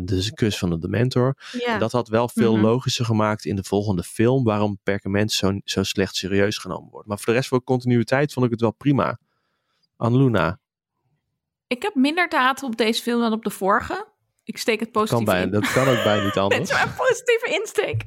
de 0.04 0.30
kus 0.34 0.58
van 0.58 0.70
de 0.70 0.78
Dementor. 0.78 1.36
Ja. 1.58 1.72
En 1.74 1.78
dat 1.78 1.92
had 1.92 2.08
wel 2.08 2.28
veel 2.28 2.52
Mhm. 2.52 2.62
logischer 2.62 3.04
gemaakt 3.04 3.44
in 3.44 3.56
de 3.56 3.64
volgende 3.64 4.02
film. 4.02 4.44
Waarom 4.44 4.78
Perkament 4.82 5.32
zo, 5.32 5.58
zo 5.64 5.82
slecht 5.82 6.16
serieus 6.16 6.58
genomen 6.58 6.90
wordt. 6.90 7.08
Maar 7.08 7.16
voor 7.18 7.26
de 7.26 7.32
rest 7.32 7.48
voor 7.54 7.64
continuïteit 7.64 8.32
vond 8.32 8.44
ik 8.46 8.50
het 8.52 8.60
wel 8.60 8.72
prima. 8.72 9.18
Anluna, 9.96 10.58
Ik 11.66 11.82
heb 11.82 11.94
minder 11.94 12.28
te 12.28 12.36
haten 12.36 12.66
op 12.66 12.76
deze 12.76 13.02
film 13.02 13.20
dan 13.20 13.32
op 13.32 13.44
de 13.44 13.50
vorige. 13.50 14.06
Ik 14.44 14.58
steek 14.58 14.80
het 14.80 14.92
positief 14.92 15.24
kan 15.24 15.34
bij, 15.34 15.42
in. 15.42 15.50
dat 15.50 15.72
kan 15.72 15.88
ook 15.88 16.02
bij 16.04 16.24
niet 16.24 16.32
Dit 16.34 16.42
anders. 16.42 16.70
is 16.70 16.76
mijn 16.76 16.94
positieve 16.96 17.46
insteek. 17.60 18.02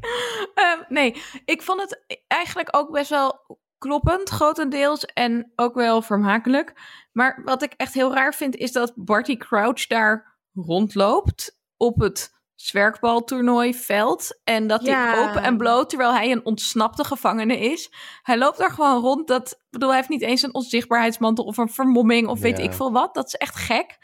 Ehm, 0.53 0.79
nee, 0.89 1.21
ik 1.45 1.61
vond 1.61 1.81
het 1.81 2.21
eigenlijk 2.27 2.75
ook 2.77 2.91
best 2.91 3.09
wel 3.09 3.57
kloppend, 3.77 4.29
grotendeels. 4.29 5.05
En 5.05 5.51
ook 5.55 5.75
wel 5.75 6.01
vermakelijk. 6.01 6.73
Maar 7.11 7.41
wat 7.45 7.61
ik 7.63 7.73
echt 7.77 7.93
heel 7.93 8.13
raar 8.13 8.33
vind, 8.33 8.55
is 8.55 8.71
dat 8.71 8.93
Barty 8.95 9.37
Crouch 9.37 9.87
daar 9.87 10.37
rondloopt 10.53 11.59
op 11.77 11.99
het 11.99 12.36
zwerkbaltoernooiveld. 12.57 14.39
En 14.43 14.67
dat 14.67 14.85
Ja. 14.85 15.11
hij 15.11 15.27
open 15.27 15.43
en 15.43 15.57
bloot, 15.57 15.89
terwijl 15.89 16.13
hij 16.13 16.31
een 16.31 16.45
ontsnapte 16.45 17.03
gevangene 17.03 17.57
is. 17.59 17.91
Hij 18.21 18.37
loopt 18.37 18.57
daar 18.57 18.71
gewoon 18.71 19.01
rond. 19.01 19.27
Dat, 19.27 19.61
bedoel, 19.69 19.87
hij 19.89 19.97
heeft 19.97 20.09
niet 20.09 20.21
eens 20.21 20.41
een 20.41 20.53
onzichtbaarheidsmantel 20.53 21.43
of 21.43 21.57
een 21.57 21.69
vermomming 21.69 22.27
of 22.27 22.39
weet 22.39 22.57
Ja. 22.57 22.63
ik 22.63 22.73
veel 22.73 22.91
wat. 22.91 23.13
Dat 23.13 23.25
is 23.27 23.35
echt 23.35 23.55
gek. 23.55 23.97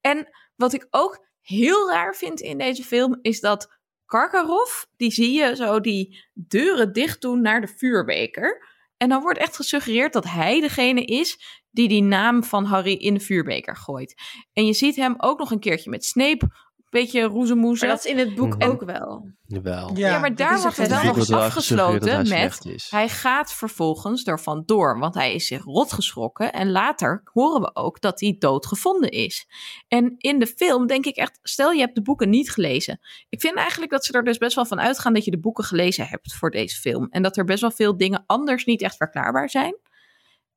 En 0.00 0.28
wat 0.56 0.72
ik 0.72 0.86
ook 0.90 1.26
heel 1.40 1.90
raar 1.90 2.14
vind 2.14 2.40
in 2.40 2.58
deze 2.58 2.84
film, 2.84 3.18
is 3.22 3.40
dat 3.40 3.78
Karkaroff, 4.06 4.86
die 4.96 5.10
zie 5.10 5.32
je 5.32 5.56
zo 5.56 5.80
die 5.80 6.24
deuren 6.34 6.92
dicht 6.92 7.20
doen 7.20 7.40
naar 7.40 7.60
de 7.60 7.68
vuurbeker. 7.76 8.68
En 8.96 9.08
dan 9.08 9.22
wordt 9.22 9.38
echt 9.38 9.56
gesuggereerd 9.56 10.12
dat 10.12 10.24
hij 10.24 10.60
degene 10.60 11.04
is 11.04 11.38
die 11.70 11.88
die 11.88 12.02
naam 12.02 12.44
van 12.44 12.64
Harry 12.64 12.92
in 12.92 13.14
de 13.14 13.20
vuurbeker 13.20 13.76
gooit. 13.76 14.14
En 14.52 14.66
je 14.66 14.72
ziet 14.72 14.96
hem 14.96 15.14
ook 15.16 15.38
nog 15.38 15.50
een 15.50 15.60
keertje 15.60 15.90
met 15.90 16.04
Snape 16.04 16.48
beetje 16.90 17.22
roezemoezen. 17.22 17.86
Maar 17.86 17.96
dat 17.96 18.04
is 18.04 18.10
in 18.10 18.18
het 18.18 18.34
boek 18.34 18.56
Mhm. 18.56 18.70
ook 18.70 18.84
wel. 18.84 19.28
Jawel. 19.46 19.96
Ja, 19.96 20.18
maar 20.18 20.34
daar 20.34 20.60
wordt 20.60 20.76
het 20.76 20.88
wel 20.88 21.02
nog 21.02 21.16
dat 21.26 21.30
afgesloten 21.30 22.14
hij 22.14 22.24
met... 22.24 22.86
Hij 22.90 23.08
gaat 23.08 23.52
vervolgens 23.52 24.24
ervan 24.24 24.62
door, 24.66 24.98
want 24.98 25.14
hij 25.14 25.34
is 25.34 25.46
zich 25.46 25.64
rot 25.64 25.92
geschrokken. 25.92 26.52
En 26.52 26.70
later 26.70 27.20
horen 27.32 27.60
we 27.60 27.74
ook 27.74 28.00
dat 28.00 28.20
hij 28.20 28.36
doodgevonden 28.38 29.10
is. 29.10 29.46
En 29.88 30.14
in 30.18 30.38
de 30.38 30.46
film 30.46 30.86
denk 30.86 31.04
ik 31.04 31.16
echt, 31.16 31.38
stel 31.42 31.70
je 31.70 31.80
hebt 31.80 31.94
de 31.94 32.02
boeken 32.02 32.30
niet 32.30 32.50
gelezen. 32.50 33.00
Ik 33.28 33.40
vind 33.40 33.56
eigenlijk 33.56 33.90
dat 33.90 34.04
ze 34.04 34.12
er 34.12 34.24
dus 34.24 34.38
best 34.38 34.54
wel 34.54 34.66
van 34.66 34.80
uitgaan 34.80 35.12
dat 35.14 35.24
je 35.24 35.30
de 35.30 35.40
boeken 35.40 35.64
gelezen 35.64 36.06
hebt 36.06 36.34
voor 36.34 36.50
deze 36.50 36.76
film. 36.80 37.06
En 37.10 37.22
dat 37.22 37.36
er 37.36 37.44
best 37.44 37.60
wel 37.60 37.70
veel 37.70 37.96
dingen 37.96 38.24
anders 38.26 38.64
niet 38.64 38.82
echt 38.82 38.96
verklaarbaar 38.96 39.50
zijn. 39.50 39.76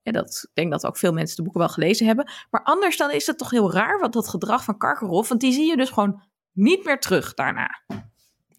En 0.04 0.14
dat, 0.14 0.40
ik 0.44 0.50
denk 0.54 0.72
dat 0.72 0.86
ook 0.86 0.98
veel 0.98 1.14
mensen 1.14 1.36
de 1.36 1.42
boeken 1.44 1.60
wel 1.62 1.70
gelezen 1.70 2.06
hebben. 2.06 2.32
Maar 2.50 2.64
anders 2.64 2.98
dan 2.98 3.12
is 3.12 3.26
het 3.28 3.38
toch 3.38 3.50
heel 3.50 3.72
raar, 3.74 4.00
wat 4.00 4.14
dat 4.14 4.28
gedrag 4.28 4.64
van 4.64 4.78
Karkaroff. 4.78 5.30
Want 5.30 5.42
die 5.42 5.54
zie 5.54 5.66
je 5.70 5.78
dus 5.78 5.90
gewoon 5.90 6.22
niet 6.52 6.86
meer 6.86 7.00
terug 7.00 7.34
daarna. 7.34 7.82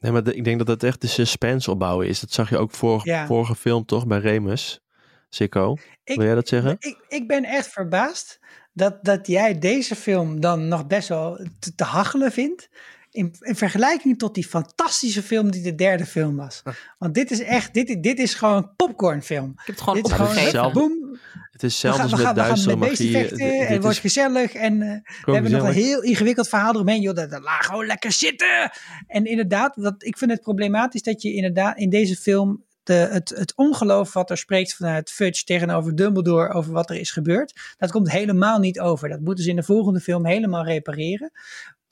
Nee, 0.00 0.12
maar 0.12 0.22
de- 0.22 0.34
ik 0.34 0.44
denk 0.44 0.58
dat 0.58 0.66
het 0.68 0.82
echt 0.82 1.00
de 1.00 1.06
suspense 1.06 1.70
opbouwen 1.70 2.06
is. 2.06 2.20
Dat 2.20 2.30
zag 2.30 2.50
je 2.50 2.58
ook 2.58 2.70
voor, 2.70 3.00
Ja. 3.04 3.26
vorige 3.26 3.54
film 3.54 3.84
toch 3.84 4.06
bij 4.06 4.18
Remus. 4.18 4.80
Sikko, 5.28 5.76
Ik- 6.04 6.16
wil 6.16 6.26
jij 6.26 6.34
dat 6.34 6.48
zeggen? 6.48 6.76
Ik, 6.78 7.04
ik 7.08 7.26
ben 7.28 7.44
echt 7.44 7.68
verbaasd 7.68 8.40
dat, 8.72 9.04
dat 9.04 9.26
jij 9.26 9.58
deze 9.58 9.94
film 9.96 10.40
dan 10.40 10.68
nog 10.68 10.86
best 10.86 11.08
wel 11.08 11.46
te, 11.58 11.74
te 11.74 11.84
hachelen 11.84 12.32
vindt. 12.32 12.68
In, 13.14 13.34
in 13.40 13.56
vergelijking 13.56 14.18
tot 14.18 14.34
die 14.34 14.46
fantastische 14.46 15.22
film 15.22 15.50
die 15.50 15.62
de 15.62 15.74
derde 15.74 16.06
film 16.06 16.36
was. 16.36 16.62
Want 16.98 17.14
dit 17.14 17.30
is 17.30 17.40
echt, 17.40 17.74
dit, 17.74 18.02
dit 18.02 18.18
is 18.18 18.34
gewoon 18.34 18.76
popcornfilm. 18.76 19.50
Ik 19.50 19.66
heb 19.66 19.74
het 19.74 19.84
gewoon 19.84 20.02
Dit 20.02 20.44
is 20.46 20.52
dat 20.52 20.72
gewoon. 20.72 21.18
Het 21.50 21.62
is 21.62 21.82
We 21.82 21.88
gaan, 21.88 21.96
zelfs 21.96 22.12
we 22.12 22.16
met 22.16 22.26
gaan, 22.26 22.34
we 22.34 22.40
gaan 22.40 22.48
duistere 22.48 22.76
magie. 22.76 23.12
vechten 23.12 23.38
dit 23.38 23.68
het 23.68 23.82
wordt 23.82 23.98
gezellig. 23.98 24.54
En 24.54 24.82
eh, 24.82 25.24
we 25.24 25.32
hebben 25.32 25.50
nog 25.50 25.62
een 25.62 25.72
heel 25.72 26.02
ingewikkeld 26.02 26.48
verhaal 26.48 26.74
eromheen. 26.74 27.00
Joh, 27.00 27.14
dat, 27.14 27.30
dat 27.30 27.42
laat 27.42 27.64
gewoon 27.64 27.86
lekker 27.86 28.12
zitten. 28.12 28.70
En 29.06 29.24
inderdaad, 29.24 29.76
wat, 29.76 29.94
ik 29.98 30.18
vind 30.18 30.30
het 30.30 30.40
problematisch 30.40 31.02
dat 31.02 31.22
je 31.22 31.32
inderdaad 31.32 31.78
in 31.78 31.90
deze 31.90 32.16
film 32.16 32.64
de, 32.84 32.92
het, 32.92 33.28
het 33.28 33.52
ongeloof 33.56 34.12
wat 34.12 34.30
er 34.30 34.38
spreekt 34.38 34.74
vanuit 34.74 35.10
Fudge 35.10 35.44
tegenover 35.44 35.94
Dumbledore 35.94 36.52
over 36.52 36.72
wat 36.72 36.90
er 36.90 36.96
is 36.96 37.10
gebeurd, 37.10 37.74
dat 37.76 37.90
komt 37.90 38.10
helemaal 38.10 38.58
niet 38.58 38.80
over. 38.80 39.08
Dat 39.08 39.20
moeten 39.20 39.44
ze 39.44 39.50
in 39.50 39.56
de 39.56 39.62
volgende 39.62 40.00
film 40.00 40.26
helemaal 40.26 40.64
repareren. 40.64 41.30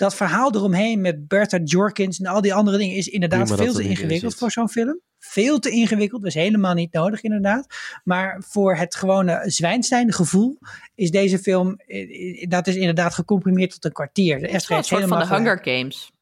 Dat 0.02 0.14
verhaal 0.14 0.54
eromheen 0.54 1.00
met 1.00 1.28
Bertha 1.28 1.58
Jorkins 1.64 2.18
en 2.18 2.26
al 2.26 2.40
die 2.40 2.54
andere 2.54 2.78
dingen 2.78 2.96
is 2.96 3.08
inderdaad 3.08 3.54
veel 3.54 3.72
te 3.72 3.82
ingewikkeld 3.82 4.34
voor 4.34 4.50
zo'n 4.50 4.68
film. 4.68 5.00
Veel 5.18 5.58
te 5.58 5.70
ingewikkeld, 5.70 6.22
dus 6.22 6.34
helemaal 6.34 6.74
niet 6.74 6.92
nodig 6.92 7.22
inderdaad. 7.22 7.66
Maar 8.04 8.42
voor 8.46 8.76
het 8.76 8.94
gewone 8.94 9.42
Zwijnstein 9.46 10.12
gevoel 10.12 10.58
is 10.94 11.10
deze 11.10 11.38
film, 11.38 11.76
eh, 11.76 12.42
eh, 12.42 12.48
dat 12.48 12.66
is 12.66 12.76
inderdaad 12.76 13.14
gecomprimeerd 13.14 13.70
tot 13.70 13.84
een 13.84 13.92
kwartier. 13.92 14.38
De 14.38 14.46
Het 14.46 14.54
is 14.54 14.68
wel 14.68 14.78
een 14.78 14.84
soort 14.84 15.04
van 15.08 15.18
de 15.18 15.26
Hunger. 15.26 15.60
Games. 15.62 16.12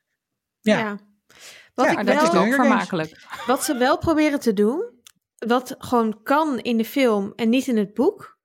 Ja. 0.61 0.98
Wat, 1.74 1.85
Ja, 1.85 1.90
ik 1.90 1.97
Maar 1.97 2.15
dat 2.15 2.23
is 2.23 2.39
ook 2.39 2.55
vermakelijk. 2.55 3.27
wat 3.47 3.65
ze 3.65 3.77
wel 3.77 3.98
proberen 3.98 4.40
te 4.40 4.52
doen, 4.52 4.85
wat 5.39 5.74
gewoon 5.78 6.23
kan 6.23 6.59
in 6.59 6.77
de 6.77 6.85
film 6.85 7.32
en 7.36 7.48
niet 7.48 7.66
in 7.66 7.77
het 7.77 7.94
boek, 7.94 8.39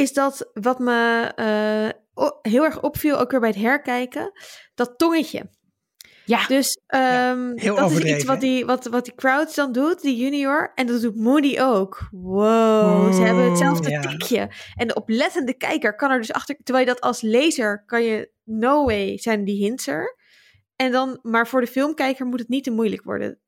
is 0.00 0.12
dat 0.12 0.50
wat 0.52 0.78
me 0.78 1.32
o- 2.14 2.38
heel 2.42 2.64
erg 2.64 2.82
opviel, 2.82 3.18
ook 3.18 3.30
weer 3.30 3.40
bij 3.40 3.48
het 3.48 3.58
herkijken, 3.58 4.32
dat 4.74 4.98
tongetje. 4.98 5.50
Ja, 6.24 6.46
Dus 6.46 6.80
ehm, 6.86 7.52
heel 7.54 7.76
dat 7.76 7.90
is 7.90 8.04
iets 8.04 8.24
wat 8.24 8.40
die, 8.40 8.66
wat, 8.66 8.86
wat 8.86 9.04
die 9.04 9.14
Crouch 9.14 9.52
dan 9.52 9.72
doet, 9.72 10.00
die 10.00 10.16
junior. 10.16 10.72
En 10.74 10.86
dat 10.86 11.00
doet 11.00 11.16
Moody 11.16 11.60
ook. 11.60 12.08
Wow, 12.10 13.14
ze 13.14 13.22
hebben 13.22 13.48
hetzelfde 13.48 13.90
ja. 13.90 14.00
tikje. 14.00 14.50
En 14.74 14.88
de 14.88 14.94
oplettende 14.94 15.54
kijker 15.54 15.96
kan 15.96 16.10
er 16.10 16.18
dus 16.18 16.32
achter... 16.32 16.56
Terwijl 16.62 16.86
je 16.86 16.92
dat 16.92 17.00
als 17.00 17.20
lezer 17.20 17.84
kan 17.86 18.02
je... 18.02 18.30
No 18.44 18.84
way 18.84 19.18
zijn 19.18 19.44
die 19.44 19.64
hints 19.64 19.86
er. 19.86 20.16
En 20.76 20.92
dan, 20.92 21.18
maar 21.22 21.48
voor 21.48 21.60
de 21.60 21.66
filmkijker 21.66 22.26
moet 22.26 22.38
het 22.38 22.48
niet 22.48 22.64
te 22.64 22.70
moeilijk 22.70 23.02
worden. 23.02 23.40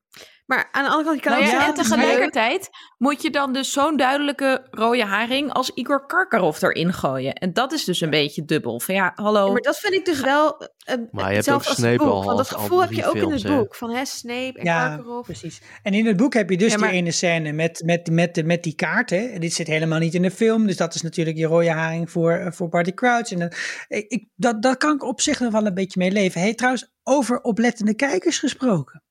Maar 0.47 0.69
aan 0.73 0.85
de 0.85 0.91
andere 0.91 1.21
kant, 1.21 1.23
je 1.23 1.23
kan 1.23 1.33
nou 1.33 1.45
ook 1.45 1.51
ja, 1.53 1.59
zeggen... 1.59 1.75
en 1.85 1.91
tegelijkertijd 1.91 2.69
moet 2.99 3.23
je 3.23 3.31
dan 3.31 3.53
dus 3.53 3.73
zo'n 3.73 3.97
duidelijke 3.97 4.67
rode 4.71 5.05
haring 5.05 5.53
als 5.53 5.71
Igor 5.75 6.07
Karkaroff 6.07 6.63
erin 6.63 6.93
gooien. 6.93 7.33
En 7.33 7.53
dat 7.53 7.73
is 7.73 7.85
dus 7.85 8.01
een 8.01 8.11
beetje 8.11 8.45
dubbel. 8.45 8.81
Van 8.81 8.95
ja, 8.95 9.13
hallo. 9.15 9.47
Ja, 9.47 9.53
maar 9.53 9.61
dat 9.61 9.79
vind 9.79 9.95
ik 9.95 10.05
dus 10.05 10.21
wel 10.21 10.45
uh, 10.61 10.67
Maar 10.87 10.99
je 11.13 11.21
hebt 11.21 11.35
hetzelfde 11.37 11.53
ook 11.53 11.65
als 11.69 11.77
Snape 11.77 11.93
het 11.93 12.03
boek. 12.03 12.11
al 12.13 12.25
Want 12.25 12.37
dat 12.37 12.49
gevoel 12.51 12.81
heb 12.81 12.93
je 12.93 13.07
ook 13.07 13.15
in 13.15 13.31
het 13.31 13.47
boek. 13.47 13.75
Van 13.75 13.91
hè, 13.91 14.05
Snape 14.05 14.53
en 14.59 14.65
Ja, 14.65 14.89
Karkaroff. 14.89 15.27
precies. 15.27 15.61
En 15.83 15.93
in 15.95 16.07
het 16.07 16.17
boek 16.17 16.35
heb 16.35 16.51
je 16.51 16.57
dus 16.57 16.73
Ja, 16.73 16.79
maar- 16.79 16.89
die 16.89 16.99
ene 16.99 17.11
scène 17.11 17.53
met, 17.53 17.83
met, 17.85 18.11
met, 18.11 18.45
met 18.47 18.63
die 18.63 18.75
kaart. 18.75 19.11
Hè? 19.11 19.27
En 19.27 19.41
dit 19.41 19.53
zit 19.53 19.67
helemaal 19.67 19.99
niet 19.99 20.15
in 20.15 20.23
de 20.23 20.31
film. 20.31 20.67
Dus 20.67 20.77
dat 20.77 20.95
is 20.95 21.03
natuurlijk 21.03 21.37
je 21.37 21.47
rode 21.47 21.71
haring 21.71 22.11
voor, 22.11 22.33
eh, 22.33 22.53
voor 22.53 22.69
Barty 22.69 22.93
Crouch. 22.95 23.31
En 23.31 23.39
dan, 23.39 23.53
ik, 23.89 24.05
ik- 24.09 24.29
dat, 24.35 24.63
dat 24.63 24.77
kan 24.77 24.95
ik 24.95 25.05
op 25.05 25.21
zich 25.21 25.41
nog 25.41 25.53
wel 25.53 25.67
een 25.67 25.75
beetje 25.75 25.99
mee 26.01 26.11
leven. 26.11 26.41
Hey, 26.41 26.55
trouwens, 26.55 26.93
over 27.03 27.41
oplettende 27.41 27.95
kijkers 27.95 28.39
gesproken. 28.39 29.03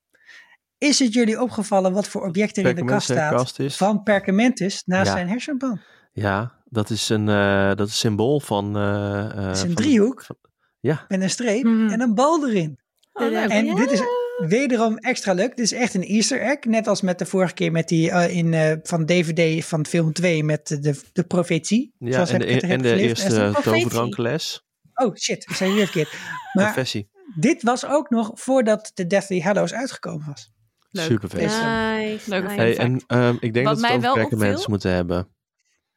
Is 0.81 0.99
het 0.99 1.13
jullie 1.13 1.41
opgevallen 1.41 1.93
wat 1.93 2.07
voor 2.07 2.25
object 2.25 2.57
er 2.57 2.65
in 2.65 2.75
de 2.75 2.85
kast 2.85 3.09
staat 3.09 3.33
kast 3.33 3.59
is. 3.59 3.77
van 3.77 4.03
Perkamentus 4.03 4.83
naast 4.85 5.07
Ja. 5.07 5.13
zijn 5.13 5.27
hersenpan? 5.29 5.79
Ja, 6.13 6.51
dat 6.65 6.89
is 6.89 7.09
een 7.09 7.29
eh, 7.29 7.75
dat 7.75 7.87
is 7.87 7.99
symbool 7.99 8.39
van... 8.39 8.75
eh, 8.77 9.19
eh, 9.19 9.35
Het 9.47 9.55
is 9.55 9.61
een 9.61 9.67
van- 9.67 9.75
driehoek 9.83 10.23
van- 10.23 10.35
ja, 10.79 11.05
met 11.07 11.21
een 11.21 11.29
streep 11.29 11.63
Mhm. 11.63 11.89
en 11.89 12.01
een 12.01 12.13
bal 12.15 12.47
erin. 12.49 12.79
Oh, 13.13 13.29
leuk. 13.29 13.49
En 13.49 13.65
Ja. 13.65 13.75
dit 13.75 13.91
is 13.91 14.01
wederom 14.47 14.97
extra 14.97 15.33
leuk. 15.33 15.55
Dit 15.55 15.65
is 15.65 15.71
echt 15.73 15.93
een 15.93 16.03
easter 16.03 16.41
egg. 16.41 16.63
Net 16.63 16.87
als 16.87 17.01
met 17.01 17.19
de 17.19 17.25
vorige 17.25 17.53
keer 17.53 17.71
met 17.71 17.87
die 17.87 18.11
eh, 18.11 18.35
in, 18.37 18.53
eh, 18.53 18.73
van 18.83 19.05
DVD 19.05 19.65
van 19.65 19.85
film 19.85 20.13
2 20.13 20.43
met 20.43 20.67
de, 20.67 21.01
de 21.13 21.23
profetie. 21.23 21.93
ja 21.97 22.11
Zoals 22.11 22.29
en, 22.29 22.39
de, 22.39 22.45
en 22.61 22.81
de 22.81 22.95
eerste 22.95 23.51
toverdrankles. 23.63 24.65
Oh 24.93 25.15
shit, 25.15 25.43
ik 25.49 25.55
zei 25.55 25.69
je 25.69 25.75
weer 25.75 25.85
verkeerd. 25.87 26.13
Maar 26.53 26.91
dit 27.35 27.63
was 27.63 27.85
ook 27.85 28.09
nog 28.09 28.31
voordat 28.33 28.91
de 28.93 29.07
Deathly 29.07 29.41
Hallows 29.41 29.73
uitgekomen 29.73 30.25
was. 30.27 30.51
Leuk. 30.91 31.05
Super 31.05 31.29
vet. 31.29 31.41
Ja. 31.41 31.95
Nice, 31.97 32.29
Leuke 32.29 32.47
nice. 32.47 32.59
Hey, 32.61 32.73
fact. 32.75 32.87
en 32.87 33.03
ehm, 33.07 33.35
ik 33.39 33.53
denk 33.53 33.65
Wat 33.65 33.75
dat 33.81 33.87
we 34.01 34.07
het 34.07 34.31
opviel- 34.33 34.65
moeten 34.67 34.91
hebben. 34.91 35.27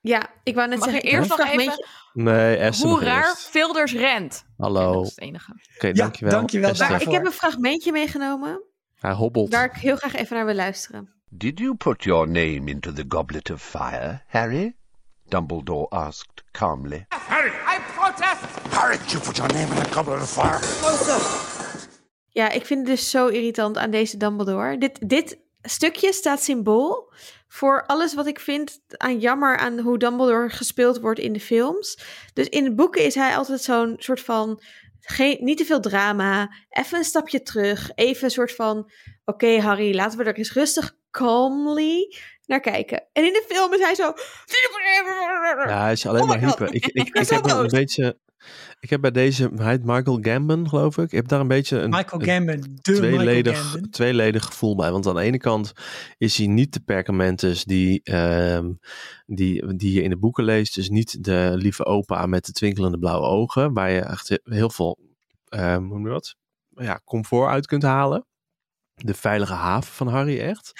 Ja, 0.00 0.26
ik 0.42 0.54
wou 0.54 0.68
net 0.68 0.78
Mag 0.78 0.88
ik 0.88 0.94
zeggen, 0.94 1.10
eerst 1.10 1.28
nog 1.28 1.38
fragmentje- 1.38 1.86
Nee, 2.12 2.56
Esther 2.56 2.88
Hoe 2.88 3.00
raar. 3.04 3.34
Vilders 3.36 3.92
rent. 3.92 4.44
Ja, 4.46 4.64
Hallo. 4.64 4.80
dat 4.92 4.94
Oké, 4.96 5.02
is 5.06 5.10
het 5.14 5.20
enige. 5.24 5.52
dankjewel. 5.92 6.32
dankjewel 6.34 6.70
Esther. 6.70 6.90
Maar 6.90 7.02
ik 7.02 7.10
heb 7.10 7.24
een 7.24 7.32
fragmentje 7.32 7.92
meegenomen 7.92 8.62
Hij 8.98 9.12
hobbelt. 9.12 9.50
waar 9.52 9.64
ik 9.64 9.72
heel 9.72 9.96
graag 9.96 10.14
even 10.14 10.36
naar 10.36 10.44
wil 10.46 10.54
luisteren. 10.54 11.12
Did 11.28 11.58
you 11.58 11.74
put 11.74 12.02
your 12.04 12.26
name 12.26 12.62
into 12.70 12.92
the 12.92 13.04
goblet 13.08 13.50
of 13.50 13.62
fire, 13.62 14.22
Harry? 14.26 14.76
Dumbledore 15.28 15.88
asked 15.88 16.44
calmly. 16.50 17.06
Harry, 17.08 17.48
I 17.50 17.78
protest! 17.96 18.42
Harry, 18.70 18.98
you 19.06 19.22
put 19.22 19.36
your 19.36 19.52
name 19.52 19.74
in 19.74 19.82
the 19.82 19.92
goblet 19.92 20.20
of 20.20 20.30
fire. 20.30 21.53
Ja, 22.35 22.51
ik 22.51 22.66
vind 22.66 22.81
het 22.81 22.97
dus 22.97 23.11
zo 23.11 23.27
irritant 23.27 23.78
aan 23.78 23.90
deze 23.90 24.16
Dumbledore. 24.16 24.78
Dit, 24.78 25.09
dit 25.09 25.39
stukje 25.62 26.12
staat 26.12 26.43
symbool 26.43 27.12
voor 27.48 27.86
alles 27.86 28.15
wat 28.15 28.27
ik 28.27 28.40
vind 28.40 28.81
aan 28.97 29.19
jammer 29.19 29.56
aan 29.56 29.78
hoe 29.78 29.98
Dumbledore 29.98 30.51
gespeeld 30.51 31.01
wordt 31.01 31.20
in 31.20 31.32
de 31.32 31.40
films. 31.40 31.98
Dus 32.32 32.48
in 32.48 32.65
de 32.65 32.74
boeken 32.74 33.05
is 33.05 33.15
hij 33.15 33.36
altijd 33.36 33.62
zo'n 33.62 33.94
soort 33.98 34.20
van 34.20 34.62
geen, 35.01 35.36
niet 35.40 35.59
te 35.59 35.65
veel 35.65 35.81
drama, 35.81 36.51
even 36.70 36.98
een 36.98 37.05
stapje 37.05 37.43
terug, 37.43 37.90
even 37.94 38.24
een 38.24 38.31
soort 38.31 38.55
van 38.55 38.90
oké 39.24 39.61
Harry, 39.61 39.94
laten 39.94 40.19
we 40.19 40.24
er 40.24 40.35
eens 40.35 40.52
rustig 40.52 40.97
calmly 41.11 42.16
naar 42.47 42.61
kijken. 42.61 43.05
En 43.12 43.24
in 43.24 43.32
de 43.32 43.44
film 43.48 43.73
is 43.73 43.81
hij 43.81 43.94
zo 43.94 44.12
Ja, 45.69 45.82
hij 45.82 45.93
is 45.93 46.06
alleen 46.06 46.23
Oh 46.23 46.28
maar 46.28 46.39
God. 46.39 46.59
hyper. 46.59 46.74
Ik, 46.74 46.86
ik, 46.86 46.94
Ik 46.94 47.15
ik 47.15 47.28
heb 47.28 47.44
wel 47.44 47.61
een 47.61 47.69
beetje... 47.69 48.19
Ik 48.80 48.90
heb 48.90 49.00
bij 49.00 49.10
deze... 49.10 49.50
Hij 49.56 49.70
heet 49.70 49.84
Michael 49.84 50.18
Gambon, 50.20 50.68
geloof 50.68 50.98
ik. 50.98 51.04
Ik 51.04 51.10
heb 51.10 51.28
daar 51.28 51.40
een 51.40 51.48
beetje 51.48 51.78
een, 51.78 51.90
Michael 51.90 52.20
een 52.20 52.26
Gambon, 52.26 52.56
Michael 52.56 52.74
tweeledig, 52.82 53.70
Gambon. 53.70 53.90
tweeledig 53.90 54.44
gevoel 54.44 54.76
bij. 54.76 54.90
Want 54.90 55.06
aan 55.06 55.14
de 55.14 55.20
ene 55.20 55.38
kant 55.38 55.72
is 56.18 56.36
hij 56.36 56.46
niet 56.46 56.72
de 56.72 56.80
perkamentus 56.80 57.64
die, 57.64 58.00
ehm, 58.02 58.72
die, 59.26 59.76
die 59.76 59.92
je 59.92 60.02
in 60.02 60.10
de 60.10 60.18
boeken 60.18 60.44
leest. 60.44 60.74
Dus 60.74 60.88
niet 60.88 61.24
de 61.24 61.52
lieve 61.54 61.84
opa 61.84 62.26
met 62.26 62.46
de 62.46 62.52
twinkelende 62.52 62.98
blauwe 62.98 63.26
ogen. 63.26 63.72
Waar 63.72 63.90
je 63.90 64.00
echt 64.00 64.40
heel 64.42 64.70
veel, 64.70 64.98
ehm, 65.48 65.82
hoe 65.82 65.94
noem 65.94 66.06
je 66.06 66.12
dat? 66.12 66.36
Ja, 66.68 67.00
comfort 67.04 67.50
uit 67.50 67.66
kunt 67.66 67.82
halen. 67.82 68.26
De 68.94 69.14
veilige 69.14 69.52
haven 69.52 69.92
van 69.92 70.08
Harry, 70.08 70.40
echt. 70.40 70.72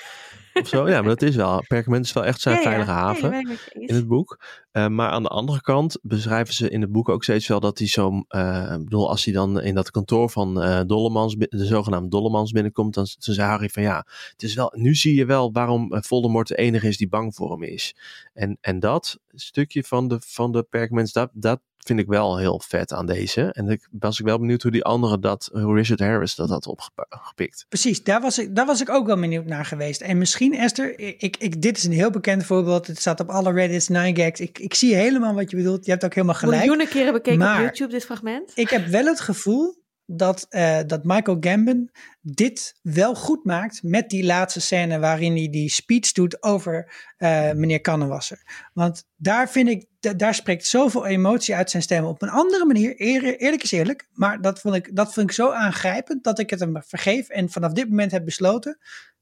Of 0.61 0.69
zo. 0.69 0.89
Ja, 0.89 1.01
maar 1.01 1.09
dat 1.09 1.23
is 1.23 1.37
wel. 1.37 1.65
Perkament 1.67 2.05
is 2.05 2.13
wel 2.13 2.25
echt 2.25 2.41
zijn 2.41 2.57
Ja, 2.57 2.63
veilige 2.63 2.91
haven 2.91 3.59
in 3.73 3.95
het 3.95 4.07
boek. 4.07 4.39
Eh, 4.71 4.89
maar 4.89 5.11
aan 5.11 5.23
de 5.23 5.29
andere 5.29 5.61
kant 5.61 5.99
beschrijven 6.03 6.55
ze 6.55 6.71
in 6.71 6.81
het 6.81 6.93
boek 6.93 7.09
ook 7.09 7.23
steeds 7.23 7.47
wel 7.47 7.61
dat 7.61 7.79
hij 7.79 7.87
zo. 7.87 8.25
eh, 8.29 8.73
ik 8.73 8.85
bedoel, 8.85 9.09
als 9.09 9.25
hij 9.25 9.35
dan 9.35 9.61
in 9.61 9.75
dat 9.75 9.91
kantoor 9.91 10.31
van 10.31 10.63
eh 10.63 10.81
Dollemans, 10.87 11.37
de 11.37 11.67
zogenaamde 11.67 12.09
Dollemans 12.09 12.51
binnenkomt, 12.53 12.95
dan, 12.95 13.07
dan 13.19 13.35
zei 13.35 13.49
Harry 13.49 13.69
van 13.69 13.83
ja, 13.83 14.07
het 14.31 14.43
is 14.43 14.55
wel. 14.55 14.73
Nu 14.77 14.95
zie 14.95 15.15
je 15.15 15.25
wel 15.25 15.53
waarom 15.53 15.89
Voldemort 15.91 16.49
de 16.49 16.57
enige 16.57 16.89
is 16.89 16.97
die 16.97 17.09
bang 17.09 17.35
voor 17.35 17.51
hem 17.51 17.63
is. 17.63 17.97
En, 18.33 18.59
en 18.61 18.81
dat 18.81 19.19
stukje 19.35 19.85
van 19.85 20.09
de, 20.09 20.17
van 20.21 20.53
de 20.53 20.63
perkaments, 20.63 21.13
dat, 21.13 21.31
dat 21.33 21.61
vind 21.85 21.99
ik 22.01 22.07
wel 22.07 22.39
heel 22.39 22.61
vet 22.67 22.93
aan 22.93 23.07
deze. 23.07 23.43
En 23.53 23.69
ik 23.69 23.89
was 23.91 24.19
ik 24.21 24.25
wel 24.25 24.39
benieuwd 24.39 24.63
hoe 24.63 24.71
die 24.71 24.85
andere 24.85 25.19
dat, 25.19 25.49
hoe 25.53 25.75
Richard 25.75 26.01
Harris 26.01 26.35
dat 26.35 26.49
had 26.49 26.67
opgepikt. 26.67 27.67
Precies, 27.69 28.03
daar 28.03 28.21
was, 28.21 28.39
ik, 28.39 28.57
daar 28.57 28.67
was 28.67 28.81
ik 28.81 28.91
ook 28.91 29.07
wel 29.07 29.21
benieuwd 29.21 29.45
naar 29.45 29.65
geweest. 29.65 30.01
En 30.01 30.19
misschien, 30.19 30.55
Esther, 30.55 30.99
ik, 30.99 31.37
ik, 31.37 31.63
dit 31.63 31.77
is 31.77 31.85
een 31.85 31.93
heel 31.93 32.11
bekend 32.11 32.45
voorbeeld. 32.45 32.87
Het 32.87 32.99
staat 32.99 33.21
op 33.21 33.29
alle 33.29 33.53
Reddits, 33.53 33.89
9gags. 33.89 34.41
Ik, 34.41 34.59
ik 34.59 34.75
zie 34.75 34.95
helemaal 34.95 35.35
wat 35.35 35.51
je 35.51 35.57
bedoelt. 35.57 35.85
Je 35.85 35.91
hebt 35.91 36.05
ook 36.05 36.15
helemaal 36.15 36.35
gelijk. 36.37 36.61
Miljoenen 36.61 36.89
keren 36.89 37.13
bekeken 37.13 37.39
Maar- 37.39 37.59
op 37.59 37.63
YouTube 37.63 37.93
dit 37.93 38.05
fragment. 38.05 38.53
Ik 38.55 38.71
heb 38.71 38.87
wel 38.87 39.05
het 39.05 39.21
gevoel 39.21 39.83
dat, 40.07 40.47
eh, 40.49 40.79
dat 40.87 41.05
Michael 41.05 41.37
Gambon 41.41 41.91
dit 42.21 42.75
wel 42.83 43.15
goed 43.15 43.45
maakt 43.45 43.83
met 43.83 44.11
die 44.11 44.25
laatste 44.25 44.61
scène 44.61 44.99
waarin 44.99 45.37
hij 45.37 45.49
die 45.51 45.69
speech 45.71 46.13
doet 46.13 46.43
over 46.43 46.93
eh, 47.17 47.53
meneer 47.53 47.81
Kannenwasser. 47.81 48.69
Want 48.73 49.05
daar 49.17 49.51
vind 49.51 49.69
ik, 49.69 49.87
da- 50.01 50.13
daar 50.13 50.35
spreekt 50.35 50.67
zoveel 50.67 51.07
emotie 51.07 51.55
uit 51.55 51.71
zijn 51.71 51.83
stem 51.83 52.05
op 52.05 52.23
een 52.23 52.29
andere 52.29 52.65
manier. 52.65 52.95
Eer- 52.97 53.37
eerlijk 53.39 53.63
is 53.63 53.73
eerlijk, 53.73 54.09
maar 54.13 54.41
dat 54.41 54.61
vond, 54.61 54.75
ik, 54.75 54.97
dat 54.97 55.15
vond 55.15 55.29
ik 55.29 55.35
zo 55.35 55.51
aangrijpend 55.51 56.25
dat 56.25 56.39
ik 56.39 56.51
het 56.51 56.61
hem 56.61 56.83
vergeef 56.87 57.29
en 57.29 57.51
vanaf 57.51 57.73
dit 57.73 57.89
moment 57.89 58.13
heb 58.13 58.25
besloten, 58.25 58.79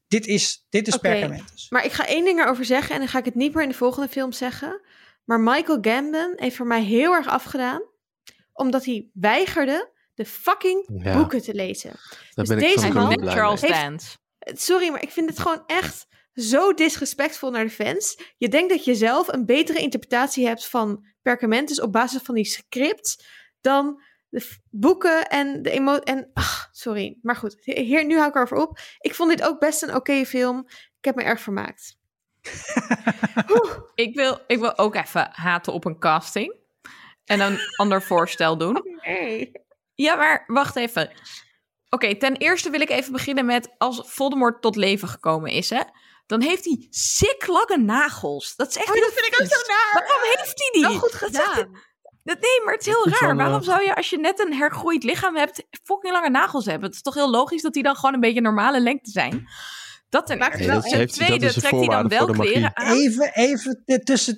dit 0.07 0.27
is, 0.27 0.65
dit 0.69 0.87
is. 0.87 0.97
Perkamentus. 0.97 1.69
Maar 1.69 1.85
ik 1.85 1.91
ga 1.91 2.07
één 2.07 2.25
ding 2.25 2.39
erover 2.39 2.65
zeggen 2.65 2.93
en 2.93 2.99
dan 2.99 3.07
ga 3.09 3.17
ik 3.19 3.25
het 3.25 3.35
niet 3.35 3.53
meer 3.53 3.63
in 3.63 3.69
de 3.69 3.75
volgende 3.75 4.09
film 4.09 4.31
zeggen. 4.31 4.81
Maar 5.23 5.39
Michael 5.39 5.77
Gambon 5.81 6.33
heeft 6.35 6.55
voor 6.55 6.67
mij 6.67 6.83
heel 6.83 7.13
erg 7.13 7.27
afgedaan, 7.27 7.81
omdat 8.53 8.85
hij 8.85 9.09
weigerde 9.13 9.91
de 10.13 10.25
fucking 10.25 10.89
Ja. 11.03 11.17
boeken 11.17 11.41
te 11.41 11.53
lezen. 11.53 11.95
Dus 12.33 12.47
deze 12.47 12.93
man 12.93 13.27
Charles 13.27 13.61
Dance. 13.61 14.17
Sorry, 14.39 14.89
maar 14.89 15.01
ik 15.01 15.11
vind 15.11 15.29
het 15.29 15.39
gewoon 15.39 15.63
echt 15.65 16.07
zo 16.33 16.73
disrespectvol 16.73 17.51
naar 17.51 17.63
de 17.63 17.69
fans. 17.69 18.33
Je 18.37 18.49
denkt 18.49 18.69
dat 18.69 18.85
je 18.85 18.95
zelf 18.95 19.27
een 19.27 19.45
betere 19.45 19.79
interpretatie 19.79 20.47
hebt 20.47 20.67
van 20.67 21.05
Perkamentus 21.21 21.81
op 21.81 21.91
basis 21.91 22.21
van 22.21 22.35
die 22.35 22.45
script 22.45 23.25
dan 23.61 24.01
de 24.29 24.57
boeken 24.69 25.27
en 25.29 25.61
de 25.61 25.69
emo... 25.69 25.95
En, 25.95 26.29
ach, 26.33 26.69
sorry. 26.71 27.17
Maar 27.21 27.35
goed, 27.35 27.55
hier, 27.63 28.05
nu 28.05 28.15
hou 28.15 28.27
ik 28.29 28.35
erover 28.35 28.57
op. 28.57 28.79
Ik 28.99 29.15
vond 29.15 29.29
dit 29.29 29.43
ook 29.43 29.59
best 29.59 29.81
een 29.81 29.95
oké 29.95 30.25
film. 30.25 30.63
Ik 30.67 31.05
heb 31.05 31.15
me 31.15 31.23
erg 31.23 31.39
vermaakt. 31.41 31.97
Ik 33.95 34.15
wil, 34.15 34.39
ik 34.47 34.59
wil 34.59 34.77
ook 34.77 34.95
even 34.95 35.29
haten 35.31 35.73
op 35.73 35.85
een 35.85 35.99
casting. 35.99 36.55
En 37.25 37.39
een 37.39 37.57
ander 37.75 38.01
voorstel 38.01 38.57
doen. 38.57 38.83
Ja, 39.95 40.15
maar 40.15 40.43
wacht 40.47 40.75
even. 40.75 41.11
Oké, 41.89 42.15
ten 42.15 42.35
eerste 42.35 42.69
wil 42.69 42.81
ik 42.81 42.89
even 42.89 43.11
beginnen 43.11 43.45
met 43.45 43.69
als 43.77 44.01
Voldemort 44.05 44.61
tot 44.61 44.75
leven 44.75 45.07
gekomen 45.07 45.51
is, 45.51 45.69
hè. 45.69 45.81
Dan 46.25 46.41
heeft 46.41 46.65
hij 46.65 46.87
sick 46.89 47.47
lange 47.47 47.77
nagels. 47.77 48.55
Dat 48.55 48.69
is 48.69 48.75
echt 48.77 48.87
Oh, 48.89 48.95
dat 48.95 49.13
vind 49.13 49.25
ik 49.33 49.41
ook 49.41 49.47
zo 49.47 49.67
naar. 49.67 49.89
Waarom 50.07 50.21
heeft 50.35 50.53
hij 50.55 50.69
die? 50.71 50.81
Wel 50.81 50.99
goed 50.99 51.19
Dat 51.19 51.29
is 51.29 51.37
echt- 51.37 51.47
gedaan. 51.49 51.71
dat- 52.23 52.39
nee, 52.39 52.61
maar 52.65 52.73
het 52.73 52.87
is 52.87 52.93
heel 52.93 53.07
raar. 53.19 53.35
Waarom 53.35 53.63
zou 53.63 53.83
je, 53.83 53.95
als 53.95 54.09
je 54.09 54.17
net 54.19 54.39
een 54.39 54.53
hergroeid 54.53 55.03
lichaam 55.03 55.35
hebt, 55.35 55.63
fucking 55.83 56.13
lange 56.13 56.29
nagels 56.29 56.65
hebben? 56.65 56.85
Het 56.85 56.95
is 56.95 57.01
toch 57.01 57.13
heel 57.13 57.29
logisch 57.29 57.61
dat 57.61 57.73
die 57.73 57.83
dan 57.83 57.95
gewoon 57.95 58.13
een 58.13 58.19
beetje 58.19 58.41
normale 58.41 58.79
lengte 58.81 59.11
zijn? 59.11 59.47
Dat 60.09 60.25
ten 60.25 60.37
eerste. 60.41 60.63
heeft- 60.63 60.91
dat 60.91 61.09
tweede 61.13 61.53
trekt 61.53 61.75
hij 61.77 61.87
dan 61.87 62.07
wel 62.07 62.25
kleren 62.27 62.75
aan. 62.77 62.95
Even, 62.97 63.31
even 63.33 63.83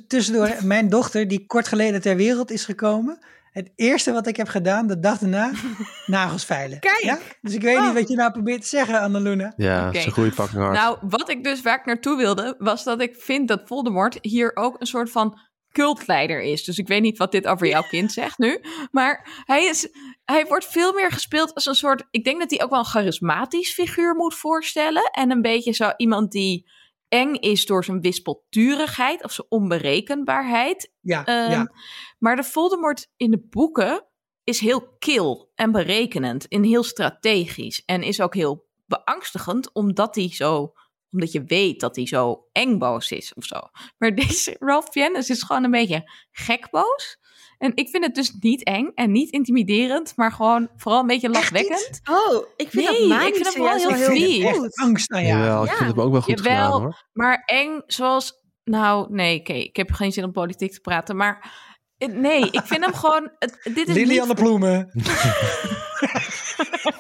tussendoor. 0.08 0.56
Mijn 0.64 0.90
dochter, 0.90 1.28
die 1.28 1.46
kort 1.46 1.68
geleden 1.68 2.02
ter 2.02 2.16
wereld 2.16 2.52
is 2.52 2.66
gekomen. 2.66 3.26
Het 3.56 3.72
eerste 3.76 4.12
wat 4.12 4.28
ik 4.28 4.36
heb 4.36 4.48
gedaan, 4.48 4.88
de 4.88 5.00
dag 5.00 5.18
daarna, 5.18 5.52
nagels 6.06 6.46
veilen. 6.46 6.80
Kijk. 6.80 7.02
Ja? 7.02 7.20
Dus 7.42 7.54
ik 7.54 7.62
weet 7.62 7.78
Oh. 7.78 7.86
niet 7.86 7.94
wat 7.94 8.08
je 8.10 8.16
nou 8.16 8.32
probeert 8.32 8.62
te 8.62 8.68
zeggen, 8.68 9.00
Annaluna. 9.00 9.54
Ja, 9.56 9.88
Oké. 9.88 10.00
ze 10.00 10.12
groeit 10.12 10.34
fucking 10.34 10.62
hard. 10.62 10.74
Nou, 10.78 10.98
wat 11.02 11.30
ik 11.30 11.44
dus 11.44 11.62
waar 11.62 11.80
ik 11.80 11.86
naartoe 11.86 12.18
wilde, 12.18 12.56
was 12.58 12.84
dat 12.84 13.02
ik 13.02 13.16
vind 13.16 13.48
dat 13.48 13.62
Voldemort 13.66 14.18
hier 14.22 14.52
ook 14.56 14.76
een 14.80 14.88
soort 14.88 15.12
van 15.12 15.40
cultleider 15.72 16.42
is. 16.42 16.64
Dus 16.64 16.78
ik 16.78 16.88
weet 16.88 17.02
niet 17.02 17.18
wat 17.18 17.32
dit 17.32 17.48
over 17.48 17.68
jouw 17.68 17.84
kind 17.90 18.12
zegt 18.22 18.38
nu. 18.38 18.60
Maar 18.92 19.44
hij, 19.46 19.66
is, 19.66 19.90
hij 20.26 20.46
wordt 20.46 20.66
veel 20.66 20.94
meer 20.94 21.12
gespeeld 21.12 21.54
als 21.54 21.66
een 21.66 21.76
soort... 21.76 22.04
Ik 22.12 22.24
denk 22.24 22.40
dat 22.40 22.50
hij 22.50 22.64
ook 22.64 22.70
wel 22.70 22.80
een 22.80 22.86
charismatisch 22.86 23.74
figuur 23.74 24.16
moet 24.16 24.36
voorstellen. 24.36 25.04
En 25.12 25.32
een 25.32 25.42
beetje 25.42 25.74
zo 25.74 25.92
iemand 25.98 26.32
die 26.32 26.70
eng 27.08 27.34
is 27.34 27.66
door 27.66 27.84
zijn 27.84 28.02
wispelturigheid 28.02 29.24
of 29.24 29.32
zijn 29.32 29.48
onberekenbaarheid. 29.50 30.92
Ja, 31.00 31.26
Ehm, 31.26 31.52
ja. 31.52 31.72
Maar 32.20 32.36
de 32.36 32.44
Voldemort 32.44 33.08
in 33.18 33.32
de 33.32 33.46
boeken 33.50 34.06
is 34.44 34.60
heel 34.60 34.96
kil 35.00 35.52
en 35.56 35.72
berekenend 35.72 36.48
en 36.48 36.64
heel 36.64 36.84
strategisch. 36.84 37.84
En 37.86 38.04
is 38.04 38.22
ook 38.22 38.34
heel 38.34 38.66
beangstigend, 38.86 39.74
omdat 39.74 40.16
hij 40.16 40.30
zo 40.34 40.74
omdat 41.12 41.32
je 41.32 41.44
weet 41.44 41.80
dat 41.80 41.96
hij 41.96 42.08
zo 42.08 42.48
eng 42.52 42.78
boos 42.78 43.12
is 43.12 43.34
of 43.34 43.46
zo. 43.46 43.60
Maar 43.98 44.16
deze 44.26 44.56
Ralph 44.60 44.90
Fiennes 44.90 45.30
is 45.30 45.44
gewoon 45.44 45.64
een 45.64 45.72
beetje 45.72 46.12
gek 46.32 46.70
boos. 46.70 47.18
En 47.58 47.72
ik 47.76 47.90
vind 47.90 48.06
het 48.06 48.16
dus 48.16 48.38
niet 48.40 48.64
eng 48.64 48.92
en 48.96 49.12
niet 49.12 49.32
intimiderend, 49.32 50.14
maar 50.16 50.32
gewoon 50.32 50.70
vooral 50.78 51.02
een 51.02 51.08
beetje 51.08 51.30
Echt 51.32 51.52
niet? 51.52 51.62
lachwekkend. 51.64 52.02
Oh, 52.10 52.46
ik 52.56 52.70
vind 52.70 52.90
Nee, 52.90 52.94
dat 52.94 53.02
ik 53.02 53.08
magische 53.08 53.34
vind 53.44 53.54
hem 53.54 53.64
wel 53.64 53.74
heel 53.98 54.50
ik 54.50 54.56
goed. 54.56 54.78
angst 54.78 55.12
aan 55.12 55.26
jou. 55.26 55.40
Jawel, 55.40 55.64
ik 55.64 55.70
ja. 55.70 55.76
vind 55.76 55.90
het 55.90 56.00
ook 56.00 56.12
wel 56.12 56.22
goed 56.22 56.38
Jawel. 56.44 56.64
gedaan 56.66 56.82
hoor. 56.82 57.04
Maar 57.14 57.44
eng 57.46 57.82
zoals... 57.88 58.44
Nou, 58.64 59.14
nee, 59.14 59.40
oké, 59.40 59.54
ik 59.54 59.76
heb 59.76 59.92
geen 59.92 60.12
zin 60.12 60.24
om 60.24 60.32
politiek 60.32 60.72
te 60.74 60.80
praten, 60.80 61.16
maar... 61.16 61.52
eh, 61.98 62.10
Nee, 62.10 62.50
ik 62.52 62.62
vind 62.64 62.84
hem 62.86 62.94
gewoon... 62.94 63.32
het- 63.40 63.60
dit 63.74 63.88
is 63.88 63.96
Lilian 63.96 64.28
de 64.28 64.34
niet 64.34 64.44
Ploemen. 64.44 64.90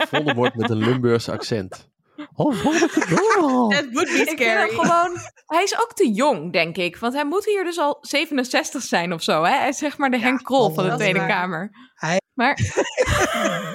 Voldemort 0.09 0.55
met 0.55 0.69
een 0.69 0.77
Limburgse 0.77 1.31
accent. 1.31 1.89
Oh. 2.35 3.69
That 3.69 3.85
would 3.91 4.07
be 4.07 4.33
hem 4.37 4.69
gewoon... 4.69 5.17
Hij 5.45 5.63
is 5.63 5.79
ook 5.81 5.93
te 5.93 6.11
jong, 6.11 6.53
denk 6.53 6.77
ik. 6.77 6.97
Want 6.97 7.13
hij 7.13 7.25
moet 7.25 7.45
hier 7.45 7.63
dus 7.63 7.77
al 7.79 7.97
67 8.01 8.81
zijn 8.81 9.13
of 9.13 9.23
zo. 9.23 9.43
Hè? 9.43 9.51
Hij 9.55 9.69
is 9.69 9.77
zeg 9.77 9.97
maar 9.97 10.09
de 10.11 10.19
Henk 10.19 10.43
Krol 10.43 10.69
van 10.73 10.83
de 10.83 10.89
dat 10.89 10.99
Tweede 10.99 11.19
waar. 11.19 11.27
Kamer. 11.27 11.69
Hij- 11.95 12.19
Maar 12.33 12.53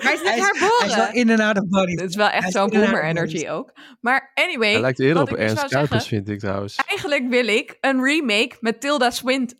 Hij 0.00 0.12
is 0.12 0.22
net 0.22 0.28
Hij 0.28 0.36
is, 0.38 0.40
hij 0.40 0.40
is 0.40 0.60
wel 0.60 0.68
herboren. 0.88 1.12
in 1.14 1.30
en 1.30 1.40
out 1.40 1.56
of 1.58 1.68
body. 1.68 1.90
het 1.94 2.08
is 2.10 2.16
wel 2.16 2.28
echt 2.28 2.52
zo'n 2.52 2.70
boomer 2.70 3.04
energy 3.04 3.48
ook. 3.48 3.72
Maar 4.00 4.30
anyway, 4.34 4.70
Hij 4.72 4.80
lijkt 4.80 5.00
eerder 5.00 5.22
op 5.22 5.28
ik 5.30 5.36
dus 5.36 5.48
Ernst 5.48 5.68
Kuipers, 5.68 6.06
vind 6.06 6.28
ik 6.28 6.38
trouwens. 6.38 6.74
eigenlijk 6.86 7.28
wil 7.28 7.46
ik 7.46 7.76
een 7.80 8.02
remake 8.04 8.56
met 8.60 8.80
Tilda 8.80 9.10
Swinton. 9.10 9.58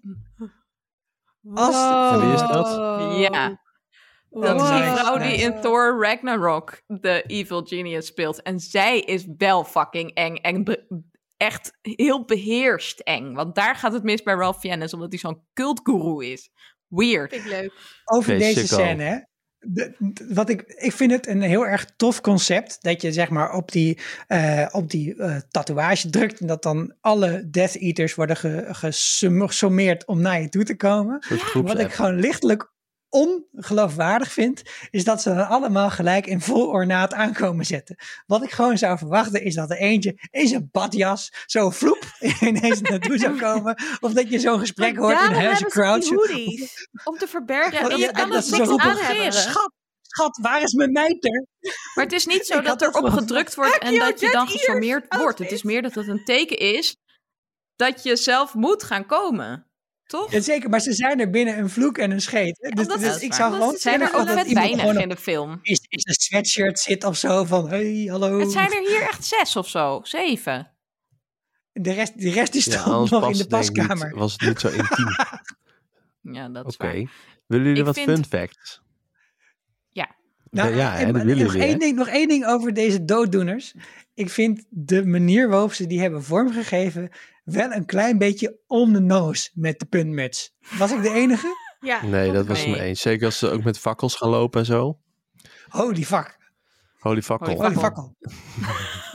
Als- 1.55 2.13
En 2.13 2.21
wie 2.21 2.33
is 2.35 2.41
dat? 2.41 2.69
Ja. 3.33 3.59
Dat 4.31 4.61
is 4.63 4.69
die 4.71 4.83
vrouw 4.83 5.19
die 5.19 5.37
in 5.37 5.61
Thor 5.61 6.03
Ragnarok 6.03 6.83
de 6.87 7.23
evil 7.27 7.63
genius 7.65 8.07
speelt. 8.07 8.43
En 8.43 8.61
zij 8.61 9.01
is 9.01 9.27
wel 9.39 9.65
fucking 9.65 10.15
eng. 10.15 10.35
En 10.37 10.87
echt 11.37 11.79
heel 11.81 12.25
beheerst 12.25 13.01
eng. 13.01 13.33
Want 13.33 13.55
daar 13.55 13.77
gaat 13.77 13.93
het 13.93 14.03
mis 14.03 14.23
bij 14.23 14.35
Ralph 14.35 14.59
Fiennes. 14.59 14.95
Omdat 14.95 15.09
hij 15.11 15.19
zo'n 15.19 15.43
cultguru 15.55 16.27
is. 16.27 16.51
Weird. 16.89 17.33
Vind 17.33 17.45
ik 17.45 17.51
leuk. 17.51 17.73
Over 18.05 18.39
deze 18.39 18.67
scène, 18.67 19.03
hè. 19.03 19.19
De- 19.59 20.13
d- 20.15 20.35
wat 20.35 20.49
ik, 20.49 20.63
ik 20.67 20.93
vind 20.93 21.11
het 21.11 21.27
een 21.27 21.43
heel 21.43 21.67
erg 21.67 21.85
tof 21.97 22.21
concept. 22.21 22.83
Dat 22.83 23.03
je 23.03 23.13
zeg 23.13 23.29
maar 23.31 23.53
op 23.53 23.73
die, 23.73 23.99
eh, 24.27 24.67
op 24.71 24.91
die 24.91 25.15
eh, 25.15 25.37
tatoeage 25.51 26.11
drukt. 26.11 26.41
En 26.41 26.47
dat 26.47 26.63
dan 26.63 26.95
alle 27.01 27.51
Death 27.51 27.77
Eaters 27.77 28.15
worden 28.15 28.37
gesommeerd 28.75 30.07
om 30.07 30.21
naar 30.21 30.41
je 30.41 30.49
toe 30.49 30.65
te 30.65 30.77
komen. 30.77 31.25
Wat 31.63 31.79
ik 31.79 31.93
gewoon 31.93 32.21
lichtelijk 32.21 32.73
ongeloofwaardig 33.11 34.33
vind, 34.33 34.63
is 34.91 35.05
dat 35.05 35.23
ze 35.23 35.35
dan 35.35 35.49
allemaal 35.49 35.91
gelijk 35.91 36.27
in 36.27 36.41
vol 36.41 36.67
ornaat 36.67 37.15
aankomen 37.15 37.65
zetten. 37.65 37.97
Wat 38.27 38.43
ik 38.43 38.51
gewoon 38.51 38.79
zou 38.79 38.99
verwachten, 38.99 39.43
is 39.43 39.55
dat 39.55 39.71
er 39.71 39.77
eentje 39.77 40.19
in 40.31 40.49
zijn 40.49 40.69
badjas 40.73 41.33
zo 41.47 41.71
vloep 41.71 42.05
ineens 42.41 42.81
naartoe 42.81 43.19
zou 43.19 43.39
komen. 43.39 43.83
Of 44.01 44.13
dat 44.13 44.31
je 44.31 44.39
zo'n 44.39 44.59
gesprek 44.59 44.95
Maar 44.95 45.03
hoort 45.03 45.37
in 45.37 45.55
die 45.55 45.67
crouchen. 45.67 46.17
hoodies. 46.17 46.89
Om 47.05 47.19
te 47.19 47.27
verbergen 47.27 47.73
Ja, 47.73 47.81
dat 47.81 47.91
dat 47.91 48.01
je 48.01 48.07
kan 48.07 48.23
anders 48.23 48.49
dat 48.49 48.59
ze 48.59 48.65
zo 48.65 48.71
roepen. 48.71 49.33
Schat, 49.33 49.73
schat, 50.03 50.39
waar 50.43 50.63
is 50.63 50.73
mijn 50.73 50.93
mijter? 50.93 51.47
Maar 51.95 52.05
het 52.05 52.13
is 52.13 52.27
niet 52.27 52.47
zo 52.47 52.55
dat 52.55 52.67
had 52.67 52.83
er 52.83 52.93
dat 52.93 53.03
op 53.03 53.09
wel 53.09 53.19
gedrukt 53.19 53.55
wordt 53.55 53.79
en 53.79 53.99
dat 53.99 54.21
je 54.21 54.31
dan 54.31 54.47
Ears 54.47 54.53
gesformeerd 54.53 55.17
wordt. 55.17 55.39
Het 55.39 55.53
is 55.53 55.63
meer 55.63 55.83
dat 55.83 55.95
het 55.95 56.09
een 56.09 56.25
teken 56.25 56.59
is 56.59 56.97
dat 57.77 58.03
je 58.03 58.17
zelf 58.17 58.55
moet 58.55 58.83
gaan 58.83 59.07
komen. 59.07 59.70
Toch? 60.11 60.33
Ja, 60.33 60.41
zeker, 60.41 60.71
maar 60.71 60.81
ze 60.81 60.93
zijn 60.93 61.21
er 61.21 61.31
binnen 61.31 61.59
een 61.59 61.71
vloek 61.71 61.99
en 61.99 62.11
een 62.11 62.21
scheet. 62.21 62.59
hè. 62.61 62.71
Dus, 62.71 62.87
dus 62.87 63.19
ze- 63.19 63.25
ik 63.25 63.35
zou 63.35 63.53
ze 63.53 63.59
gewoon 63.59 63.77
zijn 63.77 64.01
er 64.01 64.15
ook 64.15 64.29
iemand 64.29 64.53
weinig 64.53 64.81
gewoon 64.81 64.99
in 65.01 65.09
de 65.09 65.17
film. 65.17 65.59
is, 65.63 65.81
is 65.89 66.05
een 66.07 66.15
sweatshirt 66.15 66.79
zit 66.79 67.05
of 67.05 67.17
zo 67.17 67.45
van 67.45 67.69
hey, 67.69 68.07
hallo. 68.11 68.39
Het 68.41 68.53
zijn 68.53 68.73
er 68.73 68.89
hier 68.89 69.03
echt 69.03 69.25
zes 69.25 69.57
of 69.57 69.69
zo, 69.69 70.01
zeven. 70.03 70.71
De 71.73 71.93
rest, 71.93 72.21
de 72.21 72.31
rest 72.31 72.55
is 72.55 72.65
Ja, 72.65 72.85
dan 72.85 73.07
nog 73.11 73.31
in 73.31 73.37
de 73.39 73.47
paskamer. 73.47 74.07
niet, 74.09 74.17
was 74.19 74.33
het 74.33 74.41
niet 74.41 74.61
zo 74.61 74.69
intiem. 74.69 75.07
Ja, 76.37 76.49
dat 76.49 76.67
is 76.67 76.75
Oké. 76.75 76.85
waar. 76.87 76.95
Willen 77.47 77.67
jullie 77.67 77.79
Ik 77.81 77.85
wat 77.85 77.95
vind- 77.99 78.11
fun 78.11 78.25
facts? 78.25 78.81
Ja. 80.51 80.63
Nou, 80.65 80.77
ja, 80.77 80.99
en- 80.99 81.13
dat 81.13 81.23
willen 81.23 81.45
nog, 81.45 81.55
één 81.55 81.79
ding, 81.79 81.97
nog 81.97 82.09
één 82.09 82.29
ding 82.29 82.47
over 82.47 82.75
deze 82.75 83.05
dooddoeners. 83.05 83.75
Ik 84.15 84.31
vind 84.31 84.65
de 84.69 85.07
manier 85.07 85.49
waarop 85.49 85.73
ze 85.73 85.87
die 85.87 86.01
hebben 86.01 86.23
vormgegeven 86.25 87.11
wel 87.45 87.73
een 87.73 87.87
klein 87.87 88.19
beetje 88.19 88.59
on 88.67 88.93
the 88.93 89.01
nose 89.01 89.51
met 89.55 89.79
de 89.79 89.87
puntmuts. 89.87 90.55
Was 90.79 90.93
ik 90.93 91.03
de 91.03 91.11
enige? 91.11 91.57
Ja, 91.81 92.05
Nee, 92.05 92.33
dat 92.33 92.47
was 92.47 92.67
me 92.67 92.81
eens. 92.81 93.01
Zeker 93.01 93.27
als 93.27 93.39
ze 93.39 93.51
ook 93.51 93.65
met 93.65 93.79
fakkels 93.79 94.15
gaan 94.15 94.29
lopen 94.29 94.61
en 94.61 94.67
zo. 94.67 94.99
Holy 95.69 96.03
fuck. 96.05 96.39
Holy 96.99 97.23
fakkel. 97.23 97.55
Holy 97.55 97.75
Fakkel. 97.75 98.15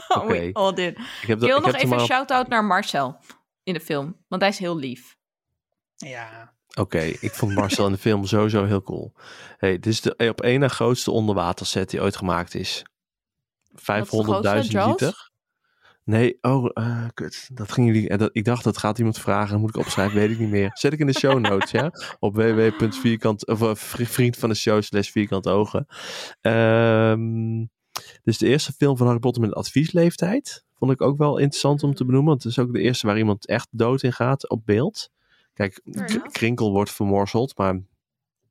Oh, 0.08 0.22
Oké. 0.24 0.50
oh. 0.52 0.68
Ik 0.76 0.76
heb, 0.76 0.96
Ik 1.22 1.38
wil 1.48 1.60
nog 1.60 1.74
even 1.74 1.92
een 1.98 2.04
shout-out 2.06 2.48
naar 2.48 2.64
Marcel 2.64 3.18
in 3.62 3.74
de 3.74 3.80
film. 3.80 4.16
Want 4.28 4.42
hij 4.42 4.50
is 4.50 4.58
heel 4.58 4.76
lief. 4.76 5.16
Ja. 5.96 6.54
Oké, 6.80 6.98
ik 7.00 7.34
vond 7.34 7.54
Marcel 7.54 7.86
in 7.86 7.92
de 7.92 7.98
film 7.98 8.24
sowieso 8.24 8.64
heel 8.64 8.82
cool. 8.82 9.12
Hey, 9.58 9.72
dit 9.72 9.86
is 9.86 10.00
de 10.00 10.14
op 10.28 10.40
één 10.40 10.60
na 10.60 10.68
grootste 10.68 11.10
onderwaterset 11.10 11.90
die 11.90 12.00
ooit 12.00 12.16
gemaakt 12.16 12.54
is. 12.54 12.84
500.000 13.74 13.82
Jaws? 13.82 14.86
liter. 15.00 15.30
Nee, 16.04 16.38
oh, 16.40 16.70
eh, 16.74 17.06
kut. 17.14 17.48
Dat 17.52 17.72
ging 17.72 17.86
jullie. 17.86 18.08
eh, 18.08 18.18
Dat, 18.18 18.30
ik 18.32 18.44
dacht 18.44 18.64
dat 18.64 18.78
gaat 18.78 18.98
iemand 18.98 19.18
vragen. 19.18 19.50
Dan 19.50 19.60
moet 19.60 19.68
ik 19.68 19.76
opschrijven, 19.76 20.16
weet 20.18 20.30
ik 20.30 20.38
niet 20.38 20.48
meer. 20.50 20.70
Zet 20.72 20.92
ik 20.92 20.98
in 20.98 21.06
de 21.06 21.18
show 21.18 21.38
notes, 21.38 21.70
ja. 21.70 21.90
Op 22.18 22.34
www.vierkant 22.34 23.46
of 23.46 23.62
eh, 23.62 23.74
vri- 23.74 24.06
vriend 24.06 24.36
van 24.36 24.48
de 24.48 24.54
show 24.54 24.82
slash 24.82 25.10
vierkant 25.10 25.46
ogen. 25.48 25.86
Ehm, 26.40 27.64
dus 28.22 28.38
de 28.38 28.46
eerste 28.46 28.72
film 28.72 28.96
van 28.96 29.06
Harry 29.06 29.20
Potter 29.20 29.42
met 29.42 29.54
adviesleeftijd 29.54 30.64
vond 30.74 30.92
ik 30.92 31.00
ook 31.02 31.18
wel 31.18 31.38
interessant 31.38 31.82
om 31.82 31.94
te 31.94 32.04
benoemen. 32.04 32.30
Want 32.30 32.42
het 32.42 32.52
is 32.52 32.58
ook 32.58 32.72
de 32.72 32.80
eerste 32.80 33.06
waar 33.06 33.18
iemand 33.18 33.46
echt 33.46 33.68
dood 33.70 34.02
in 34.02 34.12
gaat 34.12 34.48
op 34.48 34.62
beeld. 34.64 35.10
Kijk. 35.56 35.80
Krinkel 36.30 36.72
wordt 36.72 36.90
vermorzeld, 36.90 37.56
maar 37.58 37.80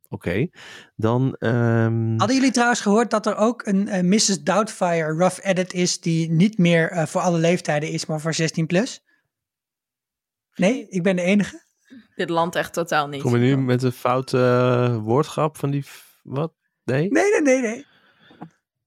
oké. 0.09 0.47
Dan, 0.95 1.35
ehm, 1.39 2.17
Hadden 2.17 2.35
jullie 2.35 2.51
trouwens 2.51 2.81
gehoord 2.81 3.09
dat 3.09 3.25
er 3.25 3.35
ook 3.35 3.65
een 3.65 3.87
eh, 3.87 4.03
Mrs. 4.03 4.43
Doubtfire 4.43 5.13
rough 5.13 5.39
edit 5.47 5.73
is 5.73 5.99
die 5.99 6.31
niet 6.31 6.57
meer 6.57 6.89
eh, 6.89 7.05
voor 7.05 7.21
alle 7.21 7.37
leeftijden 7.37 7.89
is, 7.89 8.05
maar 8.05 8.21
voor 8.21 8.33
16 8.33 8.67
plus? 8.67 9.03
Nee, 10.55 10.87
ik 10.89 11.03
ben 11.03 11.15
de 11.15 11.21
enige. 11.21 11.63
Dit 12.15 12.29
land 12.29 12.55
echt 12.55 12.73
totaal 12.73 13.07
niet. 13.07 13.21
kom 13.21 13.31
je 13.33 13.37
nu 13.37 13.57
met 13.57 13.83
een 13.83 13.91
foute 13.91 14.37
eh, 14.37 14.97
woordgrap 15.03 15.57
van 15.57 15.69
die... 15.71 15.85
Wat? 16.23 16.53
Nee? 16.83 17.11
Nee, 17.11 17.31
nee, 17.31 17.41
nee, 17.41 17.61
nee. 17.61 17.85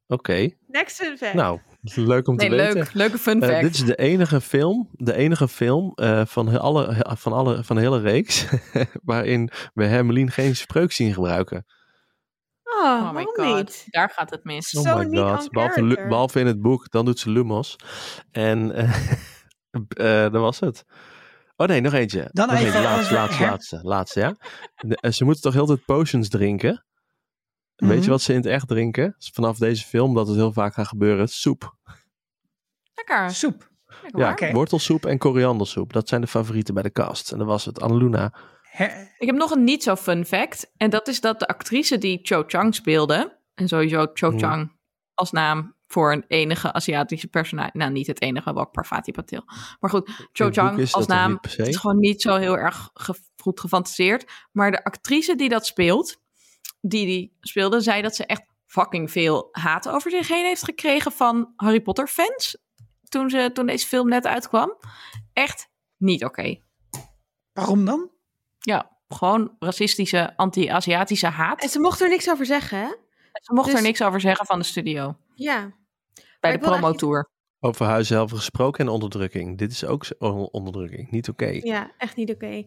Oké. 0.06 0.50
Next 0.66 0.96
fun 0.96 1.16
fact. 1.18 1.34
Nou, 1.34 1.60
leuk 1.96 2.28
om 2.28 2.36
te 2.36 2.46
Nee, 2.46 2.58
weten. 2.58 2.74
leuk. 2.74 2.92
Leuke 2.94 3.18
fun 3.18 3.42
Eh, 3.42 3.48
fact. 3.48 3.62
dit 3.62 3.74
is 3.74 3.84
de 3.84 3.96
enige 3.96 4.40
film, 4.40 4.88
de 4.92 5.14
enige 5.14 5.48
film 5.48 5.92
eh, 5.94 6.22
van, 6.26 6.58
alle, 6.60 7.04
van, 7.16 7.32
alle, 7.32 7.64
van 7.64 7.76
de 7.76 7.82
hele 7.82 8.00
reeks 8.00 8.46
waarin 9.02 9.50
we 9.74 9.84
Hermelien 9.84 10.30
geen 10.30 10.56
spreuk 10.56 10.92
zien 10.92 11.12
gebruiken. 11.14 11.66
Oh, 12.62 12.84
oh 12.84 13.12
my 13.14 13.24
god. 13.24 13.54
niet? 13.56 13.84
Daar 13.86 14.10
gaat 14.10 14.30
het 14.30 14.44
mis. 14.44 14.68
Zo 14.68 14.80
Oh 14.80 14.96
my 14.96 15.04
niet 15.04 15.18
on 15.20 15.36
god. 15.36 15.50
Behalve, 16.08 16.40
in 16.40 16.46
het 16.46 16.60
boek, 16.62 16.90
dan 16.90 17.04
doet 17.04 17.18
ze 17.18 17.30
Lumos. 17.30 17.76
En 18.30 18.72
eh 18.74 18.92
eh, 19.96 20.32
dat 20.32 20.40
was 20.40 20.60
het. 20.60 20.84
Oh 21.56 21.66
nee, 21.66 21.80
nog 21.80 21.92
eentje. 21.92 22.28
Dan 22.32 22.46
nog 22.46 22.56
even 22.56 22.66
eentje. 22.66 22.82
Laatste, 22.82 23.14
laatste, 23.14 23.42
laatste, 23.44 23.80
laatste, 23.82 24.20
ja. 24.20 24.36
De- 25.00 25.12
ze 25.12 25.24
moeten 25.24 25.42
toch 25.42 25.52
heel 25.52 25.66
tijd 25.66 25.84
potions 25.84 26.28
drinken? 26.28 26.86
Weet 27.78 27.90
Mhm. 27.90 28.02
je 28.02 28.10
wat 28.10 28.22
ze 28.22 28.30
in 28.32 28.38
het 28.38 28.46
echt 28.46 28.68
drinken? 28.68 29.16
Vanaf 29.18 29.58
deze 29.58 29.84
film, 29.86 30.14
dat 30.14 30.26
het 30.26 30.36
heel 30.36 30.52
vaak 30.52 30.74
gaat 30.74 30.86
gebeuren, 30.88 31.28
soep. 31.28 31.74
Lekker. 32.94 33.30
Soep. 33.30 33.70
Lekker 34.02 34.46
Ja, 34.48 34.52
wortelsoep 34.54 35.06
en 35.06 35.18
koriandersoep. 35.18 35.92
Dat 35.92 36.08
zijn 36.08 36.20
de 36.20 36.26
favorieten 36.26 36.74
bij 36.74 36.82
de 36.82 36.92
cast. 36.92 37.32
En 37.32 37.38
dat 37.38 37.46
was 37.46 37.64
het. 37.64 37.80
Annaluna. 37.80 38.32
Ik 39.18 39.26
heb 39.26 39.34
nog 39.36 39.50
een 39.50 39.64
niet 39.64 39.82
zo 39.82 39.96
fun 39.96 40.24
fact. 40.24 40.72
En 40.76 40.90
dat 40.90 41.08
is 41.08 41.20
dat 41.20 41.38
de 41.38 41.46
actrice 41.46 41.98
die 41.98 42.18
Cho 42.22 42.44
Chang 42.46 42.74
speelde. 42.74 43.38
En 43.54 43.68
sowieso 43.68 44.06
Cho 44.14 44.28
Hmm. 44.30 44.38
Chang 44.38 44.72
als 45.14 45.30
naam 45.32 45.74
voor 45.86 46.12
een 46.12 46.24
enige 46.28 46.72
Aziatische 46.72 47.28
personage. 47.28 47.70
Nou, 47.76 47.90
niet 47.92 48.06
het 48.06 48.20
enige, 48.22 48.54
wel 48.54 48.68
Parvati 48.68 49.12
Patil. 49.12 49.42
Maar 49.80 49.90
goed, 49.90 50.28
Cho 50.32 50.50
Chang 50.50 50.78
is 50.78 50.94
als 50.94 51.06
naam 51.06 51.38
is 51.56 51.76
gewoon 51.76 51.98
niet 51.98 52.22
zo 52.22 52.36
heel 52.36 52.56
erg 52.58 52.90
ge- 52.94 53.20
goed 53.36 53.60
gefantaseerd. 53.60 54.30
Maar 54.52 54.70
de 54.70 54.84
actrice 54.84 55.36
die 55.36 55.48
dat 55.48 55.66
speelt, 55.66 56.20
die 56.80 57.06
die 57.06 57.36
speelde, 57.40 57.80
zei 57.80 58.02
dat 58.02 58.16
ze 58.16 58.26
echt 58.26 58.42
fucking 58.66 59.10
veel 59.10 59.48
haat 59.50 59.88
over 59.88 60.10
zich 60.10 60.28
heen 60.28 60.44
heeft 60.44 60.64
gekregen 60.64 61.12
van 61.12 61.52
Harry 61.56 61.80
Potter 61.80 62.06
fans. 62.06 62.56
Toen, 63.08 63.30
ze, 63.30 63.50
toen 63.52 63.66
deze 63.66 63.86
film 63.86 64.08
net 64.08 64.26
uitkwam. 64.26 64.78
Echt 65.32 65.68
niet 65.96 66.24
oké. 66.24 66.60
Waarom 67.52 67.84
dan? 67.84 68.10
Ja, 68.58 68.98
gewoon 69.08 69.56
racistische, 69.58 70.36
anti-Aziatische 70.36 71.26
haat. 71.26 71.62
En 71.62 71.68
ze 71.68 71.80
mocht 71.80 72.00
er 72.00 72.08
niks 72.08 72.30
over 72.30 72.46
zeggen, 72.46 72.78
hè? 72.78 72.88
Ze 73.32 73.52
mocht 73.52 73.66
Dus- 73.66 73.76
er 73.76 73.82
niks 73.82 74.02
over 74.02 74.20
zeggen 74.20 74.46
van 74.46 74.58
de 74.58 74.64
studio. 74.64 75.16
Ja. 75.34 75.72
Bij 76.40 76.52
de 76.52 76.58
promotour. 76.58 77.30
Over 77.60 77.86
huishelft 77.86 78.34
gesproken 78.34 78.86
en 78.86 78.92
onderdrukking. 78.92 79.58
Dit 79.58 79.72
is 79.72 79.84
ook 79.84 80.04
onderdrukking. 80.50 81.10
Niet 81.10 81.28
oké. 81.28 81.46
Ja, 81.62 81.92
echt 81.98 82.16
niet 82.16 82.30
oké. 82.30 82.66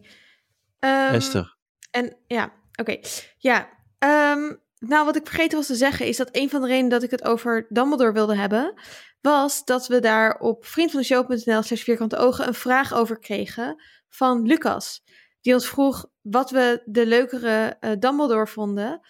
Ehm, 0.78 1.14
Esther. 1.14 1.56
En 1.90 2.16
ja, 2.26 2.52
oké. 2.74 2.98
Ja, 3.38 3.68
ehm, 4.02 4.52
nou 4.78 5.04
wat 5.04 5.16
ik 5.16 5.26
vergeten 5.26 5.58
was 5.58 5.66
te 5.66 5.74
zeggen 5.74 6.06
is 6.06 6.16
dat 6.16 6.28
een 6.32 6.50
van 6.50 6.60
de 6.60 6.66
redenen 6.66 6.90
dat 6.90 7.02
ik 7.02 7.10
het 7.10 7.24
over 7.24 7.66
Dumbledore 7.68 8.12
wilde 8.12 8.36
hebben, 8.36 8.74
was 9.20 9.64
dat 9.64 9.86
we 9.86 10.00
daar 10.00 10.38
op 10.38 10.64
vriendvandeshow.nl 10.64 11.62
slash 11.62 11.82
vierkante 11.82 12.16
ogen 12.16 12.46
een 12.46 12.54
vraag 12.54 12.94
over 12.94 13.18
kregen 13.18 13.82
van 14.08 14.46
Lucas. 14.46 15.02
Die 15.40 15.54
ons 15.54 15.68
vroeg 15.68 16.06
wat 16.20 16.50
we 16.50 16.82
de 16.84 17.06
leukere 17.06 17.76
eh, 17.80 17.90
Dumbledore 17.98 18.46
vonden. 18.46 19.00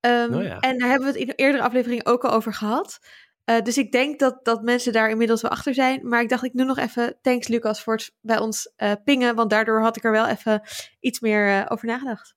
Ehm, 0.00 0.34
Oh 0.34 0.42
ja. 0.42 0.58
En 0.58 0.78
daar 0.78 0.88
hebben 0.88 1.06
we 1.06 1.12
het 1.12 1.22
in 1.22 1.28
een 1.28 1.44
eerdere 1.44 1.62
aflevering 1.62 2.06
ook 2.06 2.24
al 2.24 2.32
over 2.32 2.54
gehad. 2.54 2.98
Eh, 3.44 3.62
dus 3.62 3.78
ik 3.78 3.92
denk 3.92 4.18
dat, 4.18 4.44
dat 4.44 4.62
mensen 4.62 4.92
daar 4.92 5.10
inmiddels 5.10 5.42
wel 5.42 5.50
achter 5.50 5.74
zijn. 5.74 6.08
Maar 6.08 6.22
ik 6.22 6.28
dacht, 6.28 6.44
ik 6.44 6.56
doe 6.56 6.66
nog 6.66 6.78
even 6.78 7.18
thanks 7.22 7.48
Lucas 7.48 7.82
voor 7.82 7.94
het 7.94 8.14
bij 8.20 8.38
ons 8.38 8.72
eh, 8.76 8.92
pingen. 9.04 9.34
Want 9.34 9.50
daardoor 9.50 9.80
had 9.80 9.96
ik 9.96 10.04
er 10.04 10.12
wel 10.12 10.26
even 10.26 10.62
iets 11.00 11.20
meer 11.20 11.70
over 11.70 11.86
nagedacht. 11.86 12.34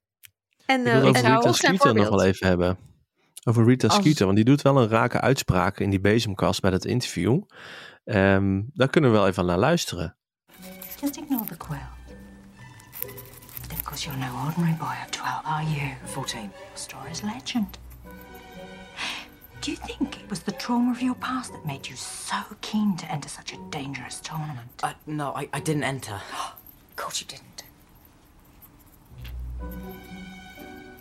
En, 0.65 0.81
Ik 0.81 0.87
eh, 0.87 0.99
wil 0.99 1.07
over 1.09 1.21
Rita 1.21 1.51
Skeeter 1.51 1.93
nog 1.93 2.09
wel 2.09 2.23
even 2.23 2.47
hebben. 2.47 2.77
Over 3.43 3.65
Rita 3.65 3.87
Als- 3.87 3.95
Skeeter, 3.95 4.25
want 4.25 4.35
die 4.37 4.45
doet 4.45 4.61
wel 4.61 4.77
een 4.81 4.87
rake 4.87 5.21
uitspraak 5.21 5.79
in 5.79 5.89
die 5.89 5.99
bezemkast 5.99 6.61
bij 6.61 6.71
dat 6.71 6.85
interview. 6.85 7.41
Ehm, 8.03 8.61
daar 8.73 8.89
kunnen 8.89 9.11
we 9.11 9.17
wel 9.17 9.27
even 9.27 9.45
naar 9.45 9.57
luisteren. 9.57 10.15
Just 11.01 11.17
ignore 11.17 11.45
the 11.45 11.57
of 13.71 13.83
course, 13.83 14.05
you're 14.05 14.17
no 14.17 14.45
ordinary 14.45 14.73
boy 14.73 14.95
of 15.03 15.09
12, 15.11 15.45
are 15.45 15.63
you? 15.63 15.95
14. 16.05 16.51
Story's 16.73 17.21
legend. 17.21 17.77
Do 19.59 19.71
you 19.71 19.77
think 19.77 20.15
it 20.15 20.29
was 20.29 20.39
the 20.39 20.51
trauma 20.51 20.91
of 20.91 21.01
your 21.01 21.15
past 21.15 21.51
that 21.51 21.65
made 21.65 21.87
you 21.87 21.95
so 21.97 22.35
keen 22.59 22.95
to 22.97 23.05
enter 23.11 23.29
such 23.29 23.53
a 23.53 23.57
dangerous 23.69 24.19
tournament? 24.19 24.81
Uh, 24.83 24.93
no, 25.05 25.33
I, 25.35 25.47
I 25.53 25.61
didn't 25.61 25.83
enter. 25.83 26.15
Of 26.95 26.95
course 26.95 27.19
you 27.21 27.27
didn't. 27.27 27.63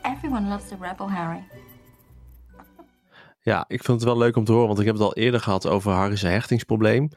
Everyone 0.02 0.48
loves 0.48 0.72
a 0.72 0.76
rebel, 0.80 1.10
Harry. 1.10 1.44
Ja, 3.44 3.64
ik 3.68 3.84
vind 3.84 4.00
het 4.00 4.08
wel 4.08 4.18
leuk 4.18 4.36
om 4.36 4.44
te 4.44 4.52
horen, 4.52 4.66
want 4.66 4.78
ik 4.78 4.84
heb 4.86 4.94
het 4.94 5.04
al 5.04 5.14
eerder 5.14 5.40
gehad 5.40 5.66
over 5.66 5.92
Harry's 5.92 6.22
hechtingsprobleem. 6.22 7.08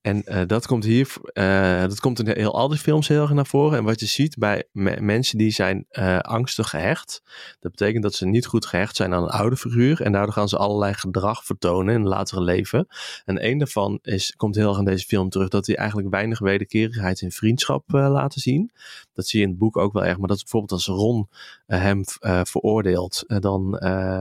En 0.00 0.24
eh, 0.24 0.46
dat 0.46 0.66
komt 0.66 0.84
hier, 0.84 1.12
eh, 1.32 1.80
dat 1.80 2.00
komt 2.00 2.18
in 2.18 2.36
heel 2.36 2.54
al 2.54 2.68
die 2.68 2.78
films 2.78 3.08
heel 3.08 3.22
erg 3.22 3.30
naar 3.30 3.46
voren. 3.46 3.78
En 3.78 3.84
wat 3.84 4.00
je 4.00 4.06
ziet 4.06 4.38
bij 4.38 4.64
me- 4.72 5.00
mensen 5.00 5.38
die 5.38 5.50
zijn 5.50 5.86
eh, 5.88 6.18
angstig 6.18 6.68
gehecht, 6.70 7.22
dat 7.60 7.70
betekent 7.70 8.02
dat 8.02 8.14
ze 8.14 8.26
niet 8.26 8.46
goed 8.46 8.66
gehecht 8.66 8.96
zijn 8.96 9.14
aan 9.14 9.22
een 9.22 9.28
oude 9.28 9.56
figuur. 9.56 10.02
En 10.02 10.12
daardoor 10.12 10.32
gaan 10.32 10.48
ze 10.48 10.56
allerlei 10.56 10.94
gedrag 10.94 11.44
vertonen 11.44 11.94
in 11.94 12.00
het 12.00 12.08
latere 12.08 12.40
leven. 12.42 12.86
En 13.24 13.46
een 13.46 13.58
daarvan 13.58 13.98
is, 14.02 14.34
komt 14.36 14.54
heel 14.54 14.68
erg 14.68 14.78
in 14.78 14.84
deze 14.84 15.06
film 15.06 15.28
terug, 15.28 15.48
dat 15.48 15.66
hij 15.66 15.76
eigenlijk 15.76 16.10
weinig 16.10 16.38
wederkerigheid 16.38 17.20
in 17.20 17.30
vriendschap 17.30 17.84
laten 17.86 18.40
zien. 18.40 18.70
Dat 19.14 19.26
zie 19.26 19.38
je 19.38 19.44
in 19.44 19.50
het 19.50 19.60
boek 19.60 19.76
ook 19.76 19.92
wel 19.92 20.04
erg. 20.04 20.18
Maar 20.18 20.28
dat 20.28 20.36
is 20.36 20.42
bijvoorbeeld 20.42 20.72
als 20.72 20.86
Ron 20.86 21.28
eh, 21.66 21.80
hem 21.80 22.04
eh, 22.18 22.40
veroordeelt, 22.44 23.24
eh, 23.26 23.38
dan 23.38 23.76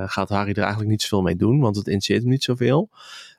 gaat 0.08 0.30
Harry 0.30 0.52
er 0.52 0.58
eigenlijk 0.58 0.90
niet 0.90 1.02
zoveel 1.02 1.22
mee 1.22 1.36
doen, 1.36 1.60
want 1.60 1.76
het 1.76 1.86
interesseert 1.86 2.22
hem 2.22 2.30
niet 2.30 2.44
zoveel. 2.44 2.90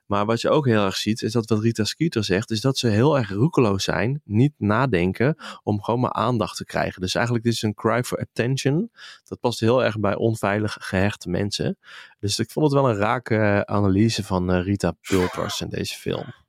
Maar 0.06 0.26
wat 0.26 0.40
je 0.40 0.50
ook 0.50 0.66
heel 0.66 0.84
erg 0.84 0.96
ziet, 0.96 1.22
is 1.22 1.32
dat 1.32 1.48
wat 1.48 1.62
Rita 1.62 1.84
Skeeter 1.84 2.24
zegt, 2.24 2.50
is 2.50 2.60
dat 2.60 2.78
ze 2.78 2.88
heel 2.88 3.18
erg 3.18 3.30
roekeloos 3.30 3.84
zijn, 3.84 4.20
niet 4.24 4.52
nadenken, 4.56 5.36
om 5.62 5.82
gewoon 5.82 6.00
maar 6.00 6.12
aandacht 6.12 6.56
te 6.56 6.64
krijgen. 6.64 7.00
Dus 7.00 7.14
eigenlijk 7.14 7.44
dit 7.44 7.54
is 7.54 7.62
een 7.62 7.74
cry 7.74 8.02
for 8.02 8.18
attention. 8.18 8.90
Dat 9.24 9.40
past 9.40 9.60
heel 9.60 9.84
erg 9.84 9.98
bij 9.98 10.14
onveilig 10.14 10.76
gehechte 10.80 11.28
mensen. 11.28 11.78
Dus 12.20 12.38
ik 12.38 12.50
vond 12.50 12.66
het 12.66 12.74
wel 12.74 12.90
een 12.90 12.96
rake 12.96 13.62
analyse 13.66 14.24
van 14.24 14.52
Rita 14.52 14.96
Pulpers 15.00 15.60
in 15.60 15.68
deze 15.68 15.94
film. 15.94 16.43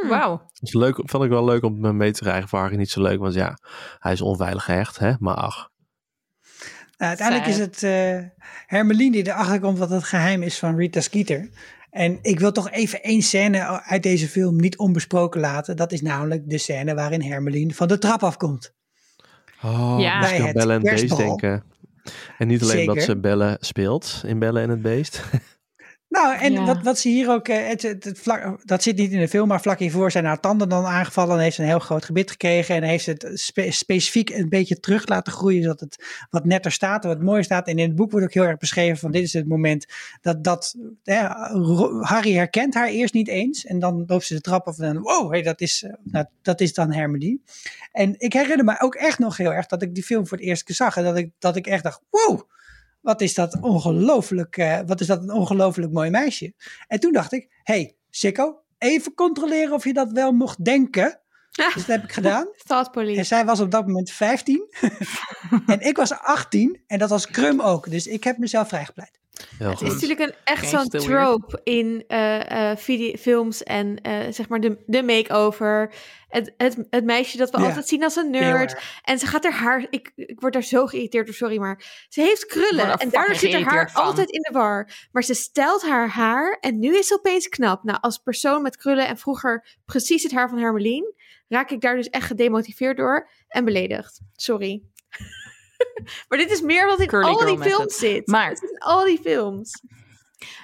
Hmm. 0.00 0.08
Wauw. 0.10 0.50
Dus 0.60 0.72
leuk, 0.72 1.00
vond 1.04 1.24
ik 1.24 1.30
wel 1.30 1.44
leuk 1.44 1.62
om 1.62 1.80
me 1.80 1.92
mee 1.92 2.12
te 2.12 2.20
krijgen. 2.22 2.48
Voor 2.48 2.58
Harry 2.58 2.76
niet 2.76 2.90
zo 2.90 3.02
leuk, 3.02 3.18
want 3.18 3.34
ja, 3.34 3.58
hij 3.98 4.12
is 4.12 4.20
onveilig 4.20 4.64
gehecht, 4.64 4.98
hè? 4.98 5.12
Maar 5.18 5.34
ach. 5.34 5.70
Nou, 6.96 7.10
uiteindelijk 7.10 7.48
is 7.48 7.58
het 7.58 7.82
eh 7.82 8.18
Hermeline 8.66 9.10
die 9.10 9.26
erachter 9.26 9.60
komt 9.60 9.78
wat 9.78 9.90
het 9.90 10.04
geheim 10.04 10.42
is 10.42 10.58
van 10.58 10.76
Rita 10.76 11.00
Skeeter. 11.00 11.48
En 11.90 12.18
ik 12.22 12.40
wil 12.40 12.52
toch 12.52 12.70
even 12.70 13.02
één 13.02 13.22
scène 13.22 13.82
uit 13.82 14.02
deze 14.02 14.28
film 14.28 14.56
niet 14.56 14.78
onbesproken 14.78 15.40
laten. 15.40 15.76
Dat 15.76 15.92
is 15.92 16.02
namelijk 16.02 16.50
de 16.50 16.58
scène 16.58 16.94
waarin 16.94 17.22
Hermeline 17.22 17.74
van 17.74 17.88
de 17.88 17.98
trap 17.98 18.22
afkomt. 18.22 18.74
Oh, 19.62 19.96
Ja. 19.98 20.20
Bij 20.20 20.40
aan 20.40 20.46
het 20.46 20.54
Bellen 20.54 20.80
en 20.80 20.86
het 20.86 21.00
Beest 21.00 21.16
denken. 21.16 21.64
En 22.38 22.46
niet 22.46 22.62
alleen 22.62 22.86
dat 22.86 23.02
ze 23.02 23.16
Bellen 23.20 23.56
speelt 23.60 24.22
in 24.26 24.38
Bellen 24.38 24.62
en 24.62 24.70
het 24.70 24.82
Beest. 24.82 25.22
Nou, 26.08 26.36
en 26.36 26.52
Ja. 26.52 26.64
wat, 26.64 26.82
wat 26.82 26.98
ze 26.98 27.08
hier 27.08 27.30
ook, 27.30 27.48
eh, 27.48 27.66
het, 27.68 27.82
het, 27.82 28.04
het 28.04 28.18
vlak, 28.18 28.60
dat 28.64 28.82
zit 28.82 28.96
niet 28.96 29.12
in 29.12 29.18
de 29.18 29.28
film, 29.28 29.48
maar 29.48 29.60
vlak 29.60 29.78
hiervoor 29.78 30.10
zijn 30.10 30.24
haar 30.24 30.40
tanden 30.40 30.68
dan 30.68 30.84
aangevallen 30.84 31.36
en 31.36 31.42
heeft 31.42 31.56
ze 31.56 31.62
een 31.62 31.68
heel 31.68 31.78
groot 31.78 32.04
gebit 32.04 32.30
gekregen 32.30 32.74
en 32.74 32.82
heeft 32.82 33.06
het 33.06 33.30
spe- 33.34 33.70
specifiek 33.70 34.30
een 34.30 34.48
beetje 34.48 34.80
terug 34.80 35.06
laten 35.08 35.32
groeien, 35.32 35.62
zodat 35.62 35.80
het 35.80 36.26
wat 36.30 36.44
netter 36.44 36.72
staat 36.72 37.02
en 37.02 37.08
wat 37.08 37.22
mooier 37.22 37.44
staat. 37.44 37.66
En 37.68 37.78
in 37.78 37.86
het 37.86 37.96
boek 37.96 38.10
wordt 38.10 38.26
ook 38.26 38.32
heel 38.34 38.44
erg 38.44 38.56
beschreven 38.56 38.98
van 38.98 39.10
dit 39.10 39.22
is 39.22 39.32
het 39.32 39.48
moment 39.48 39.86
dat, 40.20 40.44
dat 40.44 40.74
Harry 42.00 42.32
herkent 42.34 42.74
haar 42.74 42.88
eerst 42.88 43.14
niet 43.14 43.28
eens 43.28 43.64
en 43.64 43.78
dan 43.78 44.04
loopt 44.06 44.24
ze 44.24 44.34
de 44.34 44.40
trap 44.40 44.66
af 44.66 44.78
en 44.78 44.94
dan, 44.94 45.02
wow, 45.02 45.30
hey, 45.30 45.42
dat, 45.42 45.60
is, 45.60 45.82
eh, 45.82 45.92
nou, 46.04 46.24
dat 46.42 46.60
is 46.60 46.74
dan 46.74 46.92
Hermeline. 46.92 47.38
En 47.92 48.14
ik 48.18 48.32
herinner 48.32 48.64
me 48.64 48.80
ook 48.80 48.94
echt 48.94 49.18
nog 49.18 49.36
heel 49.36 49.52
erg 49.52 49.66
dat 49.66 49.82
ik 49.82 49.94
die 49.94 50.04
film 50.04 50.26
voor 50.26 50.38
het 50.38 50.46
eerst 50.46 50.74
zag 50.74 50.96
en 50.96 51.04
dat 51.04 51.16
ik, 51.16 51.30
dat 51.38 51.56
ik 51.56 51.66
echt 51.66 51.82
dacht, 51.82 52.00
wow, 52.10 52.40
wat 53.00 53.20
is 53.20 53.34
dat 53.34 53.58
ongelooflijk, 53.60 54.56
eh, 54.56 54.80
wat 54.86 55.00
is 55.00 55.06
dat 55.06 55.22
een 55.22 55.32
ongelooflijk 55.32 55.92
mooi 55.92 56.10
meisje. 56.10 56.54
En 56.86 57.00
toen 57.00 57.12
dacht 57.12 57.32
ik, 57.32 57.60
hey, 57.62 57.96
Sikko, 58.10 58.62
even 58.78 59.14
controleren 59.14 59.72
of 59.72 59.84
je 59.84 59.92
dat 59.92 60.12
wel 60.12 60.32
mocht 60.32 60.64
denken. 60.64 61.20
Dus 61.74 61.74
dat 61.74 61.86
heb 61.86 62.04
ik 62.04 62.12
gedaan. 62.12 62.48
En 63.18 63.26
zij 63.26 63.44
was 63.44 63.60
op 63.60 63.70
dat 63.70 63.86
moment 63.86 64.10
15. 64.10 64.66
en 65.66 65.80
ik 65.80 65.96
was 65.96 66.12
18 66.12 66.82
en 66.86 66.98
dat 66.98 67.10
was 67.10 67.26
Krum 67.26 67.60
ook. 67.60 67.90
Dus 67.90 68.06
ik 68.06 68.24
heb 68.24 68.38
mezelf 68.38 68.68
vrijgepleit. 68.68 69.17
Heel 69.58 69.70
Het 69.70 69.82
is 69.82 69.92
natuurlijk 69.92 70.20
een, 70.20 70.34
echt 70.44 70.68
Geen 70.68 70.68
zo'n 70.68 70.88
trope 70.88 71.60
in 71.64 72.04
eh, 72.06 72.70
eh, 72.70 72.76
video, 72.76 73.16
films 73.16 73.62
en 73.62 74.00
eh, 74.00 74.32
zeg 74.32 74.48
maar 74.48 74.60
de, 74.60 74.78
de 74.86 75.02
make-over. 75.02 75.92
Het, 76.28 76.54
het, 76.56 76.76
het 76.90 77.04
meisje 77.04 77.36
dat 77.36 77.50
we 77.50 77.58
Ja, 77.58 77.66
altijd 77.66 77.88
zien 77.88 78.04
als 78.04 78.16
een 78.16 78.30
nerd. 78.30 78.80
En 79.02 79.18
ze 79.18 79.26
gaat 79.26 79.44
haar 79.44 79.52
haar... 79.52 79.86
Ik, 79.90 80.12
ik 80.16 80.40
word 80.40 80.52
daar 80.52 80.62
zo 80.62 80.86
geïrriteerd 80.86 81.26
door, 81.26 81.34
sorry, 81.34 81.58
maar... 81.58 82.06
Ze 82.08 82.20
heeft 82.20 82.46
krullen 82.46 82.96
en 82.96 83.10
daardoor 83.10 83.34
zit 83.36 83.52
haar 83.52 83.62
haar 83.62 83.90
van. 83.90 84.02
altijd 84.02 84.30
in 84.30 84.40
de 84.40 84.52
war. 84.52 85.08
Maar 85.12 85.22
ze 85.22 85.34
stelt 85.34 85.82
haar 85.82 86.08
haar 86.08 86.58
en 86.60 86.78
nu 86.78 86.98
is 86.98 87.06
ze 87.06 87.14
opeens 87.14 87.48
knap. 87.48 87.84
Nou, 87.84 87.98
als 88.00 88.18
persoon 88.18 88.62
met 88.62 88.76
krullen 88.76 89.06
en 89.08 89.18
vroeger 89.18 89.78
precies 89.84 90.22
het 90.22 90.32
haar 90.32 90.48
van 90.48 90.58
Hermelien... 90.58 91.14
raak 91.48 91.70
ik 91.70 91.80
daar 91.80 91.96
dus 91.96 92.10
echt 92.10 92.26
gedemotiveerd 92.26 92.96
door 92.96 93.28
en 93.48 93.64
beledigd. 93.64 94.20
Sorry. 94.32 94.82
maar 96.28 96.38
dit 96.38 96.50
is 96.50 96.60
meer 96.60 96.86
wat 96.86 97.00
in 97.00 97.06
Curly 97.06 97.28
al 97.28 97.38
die 97.46 97.56
method. 97.56 97.76
films 97.76 97.96
zit. 97.98 98.26
Maar- 98.26 98.48
Het 98.48 98.62
in 98.62 98.78
al 98.78 99.04
die 99.04 99.20
films. 99.22 99.82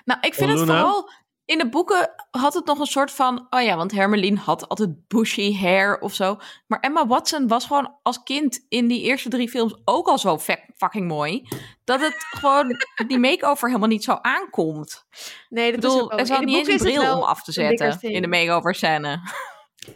Nou, 0.04 0.20
ik 0.20 0.34
vind 0.34 0.50
het 0.50 0.58
vooral... 0.58 1.10
In 1.46 1.58
de 1.58 1.68
boeken 1.68 2.14
had 2.30 2.54
het 2.54 2.64
nog 2.66 2.78
een 2.78 2.86
soort 2.86 3.10
van... 3.10 3.46
Oh 3.50 3.62
ja, 3.62 3.76
want 3.76 3.92
Hermeline 3.92 4.38
had 4.40 4.68
altijd 4.68 5.08
bushy 5.08 5.56
hair 5.58 5.98
of 5.98 6.14
zo. 6.14 6.36
Maar 6.66 6.80
Emma 6.80 7.06
Watson 7.06 7.48
was 7.48 7.64
gewoon 7.66 7.96
als 8.02 8.22
kind 8.22 8.64
in 8.68 8.86
die 8.88 9.02
eerste 9.02 9.28
drie 9.28 9.48
films 9.48 9.80
ook 9.84 10.06
al 10.06 10.18
zo 10.18 10.38
fuck- 10.38 10.70
fucking 10.76 11.08
mooi. 11.08 11.48
Dat 11.84 12.00
het 12.00 12.14
gewoon 12.40 12.76
die 13.06 13.18
make-over 13.18 13.68
helemaal 13.68 13.88
niet 13.88 14.04
zo 14.04 14.18
aankomt. 14.22 15.04
Nee, 15.48 15.72
dat 15.72 15.80
bedoel, 15.80 15.96
is 15.96 16.02
ook 16.02 16.10
er 16.10 16.16
wel- 16.16 16.26
zat 16.26 16.40
niet 16.44 16.56
eens 16.56 16.68
een 16.68 16.74
is 16.74 16.80
het 16.80 16.90
bril 16.92 17.02
wel 17.02 17.16
om 17.16 17.22
af 17.22 17.42
te 17.42 17.52
zetten 17.52 18.00
in 18.00 18.22
de 18.22 18.28
make-over 18.28 18.74
scène. 18.74 19.20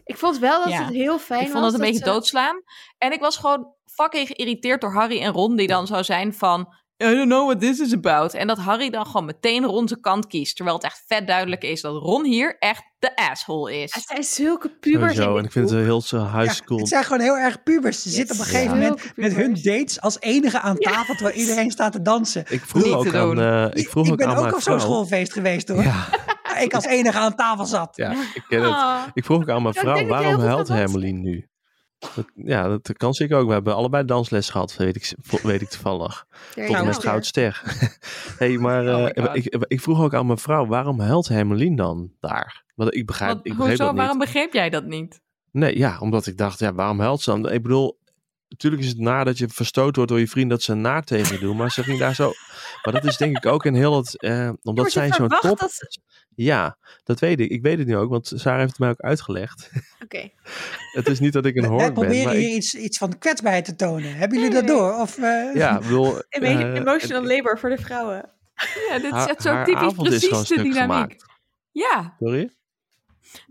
Ik 0.04 0.16
vond 0.16 0.38
wel 0.38 0.58
dat 0.64 0.72
Ja. 0.72 0.84
het 0.84 0.94
heel 0.94 1.18
fijn 1.18 1.40
Ik 1.44 1.48
vond 1.50 1.62
was 1.62 1.72
het 1.72 1.80
een 1.80 1.86
beetje 1.88 2.04
ze- 2.04 2.10
doodslaan. 2.12 2.62
En 2.98 3.12
ik 3.12 3.20
was 3.20 3.36
gewoon 3.36 3.72
fucking 3.86 4.26
geïrriteerd 4.26 4.80
door 4.80 4.92
Harry 4.92 5.20
en 5.22 5.32
Ron, 5.32 5.56
die 5.56 5.66
dan 5.66 5.86
zou 5.86 6.04
zijn 6.04 6.34
van... 6.34 6.76
I 7.02 7.06
don't 7.14 7.24
know 7.28 7.44
what 7.46 7.60
this 7.60 7.78
is 7.80 7.92
about. 7.92 8.34
En 8.34 8.46
dat 8.46 8.58
Harry 8.58 8.90
dan 8.90 9.06
gewoon 9.06 9.24
meteen 9.24 9.64
Ron 9.64 9.88
zijn 9.88 10.00
kant 10.00 10.26
kiest. 10.26 10.56
Terwijl 10.56 10.76
het 10.76 10.84
echt 10.86 11.04
vet 11.06 11.26
duidelijk 11.26 11.62
is 11.62 11.80
dat 11.80 12.02
Ron 12.02 12.24
hier 12.24 12.56
echt 12.58 12.82
de 12.98 13.16
asshole 13.16 13.72
Het 13.72 13.96
is. 13.96 14.02
zijn 14.06 14.24
zulke 14.24 14.68
pubers 14.68 15.12
Sowieso. 15.12 15.32
in 15.32 15.38
En 15.38 15.44
ik 15.44 15.52
vind 15.52 15.70
het 15.70 15.80
heel 15.84 16.00
zo 16.00 16.22
high 16.22 16.44
Ja, 16.44 16.52
school. 16.52 16.78
het 16.78 16.88
zijn 16.88 17.04
gewoon 17.04 17.20
heel 17.20 17.36
erg 17.36 17.62
pubers. 17.62 18.02
Ze 18.02 18.08
zitten 18.08 18.34
op 18.34 18.40
een 18.40 18.46
gegeven 18.48 18.80
Ja. 18.80 18.88
moment 18.88 19.12
met 19.16 19.34
hun 19.34 19.54
dates 19.62 20.00
als 20.00 20.20
enige 20.20 20.60
aan 20.60 20.76
tafel, 20.76 21.14
terwijl 21.14 21.36
iedereen 21.36 21.70
staat 21.70 21.92
te 21.92 22.02
dansen. 22.02 22.44
Ik 22.48 22.62
vroeg 22.66 22.82
Niet 22.84 22.92
ook 22.92 23.14
aan, 23.14 23.40
eh, 23.40 23.66
ik 23.72 23.88
vroeg 23.88 24.06
ik 24.06 24.10
ook 24.12 24.18
ben 24.18 24.26
aan 24.26 24.36
ook 24.36 24.42
mijn 24.42 24.54
op 24.54 24.60
zo'n 24.60 24.80
schoolfeest 24.80 25.32
geweest 25.32 25.68
hoor. 25.68 25.82
Ja, 25.82 26.08
Waar 26.58 26.66
Ik 26.68 26.74
als 26.74 26.84
enige 26.84 27.18
aan 27.18 27.34
tafel 27.34 27.64
zat. 27.64 27.96
ja, 27.96 28.10
ik 28.12 28.44
ken 28.48 28.62
het. 28.62 28.72
Ah. 28.72 29.02
Ik 29.14 29.24
vroeg 29.24 29.40
ook 29.40 29.48
aan 29.50 29.62
mijn 29.62 29.74
vrouw, 29.74 30.06
waarom 30.06 30.40
huilt. 30.40 30.68
Hermeline 30.68 31.18
nu? 31.18 31.48
Dat, 32.14 32.24
ja, 32.34 32.68
dat 32.68 32.92
kan 32.96 33.14
ik 33.16 33.32
ook. 33.32 33.46
We 33.46 33.52
hebben 33.52 33.74
allebei 33.74 34.04
dansles 34.04 34.50
gehad, 34.50 34.76
weet 34.76 34.96
ik, 34.96 35.14
weet 35.42 35.60
ik 35.62 35.68
toevallig. 35.68 36.26
Tot 36.54 36.64
en 36.74 36.84
met 36.84 36.94
go. 36.94 37.00
Goudster. 37.00 37.62
hey, 38.38 38.56
maar 38.58 38.86
Oh 38.86 39.04
God. 39.24 39.36
ik, 39.36 39.64
ik 39.68 39.80
vroeg 39.80 40.00
ook 40.02 40.14
aan 40.14 40.26
mijn 40.26 40.38
vrouw, 40.38 40.66
waarom 40.66 41.00
huilt 41.00 41.28
Hermeline 41.28 41.76
dan 41.76 42.12
daar? 42.20 42.64
Want 42.74 42.94
ik 42.94 43.06
begrijp, 43.06 43.32
Want, 43.32 43.46
ik 43.46 43.52
begreep 43.52 43.68
hoezo, 43.68 43.82
dat 43.84 43.92
niet. 43.92 44.00
waarom 44.00 44.18
begreep 44.18 44.52
jij 44.52 44.70
dat 44.70 44.84
niet? 44.84 45.20
Nee, 45.50 45.78
ja, 45.78 45.98
omdat 46.00 46.26
ik 46.26 46.36
dacht, 46.36 46.58
ja, 46.58 46.74
waarom 46.74 47.00
huilt 47.00 47.20
ze 47.20 47.30
dan? 47.30 47.50
Ik 47.52 47.62
bedoel, 47.62 47.98
natuurlijk 48.58 48.82
is 48.82 48.88
het 48.88 48.98
naar 48.98 49.24
dat 49.24 49.38
je 49.38 49.48
verstoot 49.48 49.96
wordt 49.96 50.10
door 50.10 50.20
je 50.20 50.28
vriend 50.28 50.50
dat 50.50 50.62
ze 50.62 50.74
naar 50.74 51.02
tegen 51.04 51.34
je 51.34 51.40
doen, 51.40 51.56
maar 51.56 51.70
ze 51.70 51.82
ging 51.82 51.98
daar 51.98 52.14
zo... 52.14 52.32
Maar 52.82 52.94
dat 52.94 53.04
is 53.04 53.16
denk 53.16 53.36
ik 53.36 53.46
ook 53.46 53.64
in 53.64 53.74
heel 53.74 53.96
het... 53.96 54.20
eh, 54.20 54.50
omdat 54.62 54.90
zij 54.92 55.12
zo'n 55.12 55.28
top... 55.28 55.58
dat 55.58 55.72
ze- 55.72 56.00
Ja, 56.34 56.78
dat 57.04 57.18
weet 57.20 57.40
ik. 57.40 57.50
Ik 57.50 57.62
weet 57.62 57.78
het 57.78 57.86
nu 57.86 57.96
ook, 57.96 58.10
want 58.10 58.32
Sarah 58.34 58.58
heeft 58.58 58.70
het 58.70 58.78
mij 58.78 58.88
ook 58.90 59.00
uitgelegd. 59.00 59.70
Oké. 60.04 60.28
het 60.98 61.08
is 61.08 61.20
niet 61.20 61.32
dat 61.32 61.46
ik 61.46 61.56
een 61.56 61.64
hork 61.64 61.82
ben, 61.84 61.92
proberen 61.92 62.24
maar 62.24 62.34
hier 62.34 62.48
ik, 62.48 62.54
iets, 62.56 62.74
iets 62.74 62.98
van 62.98 63.18
kwetsbaarheid 63.18 63.64
te 63.64 63.74
tonen. 63.76 64.16
Hebben 64.16 64.38
jullie 64.38 64.52
Nee, 64.54 64.62
dat 64.62 64.70
nee. 64.70 64.78
door? 64.78 65.00
Of, 65.00 65.18
eh, 65.18 65.54
ja, 65.54 65.74
ik 65.76 65.82
bedoel... 65.82 66.18
Eh, 66.28 66.74
Emotional 66.74 67.24
labor 67.26 67.58
voor 67.58 67.70
de 67.70 67.78
vrouwen. 67.78 68.30
Ja, 68.88 68.94
dit 68.94 69.04
is 69.04 69.10
haar- 69.10 69.28
echt 69.28 69.42
zo 69.42 69.64
typisch 69.64 69.74
avond 69.74 69.90
is 69.90 69.94
gewoon 69.94 70.08
precies 70.10 70.28
de 70.38 70.44
stuk 70.44 70.56
dynamiek. 70.56 70.78
gemaakt. 70.80 71.24
Ja, 71.72 72.16
Sorry? 72.18 72.50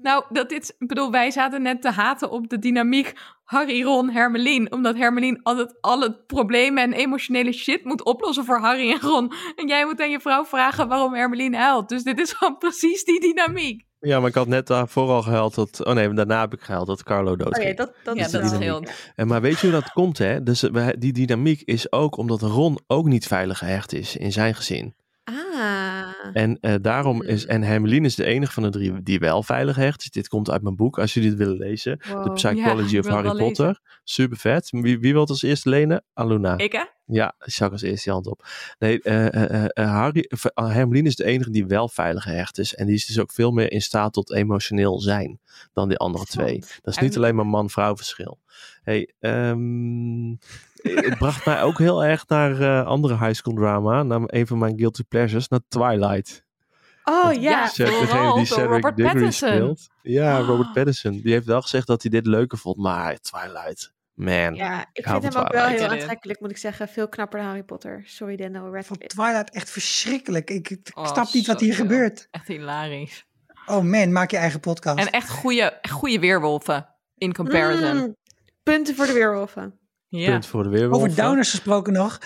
Nou, 0.02 0.24
dat 0.30 0.50
dit, 0.50 0.76
ik 0.80 0.88
bedoel, 0.88 1.12
wij 1.12 1.32
zaten 1.32 1.62
net 1.62 1.82
te 1.82 1.90
haten 1.90 2.30
op 2.30 2.50
de 2.50 2.60
dynamiek 2.60 3.14
Harry, 3.44 3.84
Ron, 3.84 4.10
Hermelien. 4.10 4.72
Omdat 4.72 4.96
Hermelien 4.96 5.40
altijd 5.44 5.78
alle 5.82 6.24
problemen 6.28 6.84
en 6.84 6.94
emotionele 6.94 7.52
shit 7.52 7.84
moet 7.84 8.06
oplossen 8.06 8.46
voor 8.46 8.60
Harry 8.60 8.92
en 8.92 9.00
Ron. 9.00 9.32
En 9.56 9.68
jij 9.68 9.86
moet 9.86 10.02
aan 10.02 10.10
je 10.10 10.20
vrouw 10.20 10.46
vragen 10.46 10.88
waarom 10.88 11.14
Hermelien 11.14 11.56
huilt. 11.56 11.90
Dus 11.90 12.04
dit 12.04 12.20
is 12.20 12.32
gewoon 12.32 12.58
precies 12.68 13.04
die 13.04 13.20
dynamiek. 13.20 13.86
Ja, 14.00 14.20
maar 14.20 14.30
ik 14.30 14.36
had 14.36 14.48
net 14.48 14.68
daarvoor 14.68 15.10
al 15.10 15.22
gehuild 15.22 15.56
dat... 15.56 15.86
Oh 15.86 15.94
nee, 15.94 16.14
daarna 16.14 16.40
heb 16.40 16.54
ik 16.54 16.62
gehuild 16.62 16.88
dat 16.88 17.04
Carlo 17.04 17.36
dood 17.36 17.58
Oh 17.58 17.64
ja, 17.64 17.74
dat, 17.74 17.94
dat 18.04 18.18
ja, 18.18 18.26
is 18.26 18.32
dat 18.32 18.48
scheelt. 18.48 18.92
En 19.16 19.28
maar 19.28 19.42
weet 19.42 19.60
je 19.60 19.68
hoe 19.68 19.80
dat 19.80 19.92
komt, 19.92 20.18
hè? 20.18 20.44
Dus 20.44 20.70
die 20.98 21.14
dynamiek 21.14 21.62
is 21.62 21.92
ook 21.92 22.18
omdat 22.18 22.42
Ron 22.42 22.80
ook 22.88 23.06
niet 23.06 23.28
veilig 23.28 23.58
gehecht 23.58 23.94
is 23.94 24.16
in 24.16 24.32
zijn 24.32 24.56
gezin. 24.56 24.96
En 26.34 26.60
eh, 26.60 26.76
daarom 26.82 27.24
is, 27.24 27.46
en 27.46 27.64
Hermeline 27.64 28.06
is 28.06 28.16
de 28.16 28.26
enige 28.26 28.52
van 28.52 28.64
de 28.64 28.70
drie 28.70 29.04
die 29.04 29.20
wel 29.20 29.44
veilig 29.44 29.76
hecht. 29.76 29.98
Dus 29.98 30.10
dit 30.10 30.28
komt 30.28 30.50
uit 30.50 30.62
mijn 30.62 30.76
boek, 30.76 31.00
als 31.00 31.14
jullie 31.14 31.30
het 31.30 31.38
willen 31.38 31.58
lezen. 31.58 32.00
Wow. 32.10 32.24
The 32.24 32.32
Psychology 32.32 32.94
ja, 32.94 33.00
of 33.00 33.08
Harry 33.08 33.38
Potter. 33.38 33.80
Super 34.04 34.38
vet. 34.38 34.70
Wie, 34.70 35.00
wie 35.00 35.12
wil 35.12 35.22
het 35.22 35.30
als 35.30 35.42
eerste 35.42 35.70
lenen? 35.70 36.04
Aluna. 36.14 36.58
Ik 36.58 36.72
hè? 36.72 36.84
Ja, 37.06 37.36
ik 37.46 37.52
zag 37.52 37.72
als 37.72 37.82
eerste 37.82 38.10
je 38.10 38.12
hand 38.12 38.28
op. 38.28 38.48
Nee, 38.80 39.02
eh, 39.02 39.66
eh, 39.66 39.92
Harry, 39.92 40.30
Hermeline 40.54 41.08
is 41.08 41.16
de 41.16 41.26
enige 41.26 41.50
die 41.50 41.66
wel 41.66 41.90
veilig 41.90 42.24
gehecht 42.24 42.58
is. 42.58 42.76
En 42.76 42.86
die 42.86 42.96
is 42.96 43.06
dus 43.06 43.20
ook 43.20 43.32
veel 43.32 43.52
meer 43.52 43.72
in 43.72 43.82
staat 43.82 44.14
tot 44.14 44.34
emotioneel 44.34 45.00
zijn 45.00 45.40
dan 45.74 45.88
die 45.88 45.98
andere 45.98 46.26
twee. 46.26 46.60
Dat 46.82 46.94
is 46.96 47.00
niet 47.00 47.12
En- 47.12 47.18
alleen 47.18 47.36
maar 47.36 47.48
man-vrouw 47.48 47.96
verschil. 47.96 48.40
Hey, 48.84 49.14
ehm, 49.20 50.36
het 50.82 51.18
bracht 51.18 51.46
mij 51.46 51.62
ook 51.62 51.78
heel 51.78 52.04
erg 52.06 52.28
naar 52.28 52.62
eh, 52.62 52.86
andere 52.86 53.18
high 53.18 53.34
school 53.34 53.54
drama. 53.54 54.04
Naar 54.04 54.22
een 54.26 54.48
van 54.48 54.58
mijn 54.58 54.78
guilty 54.78 55.04
pleasures, 55.04 55.48
naar 55.48 55.60
Twilight. 55.68 56.46
Oh 57.04 57.34
ja. 57.34 57.68
Vooral 57.68 58.00
degene 58.02 58.34
die 58.36 58.46
Cedric 58.46 58.70
Robert 58.70 58.96
Diggory 58.98 59.14
Pattinson. 59.20 59.50
speelt. 59.50 59.88
Ja, 60.02 60.38
Ah. 60.38 60.46
Robert 60.48 60.74
Pattinson. 60.74 61.12
Die 61.22 61.32
heeft 61.34 61.46
wel 61.46 61.62
gezegd 61.62 61.88
dat 61.88 62.02
hij 62.02 62.12
dit 62.12 62.26
leuker 62.26 62.58
vond. 62.58 62.78
Maar 62.78 63.20
Twilight, 63.20 63.94
man. 64.14 64.56
Ja, 64.56 64.86
ik 64.94 65.08
vind 65.08 65.24
hem 65.24 65.36
ook 65.44 65.52
wel 65.52 65.66
heel 65.68 65.88
aantrekkelijk, 65.88 66.40
moet 66.40 66.50
ik 66.52 66.58
zeggen. 66.58 66.88
Veel 66.88 67.08
knapper 67.10 67.40
dan 67.40 67.48
Harry 67.48 67.64
Potter. 67.64 68.04
Sorry, 68.06 68.36
Daniel 68.36 68.62
Van 68.62 68.74
Radcliffe. 68.74 69.08
Twilight 69.08 69.50
echt 69.50 69.70
verschrikkelijk. 69.70 70.50
Ik, 70.50 70.70
ik 70.70 70.90
Oh, 70.94 71.08
snap 71.08 71.34
niet 71.34 71.48
wat 71.48 71.60
hier 71.60 71.74
gebeurt. 71.74 72.28
Echt 72.32 72.48
hilarisch. 72.48 73.26
Oh 73.66 73.84
man, 73.84 74.12
maak 74.12 74.32
je 74.32 74.38
eigen 74.38 74.60
podcast. 74.60 74.98
En 75.00 75.10
echt 75.10 75.30
goede, 75.30 75.80
goede 75.90 76.20
weerwolven. 76.20 76.88
In 77.18 77.34
comparison. 77.34 77.96
Mm, 77.98 78.16
punten 78.64 78.96
voor 78.96 79.06
de 79.06 79.14
weerwolven. 79.14 79.80
Ja. 80.08 80.30
Punt 80.30 80.46
voor 80.46 80.64
de 80.64 80.70
weerwolven. 80.70 81.10
Over 81.10 81.22
downers 81.22 81.50
gesproken 81.50 81.94
nog. 81.94 82.22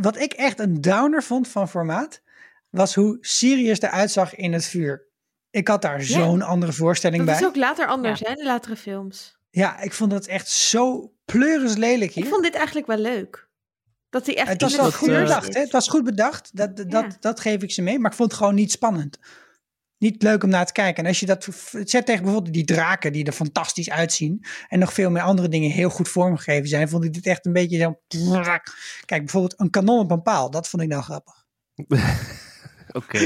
Wat 0.00 0.16
ik 0.18 0.32
echt 0.32 0.58
een 0.58 0.80
downer 0.80 1.22
vond 1.22 1.48
van 1.48 1.68
formaat, 1.68 2.22
was 2.70 2.94
hoe 2.94 3.18
Sirius 3.20 3.80
eruit 3.80 4.10
zag 4.10 4.34
in 4.34 4.52
het 4.52 4.64
vuur. 4.64 5.04
Ik 5.50 5.68
had 5.68 5.82
daar 5.82 6.02
zo'n 6.02 6.42
andere 6.42 6.72
voorstelling 6.72 7.18
Dat 7.24 7.30
bij. 7.34 7.40
is 7.40 7.46
ook 7.48 7.56
later 7.56 7.86
anders, 7.86 8.20
hè, 8.20 8.28
in 8.28 8.34
de 8.36 8.44
latere 8.44 8.76
films. 8.76 9.36
Ja, 9.50 9.80
ik 9.80 9.92
vond 9.92 10.10
dat 10.10 10.26
echt 10.26 10.48
zo 10.48 11.12
pleuris 11.24 11.76
lelijk 11.76 12.12
hier. 12.12 12.24
Ik 12.24 12.30
vond 12.30 12.42
dit 12.42 12.54
eigenlijk 12.54 12.86
wel 12.86 12.98
leuk. 12.98 13.48
Dat 14.10 14.26
hij 14.26 14.36
echt 14.36 14.48
het 14.48 14.60
was 14.60 14.70
in 14.70 14.76
wel 14.76 14.86
het 14.86 14.94
goed 14.94 15.08
vuur 15.08 15.20
bedacht, 15.22 15.54
hè? 15.54 15.60
Het 15.60 15.72
was 15.72 15.88
goed 15.88 16.04
bedacht. 16.04 16.56
Dat, 16.56 16.76
dat, 16.76 16.90
Ja. 16.90 17.08
dat 17.20 17.40
geef 17.40 17.62
ik 17.62 17.70
ze 17.70 17.82
mee. 17.82 17.98
Maar 17.98 18.10
ik 18.10 18.16
vond 18.16 18.30
het 18.30 18.38
gewoon 18.40 18.54
niet 18.54 18.70
spannend. 18.70 19.18
Niet 19.98 20.22
leuk 20.22 20.42
om 20.42 20.48
naar 20.50 20.66
te 20.66 20.72
kijken. 20.72 21.02
En 21.02 21.08
als 21.08 21.20
je 21.20 21.26
dat 21.26 21.48
zet 21.70 22.06
tegen 22.06 22.22
bijvoorbeeld 22.22 22.54
die 22.54 22.64
draken 22.64 23.12
die 23.12 23.24
er 23.24 23.32
fantastisch 23.32 23.90
uitzien. 23.90 24.44
En 24.68 24.78
nog 24.78 24.92
veel 24.92 25.10
meer 25.10 25.22
andere 25.22 25.48
dingen 25.48 25.70
heel 25.70 25.90
goed 25.90 26.08
vormgegeven 26.08 26.68
zijn. 26.68 26.88
Vond 26.88 27.04
ik 27.04 27.12
dit 27.12 27.26
echt 27.26 27.46
een 27.46 27.52
beetje 27.52 27.78
zo. 27.78 28.00
Kijk, 29.04 29.20
bijvoorbeeld 29.22 29.60
een 29.60 29.70
kanon 29.70 29.98
op 30.00 30.10
een 30.10 30.22
paal. 30.22 30.50
Dat 30.50 30.68
vond 30.68 30.82
ik 30.82 30.88
nou 30.88 31.02
grappig. 31.02 31.44
Oké. 32.92 33.18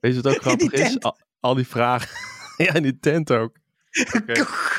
Weet 0.00 0.14
je 0.14 0.20
wat 0.20 0.26
ook 0.34 0.42
grappig 0.46 0.72
is? 0.72 1.00
Al, 1.00 1.18
al 1.40 1.54
die 1.54 1.66
vragen. 1.66 2.08
ja, 2.64 2.74
in 2.74 2.82
die 2.82 2.98
tent 2.98 3.30
ook. 3.32 3.56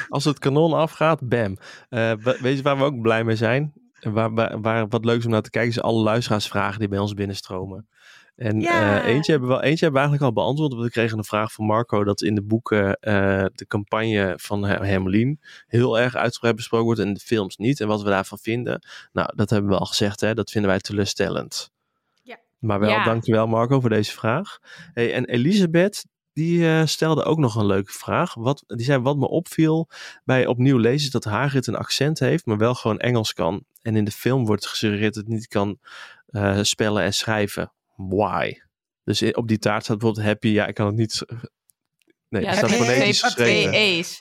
Als 0.10 0.26
het 0.26 0.40
kanon 0.40 0.74
afgaat, 0.74 1.28
bam. 1.30 1.58
We- 1.90 2.38
weet 2.42 2.58
je 2.58 2.64
waar 2.64 2.78
we 2.78 2.84
ook 2.84 3.02
blij 3.02 3.24
mee 3.24 3.36
zijn? 3.36 3.74
En 4.00 4.12
Waar, 4.14 4.34
waar, 4.34 4.62
waar 4.62 4.88
wat 4.88 5.06
leuks 5.06 5.26
om 5.26 5.32
naar 5.32 5.42
te 5.42 5.50
kijken 5.50 5.72
is 5.72 5.82
alle 5.82 6.04
luisteraarsvragen 6.04 6.80
die 6.80 6.88
bij 6.88 7.00
ons 7.00 7.14
binnenstromen. 7.14 7.88
En 8.36 8.60
Ja. 8.62 9.02
eh, 9.02 9.07
eentje, 9.14 9.32
hebben 9.32 9.49
we, 9.49 9.56
eentje 9.56 9.84
hebben 9.86 10.02
we 10.02 10.07
eigenlijk 10.07 10.22
al 10.24 10.44
beantwoord. 10.44 10.72
Want 10.72 10.84
we 10.84 10.90
kregen 10.90 11.18
een 11.18 11.24
vraag 11.24 11.52
van 11.52 11.66
Marco 11.66 12.03
dat 12.03 12.22
in 12.22 12.36
de 12.36 12.41
boeken 12.44 12.95
eh, 12.99 13.45
de 13.53 13.66
campagne 13.68 14.34
van 14.38 14.64
Her- 14.64 14.86
Hermelien 14.86 15.40
heel 15.68 15.99
erg 15.99 16.16
uitgebreid 16.16 16.56
besproken 16.56 16.86
wordt 16.86 17.02
en 17.02 17.14
de 17.14 17.20
films 17.20 17.57
niet. 17.57 17.80
En 17.82 17.88
wat 17.88 18.02
we 18.02 18.10
daarvan 18.10 18.38
vinden. 18.38 18.86
Nou, 19.14 19.30
dat 19.36 19.49
hebben 19.49 19.70
we 19.72 19.78
al 19.78 19.86
gezegd. 19.86 20.20
Hè? 20.22 20.34
Dat 20.34 20.52
vinden 20.52 20.70
wij 20.72 20.80
teleurstellend. 20.80 21.72
Ja. 22.22 22.38
Maar 22.60 22.80
wel, 22.80 22.90
Ja. 22.90 23.03
dankjewel 23.03 23.48
Marco 23.48 23.80
voor 23.80 23.90
deze 23.90 24.12
vraag. 24.12 24.60
Hey, 24.94 25.14
en 25.14 25.26
Elisabeth, 25.26 26.06
die 26.34 26.68
eh, 26.68 26.86
stelde 26.86 27.24
ook 27.24 27.38
nog 27.38 27.56
een 27.56 27.66
leuke 27.66 27.91
vraag. 27.91 28.34
Wat, 28.34 28.64
die 28.68 28.86
zei, 28.86 28.99
wat 29.02 29.18
me 29.18 29.28
opviel 29.28 29.90
bij 30.24 30.45
opnieuw 30.45 30.78
lezen 30.78 31.06
is 31.06 31.12
dat 31.12 31.24
Hagrid 31.24 31.68
een 31.68 31.76
accent 31.76 32.20
heeft, 32.20 32.45
maar 32.45 32.57
wel 32.57 32.76
gewoon 32.76 32.99
Engels 32.99 33.34
kan. 33.34 33.64
En 33.82 33.95
in 33.95 34.03
de 34.06 34.12
film 34.12 34.45
wordt 34.45 34.68
gesuggereerd 34.68 35.14
dat 35.14 35.24
het 35.24 35.34
niet 35.34 35.48
kan 35.48 35.80
spellen 36.62 37.03
en 37.03 37.14
schrijven. 37.14 37.72
Why? 37.96 38.54
Dus 39.04 39.34
op 39.34 39.48
die 39.48 39.60
taart 39.60 39.84
staat 39.84 39.98
bijvoorbeeld 39.98 40.26
happy. 40.28 40.48
Ja, 40.48 40.66
ik 40.68 40.74
kan 40.76 40.86
het 40.86 40.96
niet... 40.96 41.26
Nee, 42.30 42.42
Ja, 42.42 42.48
het 42.50 42.58
staat 42.58 42.72
fonetisch 42.72 43.22
geschreven. 43.22 43.74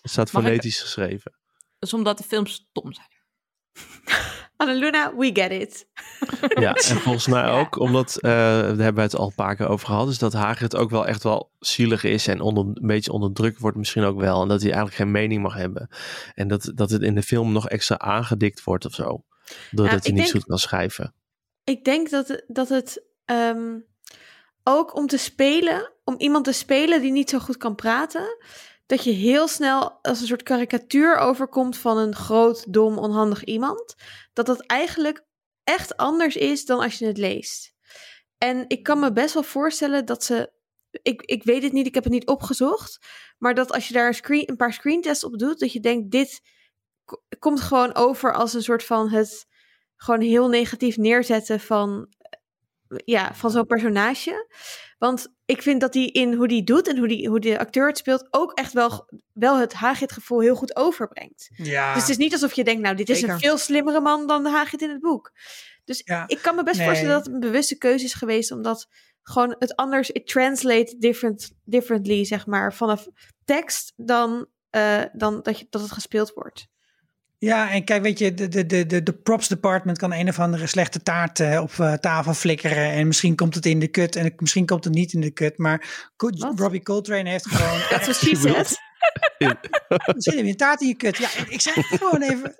Het 0.03 0.11
staat 0.11 0.33
Mag 0.33 0.43
ik- 0.43 0.49
fonetisch 0.49 0.81
geschreven. 0.81 1.33
Dat 1.79 1.89
is 1.89 1.95
omdat 1.95 2.19
de 2.19 2.25
films 2.25 2.53
stom 2.71 2.93
zijn. 2.93 3.09
Annaluna, 4.57 5.15
we 5.17 5.31
get 5.33 5.51
it. 5.51 5.87
Ja, 6.65 6.73
en 6.75 6.97
volgens 6.97 7.27
mij 7.27 7.43
Ja. 7.43 7.59
ook, 7.59 7.79
omdat, 7.79 8.17
eh, 8.17 8.31
daar 8.31 8.67
hebben 8.67 8.95
we 8.95 9.01
het 9.01 9.17
al 9.17 9.27
een 9.27 9.35
paar 9.35 9.57
keer 9.57 9.69
over 9.69 9.87
gehad, 9.87 10.09
is 10.09 10.19
dat 10.19 10.33
Hagrid 10.33 10.77
ook 10.77 10.91
wel 10.91 11.07
echt 11.07 11.23
wel 11.23 11.51
zielig 11.59 12.05
is 12.05 12.27
en 12.27 12.41
onder, 12.41 12.65
een 12.65 12.87
beetje 12.87 13.13
onderdrukt 13.13 13.59
wordt 13.59 13.77
misschien 13.77 14.03
ook 14.05 14.21
wel. 14.21 14.43
En 14.43 14.49
dat 14.49 14.61
hij 14.61 14.71
eigenlijk 14.73 14.97
geen 15.01 15.11
mening 15.11 15.43
mag 15.43 15.55
hebben. 15.55 15.89
En 16.35 16.49
dat, 16.49 16.73
dat 16.75 16.91
het 16.91 17.03
in 17.03 17.15
de 17.15 17.23
film 17.23 17.53
nog 17.53 17.69
extra 17.69 17.99
aangedikt 17.99 18.65
wordt 18.65 18.85
of 18.85 18.95
zo. 18.95 19.25
Doordat 19.71 19.95
Ja, 19.95 20.01
hij 20.03 20.13
niet 20.13 20.17
denk- 20.17 20.31
goed 20.31 20.45
kan 20.45 20.59
schrijven. 20.59 21.15
Ik 21.65 21.85
denk 21.85 22.11
dat, 22.11 22.43
dat 22.47 22.69
het 22.69 23.03
ehm, 23.25 23.79
ook 24.63 24.95
om 24.95 25.07
te 25.07 25.17
spelen, 25.17 25.93
om 26.05 26.15
iemand 26.19 26.45
te 26.45 26.53
spelen 26.53 27.01
die 27.01 27.13
niet 27.13 27.31
zo 27.31 27.39
goed 27.39 27.57
kan 27.57 27.75
praten, 27.75 28.37
dat 28.87 29.05
je 29.05 29.11
heel 29.11 29.49
snel 29.49 29.99
als 30.03 30.21
een 30.21 30.27
soort 30.27 30.43
karikatuur 30.43 31.17
overkomt 31.17 31.77
van 31.77 31.99
een 31.99 32.15
groot, 32.15 32.73
dom, 32.73 32.99
onhandig 32.99 33.45
iemand. 33.45 33.95
Dat 34.33 34.47
dat 34.47 34.61
eigenlijk 34.61 35.25
echt 35.65 35.97
anders 35.97 36.37
is 36.37 36.65
dan 36.65 36.81
als 36.81 36.99
je 36.99 37.07
het 37.07 37.19
leest. 37.19 37.75
En 38.39 38.65
ik 38.69 38.83
kan 38.83 38.99
me 38.99 39.13
best 39.13 39.35
wel 39.35 39.43
voorstellen 39.43 40.05
dat 40.05 40.25
ze. 40.25 40.53
Ik, 41.03 41.23
ik 41.23 41.43
weet 41.43 41.63
het 41.63 41.73
niet, 41.73 41.87
ik 41.87 41.95
heb 41.95 42.05
het 42.05 42.13
niet 42.13 42.27
opgezocht. 42.27 42.99
Maar 43.39 43.55
dat 43.55 43.73
als 43.73 43.89
je 43.89 43.95
daar 43.95 44.07
een, 44.07 44.15
screen, 44.15 44.49
een 44.49 44.57
paar 44.57 44.73
screentests 44.73 45.25
op 45.25 45.39
doet, 45.39 45.59
dat 45.59 45.73
je 45.73 45.81
denkt: 45.81 46.11
dit 46.11 46.41
ko- 47.05 47.23
komt 47.39 47.61
gewoon 47.61 47.95
over 47.95 48.35
als 48.35 48.55
een 48.55 48.63
soort 48.63 48.85
van 48.85 49.09
het 49.09 49.47
gewoon 49.97 50.21
heel 50.21 50.49
negatief 50.49 50.97
neerzetten 50.97 51.61
van, 51.61 52.15
ja, 53.05 53.35
van 53.35 53.51
zo'n 53.51 53.66
personage. 53.66 54.49
Want 54.99 55.29
ik 55.45 55.62
vind 55.62 55.81
dat 55.81 55.95
hij 55.95 56.07
in 56.07 56.33
hoe 56.33 56.49
die 56.49 56.65
doet 56.65 56.89
en 56.89 56.99
hoe, 56.99 57.09
die, 57.09 57.29
hoe 57.29 57.41
de 57.41 57.59
acteur 57.59 57.87
het 57.87 57.99
speelt 57.99 58.27
ook 58.31 58.53
echt 58.53 58.73
wel, 58.73 59.09
wel 59.33 59.59
het 59.59 59.73
Hagrid 59.73 60.12
gevoel 60.12 60.41
heel 60.41 60.55
goed 60.55 60.77
overbrengt. 60.77 61.51
Ja, 61.57 61.93
Dus 61.93 62.03
het 62.03 62.11
is 62.11 62.16
niet 62.16 62.33
alsof 62.33 62.53
je 62.53 62.65
denkt, 62.65 62.83
nou, 62.83 62.97
dit 62.97 63.09
is 63.09 63.19
Zeker. 63.19 63.35
een 63.35 63.41
veel 63.41 63.59
slimmere 63.59 64.01
man 64.01 64.27
dan 64.27 64.43
de 64.43 64.51
Hagrid 64.51 64.83
in 64.83 64.91
het 64.91 65.01
boek. 65.01 65.33
Dus 65.85 66.03
Ja, 66.05 66.25
ik 66.27 66.39
kan 66.43 66.55
me 66.55 66.62
best 66.62 66.77
nee. 66.77 66.87
voorstellen 66.87 67.15
dat 67.15 67.25
het 67.25 67.35
een 67.35 67.41
bewuste 67.41 67.79
keuze 67.79 68.05
is 68.05 68.15
geweest, 68.15 68.51
omdat 68.51 68.89
gewoon 69.23 69.57
het 69.59 69.77
anders, 69.77 70.11
it 70.11 70.27
translate 70.27 70.97
different, 70.99 71.51
differently, 71.65 72.25
zeg 72.25 72.47
maar, 72.47 72.75
vanaf 72.75 73.09
tekst 73.45 73.93
dan, 73.97 74.47
eh, 74.71 75.03
dan 75.12 75.43
dat, 75.43 75.59
je, 75.59 75.66
dat 75.71 75.81
het 75.81 75.93
gespeeld 75.93 76.33
wordt. 76.33 76.66
Ja, 77.45 77.71
en 77.71 77.85
kijk, 77.85 78.03
weet 78.03 78.19
je, 78.19 78.35
de, 78.35 78.49
de, 78.49 78.66
de, 78.66 78.87
de, 78.87 79.03
de 79.03 79.12
props 79.12 79.49
department 79.49 79.99
kan 79.99 80.12
een 80.12 80.29
of 80.29 80.39
andere 80.39 80.66
slechte 80.66 81.03
taart 81.03 81.41
eh, 81.41 81.61
op 81.61 81.71
eh, 81.79 81.93
tafel 81.93 82.35
flikkeren. 82.35 82.91
En 82.91 83.07
misschien 83.07 83.37
komt 83.37 83.55
het 83.55 83.66
in 83.66 83.79
de 83.79 83.89
kut 83.89 84.16
en 84.16 84.35
misschien 84.37 84.66
komt 84.66 84.85
het 84.85 84.95
niet 84.95 85.12
in 85.12 85.21
de 85.21 85.31
kut. 85.31 85.59
Maar 85.59 86.11
Co- 86.16 86.31
Wat? 86.31 86.59
Robbie 86.59 86.83
Coltrane 86.83 87.31
heeft 87.31 87.49
gewoon... 87.49 87.81
That's 87.91 88.05
what 88.07 88.16
she 88.16 88.37
said. 88.37 88.79
Er 89.89 90.15
zit 90.16 90.35
een 90.35 90.57
taart 90.57 90.81
in 90.81 90.87
je 90.89 90.95
kut. 90.95 91.16
Ja, 91.16 91.29
ik 91.49 91.61
zeg 91.61 91.75
het 91.75 91.87
gewoon 91.87 92.23
even. 92.23 92.57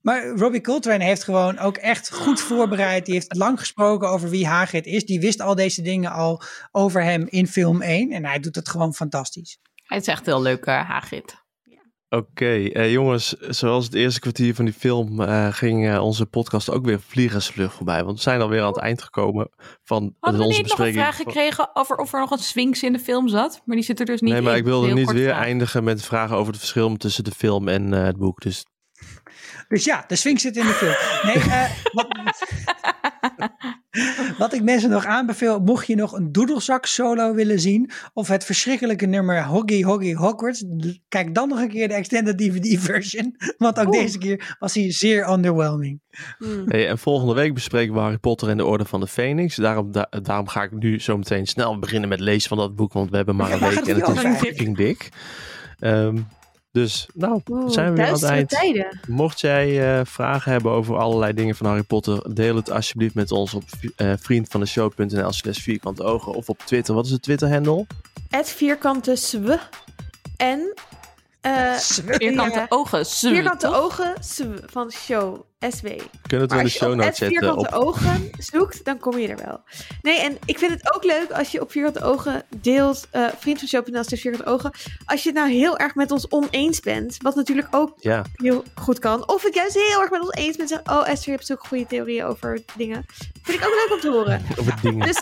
Maar 0.00 0.26
Robbie 0.26 0.60
Coltrane 0.60 1.04
heeft 1.04 1.24
gewoon 1.24 1.58
ook 1.58 1.76
echt 1.76 2.12
goed 2.12 2.40
voorbereid. 2.40 3.04
Die 3.04 3.14
heeft 3.14 3.36
lang 3.36 3.58
gesproken 3.58 4.08
over 4.08 4.28
wie 4.30 4.46
Hagrid 4.46 4.86
is. 4.86 5.04
Die 5.04 5.20
wist 5.20 5.40
al 5.40 5.54
deze 5.54 5.82
dingen 5.82 6.12
al 6.12 6.42
over 6.70 7.02
hem 7.02 7.26
in 7.28 7.46
film 7.46 7.82
1. 7.82 8.10
En 8.12 8.24
hij 8.24 8.40
doet 8.40 8.54
het 8.54 8.68
gewoon 8.68 8.94
fantastisch. 8.94 9.58
Hij 9.86 9.98
is 9.98 10.06
echt 10.06 10.26
heel 10.26 10.42
leuk, 10.42 10.64
eh, 10.64 10.88
Hagrid. 10.88 11.46
Oké, 12.10 12.68
eh, 12.68 12.92
jongens, 12.92 13.28
zoals 13.28 13.84
het 13.84 13.94
eerste 13.94 14.20
kwartier 14.20 14.54
van 14.54 14.64
die 14.64 14.74
film 14.74 15.20
eh, 15.20 15.48
ging 15.52 15.88
eh, 15.88 16.04
onze 16.04 16.26
podcast 16.26 16.70
ook 16.70 16.84
weer 16.84 17.00
vliegensvlug 17.00 17.72
voorbij. 17.72 18.04
Want 18.04 18.16
we 18.16 18.22
zijn 18.22 18.40
alweer 18.40 18.60
aan 18.60 18.66
het 18.66 18.78
eind 18.78 19.02
gekomen 19.02 19.50
van 19.84 20.14
Hadden 20.20 20.40
we 20.40 20.46
onze 20.46 20.60
niet 20.60 20.70
nog 20.70 20.78
een 20.78 20.84
bespreking. 20.84 21.16
vraag 21.16 21.16
gekregen 21.16 21.70
over 21.72 21.96
of 21.96 22.12
er 22.12 22.20
nog 22.20 22.30
een 22.30 22.38
Sphinx 22.38 22.82
in 22.82 22.92
de 22.92 22.98
film 22.98 23.28
zat? 23.28 23.62
Maar 23.64 23.76
die 23.76 23.84
zit 23.84 24.00
er 24.00 24.06
dus 24.06 24.20
niet 24.20 24.32
Nee, 24.32 24.42
maar 24.42 24.52
in. 24.52 24.58
ik 24.58 24.64
wilde 24.64 24.92
niet 24.92 25.12
weer 25.12 25.30
eindigen 25.30 25.84
met 25.84 26.04
vragen 26.04 26.36
over 26.36 26.52
het 26.52 26.60
verschil 26.60 26.96
tussen 26.96 27.24
de 27.24 27.30
film 27.30 27.68
en 27.68 27.92
het 27.92 28.16
boek. 28.16 28.40
Dus 28.40 28.64
Dus 29.68 29.84
ja, 29.84 30.04
de 30.06 30.16
Sphinx 30.16 30.42
zit 30.42 30.56
in 30.56 30.66
de 30.66 30.72
film. 30.72 30.94
Nee, 31.22 31.44
eh, 31.52 31.70
wat, 31.92 32.06
wat 34.38 34.52
ik 34.52 34.62
mensen 34.62 34.90
nog 34.90 35.04
aanbeveel, 35.06 35.60
mocht 35.60 35.86
je 35.86 35.94
nog 35.94 36.12
een 36.12 36.32
doedelzak 36.32 36.86
solo 36.86 37.34
willen 37.34 37.60
zien, 37.60 37.90
of 38.12 38.28
het 38.28 38.44
verschrikkelijke 38.44 39.06
nummer 39.06 39.44
Hoggy 39.44 39.82
Hoggy 39.82 40.14
Hogwarts, 40.14 40.64
kijk 41.08 41.34
dan 41.34 41.48
nog 41.48 41.58
een 41.60 41.68
keer 41.68 41.88
de 41.88 41.94
extended 41.94 42.38
DVD 42.38 42.80
version, 42.80 43.36
want 43.58 43.78
ook 43.78 43.86
Oeh. 43.86 43.98
deze 43.98 44.18
keer 44.18 44.56
was 44.58 44.74
hij 44.74 44.92
zeer 44.92 45.30
underwhelming. 45.30 46.00
Hmm. 46.38 46.64
Hey, 46.66 46.88
en 46.88 46.98
volgende 46.98 47.34
week 47.34 47.54
bespreken 47.54 47.94
we 47.94 48.00
Harry 48.00 48.18
Potter 48.18 48.48
en 48.48 48.56
de 48.56 48.64
Orde 48.64 48.84
van 48.84 49.00
de 49.00 49.06
Phoenix. 49.06 49.56
Daarom, 49.56 49.92
da- 49.92 50.10
daarom 50.22 50.48
ga 50.48 50.62
ik 50.62 50.72
nu 50.72 51.00
zo 51.00 51.16
meteen 51.16 51.46
snel 51.46 51.78
beginnen 51.78 52.08
met 52.08 52.20
lezen 52.20 52.48
van 52.48 52.58
dat 52.58 52.76
boek, 52.76 52.92
want 52.92 53.10
we 53.10 53.16
hebben 53.16 53.36
maar 53.36 53.52
een 53.52 53.58
week 53.58 53.86
en 53.86 54.00
het 54.00 54.08
is 54.24 54.38
fucking 54.38 54.76
dik. 54.76 55.08
Ehm, 55.78 56.16
dus, 56.78 57.06
nou, 57.14 57.40
Oeh, 57.50 57.70
zijn 57.70 57.90
we 57.90 57.96
weer 57.96 58.06
aan 58.06 58.12
het 58.12 58.20
duistere 58.20 58.32
eind. 58.32 58.48
tijden. 58.50 59.00
Mocht 59.08 59.40
jij 59.40 59.98
eh, 59.98 60.04
vragen 60.04 60.52
hebben 60.52 60.72
over 60.72 60.96
allerlei 60.96 61.32
dingen 61.32 61.54
van 61.56 61.66
Harry 61.66 61.82
Potter, 61.82 62.34
deel 62.34 62.56
het 62.56 62.70
alsjeblieft 62.70 63.14
met 63.14 63.32
ons 63.32 63.54
op 63.54 63.62
eh 63.96 64.12
vriendvandeshow.nl 64.18 65.32
slash 65.32 65.58
vierkante 65.58 66.02
ogen 66.02 66.32
of 66.32 66.48
op 66.48 66.58
Twitter. 66.64 66.94
Wat 66.94 67.04
is 67.04 67.10
het 67.10 67.22
Twitter-handle? 67.22 67.86
Het 68.28 68.50
vierkante 68.50 69.16
sw. 69.16 69.50
En 70.36 70.74
eh, 71.40 71.74
Vierkante 71.74 72.58
Ja. 72.58 72.66
ogen. 72.68 73.06
Vierkante 73.06 73.66
toch? 73.66 73.76
ogen 73.76 74.14
sw, 74.20 74.42
van 74.66 74.90
show. 74.92 75.46
SW. 75.60 75.86
Kunnen 75.86 76.02
we 76.28 76.36
het 76.36 76.52
in 76.52 76.56
de 76.56 76.62
als 76.62 76.72
je 76.72 76.78
show 76.78 76.90
op 76.90 76.96
notes 76.96 77.18
zetten? 77.18 77.38
vierkante 77.38 77.68
Op, 77.76 77.82
ogen 77.82 78.30
zoekt, 78.38 78.84
dan 78.84 78.98
kom 78.98 79.18
je 79.18 79.28
er 79.28 79.36
wel. 79.46 79.60
Nee, 80.02 80.20
en 80.20 80.38
ik 80.44 80.58
vind 80.58 80.72
het 80.72 80.94
ook 80.94 81.04
leuk 81.04 81.30
als 81.30 81.50
je 81.50 81.60
op 81.60 81.70
vierkante 81.70 82.02
ogen 82.02 82.42
deelt, 82.56 83.06
eh 83.10 83.26
vriend 83.38 83.58
van 83.58 83.68
show.nl 83.68 84.04
slash 84.04 84.20
vierkante 84.20 84.50
ogen. 84.50 84.70
Als 85.06 85.22
je 85.22 85.28
het 85.28 85.38
nou 85.38 85.50
heel 85.50 85.78
erg 85.78 85.94
met 85.94 86.10
ons 86.10 86.28
oneens 86.28 86.80
bent, 86.80 87.16
wat 87.22 87.34
natuurlijk 87.34 87.68
ook 87.70 87.92
ja, 88.00 88.24
heel 88.32 88.64
goed 88.74 88.98
kan. 88.98 89.28
Of 89.28 89.42
het 89.42 89.54
juist 89.54 89.74
heel 89.74 90.00
erg 90.00 90.10
met 90.10 90.20
ons 90.20 90.30
eens 90.34 90.56
bent. 90.56 90.68
Zeg, 90.68 90.80
oh 90.84 91.08
Esther, 91.08 91.24
je 91.24 91.30
hebt 91.30 91.46
zulke 91.46 91.66
goede 91.66 91.86
theorieën 91.86 92.24
over 92.24 92.60
dingen. 92.76 93.04
Vind 93.42 93.58
ik 93.60 93.66
ook 93.66 93.74
leuk 93.74 93.92
om 93.94 94.00
te 94.00 94.10
horen. 94.10 94.42
over 94.60 94.74
dingen. 94.82 95.06
Dus 95.06 95.20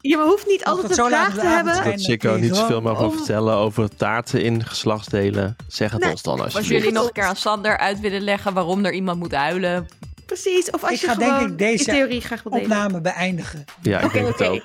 Je 0.00 0.16
hoeft 0.16 0.46
niet 0.46 0.64
Als 0.64 0.74
altijd 0.74 0.90
het 0.96 0.98
een 0.98 1.10
vraag 1.10 1.34
te 1.34 1.46
hebben. 1.46 1.72
is. 1.72 1.84
Dat 1.84 2.00
Chico 2.04 2.36
niet 2.36 2.56
zoveel 2.56 2.80
mag 2.80 2.98
over 2.98 3.16
vertellen 3.18 3.54
over 3.54 3.96
taarten 3.96 4.42
in 4.42 4.64
geslachtsdelen. 4.64 5.56
Zeg 5.68 5.90
het 5.92 6.00
Nee, 6.00 6.10
ons 6.10 6.22
dan 6.22 6.32
Als 6.32 6.42
alsjeblieft. 6.42 6.72
jullie 6.84 6.92
nog 6.98 7.06
een 7.06 7.12
keer 7.12 7.24
aan 7.24 7.36
Sander 7.36 7.78
uit 7.78 8.00
willen 8.00 8.20
leggen 8.20 8.54
waarom 8.54 8.84
er 8.84 8.92
iemand 8.92 9.18
moet 9.18 9.34
huilen. 9.34 9.88
Precies. 10.26 10.70
Of 10.70 10.82
als 10.82 10.92
Ik 10.92 11.00
je 11.00 11.06
ga 11.06 11.12
gewoon 11.12 11.38
denk 11.38 11.50
ik 11.50 11.58
deze 11.58 11.84
in 11.90 11.94
theorie 11.94 12.20
graag 12.20 12.42
wil 12.42 12.52
delen. 12.52 12.66
Opname 12.66 13.00
beëindigen. 13.00 13.64
Ja, 13.82 14.00
ik 14.00 14.12
denk 14.12 14.26
oké. 14.28 14.44
het 14.44 14.52
ook. 14.52 14.62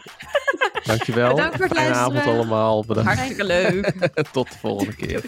Dankjewel. 0.84 1.30
Bedankt 1.36 1.56
voor 1.56 1.66
het 1.66 1.74
Fijne 1.78 1.90
luisteren. 1.94 2.22
avond 2.22 2.36
allemaal. 2.38 2.86
Bedankt. 2.86 3.10
Hartstikke 3.10 3.44
leuk. 3.44 3.94
Tot 4.32 4.52
de 4.52 4.58
volgende 4.60 4.96
keer. 4.96 5.22